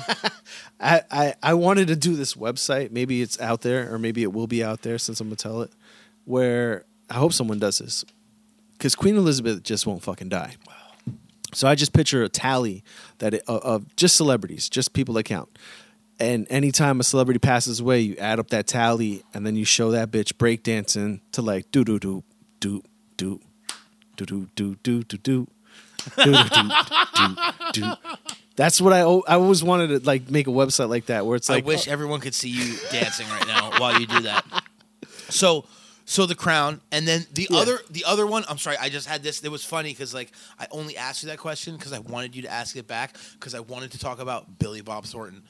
I, 0.79 1.01
I, 1.11 1.33
I 1.41 1.53
wanted 1.53 1.87
to 1.89 1.95
do 1.95 2.15
this 2.15 2.33
website. 2.33 2.91
Maybe 2.91 3.21
it's 3.21 3.39
out 3.39 3.61
there, 3.61 3.93
or 3.93 3.99
maybe 3.99 4.23
it 4.23 4.33
will 4.33 4.47
be 4.47 4.63
out 4.63 4.81
there 4.81 4.97
since 4.97 5.19
I'm 5.21 5.27
gonna 5.27 5.35
tell 5.35 5.61
it. 5.61 5.71
Where 6.25 6.85
I 7.09 7.15
hope 7.15 7.33
someone 7.33 7.59
does 7.59 7.77
this, 7.77 8.03
because 8.73 8.95
Queen 8.95 9.15
Elizabeth 9.15 9.63
just 9.63 9.85
won't 9.85 10.03
fucking 10.03 10.29
die. 10.29 10.55
So 11.53 11.67
I 11.67 11.75
just 11.75 11.93
picture 11.93 12.23
a 12.23 12.29
tally 12.29 12.83
that 13.19 13.35
it, 13.35 13.43
of, 13.47 13.61
of 13.61 13.95
just 13.95 14.15
celebrities, 14.15 14.69
just 14.69 14.93
people 14.93 15.13
that 15.15 15.23
count. 15.23 15.49
And 16.19 16.47
anytime 16.49 16.99
a 16.99 17.03
celebrity 17.03 17.39
passes 17.39 17.79
away, 17.79 17.99
you 18.01 18.15
add 18.17 18.39
up 18.39 18.49
that 18.49 18.67
tally, 18.67 19.23
and 19.33 19.45
then 19.45 19.55
you 19.55 19.65
show 19.65 19.91
that 19.91 20.11
bitch 20.11 20.33
breakdancing 20.33 21.21
to 21.33 21.41
like 21.41 21.71
do 21.71 21.83
do 21.83 21.99
do 21.99 22.23
do 22.59 22.81
do 23.17 23.39
do 24.15 24.25
do 24.27 24.47
do 24.55 24.75
do 24.81 25.03
do 25.03 25.17
do 25.17 25.47
do 26.17 26.35
do 27.13 27.35
do. 27.73 27.93
That's 28.55 28.81
what 28.81 28.93
I 28.93 29.01
I 29.01 29.35
always 29.35 29.63
wanted 29.63 29.87
to 29.89 29.99
like 29.99 30.31
make 30.31 30.47
a 30.47 30.51
website 30.51 30.89
like 30.89 31.05
that 31.05 31.25
where 31.25 31.35
it's 31.35 31.49
like 31.49 31.63
I 31.63 31.67
wish 31.67 31.87
everyone 31.87 32.19
could 32.19 32.33
see 32.33 32.49
you 32.49 32.75
dancing 32.91 33.27
right 33.29 33.45
now 33.45 33.71
while 33.77 33.99
you 33.99 34.07
do 34.07 34.21
that. 34.21 34.43
So, 35.29 35.65
so 36.09 36.25
the 36.25 36.35
crown, 36.35 36.79
and 36.89 37.05
then 37.05 37.27
the 37.33 37.47
Yeah. 37.51 37.57
other, 37.59 37.79
the 37.89 38.05
other 38.05 38.25
one. 38.25 38.45
I'm 38.47 38.57
sorry, 38.57 38.77
I 38.77 38.87
just 38.87 39.07
had 39.07 39.23
this. 39.23 39.43
It 39.43 39.49
was 39.51 39.63
funny 39.65 39.89
because 39.91 40.13
like 40.13 40.31
I 40.57 40.65
only 40.71 40.95
asked 40.95 41.21
you 41.21 41.27
that 41.29 41.37
question 41.37 41.75
because 41.75 41.91
I 41.91 41.99
wanted 41.99 42.33
you 42.33 42.43
to 42.43 42.49
ask 42.51 42.75
it 42.77 42.87
back 42.87 43.17
because 43.33 43.53
I 43.53 43.59
wanted 43.59 43.91
to 43.91 43.99
talk 43.99 44.19
about 44.19 44.57
Billy 44.57 44.79
Bob 44.81 45.03
Thornton. 45.05 45.43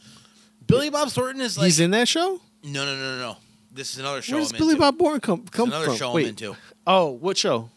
Billy 0.65 0.89
Bob 0.89 1.09
Thornton 1.09 1.41
is 1.41 1.57
like 1.57 1.65
he's 1.65 1.79
in 1.79 1.91
that 1.91 2.07
show. 2.07 2.41
no, 2.63 2.85
no, 2.85 2.95
no, 2.95 3.15
no, 3.15 3.19
no. 3.19 3.37
This 3.71 3.93
is 3.93 3.99
another 3.99 4.23
show. 4.23 4.33
Where 4.33 4.41
does 4.41 4.51
Billy 4.51 4.71
into. 4.71 4.79
Bob 4.79 4.97
Bourne 4.97 5.19
come 5.19 5.45
come 5.45 5.69
another 5.69 5.85
from? 5.85 5.95
show 5.97 6.13
Wait. 6.13 6.23
I'm 6.23 6.29
into. 6.29 6.55
Oh, 6.87 7.09
what 7.11 7.37
show? 7.37 7.69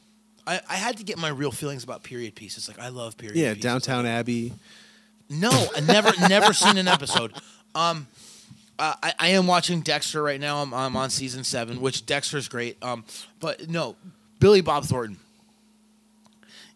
I, 0.47 0.61
I 0.69 0.77
had 0.77 0.97
to 0.97 1.05
get 1.05 1.19
my 1.19 1.29
real 1.29 1.53
feelings 1.53 1.85
about 1.85 2.03
period 2.03 2.35
pieces. 2.35 2.67
Like 2.67 2.79
I 2.79 2.89
love 2.89 3.19
period. 3.19 3.37
Yeah, 3.37 3.51
pieces. 3.51 3.63
Downtown 3.63 4.07
Abbey. 4.07 4.55
No, 5.29 5.51
I 5.77 5.81
never 5.81 6.11
never 6.29 6.55
seen 6.55 6.79
an 6.79 6.89
episode. 6.89 7.35
Um, 7.75 8.09
uh, 8.81 8.95
I, 9.03 9.15
I 9.19 9.29
am 9.29 9.47
watching 9.47 9.83
Dexter 9.83 10.23
right 10.23 10.41
now. 10.41 10.63
I'm, 10.63 10.75
I'm 10.75 10.97
on 10.97 11.11
season 11.11 11.45
seven, 11.45 11.81
which 11.81 12.07
Dexter's 12.07 12.49
great. 12.49 12.83
Um, 12.83 13.05
but 13.39 13.69
no, 13.69 13.97
Billy 14.39 14.61
Bob 14.61 14.85
Thornton. 14.85 15.19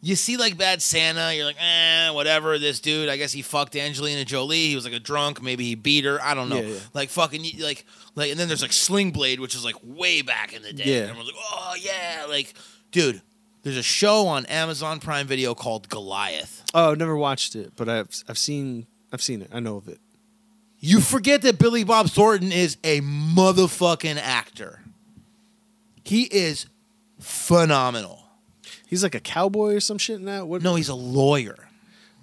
You 0.00 0.16
see, 0.16 0.36
like 0.36 0.58
Bad 0.58 0.82
Santa, 0.82 1.34
you're 1.34 1.46
like, 1.46 1.56
eh, 1.58 2.10
whatever. 2.10 2.58
This 2.58 2.78
dude, 2.78 3.08
I 3.08 3.16
guess 3.16 3.32
he 3.32 3.40
fucked 3.40 3.74
Angelina 3.74 4.26
Jolie. 4.26 4.68
He 4.68 4.74
was 4.74 4.84
like 4.84 4.92
a 4.92 5.00
drunk. 5.00 5.42
Maybe 5.42 5.64
he 5.64 5.74
beat 5.74 6.04
her. 6.04 6.20
I 6.22 6.34
don't 6.34 6.50
know. 6.50 6.60
Yeah, 6.60 6.68
yeah. 6.68 6.78
Like 6.92 7.08
fucking, 7.08 7.42
like, 7.58 7.86
like, 8.14 8.30
and 8.30 8.38
then 8.38 8.48
there's 8.48 8.60
like 8.60 8.74
Sling 8.74 9.12
Blade, 9.12 9.40
which 9.40 9.54
is 9.54 9.64
like 9.64 9.76
way 9.82 10.20
back 10.20 10.52
in 10.52 10.60
the 10.62 10.74
day. 10.74 10.84
Yeah. 10.84 11.00
And 11.00 11.10
everyone's 11.10 11.28
like, 11.28 11.42
oh 11.50 11.74
yeah, 11.80 12.26
like, 12.28 12.52
dude. 12.90 13.22
There's 13.62 13.78
a 13.78 13.82
show 13.82 14.26
on 14.26 14.44
Amazon 14.44 15.00
Prime 15.00 15.26
Video 15.26 15.54
called 15.54 15.88
Goliath. 15.88 16.62
Oh, 16.74 16.92
I've 16.92 16.98
never 16.98 17.16
watched 17.16 17.56
it, 17.56 17.72
but 17.76 17.88
I've 17.88 18.10
I've 18.28 18.36
seen 18.36 18.86
I've 19.10 19.22
seen 19.22 19.40
it. 19.40 19.48
I 19.54 19.60
know 19.60 19.78
of 19.78 19.88
it. 19.88 20.00
You 20.86 21.00
forget 21.00 21.40
that 21.42 21.58
Billy 21.58 21.82
Bob 21.82 22.10
Thornton 22.10 22.52
is 22.52 22.76
a 22.84 23.00
motherfucking 23.00 24.18
actor. 24.20 24.80
He 26.04 26.24
is 26.24 26.66
phenomenal. 27.18 28.22
He's 28.86 29.02
like 29.02 29.14
a 29.14 29.20
cowboy 29.20 29.76
or 29.76 29.80
some 29.80 29.96
shit 29.96 30.16
in 30.16 30.26
that. 30.26 30.46
What? 30.46 30.60
No, 30.60 30.74
he's 30.74 30.90
a 30.90 30.94
lawyer. 30.94 31.56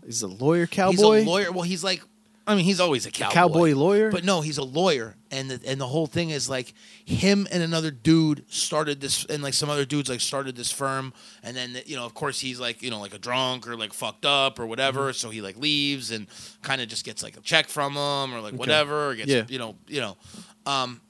he's 0.06 0.22
a 0.22 0.28
lawyer 0.28 0.68
He's 0.68 0.70
cowboy. 0.70 1.24
a 1.24 1.26
lawyer. 1.26 1.52
Well, 1.52 1.64
he's 1.64 1.84
like, 1.84 2.04
I 2.52 2.56
mean, 2.56 2.66
he's 2.66 2.80
always 2.80 3.06
a 3.06 3.12
cowboy. 3.12 3.34
cowboy 3.34 3.74
lawyer? 3.74 4.12
But 4.12 4.24
no, 4.24 4.42
he's 4.42 4.58
a 4.58 4.64
lawyer, 4.64 5.16
and 5.32 5.50
the, 5.50 5.60
and 5.70 5.80
the 5.80 5.88
whole 5.88 6.06
thing 6.08 6.30
is 6.30 6.50
like 6.50 6.74
him 7.06 7.48
and 7.52 7.64
another 7.64 7.92
dude 7.92 8.44
started 8.50 9.02
this, 9.02 9.26
and 9.26 9.42
like 9.42 9.54
some 9.54 9.70
other 9.70 9.86
dudes 9.86 10.10
like 10.10 10.22
started 10.22 10.56
this 10.56 10.72
firm, 10.72 11.14
and 11.44 11.56
then 11.56 11.78
you 11.86 11.96
know, 11.96 12.06
of 12.06 12.14
course, 12.14 12.40
he's 12.40 12.60
like 12.60 12.82
you 12.84 12.90
know 12.92 13.00
like 13.00 13.14
a 13.14 13.20
drunk 13.20 13.68
or 13.68 13.76
like 13.76 13.94
fucked 13.94 14.26
up 14.26 14.60
or 14.60 14.66
whatever, 14.66 15.10
Mm-hmm. 15.10 15.14
so 15.14 15.30
he 15.30 15.42
like 15.42 15.58
leaves 15.58 16.12
and 16.12 16.28
kind 16.62 16.82
of 16.82 16.88
just 16.88 17.06
gets 17.06 17.24
like 17.24 17.38
a 17.38 17.42
check 17.42 17.68
from 17.70 17.94
them 17.96 18.34
or 18.34 18.42
like 18.42 18.54
whatever, 18.54 19.10
or 19.10 19.16
gets 19.16 19.30
Yeah. 19.30 19.46
you 19.48 19.58
know 19.60 19.76
you 19.88 20.02
know, 20.02 20.18
um, 20.66 21.02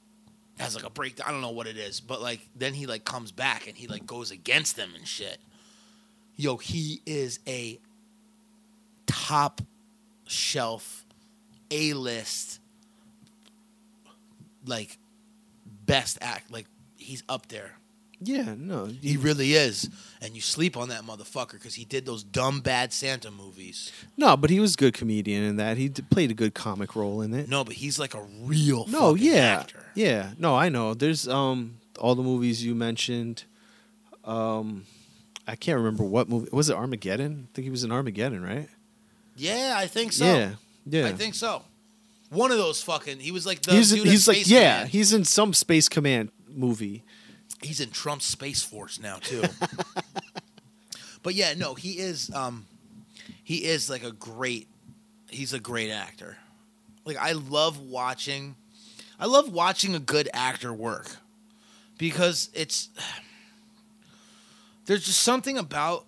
has 0.58 0.74
like 0.74 0.84
a 0.84 0.90
breakdown. 0.90 1.26
I 1.28 1.32
don't 1.32 1.40
know 1.40 1.50
what 1.50 1.66
it 1.66 1.76
is, 1.76 2.00
but 2.00 2.22
like 2.22 2.40
then 2.54 2.74
he 2.74 2.86
like 2.86 3.04
comes 3.04 3.32
back 3.32 3.66
and 3.66 3.76
he 3.76 3.86
like 3.88 4.06
goes 4.06 4.30
against 4.30 4.76
them 4.76 4.90
and 4.96 5.06
shit. 5.06 5.38
Yo, 6.36 6.56
he 6.56 7.00
is 7.04 7.40
a 7.46 7.78
top 9.06 9.60
shelf, 10.26 11.04
A 11.72 11.94
list, 11.94 12.60
like 14.66 14.98
best 15.86 16.18
act. 16.20 16.50
Like 16.52 16.66
he's 16.96 17.22
up 17.28 17.48
there. 17.48 17.72
Yeah, 18.24 18.54
no, 18.56 18.84
He 18.86 19.16
really 19.16 19.54
is. 19.54 19.90
And 20.20 20.36
you 20.36 20.40
sleep 20.40 20.76
on 20.76 20.90
that 20.90 21.02
motherfucker 21.02 21.52
because 21.54 21.74
he 21.74 21.84
did 21.84 22.06
those 22.06 22.22
dumb 22.22 22.60
bad 22.60 22.92
Santa 22.92 23.32
movies. 23.32 23.90
no, 24.16 24.36
but 24.36 24.48
he 24.48 24.60
was 24.60 24.74
a 24.74 24.76
good 24.76 24.94
comedian 24.94 25.42
in 25.42 25.56
that. 25.56 25.76
He 25.76 25.88
d- 25.88 26.02
played 26.08 26.30
a 26.30 26.34
good 26.34 26.54
comic 26.54 26.94
role 26.94 27.20
in 27.20 27.34
it. 27.34 27.48
No, 27.48 27.64
but 27.64 27.74
he's 27.74 27.98
like 27.98 28.14
a 28.14 28.22
real 28.44 28.86
No, 28.86 29.14
fucking 29.14 29.26
yeah, 29.26 29.58
actor. 29.60 29.86
yeah. 29.96 30.30
No, 30.38 30.54
I 30.54 30.68
know. 30.68 30.94
There's 30.94 31.26
um 31.26 31.78
all 31.98 32.14
the 32.14 32.22
movies 32.22 32.64
you 32.64 32.76
mentioned. 32.76 33.42
Um, 34.24 34.84
I 35.48 35.56
can't 35.56 35.78
remember 35.78 36.04
what 36.04 36.28
movie 36.28 36.48
was 36.52 36.70
it. 36.70 36.76
Armageddon. 36.76 37.48
I 37.50 37.54
think 37.56 37.64
he 37.64 37.70
was 37.70 37.82
in 37.82 37.90
Armageddon, 37.90 38.40
right? 38.44 38.68
Yeah, 39.34 39.74
I 39.76 39.88
think 39.88 40.12
so. 40.12 40.26
Yeah, 40.26 40.50
yeah. 40.86 41.06
I 41.06 41.12
think 41.12 41.34
so. 41.34 41.62
One 42.30 42.50
of 42.50 42.56
those 42.56 42.82
fucking. 42.82 43.18
He 43.20 43.30
was 43.30 43.44
like 43.44 43.62
the 43.62 43.72
he's 43.72 43.90
he's 43.90 44.26
like 44.26 44.48
yeah. 44.48 44.74
Command. 44.74 44.88
He's 44.90 45.12
in 45.12 45.24
some 45.24 45.52
Space 45.52 45.88
Command 45.88 46.30
movie. 46.48 47.04
he's 47.62 47.80
in 47.80 47.90
Trump's 47.90 48.24
Space 48.24 48.62
Force 48.62 49.00
now 49.00 49.16
too. 49.16 49.42
but 51.22 51.34
yeah, 51.34 51.54
no, 51.54 51.74
he 51.74 51.98
is. 51.98 52.30
Um, 52.34 52.66
he 53.44 53.64
is 53.64 53.90
like 53.90 54.02
a 54.02 54.12
great. 54.12 54.68
He's 55.28 55.52
a 55.52 55.60
great 55.60 55.90
actor. 55.90 56.36
Like 57.04 57.18
I 57.18 57.32
love 57.32 57.78
watching. 57.80 58.56
I 59.20 59.26
love 59.26 59.52
watching 59.52 59.94
a 59.94 60.00
good 60.00 60.28
actor 60.32 60.72
work 60.72 61.16
because 61.98 62.50
it's. 62.54 62.88
There's 64.86 65.04
just 65.04 65.22
something 65.22 65.58
about 65.58 66.06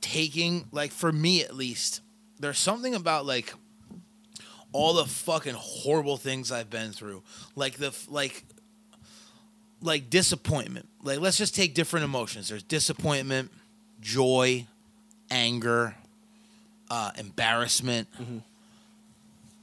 taking 0.00 0.68
like 0.70 0.92
for 0.92 1.10
me 1.10 1.42
at 1.42 1.56
least. 1.56 2.00
There's 2.38 2.58
something 2.58 2.94
about 2.94 3.26
like 3.26 3.52
all 4.72 4.94
the 4.94 5.06
fucking 5.06 5.54
horrible 5.56 6.16
things 6.16 6.52
I've 6.52 6.70
been 6.70 6.92
through, 6.92 7.22
like 7.54 7.78
the 7.78 7.96
like 8.08 8.44
like 9.80 10.10
disappointment. 10.10 10.88
Like 11.02 11.20
let's 11.20 11.38
just 11.38 11.54
take 11.54 11.74
different 11.74 12.04
emotions. 12.04 12.48
There's 12.48 12.62
disappointment, 12.62 13.50
joy, 14.00 14.66
anger, 15.30 15.94
uh, 16.90 17.12
embarrassment. 17.16 18.08
Mm-hmm. 18.20 18.38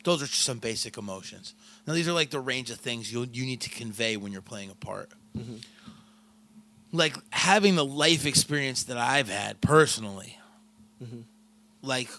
Those 0.03 0.21
are 0.21 0.25
just 0.25 0.41
some 0.41 0.59
basic 0.59 0.97
emotions. 0.97 1.53
Now 1.87 1.93
these 1.93 2.07
are 2.07 2.13
like 2.13 2.29
the 2.29 2.39
range 2.39 2.71
of 2.71 2.77
things 2.77 3.11
you 3.11 3.27
you 3.31 3.45
need 3.45 3.61
to 3.61 3.69
convey 3.69 4.17
when 4.17 4.31
you're 4.31 4.41
playing 4.41 4.69
a 4.69 4.75
part. 4.75 5.09
Mm-hmm. 5.37 5.57
Like 6.91 7.15
having 7.31 7.75
the 7.75 7.85
life 7.85 8.25
experience 8.25 8.83
that 8.83 8.97
I've 8.97 9.29
had 9.29 9.61
personally. 9.61 10.37
Mm-hmm. 11.03 11.21
Like 11.81 12.09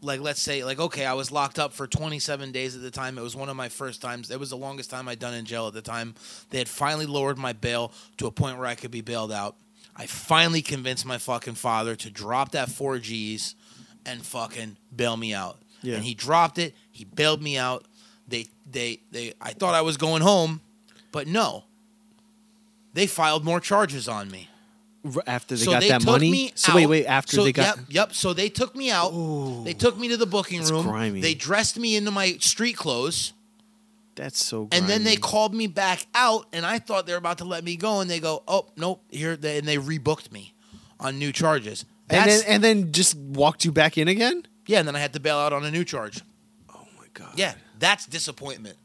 like 0.00 0.20
let's 0.20 0.40
say 0.40 0.64
like 0.64 0.78
okay 0.78 1.04
i 1.04 1.12
was 1.14 1.32
locked 1.32 1.58
up 1.58 1.72
for 1.72 1.86
27 1.86 2.52
days 2.52 2.76
at 2.76 2.82
the 2.82 2.90
time. 2.90 3.18
It 3.18 3.22
was 3.22 3.34
one 3.36 3.48
of 3.48 3.56
my 3.56 3.68
first 3.68 4.00
times. 4.00 4.30
It 4.30 4.38
was 4.38 4.50
the 4.50 4.56
longest 4.56 4.90
time 4.90 5.08
i'd 5.08 5.18
done 5.18 5.34
in 5.34 5.44
jail 5.44 5.66
at 5.66 5.72
the 5.74 5.82
time. 5.82 6.14
They 6.50 6.58
had 6.58 6.68
finally 6.68 7.06
lowered 7.06 7.38
my 7.38 7.52
bail 7.52 7.92
to 8.18 8.26
a 8.26 8.30
point 8.30 8.58
where 8.58 8.66
i 8.66 8.74
could 8.74 8.90
be 8.90 9.00
bailed 9.00 9.32
out. 9.32 9.56
I 9.96 10.06
finally 10.06 10.62
convinced 10.62 11.04
my 11.04 11.18
fucking 11.18 11.54
father 11.54 11.96
to 11.96 12.10
drop 12.10 12.52
that 12.52 12.68
4 12.68 12.98
g's 12.98 13.54
and 14.06 14.24
fucking 14.24 14.76
bail 14.94 15.16
me 15.16 15.34
out. 15.34 15.58
Yeah. 15.82 15.96
and 15.96 16.04
he 16.04 16.14
dropped 16.14 16.58
it. 16.58 16.74
He 16.90 17.04
bailed 17.04 17.42
me 17.42 17.56
out. 17.56 17.84
They 18.26 18.46
they 18.70 19.00
they 19.10 19.32
i 19.40 19.52
thought 19.52 19.74
i 19.74 19.80
was 19.80 19.96
going 19.96 20.22
home 20.22 20.60
but 21.12 21.26
no. 21.26 21.64
They 22.94 23.06
filed 23.06 23.44
more 23.44 23.60
charges 23.60 24.08
on 24.08 24.30
me 24.30 24.47
After 25.26 25.56
they 25.56 25.64
so 25.64 25.70
got 25.72 25.80
they 25.82 25.88
that 25.88 26.00
took 26.00 26.10
money. 26.10 26.30
me 26.30 26.52
so 26.54 26.72
out. 26.72 26.76
wait, 26.76 26.86
wait. 26.86 27.06
After 27.06 27.36
So, 27.36 27.44
they 27.44 27.52
got 27.52 27.76
yep, 27.78 27.86
yep. 27.88 28.12
So 28.14 28.32
they 28.32 28.48
took 28.48 28.74
me 28.76 28.90
out. 28.90 29.12
Ooh. 29.12 29.62
They 29.64 29.74
took 29.74 29.98
me 29.98 30.08
to 30.08 30.16
the 30.16 30.26
booking 30.26 30.58
That's 30.60 30.70
room. 30.70 30.86
grimy. 30.86 31.20
They 31.20 31.34
dressed 31.34 31.78
me 31.78 31.96
into 31.96 32.10
my 32.10 32.36
street 32.40 32.76
clothes, 32.76 33.32
that's 34.14 34.44
so. 34.44 34.68
and 34.72 34.88
then 34.88 35.04
they 35.04 35.16
called 35.16 35.54
me 35.54 35.66
back 35.66 36.06
out. 36.14 36.46
And 36.52 36.66
I 36.66 36.78
thought 36.78 37.06
they 37.06 37.12
were 37.12 37.18
about 37.18 37.38
to 37.38 37.44
let 37.44 37.62
me 37.64 37.76
go, 37.76 38.00
and 38.00 38.10
they 38.10 38.20
go, 38.20 38.42
"Oh 38.48 38.66
nope, 38.76 39.02
here." 39.10 39.36
They, 39.36 39.58
and 39.58 39.66
they 39.68 39.76
rebooked 39.76 40.32
me 40.32 40.54
on 41.00 41.18
new 41.18 41.32
charges. 41.32 41.84
and 42.10 42.28
then 42.28 42.42
and 42.46 42.64
then 42.64 42.92
just 42.92 43.16
walked 43.16 43.64
you 43.64 43.72
back 43.72 43.96
in 43.98 44.08
again. 44.08 44.44
yeah, 44.66 44.78
and 44.80 44.88
then 44.88 44.96
I 44.96 44.98
had 44.98 45.12
to 45.12 45.20
bail 45.20 45.36
out 45.38 45.52
on 45.52 45.64
a 45.64 45.70
new 45.70 45.84
charge. 45.84 46.20
Oh 46.74 46.86
my 46.98 47.06
god. 47.14 47.32
Yeah, 47.36 47.54
that's 47.78 48.06
disappointment. 48.06 48.76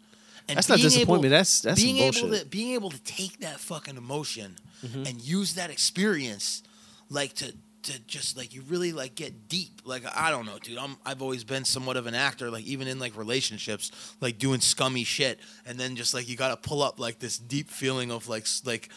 And 0.49 0.57
That's 0.57 0.67
not 0.69 0.79
disappointment, 0.79 1.31
that's- 1.31 1.61
that's 1.61 1.79
some 1.79 1.85
being 1.85 1.97
able 2.03 2.29
to 2.37 2.45
being 2.45 2.71
able 2.73 2.89
to 2.89 2.99
take 3.03 3.39
that 3.39 3.59
fucking 3.59 3.97
emotion 3.97 4.57
Mm-hmm. 4.85 5.05
and 5.07 5.21
use 5.21 5.53
that 5.53 5.69
experience, 5.69 6.61
like 7.09 7.33
to 7.35 7.53
to 7.83 7.99
just 8.05 8.35
like 8.35 8.53
you 8.53 8.63
really 8.67 8.91
like 8.91 9.15
get 9.15 9.47
deep. 9.47 9.81
Like 9.85 10.03
I 10.13 10.29
don't 10.29 10.45
know, 10.45 10.57
dude. 10.59 10.77
I'm 10.77 10.97
I've 11.05 11.21
always 11.21 11.45
been 11.45 11.63
somewhat 11.63 11.95
of 11.95 12.05
an 12.05 12.13
actor. 12.15 12.51
Like 12.51 12.65
even 12.65 12.89
in 12.89 12.99
like 12.99 13.15
relationships, 13.15 13.91
like 14.19 14.39
doing 14.39 14.59
scummy 14.59 15.05
shit, 15.05 15.39
and 15.65 15.79
then 15.79 15.95
just 15.95 16.13
like 16.13 16.27
you 16.27 16.35
got 16.35 16.49
to 16.49 16.57
pull 16.69 16.81
up 16.83 16.99
like 16.99 17.19
this 17.19 17.37
deep 17.37 17.69
feeling 17.69 18.11
of 18.11 18.27
like 18.27 18.45
like. 18.65 18.89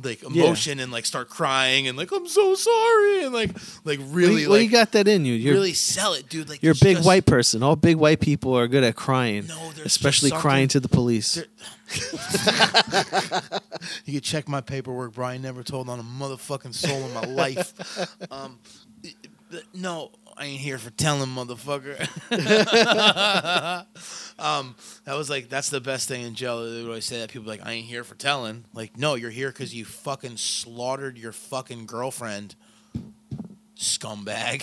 Like 0.00 0.22
emotion 0.22 0.78
and 0.78 0.92
like 0.92 1.06
start 1.06 1.28
crying 1.28 1.88
and 1.88 1.98
like 1.98 2.12
I'm 2.12 2.28
so 2.28 2.54
sorry 2.54 3.24
and 3.24 3.34
like 3.34 3.50
like 3.84 3.98
really 4.04 4.46
well, 4.46 4.52
like 4.56 4.62
you 4.66 4.70
got 4.70 4.92
that 4.92 5.08
in 5.08 5.24
you. 5.24 5.34
You're 5.34 5.54
really 5.54 5.72
sell 5.72 6.14
it, 6.14 6.28
dude. 6.28 6.48
Like 6.48 6.62
you're 6.62 6.70
a 6.72 6.76
big 6.80 6.98
just- 6.98 7.06
white 7.06 7.26
person. 7.26 7.64
All 7.64 7.74
big 7.74 7.96
white 7.96 8.20
people 8.20 8.56
are 8.56 8.68
good 8.68 8.84
at 8.84 8.94
crying. 8.94 9.48
No, 9.48 9.72
there's 9.72 9.86
especially 9.86 10.30
just 10.30 10.40
crying 10.40 10.68
to 10.68 10.78
the 10.80 10.88
police. 10.88 11.42
You 14.04 14.14
can 14.14 14.20
check 14.22 14.48
my 14.48 14.60
paperwork, 14.60 15.14
Brian. 15.14 15.42
Never 15.42 15.62
told 15.62 15.88
on 15.88 15.98
a 15.98 16.02
motherfucking 16.02 16.74
soul 16.74 16.96
in 16.96 17.14
my 17.14 17.22
life. 17.22 17.72
Um, 18.30 18.58
no, 19.72 20.10
I 20.38 20.44
ain't 20.44 20.60
here 20.60 20.78
for 20.78 20.90
telling, 20.90 21.30
motherfucker. 21.30 21.98
um, 24.38 24.76
that 25.04 25.16
was 25.16 25.28
like 25.28 25.48
that's 25.48 25.68
the 25.68 25.80
best 25.80 26.06
thing 26.06 26.22
in 26.22 26.34
jail. 26.34 26.62
They 26.62 26.82
would 26.82 26.86
always 26.86 27.06
say 27.06 27.18
that 27.20 27.30
people 27.30 27.48
like 27.48 27.66
I 27.66 27.72
ain't 27.72 27.86
here 27.86 28.04
for 28.04 28.14
telling. 28.14 28.64
Like 28.72 28.96
no, 28.96 29.16
you're 29.16 29.30
here 29.30 29.48
because 29.48 29.74
you 29.74 29.84
fucking 29.84 30.36
slaughtered 30.36 31.18
your 31.18 31.32
fucking 31.32 31.86
girlfriend. 31.86 32.54
Scumbag. 33.76 34.62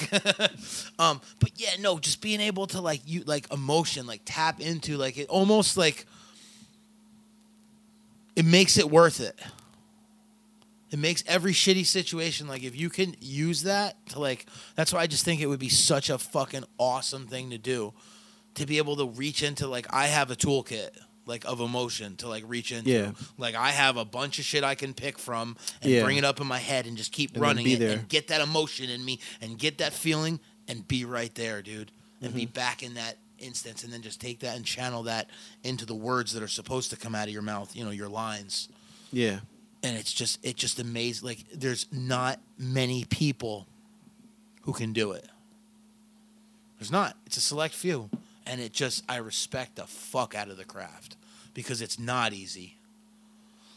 um, 1.00 1.20
but 1.40 1.52
yeah, 1.56 1.72
no, 1.80 2.00
just 2.00 2.22
being 2.22 2.40
able 2.40 2.68
to 2.68 2.80
like 2.80 3.02
you 3.06 3.24
like 3.26 3.52
emotion, 3.52 4.08
like 4.08 4.22
tap 4.24 4.62
into 4.62 4.98
like 4.98 5.18
it 5.18 5.28
almost 5.28 5.76
like 5.76 6.06
it 8.36 8.46
makes 8.46 8.78
it 8.78 8.90
worth 8.90 9.20
it. 9.20 9.38
It 10.96 11.00
makes 11.00 11.26
every 11.28 11.52
shitty 11.52 11.86
situation 11.86 12.48
like 12.48 12.64
if 12.64 12.74
you 12.74 12.90
can 12.90 13.18
use 13.20 13.64
that 13.64 13.98
to 14.12 14.20
like 14.22 14.46
that's 14.76 14.94
why 14.94 15.02
I 15.02 15.08
just 15.08 15.26
think 15.26 15.42
it 15.42 15.48
would 15.48 15.60
be 15.60 15.68
such 15.68 16.10
a 16.10 16.18
fucking 16.18 16.64
awesome 16.78 17.28
thing 17.28 17.50
to 17.50 17.58
do 17.58 17.94
to 18.54 18.66
be 18.66 18.78
able 18.78 18.96
to 18.96 19.06
reach 19.10 19.44
into 19.44 19.68
like 19.68 19.88
I 19.94 20.06
have 20.06 20.32
a 20.32 20.38
toolkit 20.38 20.92
like 21.26 21.44
of 21.44 21.60
emotion 21.60 22.16
to 22.18 22.30
like 22.30 22.46
reach 22.48 22.72
into. 22.72 22.90
Yeah. 22.92 23.12
Like 23.38 23.56
I 23.56 23.72
have 23.72 23.98
a 23.98 24.06
bunch 24.06 24.40
of 24.40 24.46
shit 24.46 24.64
I 24.64 24.74
can 24.76 24.94
pick 24.94 25.20
from 25.20 25.58
and 25.82 25.92
Yeah. 25.92 26.04
bring 26.04 26.16
it 26.16 26.24
up 26.24 26.40
in 26.40 26.48
my 26.48 26.60
head 26.60 26.86
and 26.88 26.96
just 26.96 27.12
keep 27.12 27.34
And 27.34 27.42
running 27.42 27.68
it 27.70 27.80
there. 27.80 27.98
and 27.98 28.08
get 28.08 28.30
that 28.30 28.40
emotion 28.40 28.90
in 28.90 29.04
me 29.04 29.20
and 29.42 29.60
get 29.60 29.80
that 29.80 29.92
feeling 29.92 30.40
and 30.70 30.88
be 30.88 31.04
right 31.04 31.36
there, 31.36 31.62
dude. 31.62 31.92
And 32.22 32.30
Mm-hmm. 32.30 32.38
be 32.40 32.46
back 32.46 32.84
in 32.84 32.94
that 32.94 33.18
instance 33.38 33.84
and 33.84 33.92
then 33.92 34.02
just 34.02 34.22
take 34.22 34.40
that 34.40 34.56
and 34.56 34.64
channel 34.64 35.04
that 35.04 35.30
into 35.62 35.86
the 35.86 35.94
words 35.94 36.32
that 36.32 36.42
are 36.42 36.48
supposed 36.48 36.90
to 36.92 36.96
come 36.96 37.14
out 37.16 37.28
of 37.28 37.34
your 37.34 37.42
mouth, 37.42 37.76
you 37.76 37.84
know, 37.84 37.92
your 37.92 38.08
lines 38.08 38.70
yeah. 39.12 39.40
And 39.86 39.96
it's 39.96 40.12
just 40.12 40.44
it 40.44 40.56
just 40.56 40.80
amazing 40.80 41.28
like 41.28 41.46
there's 41.54 41.86
not 41.92 42.40
many 42.58 43.06
people 43.06 43.68
who 44.64 44.74
can 44.74 44.94
do 44.94 45.12
it. 45.12 45.28
There's 46.80 46.92
not. 46.92 47.16
It's 47.28 47.38
a 47.38 47.42
select 47.42 47.76
few. 47.76 48.10
And 48.48 48.60
it 48.60 48.74
just 48.74 49.04
i 49.08 49.18
respect 49.18 49.76
the 49.76 49.86
fuck 49.86 50.36
out 50.36 50.50
of 50.50 50.58
the 50.58 50.66
craft 50.66 51.18
because 51.54 51.82
it's 51.82 52.00
not 52.00 52.34
easy 52.34 52.75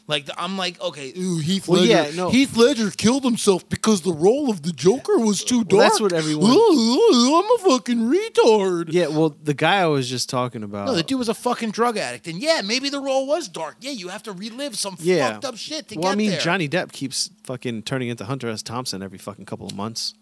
like 0.09 0.25
the, 0.25 0.37
i'm 0.41 0.57
like 0.57 0.81
okay 0.81 1.13
ooh, 1.17 1.37
heath 1.37 1.67
Well, 1.67 1.79
ledger 1.81 1.91
yeah, 2.09 2.11
no. 2.15 2.29
heath 2.29 2.57
ledger 2.57 2.91
killed 2.91 3.23
himself 3.23 3.69
because 3.69 4.01
the 4.01 4.11
role 4.11 4.49
of 4.49 4.63
the 4.63 4.73
joker 4.73 5.17
was 5.17 5.43
too 5.43 5.63
dark 5.63 5.71
Well, 5.71 5.81
that's 5.81 6.01
what 6.01 6.11
everyone- 6.11 6.51
Ooh, 6.51 7.39
i'm 7.39 7.45
a 7.45 7.69
fucking 7.69 7.99
retard 7.99 8.91
Yeah. 8.91 9.07
Well, 9.07 9.35
the 9.41 9.53
guy 9.53 9.77
I 9.79 9.85
was 9.85 10.09
just 10.09 10.29
talking 10.29 10.63
about. 10.63 10.87
no, 10.87 10.95
the 10.95 11.03
dude 11.03 11.19
was 11.19 11.29
a 11.29 11.33
fucking 11.33 11.71
drug 11.71 11.97
addict, 11.97 12.27
and 12.27 12.39
yeah, 12.41 12.61
maybe 12.61 12.89
the 12.89 12.99
role 12.99 13.27
was 13.27 13.47
dark. 13.47 13.77
Yeah, 13.81 13.91
you 13.91 14.07
have 14.09 14.23
to 14.23 14.31
relive 14.31 14.75
some 14.77 14.95
yeah. 14.99 15.31
fucked 15.33 15.45
up 15.45 15.57
shit 15.57 15.87
to 15.89 15.95
well, 15.95 16.03
get 16.03 16.11
I 16.11 16.15
mean, 16.15 16.29
there. 16.31 16.39
Johnny 16.39 16.67
Depp 16.67 16.91
keeps 16.91 17.29
fucking 17.43 17.83
turning 17.83 18.09
into 18.09 18.25
Hunter 18.25 18.49
S. 18.49 18.61
Thompson 18.63 19.01
every 19.03 19.17
fucking 19.19 19.45
couple 19.45 19.65
of 19.67 19.75
months. 19.75 20.13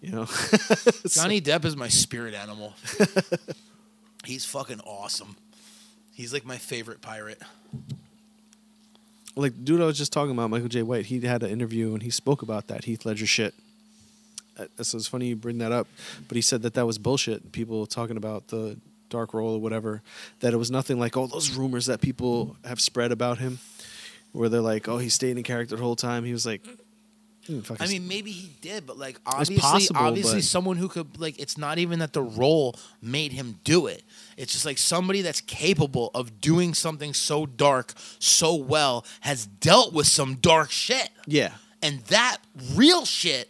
You 0.00 0.12
know. 0.12 0.24
Johnny 1.08 1.40
Depp 1.40 1.64
is 1.64 1.76
my 1.76 1.88
spirit 1.88 2.34
animal. 2.34 2.74
He's 4.24 4.44
fucking 4.44 4.80
awesome. 4.80 5.36
He's 6.12 6.32
like 6.32 6.44
my 6.44 6.56
favorite 6.58 7.00
pirate. 7.00 7.42
Like 9.36 9.54
the 9.54 9.60
dude 9.60 9.80
I 9.80 9.86
was 9.86 9.96
just 9.98 10.12
talking 10.12 10.32
about, 10.32 10.50
Michael 10.50 10.68
Jai 10.68 10.82
White, 10.82 11.06
he 11.06 11.20
had 11.20 11.42
an 11.42 11.50
interview 11.50 11.92
and 11.92 12.02
he 12.02 12.10
spoke 12.10 12.42
about 12.42 12.66
that 12.66 12.84
Heath 12.84 13.04
Ledger 13.04 13.26
shit. 13.26 13.54
Uh, 14.58 14.66
So 14.82 14.98
it's 14.98 15.06
funny 15.06 15.28
you 15.28 15.36
bring 15.36 15.58
that 15.58 15.72
up, 15.72 15.86
but 16.28 16.36
he 16.36 16.42
said 16.42 16.62
that 16.62 16.74
that 16.74 16.86
was 16.86 16.98
bullshit. 16.98 17.52
People 17.52 17.86
talking 17.86 18.16
about 18.16 18.48
the 18.48 18.76
dark 19.08 19.34
role 19.34 19.54
or 19.54 19.60
whatever, 19.60 20.02
that 20.40 20.52
it 20.52 20.56
was 20.56 20.70
nothing 20.70 20.98
like 20.98 21.16
all 21.16 21.26
those 21.26 21.50
rumors 21.50 21.86
that 21.86 22.00
people 22.00 22.56
have 22.64 22.80
spread 22.80 23.12
about 23.12 23.38
him, 23.38 23.58
where 24.32 24.48
they're 24.48 24.60
like, 24.60 24.88
oh, 24.88 24.98
he 24.98 25.08
stayed 25.08 25.36
in 25.36 25.42
character 25.42 25.76
the 25.76 25.82
whole 25.82 25.96
time. 25.96 26.24
He 26.24 26.32
was 26.32 26.46
like, 26.46 26.62
I 27.80 27.86
mean, 27.86 28.08
maybe 28.08 28.30
he 28.30 28.50
did, 28.60 28.86
but 28.86 28.98
like 28.98 29.20
obviously, 29.26 29.58
possible, 29.58 30.00
obviously, 30.00 30.38
but- 30.38 30.44
someone 30.44 30.76
who 30.76 30.88
could 30.88 31.18
like. 31.20 31.38
It's 31.38 31.58
not 31.58 31.78
even 31.78 31.98
that 32.00 32.12
the 32.12 32.22
role 32.22 32.76
made 33.02 33.32
him 33.32 33.58
do 33.64 33.86
it. 33.86 34.02
It's 34.36 34.52
just 34.52 34.64
like 34.64 34.78
somebody 34.78 35.22
that's 35.22 35.40
capable 35.40 36.10
of 36.14 36.40
doing 36.40 36.74
something 36.74 37.12
so 37.14 37.46
dark 37.46 37.92
so 38.18 38.54
well 38.54 39.04
has 39.20 39.46
dealt 39.46 39.92
with 39.92 40.06
some 40.06 40.36
dark 40.36 40.70
shit, 40.70 41.10
yeah, 41.26 41.52
and 41.82 42.00
that 42.06 42.38
real 42.74 43.04
shit 43.04 43.48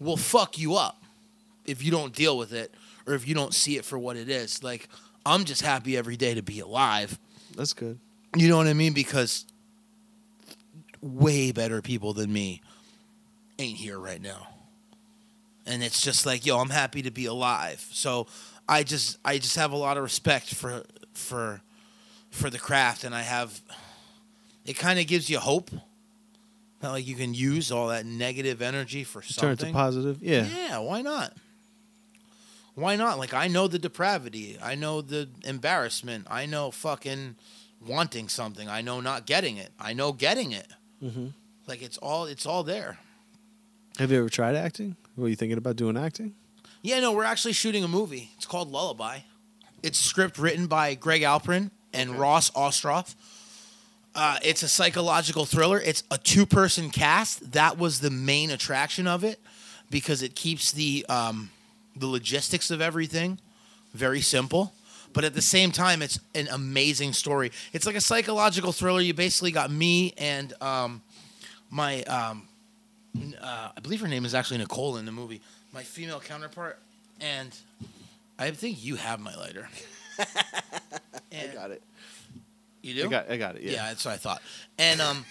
will 0.00 0.16
fuck 0.16 0.58
you 0.58 0.74
up 0.74 1.02
if 1.64 1.82
you 1.84 1.90
don't 1.90 2.14
deal 2.14 2.36
with 2.36 2.52
it 2.52 2.72
or 3.06 3.14
if 3.14 3.26
you 3.26 3.34
don't 3.34 3.54
see 3.54 3.76
it 3.76 3.84
for 3.84 3.98
what 3.98 4.16
it 4.16 4.28
is. 4.28 4.62
Like 4.62 4.88
I'm 5.24 5.44
just 5.44 5.62
happy 5.62 5.96
every 5.96 6.16
day 6.16 6.34
to 6.34 6.42
be 6.42 6.60
alive. 6.60 7.18
that's 7.56 7.72
good. 7.72 7.98
You 8.36 8.48
know 8.48 8.56
what 8.58 8.66
I 8.66 8.74
mean? 8.74 8.92
Because 8.92 9.46
way 11.00 11.52
better 11.52 11.80
people 11.82 12.12
than 12.12 12.32
me 12.32 12.60
ain't 13.58 13.76
here 13.78 13.98
right 13.98 14.20
now. 14.20 14.48
And 15.66 15.82
it's 15.82 16.00
just 16.00 16.24
like, 16.26 16.46
yo, 16.46 16.58
I'm 16.58 16.70
happy 16.70 17.02
to 17.02 17.10
be 17.10 17.26
alive. 17.26 17.84
So 17.92 18.26
I 18.68 18.82
just 18.82 19.18
I 19.24 19.38
just 19.38 19.56
have 19.56 19.72
a 19.72 19.76
lot 19.76 19.96
of 19.96 20.02
respect 20.02 20.54
for 20.54 20.84
for 21.14 21.60
for 22.30 22.50
the 22.50 22.58
craft 22.58 23.04
and 23.04 23.14
I 23.14 23.22
have 23.22 23.60
it 24.64 24.74
kind 24.74 24.98
of 24.98 25.06
gives 25.06 25.30
you 25.30 25.38
hope 25.38 25.70
Not 26.82 26.92
like 26.92 27.06
you 27.06 27.14
can 27.14 27.32
use 27.34 27.72
all 27.72 27.88
that 27.88 28.04
negative 28.04 28.60
energy 28.62 29.02
for 29.04 29.22
something. 29.22 29.56
Turn 29.56 29.68
it 29.68 29.70
to 29.70 29.72
positive. 29.72 30.22
Yeah. 30.22 30.46
Yeah, 30.46 30.78
why 30.78 31.02
not? 31.02 31.32
Why 32.74 32.94
not? 32.96 33.18
Like 33.18 33.32
I 33.34 33.48
know 33.48 33.66
the 33.68 33.78
depravity. 33.78 34.58
I 34.62 34.74
know 34.74 35.00
the 35.00 35.28
embarrassment. 35.44 36.26
I 36.30 36.46
know 36.46 36.70
fucking 36.70 37.36
wanting 37.86 38.28
something. 38.28 38.68
I 38.68 38.82
know 38.82 39.00
not 39.00 39.26
getting 39.26 39.56
it. 39.56 39.70
I 39.80 39.94
know 39.94 40.12
getting 40.12 40.52
it. 40.52 40.68
Mhm. 41.02 41.32
Like 41.66 41.82
it's 41.82 41.96
all 41.98 42.26
it's 42.26 42.44
all 42.46 42.62
there. 42.62 42.98
Have 43.98 44.12
you 44.12 44.18
ever 44.18 44.28
tried 44.28 44.54
acting? 44.54 44.96
Were 45.16 45.28
you 45.28 45.36
thinking 45.36 45.56
about 45.56 45.76
doing 45.76 45.96
acting? 45.96 46.34
Yeah, 46.82 47.00
no, 47.00 47.12
we're 47.12 47.24
actually 47.24 47.54
shooting 47.54 47.82
a 47.82 47.88
movie. 47.88 48.30
It's 48.36 48.44
called 48.44 48.70
Lullaby. 48.70 49.20
It's 49.82 49.98
script 49.98 50.38
written 50.38 50.66
by 50.66 50.94
Greg 50.94 51.22
Alprin 51.22 51.70
and 51.94 52.18
Ross 52.18 52.50
Ostroff. 52.50 53.14
Uh, 54.14 54.38
it's 54.42 54.62
a 54.62 54.68
psychological 54.68 55.46
thriller. 55.46 55.80
It's 55.80 56.02
a 56.10 56.18
two-person 56.18 56.90
cast. 56.90 57.52
That 57.52 57.78
was 57.78 58.00
the 58.00 58.10
main 58.10 58.50
attraction 58.50 59.06
of 59.06 59.24
it 59.24 59.40
because 59.90 60.22
it 60.22 60.34
keeps 60.34 60.72
the 60.72 61.06
um, 61.08 61.50
the 61.94 62.06
logistics 62.06 62.70
of 62.70 62.82
everything 62.82 63.38
very 63.94 64.20
simple. 64.20 64.72
But 65.14 65.24
at 65.24 65.32
the 65.32 65.42
same 65.42 65.72
time, 65.72 66.02
it's 66.02 66.20
an 66.34 66.48
amazing 66.48 67.14
story. 67.14 67.50
It's 67.72 67.86
like 67.86 67.96
a 67.96 68.00
psychological 68.02 68.72
thriller. 68.72 69.00
You 69.00 69.14
basically 69.14 69.50
got 69.50 69.70
me 69.70 70.12
and 70.18 70.52
um, 70.60 71.00
my 71.70 72.02
um, 72.02 72.46
uh, 73.40 73.68
I 73.76 73.80
believe 73.80 74.00
her 74.00 74.08
name 74.08 74.24
is 74.24 74.34
actually 74.34 74.58
Nicole 74.58 74.96
in 74.96 75.06
the 75.06 75.12
movie. 75.12 75.40
My 75.72 75.82
female 75.82 76.20
counterpart, 76.20 76.78
and 77.20 77.54
I 78.38 78.50
think 78.50 78.84
you 78.84 78.96
have 78.96 79.20
my 79.20 79.34
lighter. 79.34 79.68
And- 81.32 81.72
it. 81.72 81.82
You 82.86 82.94
do? 82.94 83.06
I 83.06 83.10
got. 83.10 83.30
I 83.30 83.36
got 83.36 83.56
it. 83.56 83.62
yeah. 83.62 83.72
Yeah. 83.72 83.88
that's 83.88 84.04
what 84.04 84.14
I 84.14 84.16
thought. 84.16 84.40
And 84.78 85.00
um, 85.00 85.24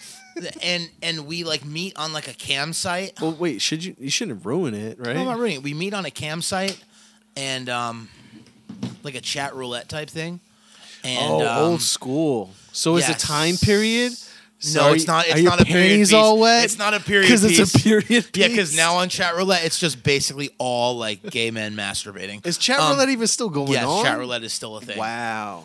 and 0.62 0.90
and 1.02 1.26
we 1.26 1.42
like 1.42 1.64
meet 1.64 1.96
on 1.96 2.12
like 2.12 2.28
a 2.28 2.34
cam 2.34 2.74
site. 2.74 3.18
Well, 3.20 3.32
wait. 3.32 3.62
Should 3.62 3.82
you? 3.82 3.96
You 3.98 4.10
shouldn't 4.10 4.44
ruin 4.44 4.74
it, 4.74 4.98
right? 4.98 5.14
No, 5.14 5.22
I'm 5.22 5.26
not 5.26 5.38
reading 5.38 5.58
it. 5.58 5.62
We 5.62 5.72
meet 5.72 5.94
on 5.94 6.04
a 6.04 6.10
cam 6.10 6.42
site, 6.42 6.78
and 7.34 7.70
um, 7.70 8.10
like 9.02 9.14
a 9.14 9.22
chat 9.22 9.54
roulette 9.54 9.88
type 9.88 10.10
thing. 10.10 10.40
And 11.02 11.32
oh, 11.32 11.48
um, 11.48 11.58
old 11.70 11.82
school. 11.82 12.50
So 12.72 12.96
is 12.96 13.08
yes. 13.08 13.20
the 13.20 13.26
time 13.26 13.56
period? 13.56 14.12
So 14.58 14.80
No, 14.88 14.92
it's 14.94 15.06
not. 15.06 15.26
It's 15.28 15.42
not 15.42 15.60
a 15.60 15.64
period 15.64 16.12
all 16.14 16.38
wet? 16.40 16.64
It's 16.64 16.78
not 16.78 16.94
a 16.94 17.00
period 17.00 17.26
because 17.26 17.44
it's 17.44 17.74
a 17.74 17.78
period. 17.78 18.06
Piece? 18.06 18.30
Yeah, 18.34 18.48
because 18.48 18.74
now 18.76 18.94
on 18.96 19.08
chat 19.08 19.36
roulette, 19.36 19.64
it's 19.64 19.78
just 19.78 20.02
basically 20.02 20.50
all 20.58 20.96
like 20.96 21.22
gay 21.30 21.50
men 21.50 21.74
masturbating. 21.76 22.44
is 22.46 22.56
chat 22.58 22.80
Um, 22.80 22.92
roulette 22.92 23.10
even 23.10 23.26
still 23.26 23.50
going 23.50 23.72
Yes, 23.72 23.84
on? 23.84 24.04
chat 24.04 24.18
roulette 24.18 24.42
is 24.42 24.52
still 24.52 24.76
a 24.76 24.80
thing. 24.80 24.98
Wow. 24.98 25.64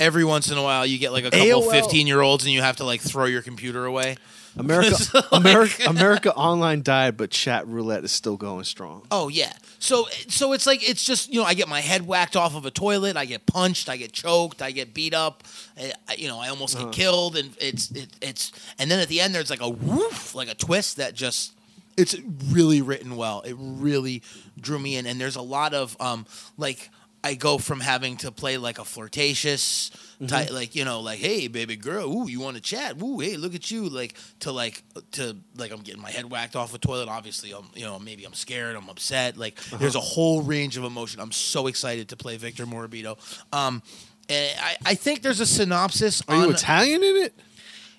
Every 0.00 0.24
once 0.24 0.50
in 0.50 0.56
a 0.56 0.62
while, 0.62 0.86
you 0.86 0.98
get 0.98 1.12
like 1.12 1.24
a 1.24 1.30
couple 1.30 1.46
AOL. 1.62 1.70
15 1.72 2.06
year 2.06 2.20
olds 2.20 2.44
and 2.44 2.52
you 2.52 2.62
have 2.62 2.76
to 2.76 2.84
like 2.84 3.00
throw 3.00 3.24
your 3.24 3.42
computer 3.42 3.84
away. 3.84 4.16
America, 4.58 5.24
America, 5.32 5.84
America 5.88 6.34
Online 6.34 6.82
died, 6.82 7.16
but 7.16 7.30
chat 7.30 7.66
roulette 7.68 8.04
is 8.04 8.12
still 8.12 8.36
going 8.36 8.64
strong. 8.64 9.06
Oh 9.10 9.28
yeah. 9.28 9.52
So 9.78 10.06
so 10.28 10.52
it's 10.52 10.66
like 10.66 10.88
it's 10.88 11.04
just 11.04 11.32
you 11.32 11.40
know 11.40 11.46
I 11.46 11.54
get 11.54 11.68
my 11.68 11.80
head 11.80 12.06
whacked 12.06 12.36
off 12.36 12.54
of 12.56 12.66
a 12.66 12.70
toilet, 12.70 13.16
I 13.16 13.24
get 13.24 13.46
punched, 13.46 13.88
I 13.88 13.96
get 13.96 14.12
choked, 14.12 14.60
I 14.62 14.70
get 14.72 14.92
beat 14.94 15.14
up, 15.14 15.44
I, 15.78 15.92
I- 16.08 16.14
you 16.14 16.28
know 16.28 16.38
I 16.40 16.48
almost 16.48 16.74
Uh-huh. 16.76 16.86
get 16.86 16.94
killed, 16.94 17.36
and 17.36 17.56
it's 17.60 17.90
it, 17.92 18.08
it's 18.20 18.52
and 18.78 18.90
then 18.90 18.98
at 19.00 19.08
the 19.08 19.20
end 19.20 19.34
there's 19.34 19.50
like 19.50 19.60
a 19.62 19.68
woof, 19.68 20.34
like 20.34 20.48
a 20.48 20.54
twist 20.54 20.96
that 20.96 21.14
just 21.14 21.52
it's 21.96 22.14
really 22.50 22.80
written 22.82 23.16
well. 23.16 23.40
It 23.42 23.56
really 23.58 24.22
drew 24.60 24.78
me 24.78 24.96
in, 24.96 25.06
and 25.06 25.20
there's 25.20 25.36
a 25.36 25.42
lot 25.42 25.74
of 25.74 25.96
um 26.00 26.26
like 26.56 26.90
I 27.24 27.34
go 27.34 27.58
from 27.58 27.80
having 27.80 28.16
to 28.18 28.30
play 28.32 28.58
like 28.58 28.78
a 28.78 28.84
flirtatious 28.84 29.90
type, 30.26 30.52
like 30.52 30.74
you 30.74 30.84
know, 30.84 31.00
like 31.00 31.18
hey 31.18 31.48
baby 31.48 31.76
girl, 31.76 32.06
ooh 32.06 32.28
you 32.28 32.40
want 32.40 32.56
to 32.56 32.62
chat, 32.62 33.00
ooh 33.02 33.18
hey 33.20 33.36
look 33.36 33.54
at 33.54 33.70
you, 33.70 33.88
like 33.88 34.14
to 34.40 34.50
like 34.52 34.82
to 35.12 35.36
like 35.56 35.70
I'm 35.70 35.80
getting 35.80 36.02
my 36.02 36.10
head 36.10 36.30
whacked 36.30 36.56
off 36.56 36.74
a 36.74 36.78
toilet. 36.78 37.08
Obviously, 37.08 37.52
I'm 37.52 37.66
you 37.74 37.84
know 37.84 37.98
maybe 37.98 38.24
I'm 38.24 38.34
scared, 38.34 38.76
I'm 38.76 38.88
upset. 38.88 39.36
Like 39.36 39.60
there's 39.78 39.94
a 39.94 40.00
whole 40.00 40.42
range 40.42 40.76
of 40.76 40.84
emotion. 40.84 41.20
I'm 41.20 41.32
so 41.32 41.66
excited 41.66 42.08
to 42.08 42.16
play 42.16 42.36
Victor 42.36 42.66
Morabito. 42.66 43.16
Um, 43.52 43.82
and 44.28 44.58
I, 44.60 44.76
I 44.84 44.94
think 44.94 45.22
there's 45.22 45.40
a 45.40 45.46
synopsis. 45.46 46.22
Are 46.28 46.34
on, 46.34 46.44
you 46.44 46.50
Italian 46.50 47.02
in 47.02 47.16
it? 47.16 47.34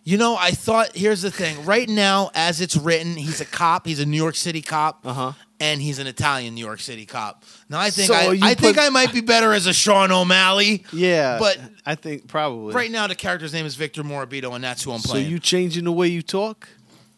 you 0.04 0.18
know, 0.18 0.36
I 0.40 0.52
thought 0.52 0.96
here's 0.96 1.22
the 1.22 1.32
thing. 1.32 1.66
Right 1.66 1.88
now, 1.88 2.32
as 2.34 2.62
it's 2.62 2.76
written, 2.76 3.16
he's 3.16 3.42
a 3.42 3.46
cop. 3.46 3.86
He's 3.86 4.00
a 4.00 4.06
New 4.06 4.18
York 4.18 4.36
City 4.36 4.62
cop, 4.62 5.06
Uh-huh. 5.06 5.34
And 5.60 5.82
he's 5.82 6.00
an 6.00 6.08
Italian 6.08 6.56
New 6.56 6.66
York 6.66 6.80
City 6.80 7.06
cop. 7.06 7.44
Now, 7.70 7.80
I 7.80 7.90
think 7.90 8.08
So 8.08 8.14
I, 8.14 8.38
I 8.42 8.54
think 8.54 8.78
I 8.78 8.90
might 8.90 9.12
be 9.12 9.22
better 9.22 9.54
as 9.54 9.66
a 9.68 9.74
Sean 9.74 10.12
O'Malley. 10.12 10.86
Yeah, 10.94 11.38
But- 11.40 11.60
I 11.86 11.96
think 11.96 12.28
probably 12.28 12.74
Right 12.74 12.92
now, 12.92 13.08
the 13.08 13.16
character's 13.16 13.54
name 13.54 13.66
is 13.66 13.76
Victor 13.76 14.04
Morabito, 14.04 14.54
and 14.56 14.64
that's 14.64 14.84
who 14.84 14.92
I'm 14.92 15.02
playing. 15.02 15.26
So 15.26 15.30
you 15.30 15.40
changing 15.40 15.84
the 15.84 15.92
way 15.92 16.08
you 16.08 16.22
talk? 16.22 16.68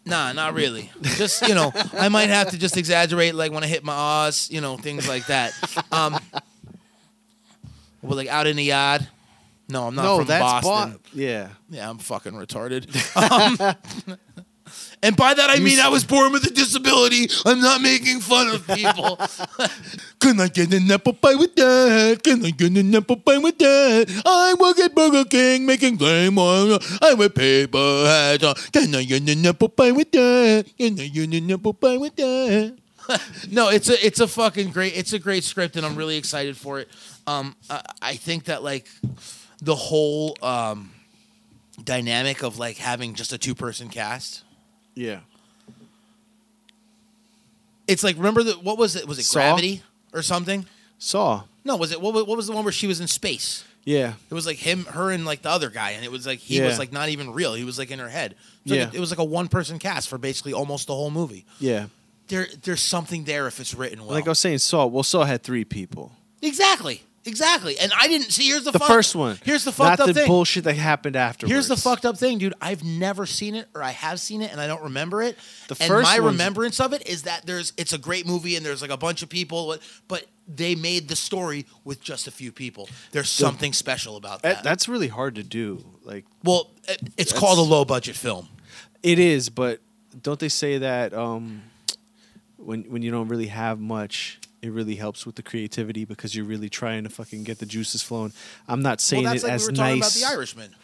Nah, 0.05 0.31
not 0.33 0.55
really. 0.55 0.91
Just 1.01 1.47
you 1.47 1.53
know, 1.53 1.71
I 1.93 2.09
might 2.09 2.29
have 2.29 2.49
to 2.51 2.57
just 2.57 2.75
exaggerate, 2.75 3.35
like 3.35 3.51
when 3.51 3.63
I 3.63 3.67
hit 3.67 3.83
my 3.83 3.93
Oz, 3.93 4.49
you 4.49 4.59
know, 4.59 4.77
things 4.77 5.07
like 5.07 5.27
that. 5.27 5.53
Um, 5.91 6.17
well, 8.01 8.15
like 8.15 8.27
out 8.27 8.47
in 8.47 8.55
the 8.55 8.63
yard. 8.63 9.07
No, 9.69 9.87
I'm 9.87 9.95
not 9.95 10.03
no, 10.03 10.17
from 10.17 10.27
that's 10.27 10.41
Boston. 10.41 10.93
Bo- 10.93 10.99
yeah. 11.13 11.49
Yeah, 11.69 11.89
I'm 11.89 11.97
fucking 11.97 12.33
retarded. 12.33 12.87
Um, 14.07 14.17
and 15.03 15.15
by 15.15 15.33
that 15.33 15.49
I 15.49 15.59
mean 15.59 15.79
I 15.79 15.89
was 15.89 16.03
born 16.03 16.31
with 16.31 16.45
a 16.45 16.51
disability. 16.51 17.29
I'm 17.45 17.61
not 17.61 17.81
making 17.81 18.19
fun 18.19 18.47
of 18.49 18.65
people. 18.67 19.17
Can 20.19 20.39
I 20.39 20.47
get 20.47 20.73
an 20.73 20.89
apple 20.91 21.13
pie 21.13 21.35
with 21.35 21.55
that? 21.55 22.21
Can 22.23 22.45
I 22.45 22.51
get 22.51 22.77
an 22.77 22.95
apple 22.95 23.17
pie 23.17 23.37
with 23.37 23.57
that? 23.57 24.21
I 24.25 24.53
work 24.59 24.79
at 24.79 24.93
Burger 24.93 25.25
King 25.25 25.65
making 25.65 25.97
flame 25.97 26.37
oil. 26.37 26.79
I 27.01 27.13
wear 27.15 27.29
paper 27.29 28.05
hats. 28.05 28.43
on. 28.43 28.55
Can 28.71 28.93
I 28.95 29.03
get 29.03 29.27
an 29.27 29.45
apple 29.45 29.69
pie 29.69 29.91
with 29.91 30.11
that? 30.11 30.65
Can 30.77 30.99
I 30.99 31.07
get 31.07 31.33
an 31.33 31.51
apple 31.51 31.73
pie 31.73 31.97
with 31.97 32.15
that? 32.17 32.77
no, 33.51 33.69
it's 33.69 33.89
a 33.89 34.05
it's 34.05 34.19
a 34.19 34.27
fucking 34.27 34.71
great 34.71 34.95
it's 34.95 35.13
a 35.13 35.19
great 35.19 35.43
script 35.43 35.75
and 35.75 35.85
I'm 35.85 35.95
really 35.95 36.17
excited 36.17 36.57
for 36.57 36.79
it. 36.79 36.89
Um, 37.27 37.55
I, 37.69 37.81
I 38.01 38.15
think 38.15 38.45
that 38.45 38.63
like 38.63 38.87
the 39.61 39.75
whole 39.75 40.37
um 40.41 40.91
dynamic 41.83 42.43
of 42.43 42.59
like 42.59 42.77
having 42.77 43.13
just 43.15 43.33
a 43.33 43.37
two 43.37 43.55
person 43.55 43.89
cast. 43.89 44.43
Yeah. 44.95 45.19
It's 47.87 48.03
like 48.03 48.15
remember 48.17 48.43
the 48.43 48.53
what 48.53 48.77
was 48.77 48.95
it? 48.95 49.07
Was 49.07 49.19
it 49.19 49.23
Saw? 49.23 49.39
Gravity 49.39 49.81
or 50.13 50.21
something? 50.21 50.65
Saw. 50.99 51.43
No, 51.63 51.75
was 51.75 51.91
it 51.91 52.01
what, 52.01 52.13
was- 52.13 52.25
what 52.25 52.37
was 52.37 52.47
the 52.47 52.53
one 52.53 52.63
where 52.63 52.71
she 52.71 52.87
was 52.87 52.99
in 52.99 53.07
space? 53.07 53.63
Yeah. 53.83 54.13
It 54.29 54.33
was 54.33 54.45
like 54.45 54.57
him, 54.57 54.85
her, 54.85 55.09
and 55.09 55.25
like 55.25 55.41
the 55.41 55.49
other 55.49 55.69
guy, 55.71 55.91
and 55.91 56.05
it 56.05 56.11
was 56.11 56.27
like 56.27 56.37
he 56.39 56.61
was 56.61 56.77
like 56.77 56.91
not 56.91 57.09
even 57.09 57.33
real. 57.33 57.55
He 57.55 57.63
was 57.63 57.79
like 57.79 57.89
in 57.89 57.97
her 57.99 58.09
head. 58.09 58.35
Like 58.65 58.77
Yeah. 58.79 58.89
a- 58.91 58.95
it 58.95 58.99
was 58.99 59.09
like 59.09 59.17
a 59.19 59.23
one 59.23 59.47
person 59.47 59.79
cast 59.79 60.07
for 60.07 60.17
basically 60.19 60.53
almost 60.53 60.87
the 60.87 60.93
whole 60.93 61.09
movie. 61.11 61.45
Yeah. 61.59 61.87
There, 62.27 62.47
there's 62.63 62.81
something 62.81 63.23
there 63.25 63.47
if 63.47 63.59
it's 63.59 63.73
written 63.73 63.99
well. 64.05 64.11
Like 64.13 64.25
I 64.27 64.29
was 64.29 64.39
saying, 64.39 64.59
Saw. 64.59 64.85
Well, 64.85 65.03
Saw 65.03 65.23
had 65.25 65.41
three 65.43 65.65
people. 65.65 66.13
exactly, 66.41 67.01
exactly. 67.25 67.77
And 67.79 67.91
I 67.99 68.07
didn't 68.07 68.31
see. 68.31 68.47
Here's 68.47 68.63
the 68.63 68.71
The 68.71 68.79
fuck- 68.79 68.87
first 68.87 69.15
one. 69.15 69.39
Here's 69.43 69.63
the 69.63 69.71
fucked 69.71 69.93
up. 69.93 69.99
Not 69.99 70.09
up 70.09 70.15
the 70.15 70.21
thing. 70.21 70.27
bullshit 70.27 70.63
that 70.65 70.75
happened 70.75 71.15
afterwards. 71.15 71.51
Here's 71.51 71.67
the 71.67 71.77
fucked 71.77 72.05
up 72.05 72.17
thing, 72.17 72.37
dude. 72.37 72.53
I've 72.61 72.83
never 72.83 73.25
seen 73.25 73.55
it, 73.55 73.67
or 73.75 73.83
I 73.83 73.91
have 73.91 74.19
seen 74.19 74.41
it, 74.41 74.51
and 74.51 74.59
I 74.59 74.67
don't 74.67 74.83
remember 74.83 75.21
it. 75.21 75.37
The 75.67 75.77
and 75.79 75.87
first 75.87 76.03
my 76.09 76.19
one's- 76.19 76.33
remembrance 76.33 76.79
of 76.79 76.93
it 76.93 77.07
is 77.07 77.23
that 77.23 77.45
there's 77.45 77.73
it's 77.77 77.93
a 77.93 77.97
great 77.97 78.25
movie, 78.27 78.55
and 78.55 78.65
there's 78.65 78.81
like 78.81 78.91
a 78.91 78.97
bunch 78.97 79.21
of 79.21 79.29
people, 79.29 79.75
but 80.07 80.25
they 80.47 80.75
made 80.75 81.07
the 81.07 81.15
story 81.15 81.65
with 81.85 82.01
just 82.01 82.27
a 82.27 82.31
few 82.31 82.51
people. 82.51 82.89
There's 83.11 83.29
something 83.29 83.71
special 83.73 84.17
about 84.17 84.41
That- 84.41 84.55
that. 84.55 84.63
that's 84.63 84.89
really 84.89 85.07
hard 85.07 85.35
to 85.35 85.43
do. 85.43 85.85
Like 86.03 86.25
well, 86.43 86.71
it- 86.87 86.99
it's 87.17 87.31
called 87.33 87.57
a 87.59 87.61
low 87.61 87.85
budget 87.85 88.15
film. 88.15 88.49
it 89.03 89.17
is, 89.19 89.49
but 89.49 89.79
don't 90.21 90.39
they 90.39 90.49
say 90.49 90.79
that 90.79 91.13
um, 91.13 91.61
when 92.57 92.83
when 92.83 93.01
you 93.01 93.11
don't 93.11 93.27
really 93.29 93.47
have 93.47 93.79
much, 93.79 94.39
it 94.61 94.71
really 94.71 94.95
helps 94.95 95.25
with 95.25 95.35
the 95.35 95.43
creativity 95.43 96.05
because 96.05 96.35
you're 96.35 96.45
really 96.45 96.69
trying 96.69 97.03
to 97.03 97.09
fucking 97.09 97.43
get 97.43 97.59
the 97.59 97.65
juices 97.65 98.01
flowing. 98.03 98.31
I'm 98.67 98.81
not 98.81 99.01
saying 99.01 99.23
well, 99.23 99.33
that's 99.33 99.43
it 99.43 99.47
like 99.47 99.53
as 99.55 99.61
we 99.63 99.71
were 99.71 99.75
talking 99.75 99.99
nice. 99.99 100.21
about 100.21 100.27
the 100.29 100.33
Irishman. 100.35 100.75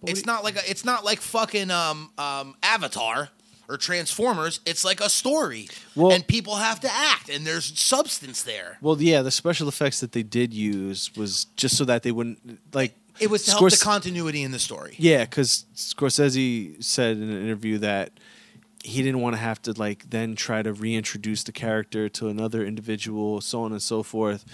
But 0.00 0.10
It's 0.10 0.26
not 0.26 0.42
like 0.44 0.56
a, 0.56 0.70
it's 0.70 0.84
not 0.84 1.04
like 1.04 1.20
fucking 1.20 1.70
um, 1.70 2.10
um, 2.18 2.54
Avatar. 2.62 3.28
or 3.68 3.76
Transformers, 3.76 4.60
it's 4.66 4.84
like 4.84 5.00
a 5.00 5.08
story, 5.08 5.68
Well- 5.94 6.12
and 6.12 6.26
people 6.26 6.56
have 6.56 6.80
to 6.80 6.92
act, 6.92 7.28
and 7.30 7.46
there's 7.46 7.78
substance 7.78 8.42
there. 8.42 8.76
Well, 8.82 9.00
yeah, 9.00 9.22
the 9.22 9.30
special 9.30 9.68
effects 9.68 10.00
that 10.00 10.12
they 10.12 10.22
did 10.24 10.52
use 10.52 11.14
was 11.16 11.46
just 11.56 11.76
so 11.76 11.84
that 11.86 12.02
they 12.02 12.12
wouldn't 12.12 12.58
like. 12.74 12.94
It 13.20 13.30
was 13.30 13.44
to 13.44 13.52
help 13.52 13.70
the 13.70 13.76
continuity 13.76 14.42
in 14.42 14.50
the 14.50 14.58
story. 14.58 14.96
Yeah, 14.98 15.24
because 15.24 15.64
Scorsese 15.76 16.82
said 16.82 17.16
in 17.18 17.22
an 17.30 17.42
interview 17.42 17.78
that 17.78 18.10
he 18.82 19.02
didn't 19.02 19.20
want 19.20 19.34
to 19.36 19.40
have 19.40 19.60
to 19.62 19.72
like 19.72 20.10
then 20.10 20.34
try 20.34 20.62
to 20.62 20.72
reintroduce 20.72 21.42
the 21.44 21.52
character 21.52 22.08
to 22.10 22.28
another 22.28 22.64
individual, 22.64 23.40
so 23.40 23.62
on 23.62 23.72
and 23.72 23.82
so 23.82 24.02
forth. 24.02 24.44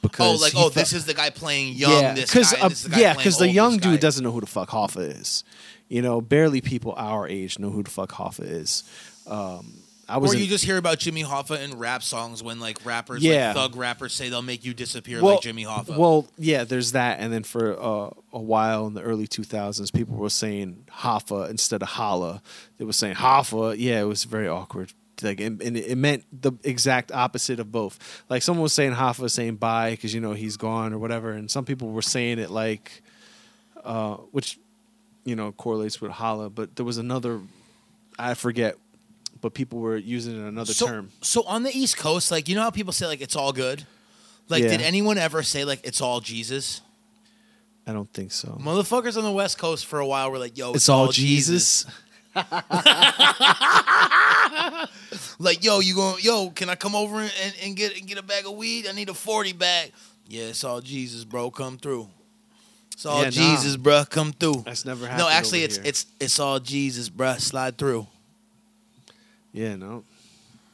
Because 0.00 0.40
Oh, 0.40 0.44
like 0.44 0.52
oh, 0.56 0.68
this 0.68 0.92
is 0.92 1.06
the 1.06 1.14
guy 1.14 1.30
playing 1.30 1.74
young. 1.74 1.90
yeah, 1.90 2.14
because 2.14 2.52
guy, 2.52 2.60
and 2.62 2.70
this 2.70 2.84
is 2.84 2.90
the 2.90 3.00
yeah, 3.00 3.14
because 3.14 3.38
the 3.38 3.48
young 3.48 3.72
this 3.72 3.80
guy. 3.84 3.90
dude 3.92 4.00
doesn't 4.00 4.22
know 4.22 4.30
who 4.30 4.40
the 4.40 4.46
fuck 4.46 4.68
Hoffa 4.70 5.20
is. 5.20 5.42
You 5.88 6.02
know, 6.02 6.20
barely 6.20 6.60
people 6.60 6.92
our 6.96 7.26
age 7.26 7.58
know 7.58 7.70
who 7.70 7.82
the 7.82 7.90
fuck 7.90 8.10
Hoffa 8.12 8.44
is. 8.44 8.84
Um, 9.26 9.78
I 10.08 10.16
was 10.18 10.32
Or 10.32 10.36
in- 10.36 10.42
you 10.42 10.48
just 10.48 10.64
hear 10.64 10.78
about 10.78 10.98
Jimmy 10.98 11.22
Hoffa 11.22 11.62
in 11.62 11.76
rap 11.78 12.02
songs 12.02 12.42
when 12.42 12.60
like 12.60 12.78
rappers, 12.84 13.22
Yeah. 13.22 13.48
like 13.48 13.56
thug 13.56 13.76
rappers, 13.76 14.14
say 14.14 14.28
they'll 14.30 14.40
make 14.40 14.64
you 14.64 14.72
disappear 14.72 15.20
well, 15.22 15.34
like 15.34 15.42
Jimmy 15.42 15.64
Hoffa. 15.64 15.96
Well, 15.98 16.26
yeah, 16.38 16.64
there's 16.64 16.92
that, 16.92 17.20
and 17.20 17.30
then 17.32 17.42
for 17.42 17.78
uh, 17.78 18.10
a 18.32 18.40
while 18.40 18.86
in 18.86 18.94
the 18.94 19.02
early 19.02 19.26
2000s, 19.26 19.92
people 19.92 20.16
were 20.16 20.30
saying 20.30 20.84
Hoffa 21.00 21.50
instead 21.50 21.82
of 21.82 21.88
Holla. 21.90 22.40
They 22.78 22.84
were 22.86 22.92
saying 22.94 23.16
Hoffa. 23.16 23.76
Yeah, 23.78 24.00
it 24.00 24.04
was 24.04 24.24
very 24.24 24.48
awkward. 24.48 24.92
Like, 25.20 25.40
and, 25.40 25.60
and 25.60 25.76
it 25.76 25.98
meant 25.98 26.24
the 26.32 26.52
exact 26.62 27.10
opposite 27.12 27.58
of 27.60 27.72
both. 27.72 27.98
Like 28.30 28.40
someone 28.42 28.62
was 28.62 28.72
saying 28.72 28.92
Hoffa, 28.94 29.28
saying 29.30 29.56
bye 29.56 29.90
because 29.90 30.14
you 30.14 30.20
know 30.20 30.32
he's 30.32 30.56
gone 30.56 30.92
or 30.94 30.98
whatever, 30.98 31.32
and 31.32 31.50
some 31.50 31.64
people 31.64 31.90
were 31.90 32.02
saying 32.02 32.38
it 32.38 32.50
like, 32.50 33.02
uh, 33.84 34.14
which 34.30 34.58
you 35.24 35.34
know 35.36 35.52
correlates 35.52 36.00
with 36.00 36.12
Holla. 36.12 36.48
But 36.50 36.76
there 36.76 36.86
was 36.86 36.98
another, 36.98 37.40
I 38.18 38.34
forget, 38.34 38.76
but 39.40 39.54
people 39.54 39.78
were 39.80 39.96
using 39.96 40.34
it 40.34 40.48
another 40.48 40.72
so, 40.72 40.86
term. 40.86 41.10
So 41.22 41.42
on 41.42 41.62
the 41.62 41.70
East 41.76 41.96
Coast, 41.96 42.30
like 42.30 42.48
you 42.48 42.54
know 42.54 42.62
how 42.62 42.70
people 42.70 42.92
say 42.92 43.06
like 43.06 43.20
it's 43.20 43.36
all 43.36 43.52
good. 43.52 43.84
Like, 44.48 44.62
Yeah. 44.62 44.70
did 44.70 44.80
anyone 44.82 45.18
ever 45.18 45.42
say 45.42 45.64
like 45.64 45.80
it's 45.84 46.00
all 46.00 46.20
Jesus? 46.20 46.80
I 47.86 47.92
don't 47.92 48.12
think 48.12 48.32
so. 48.32 48.58
Motherfuckers 48.60 49.16
on 49.16 49.24
the 49.24 49.32
West 49.32 49.58
Coast 49.58 49.86
for 49.86 49.98
a 49.98 50.06
while 50.06 50.30
were 50.30 50.38
like, 50.38 50.56
"Yo, 50.58 50.72
It's, 50.72 50.88
all 50.88 51.08
Jesus. 51.08 51.86
Like, 55.40 55.62
yo, 55.64 55.78
you 55.78 55.94
going? 55.94 56.16
Yo, 56.20 56.50
can 56.50 56.68
I 56.68 56.74
come 56.74 56.96
over 56.96 57.20
and, 57.20 57.54
and, 57.62 57.76
get 57.76 57.96
and 57.96 58.06
get 58.06 58.18
a 58.18 58.22
bag 58.22 58.44
of 58.44 58.54
weed? 58.54 58.86
I 58.88 58.92
need 58.92 59.08
a 59.08 59.14
forty 59.14 59.52
bag. 59.52 59.92
Yeah, 60.26 60.46
it's 60.46 60.64
all 60.64 60.80
Jesus, 60.80 61.24
bro. 61.24 61.50
Come 61.50 61.78
through. 61.78 62.08
It's 62.92 63.06
all 63.06 63.18
Yeah, 63.18 63.24
nah. 63.26 63.30
Jesus, 63.30 63.76
bruh. 63.76 64.08
Come 64.10 64.32
through. 64.32 64.62
That's 64.66 64.84
never 64.84 65.06
happened. 65.06 65.20
No, 65.20 65.28
actually, 65.28 65.62
it's 65.62 65.76
here. 65.76 65.86
it's 65.86 66.06
it's 66.18 66.40
all 66.40 66.58
Jesus, 66.58 67.08
bro. 67.08 67.34
Slide 67.34 67.78
through. 67.78 68.06
Yeah, 69.58 69.76
no. 69.76 70.04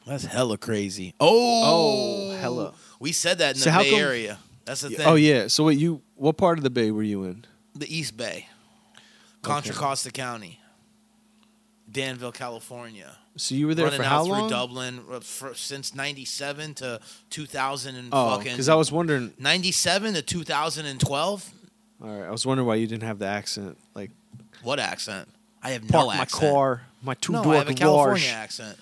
That's 0.07 0.25
hella 0.25 0.59
crazy. 0.59 1.15
Oh, 1.19 2.31
Oh, 2.31 2.37
hella. 2.37 2.75
We 3.01 3.13
said 3.13 3.39
that 3.39 3.57
in 3.57 3.61
So 3.63 3.71
the 3.71 3.79
Bay 3.79 3.91
come- 3.91 4.01
Area. 4.01 4.39
That's 4.67 4.81
the 4.83 4.91
thing. 4.91 5.07
Oh 5.07 5.15
yeah. 5.15 5.49
So 5.49 5.65
wait, 5.65 5.79
you 5.79 6.01
what 6.17 6.37
part 6.37 6.59
of 6.59 6.65
the 6.65 6.71
bay 6.71 6.91
were 6.91 7.03
you 7.03 7.25
in? 7.25 7.45
the 7.75 7.93
East 7.95 8.17
Bay, 8.17 8.47
Contra 9.43 9.75
Costa 9.75 10.11
County, 10.13 10.61
Danville, 11.91 12.33
California. 12.33 13.17
So 13.37 13.55
you 13.57 13.67
were 13.67 13.75
there 13.75 13.87
Running 13.87 14.01
for 14.01 14.05
out 14.07 14.09
how 14.11 14.25
through 14.25 14.33
long? 14.33 14.51
Dublin 14.51 15.01
uh, 15.11 15.21
for, 15.21 15.55
since 15.55 15.95
'97 15.95 16.75
to 16.75 17.01
2000 17.31 17.97
and 17.97 18.09
Oh, 18.13 18.37
fucking. 18.37 18.53
because 18.53 18.69
I 18.69 18.75
was 18.77 18.93
wondering. 18.93 19.33
97 19.39 20.15
to 20.15 20.23
2012. 20.23 21.51
All 22.03 22.09
right, 22.09 22.27
I 22.27 22.31
was 22.31 22.47
wondering 22.47 22.67
why 22.69 22.77
you 22.77 22.87
didn't 22.87 23.03
have 23.03 23.19
the 23.19 23.27
accent. 23.27 23.77
Like 23.95 24.13
What 24.63 24.79
accent? 24.79 25.29
I 25.63 25.71
have 25.71 25.87
park 25.89 26.05
no 26.07 26.11
accent. 26.13 26.43
my 26.43 26.49
car, 26.51 26.83
my 27.05 27.15
two 27.15 27.33
No, 27.33 27.43
door 27.45 27.55
I 27.55 27.59
have 27.59 27.69
a 27.69 27.75
garage. 27.75 27.79
California 27.79 28.29
accent, 28.31 28.79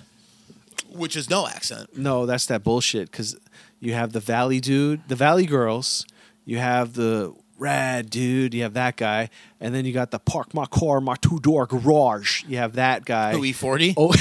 which 0.90 1.16
is 1.16 1.28
no 1.28 1.46
accent. 1.46 1.96
No, 1.96 2.26
that's 2.26 2.46
that 2.46 2.62
bullshit. 2.62 3.10
Because 3.10 3.36
you 3.80 3.94
have 3.94 4.12
the 4.12 4.20
Valley 4.20 4.60
dude, 4.60 5.06
the 5.08 5.16
Valley 5.16 5.46
girls. 5.46 6.06
You 6.44 6.58
have 6.58 6.94
the 6.94 7.34
rad 7.58 8.10
dude. 8.10 8.52
You 8.54 8.62
have 8.64 8.74
that 8.74 8.96
guy, 8.96 9.28
and 9.60 9.74
then 9.74 9.84
you 9.84 9.92
got 9.92 10.10
the 10.10 10.18
park 10.18 10.52
my 10.54 10.66
car, 10.66 11.00
my 11.00 11.14
two 11.16 11.38
door 11.40 11.66
garage. 11.66 12.42
You 12.44 12.56
have 12.58 12.74
that 12.74 13.04
guy. 13.04 13.32
Who 13.32 13.42
E40? 13.42 13.94
Oh. 13.96 14.12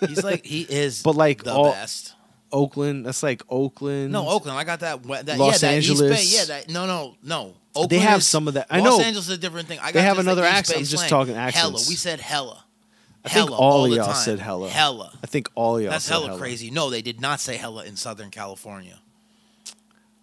He's 0.08 0.22
like 0.24 0.44
he 0.46 0.62
is, 0.62 1.02
But, 1.04 1.16
like, 1.16 1.44
the 1.44 1.52
all- 1.52 1.72
best. 1.72 2.14
Oakland. 2.50 3.04
That's 3.04 3.22
like 3.22 3.42
Oakland. 3.50 4.10
No, 4.10 4.26
Oakland. 4.26 4.56
I 4.56 4.64
got 4.64 4.80
that. 4.80 5.02
that 5.26 5.36
Los 5.36 5.62
yeah, 5.62 5.70
that 5.72 5.78
East 5.82 6.00
Bay. 6.00 6.06
Angeles. 6.06 6.34
Yeah, 6.34 6.44
that. 6.56 6.70
No, 6.70 6.86
no, 6.86 7.14
no. 7.22 7.52
Oakland 7.78 7.90
They 7.90 7.98
have 7.98 8.18
is- 8.20 8.26
some 8.26 8.48
of 8.48 8.54
that. 8.54 8.66
I 8.70 8.80
Los 8.80 8.98
know. 8.98 9.04
Angeles 9.04 9.26
is 9.28 9.34
a 9.34 9.38
different 9.38 9.68
thing. 9.68 9.78
I 9.78 9.86
got 9.86 9.94
They 9.94 10.02
have 10.02 10.18
another 10.18 10.42
East 10.42 10.52
accent. 10.52 10.78
I'm 10.78 10.84
just 10.84 10.96
slang. 10.96 11.08
talking 11.10 11.34
Hella. 11.34 11.46
accents. 11.48 11.88
We 11.88 11.94
said 11.96 12.20
hella. 12.20 12.64
I 13.24 13.28
think 13.30 13.48
Hella 13.48 13.56
all 13.58 13.82
the 13.88 13.96
y'all 13.96 14.06
time. 14.06 14.14
said 14.14 14.38
hella. 14.38 14.68
Hella. 14.70 15.12
I 15.22 15.26
think 15.26 15.48
all 15.54 15.80
y'all 15.80 15.90
That's 15.90 16.04
said 16.04 16.12
hella, 16.14 16.26
hella. 16.28 16.38
crazy. 16.38 16.70
No, 16.70 16.88
they 16.90 17.02
did 17.02 17.20
not 17.20 17.40
say 17.40 17.56
hella 17.56 17.84
in 17.84 17.96
Southern 17.96 18.30
California. 18.30 18.98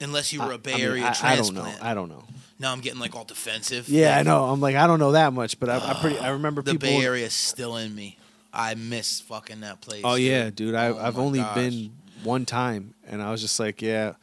Unless 0.02 0.34
you 0.34 0.42
were 0.42 0.52
a 0.52 0.58
Bay 0.58 0.74
I 0.74 0.78
mean, 0.78 0.86
Area 0.86 1.04
I, 1.04 1.08
I 1.08 1.12
don't 1.12 1.46
transplant. 1.46 1.82
know. 1.82 1.88
I 1.88 1.94
don't 1.94 2.10
know. 2.10 2.24
now 2.60 2.72
I'm 2.72 2.82
getting 2.82 3.00
like 3.00 3.16
all 3.16 3.24
defensive. 3.24 3.88
Yeah, 3.90 4.18
I 4.18 4.24
know. 4.24 4.46
I'm 4.46 4.60
like, 4.60 4.76
I 4.76 4.88
don't 4.88 5.00
know 5.00 5.14
that 5.14 5.32
much, 5.34 5.60
but 5.60 5.70
I, 5.70 5.78
I 5.78 5.94
pretty. 6.02 6.20
I 6.20 6.30
remember 6.30 6.62
The 6.62 6.72
people. 6.74 6.90
Bay 6.90 7.04
Area 7.06 7.26
is 7.26 7.34
still 7.34 7.78
in 7.78 7.96
me. 7.96 8.18
I 8.54 8.76
miss 8.76 9.20
fucking 9.22 9.62
that 9.62 9.82
place. 9.82 10.02
Oh 10.04 10.16
dude. 10.18 10.26
yeah, 10.26 10.50
dude. 10.50 10.76
I, 10.76 10.88
Oh, 10.88 10.98
I've 10.98 11.16
my 11.16 11.22
only 11.22 11.40
gosh. 11.40 11.56
been 11.56 11.92
one 12.24 12.46
time, 12.46 12.94
and 13.08 13.22
I 13.22 13.32
was 13.32 13.42
just 13.42 13.60
like, 13.60 13.82
yeah. 13.82 14.14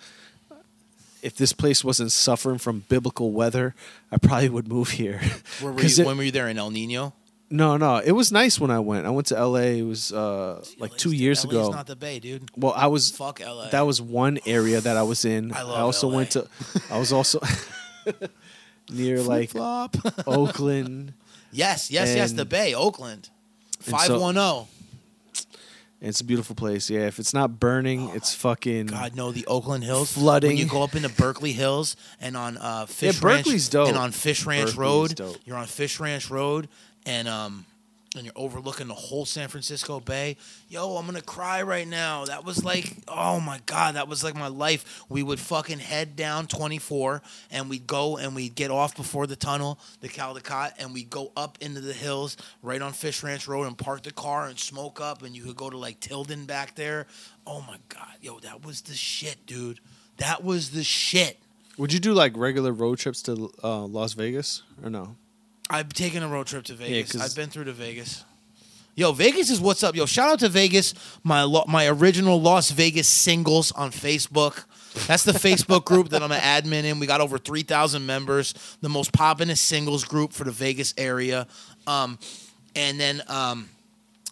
If 1.23 1.37
this 1.37 1.53
place 1.53 1.85
wasn't 1.85 2.11
suffering 2.13 2.59
from 2.59 2.81
biblical 2.89 3.31
weather, 3.33 3.75
I 4.11 4.17
probably 4.19 4.49
would 4.49 4.67
move 4.69 4.91
here. 4.91 5.21
Where 5.61 5.73
were 5.73 5.81
you, 5.81 5.87
it- 6.03 6.05
when 6.07 6.17
were 6.17 6.25
you 6.25 6.33
there 6.33 6.49
in 6.49 6.59
El 6.59 6.71
Nino? 6.71 7.15
no, 7.49 7.77
no, 7.77 7.99
it 7.99 8.13
was 8.13 8.33
nice 8.33 8.59
when 8.59 8.71
I 8.71 8.81
went. 8.81 9.07
I 9.07 9.11
went 9.11 9.27
to 9.29 9.37
L.A. 9.37 9.79
It 9.81 9.83
was 9.83 10.11
uh, 10.11 10.65
like 10.79 10.97
two 10.97 11.13
years 11.13 11.45
LA's 11.45 11.53
ago. 11.55 11.71
not 11.71 11.87
the 11.87 11.95
Bay, 11.97 12.19
dude. 12.19 12.51
well, 12.57 12.73
I 12.75 12.87
was. 12.87 13.11
Fuck 13.11 13.41
LA. 13.41 13.69
That 13.69 13.83
was 13.87 14.01
one 14.01 14.39
area 14.47 14.81
that 14.81 14.97
I 14.97 15.03
was 15.03 15.25
in. 15.27 15.53
I 15.53 15.63
love 15.63 15.79
also 15.79 16.09
LA. 16.09 16.17
went 16.17 16.31
to. 16.33 16.49
I 16.91 16.99
was 16.99 17.13
also 17.13 17.41
near 18.91 19.21
like. 19.23 19.51
Oakland. 20.27 21.13
yes, 21.53 21.91
yes, 21.91 22.15
yes. 22.17 22.33
The 22.33 22.45
Bay, 22.45 22.75
Oakland, 22.75 23.29
five 23.81 24.11
one 24.21 24.35
zero. 24.35 24.69
It's 26.05 26.21
a 26.21 26.25
beautiful 26.25 26.57
place. 26.57 26.91
Yeah, 26.91 27.07
if 27.07 27.21
it's 27.21 27.33
not 27.33 27.61
burning, 27.61 28.09
it's 28.09 28.35
fucking. 28.35 28.91
Oh 28.91 28.93
God, 28.93 29.15
no, 29.15 29.31
the 29.31 29.47
Oakland 29.47 29.85
Hills 29.85 30.13
Flooding. 30.13 30.51
When 30.51 30.57
you 30.59 30.67
go 30.67 30.83
up 30.83 30.97
into 30.97 31.09
Berkeley 31.09 31.53
Hills 31.53 31.95
and 32.21 32.37
on 32.37 32.59
uh, 32.59 32.87
Fish 32.87 33.23
Yeah, 33.23 33.29
Ranch, 33.29 33.45
Berkeley's 33.45 33.69
dope. 33.69 33.89
and 33.89 33.97
on 33.97 34.11
Fish 34.11 34.45
Ranch 34.45 34.75
Berkeley's 34.75 34.79
Road, 34.79 35.15
dope. 35.15 35.37
you're 35.45 35.57
on 35.57 35.67
Fish 35.67 36.01
Ranch 36.01 36.29
Road, 36.29 36.69
and 37.07 37.29
um, 37.29 37.67
and 38.15 38.25
you're 38.25 38.33
overlooking 38.37 38.89
the 38.89 38.95
whole 38.95 39.25
San 39.25 39.49
Francisco 39.49 40.01
Bay. 40.01 40.37
Yo, 40.69 40.97
I'm 40.97 41.07
gonna 41.07 41.23
cry 41.23 41.63
right 41.63 41.87
now. 41.89 42.25
That 42.27 42.45
was 42.45 42.65
like, 42.65 42.95
oh 43.09 43.41
my 43.41 43.61
God, 43.67 43.95
that 43.95 44.09
was 44.09 44.23
like 44.23 44.35
my 44.35 44.49
life. 44.49 45.03
We 45.09 45.23
would 45.23 45.41
fucking 45.41 45.79
head 45.79 46.15
down 46.15 46.47
24, 46.47 47.23
and 47.51 47.71
we'd 47.71 47.87
go 47.87 48.19
and 48.19 48.35
we'd 48.35 48.55
get 48.55 48.71
off 48.71 48.97
before 48.97 49.27
the 49.27 49.37
tunnel, 49.37 49.79
the 50.01 50.09
Caldecott, 50.09 50.73
and 50.79 50.93
we'd 50.93 51.11
go 51.11 51.33
up 51.37 51.59
into 51.61 51.81
the 51.81 51.95
hills 51.95 52.37
right 52.63 52.83
on 52.83 52.93
Fish 52.93 53.23
Ranch 53.23 53.49
Road 53.49 53.67
and 53.67 53.79
park 53.79 54.03
the 54.03 54.13
car 54.13 54.47
and 54.47 54.59
smoke 54.59 55.01
up, 55.01 55.23
and 55.23 55.35
you 55.35 55.45
could 55.45 55.57
go 55.57 55.71
to 55.71 55.79
like 55.79 56.01
Tilden 56.01 56.45
back 56.45 56.75
there. 56.75 57.07
Oh 57.47 57.63
my 57.63 57.79
God, 57.89 58.17
yo, 58.21 58.39
that 58.41 58.65
was 58.65 58.83
the 58.83 58.95
shit, 58.95 59.47
dude. 59.47 59.81
That 60.19 60.45
was 60.45 60.71
the 60.71 60.85
shit. 60.85 61.39
Would 61.79 61.93
you 61.93 61.99
do 61.99 62.13
like 62.13 62.37
regular 62.37 62.73
road 62.73 62.99
trips 62.99 63.23
to 63.23 63.51
uh, 63.65 63.85
Las 63.85 64.13
Vegas 64.13 64.63
or 64.83 64.91
no? 64.91 65.17
I've 65.73 65.93
taken 65.93 66.23
a 66.23 66.29
road 66.29 66.47
trip 66.47 66.65
to 66.67 66.75
Vegas. 66.75 67.13
'cause- 67.13 67.21
I've 67.23 67.35
been 67.35 67.49
through 67.51 67.65
to 67.65 67.73
Vegas. 67.73 68.25
Yo, 68.95 69.13
Vegas 69.13 69.49
is 69.49 69.59
what's 69.59 69.83
up. 69.83 69.97
Yo, 69.97 70.05
shout 70.05 70.29
out 70.29 70.39
to 70.41 70.49
Vegas, 70.51 70.93
my 71.25 71.43
lo- 71.45 71.65
my 71.67 71.87
original 71.87 72.41
Las 72.41 72.71
Vegas 72.71 73.09
singles 73.09 73.73
on 73.73 73.91
Facebook. 73.91 74.65
That's 75.07 75.23
the 75.23 75.33
Facebook 75.33 75.87
group 75.87 76.11
that 76.11 76.23
I'm 76.23 76.31
an 76.31 76.41
admin 76.43 76.85
in. 76.85 76.99
We 76.99 77.07
got 77.07 77.23
over 77.23 77.39
3,000 77.39 78.05
members, 78.05 78.53
the 78.83 78.91
most 78.91 79.11
poppinest 79.13 79.59
singles 79.59 80.05
group 80.05 80.35
for 80.35 80.45
the 80.45 80.51
Vegas 80.51 80.93
area. 80.99 81.47
Um, 81.87 82.19
and 82.77 83.01
then 83.01 83.23
um, 83.29 83.71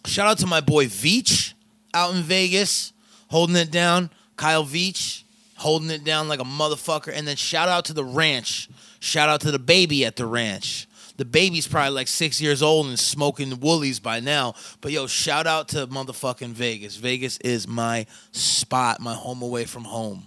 shout 0.05 0.27
out 0.27 0.37
to 0.39 0.47
my 0.47 0.61
boy 0.61 0.85
Veach 0.85 1.53
out 1.95 2.13
in 2.13 2.21
Vegas, 2.21 2.93
holding 3.29 3.55
it 3.55 3.71
down. 3.71 4.11
Kyle 4.37 4.63
Veach 4.65 5.23
holding 5.55 5.89
it 5.89 6.03
down 6.03 6.27
like 6.27 6.39
a 6.39 6.43
motherfucker. 6.45 7.11
And 7.11 7.27
then 7.27 7.35
shout 7.35 7.67
out 7.67 7.85
to 7.85 7.93
the 7.93 8.05
ranch. 8.05 8.69
Shout 8.99 9.27
out 9.29 9.41
to 9.41 9.49
the 9.51 9.59
baby 9.59 10.05
at 10.05 10.15
the 10.17 10.27
ranch. 10.27 10.85
The 11.21 11.25
baby's 11.25 11.67
probably 11.67 11.91
like 11.91 12.07
six 12.07 12.41
years 12.41 12.63
old 12.63 12.87
and 12.87 12.97
smoking 12.97 13.59
woolies 13.59 13.99
by 13.99 14.21
now. 14.21 14.55
But 14.81 14.91
yo, 14.91 15.05
shout 15.05 15.45
out 15.45 15.67
to 15.67 15.85
motherfucking 15.85 16.47
Vegas. 16.53 16.95
Vegas 16.95 17.37
is 17.41 17.67
my 17.67 18.07
spot, 18.31 18.99
my 18.99 19.13
home 19.13 19.43
away 19.43 19.65
from 19.65 19.83
home. 19.83 20.25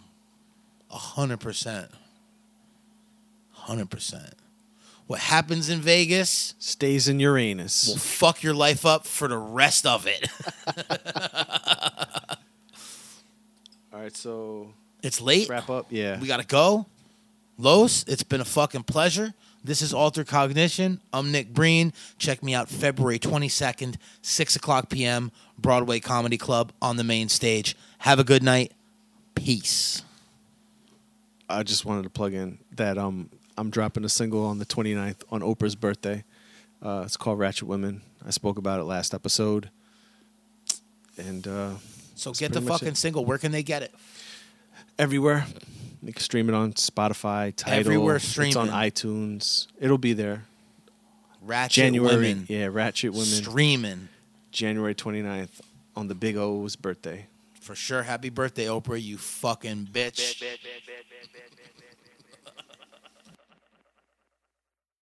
A 0.92 0.96
hundred 0.96 1.40
percent. 1.40 1.90
Hundred 3.50 3.90
percent. 3.90 4.34
What 5.08 5.18
happens 5.18 5.68
in 5.68 5.80
Vegas 5.80 6.54
Stays 6.60 7.08
in 7.08 7.18
Uranus. 7.18 7.88
will 7.88 7.96
fuck 7.96 8.44
your 8.44 8.54
life 8.54 8.86
up 8.86 9.04
for 9.04 9.26
the 9.26 9.36
rest 9.36 9.86
of 9.86 10.06
it. 10.06 10.28
All 13.92 13.98
right, 14.00 14.16
so 14.16 14.72
It's 15.02 15.20
late. 15.20 15.48
wrap 15.48 15.68
up. 15.70 15.86
Yeah. 15.90 16.20
We 16.20 16.28
gotta 16.28 16.46
go. 16.46 16.86
Los, 17.58 18.04
it's 18.04 18.22
been 18.22 18.40
a 18.40 18.44
fucking 18.44 18.84
pleasure. 18.84 19.34
This 19.64 19.80
is 19.80 19.94
Altered 19.94 20.26
Cognition. 20.26 21.00
I'm 21.12 21.32
Nick 21.32 21.54
Breen. 21.54 21.94
Check 22.18 22.42
me 22.42 22.54
out 22.54 22.68
February 22.68 23.18
22nd, 23.18 23.96
6 24.20 24.56
o'clock 24.56 24.90
p.m., 24.90 25.32
Broadway 25.58 26.00
Comedy 26.00 26.36
Club 26.36 26.72
on 26.82 26.98
the 26.98 27.04
main 27.04 27.30
stage. 27.30 27.74
Have 28.00 28.18
a 28.18 28.24
good 28.24 28.42
night. 28.42 28.72
Peace. 29.34 30.02
I 31.48 31.62
just 31.62 31.84
wanted 31.86 32.02
to 32.02 32.10
plug 32.10 32.34
in 32.34 32.58
that 32.72 32.98
um 32.98 33.30
I'm 33.56 33.70
dropping 33.70 34.04
a 34.04 34.08
single 34.08 34.44
on 34.44 34.58
the 34.58 34.66
29th 34.66 35.22
on 35.30 35.40
Oprah's 35.40 35.76
birthday. 35.76 36.24
Uh, 36.82 37.02
it's 37.06 37.16
called 37.16 37.38
Ratchet 37.38 37.66
Women. 37.68 38.02
I 38.26 38.30
spoke 38.30 38.58
about 38.58 38.80
it 38.80 38.84
last 38.84 39.14
episode. 39.14 39.70
And 41.16 41.46
uh, 41.46 41.74
So 42.16 42.32
get 42.32 42.52
the 42.52 42.60
fucking 42.60 42.88
it. 42.88 42.96
single. 42.96 43.24
Where 43.24 43.38
can 43.38 43.52
they 43.52 43.62
get 43.62 43.82
it? 43.82 43.94
everywhere, 44.98 45.46
you 46.04 46.12
can 46.12 46.22
stream 46.22 46.48
it 46.48 46.54
on 46.54 46.72
Spotify, 46.74 47.54
Tidal. 47.54 47.80
Everywhere 47.80 48.16
It's 48.16 48.56
on 48.56 48.68
iTunes. 48.68 49.68
It'll 49.80 49.98
be 49.98 50.12
there. 50.12 50.44
Ratchet 51.42 51.74
January. 51.74 52.16
Women. 52.16 52.46
Yeah, 52.48 52.68
Ratchet 52.70 53.12
Women. 53.12 53.26
Streaming. 53.26 54.08
January 54.50 54.94
29th 54.94 55.60
on 55.96 56.08
the 56.08 56.14
Big 56.14 56.36
O's 56.36 56.76
birthday. 56.76 57.26
For 57.60 57.74
sure. 57.74 58.02
Happy 58.02 58.30
birthday, 58.30 58.66
Oprah, 58.66 59.02
you 59.02 59.16
fucking 59.18 59.88
bitch. 59.92 60.42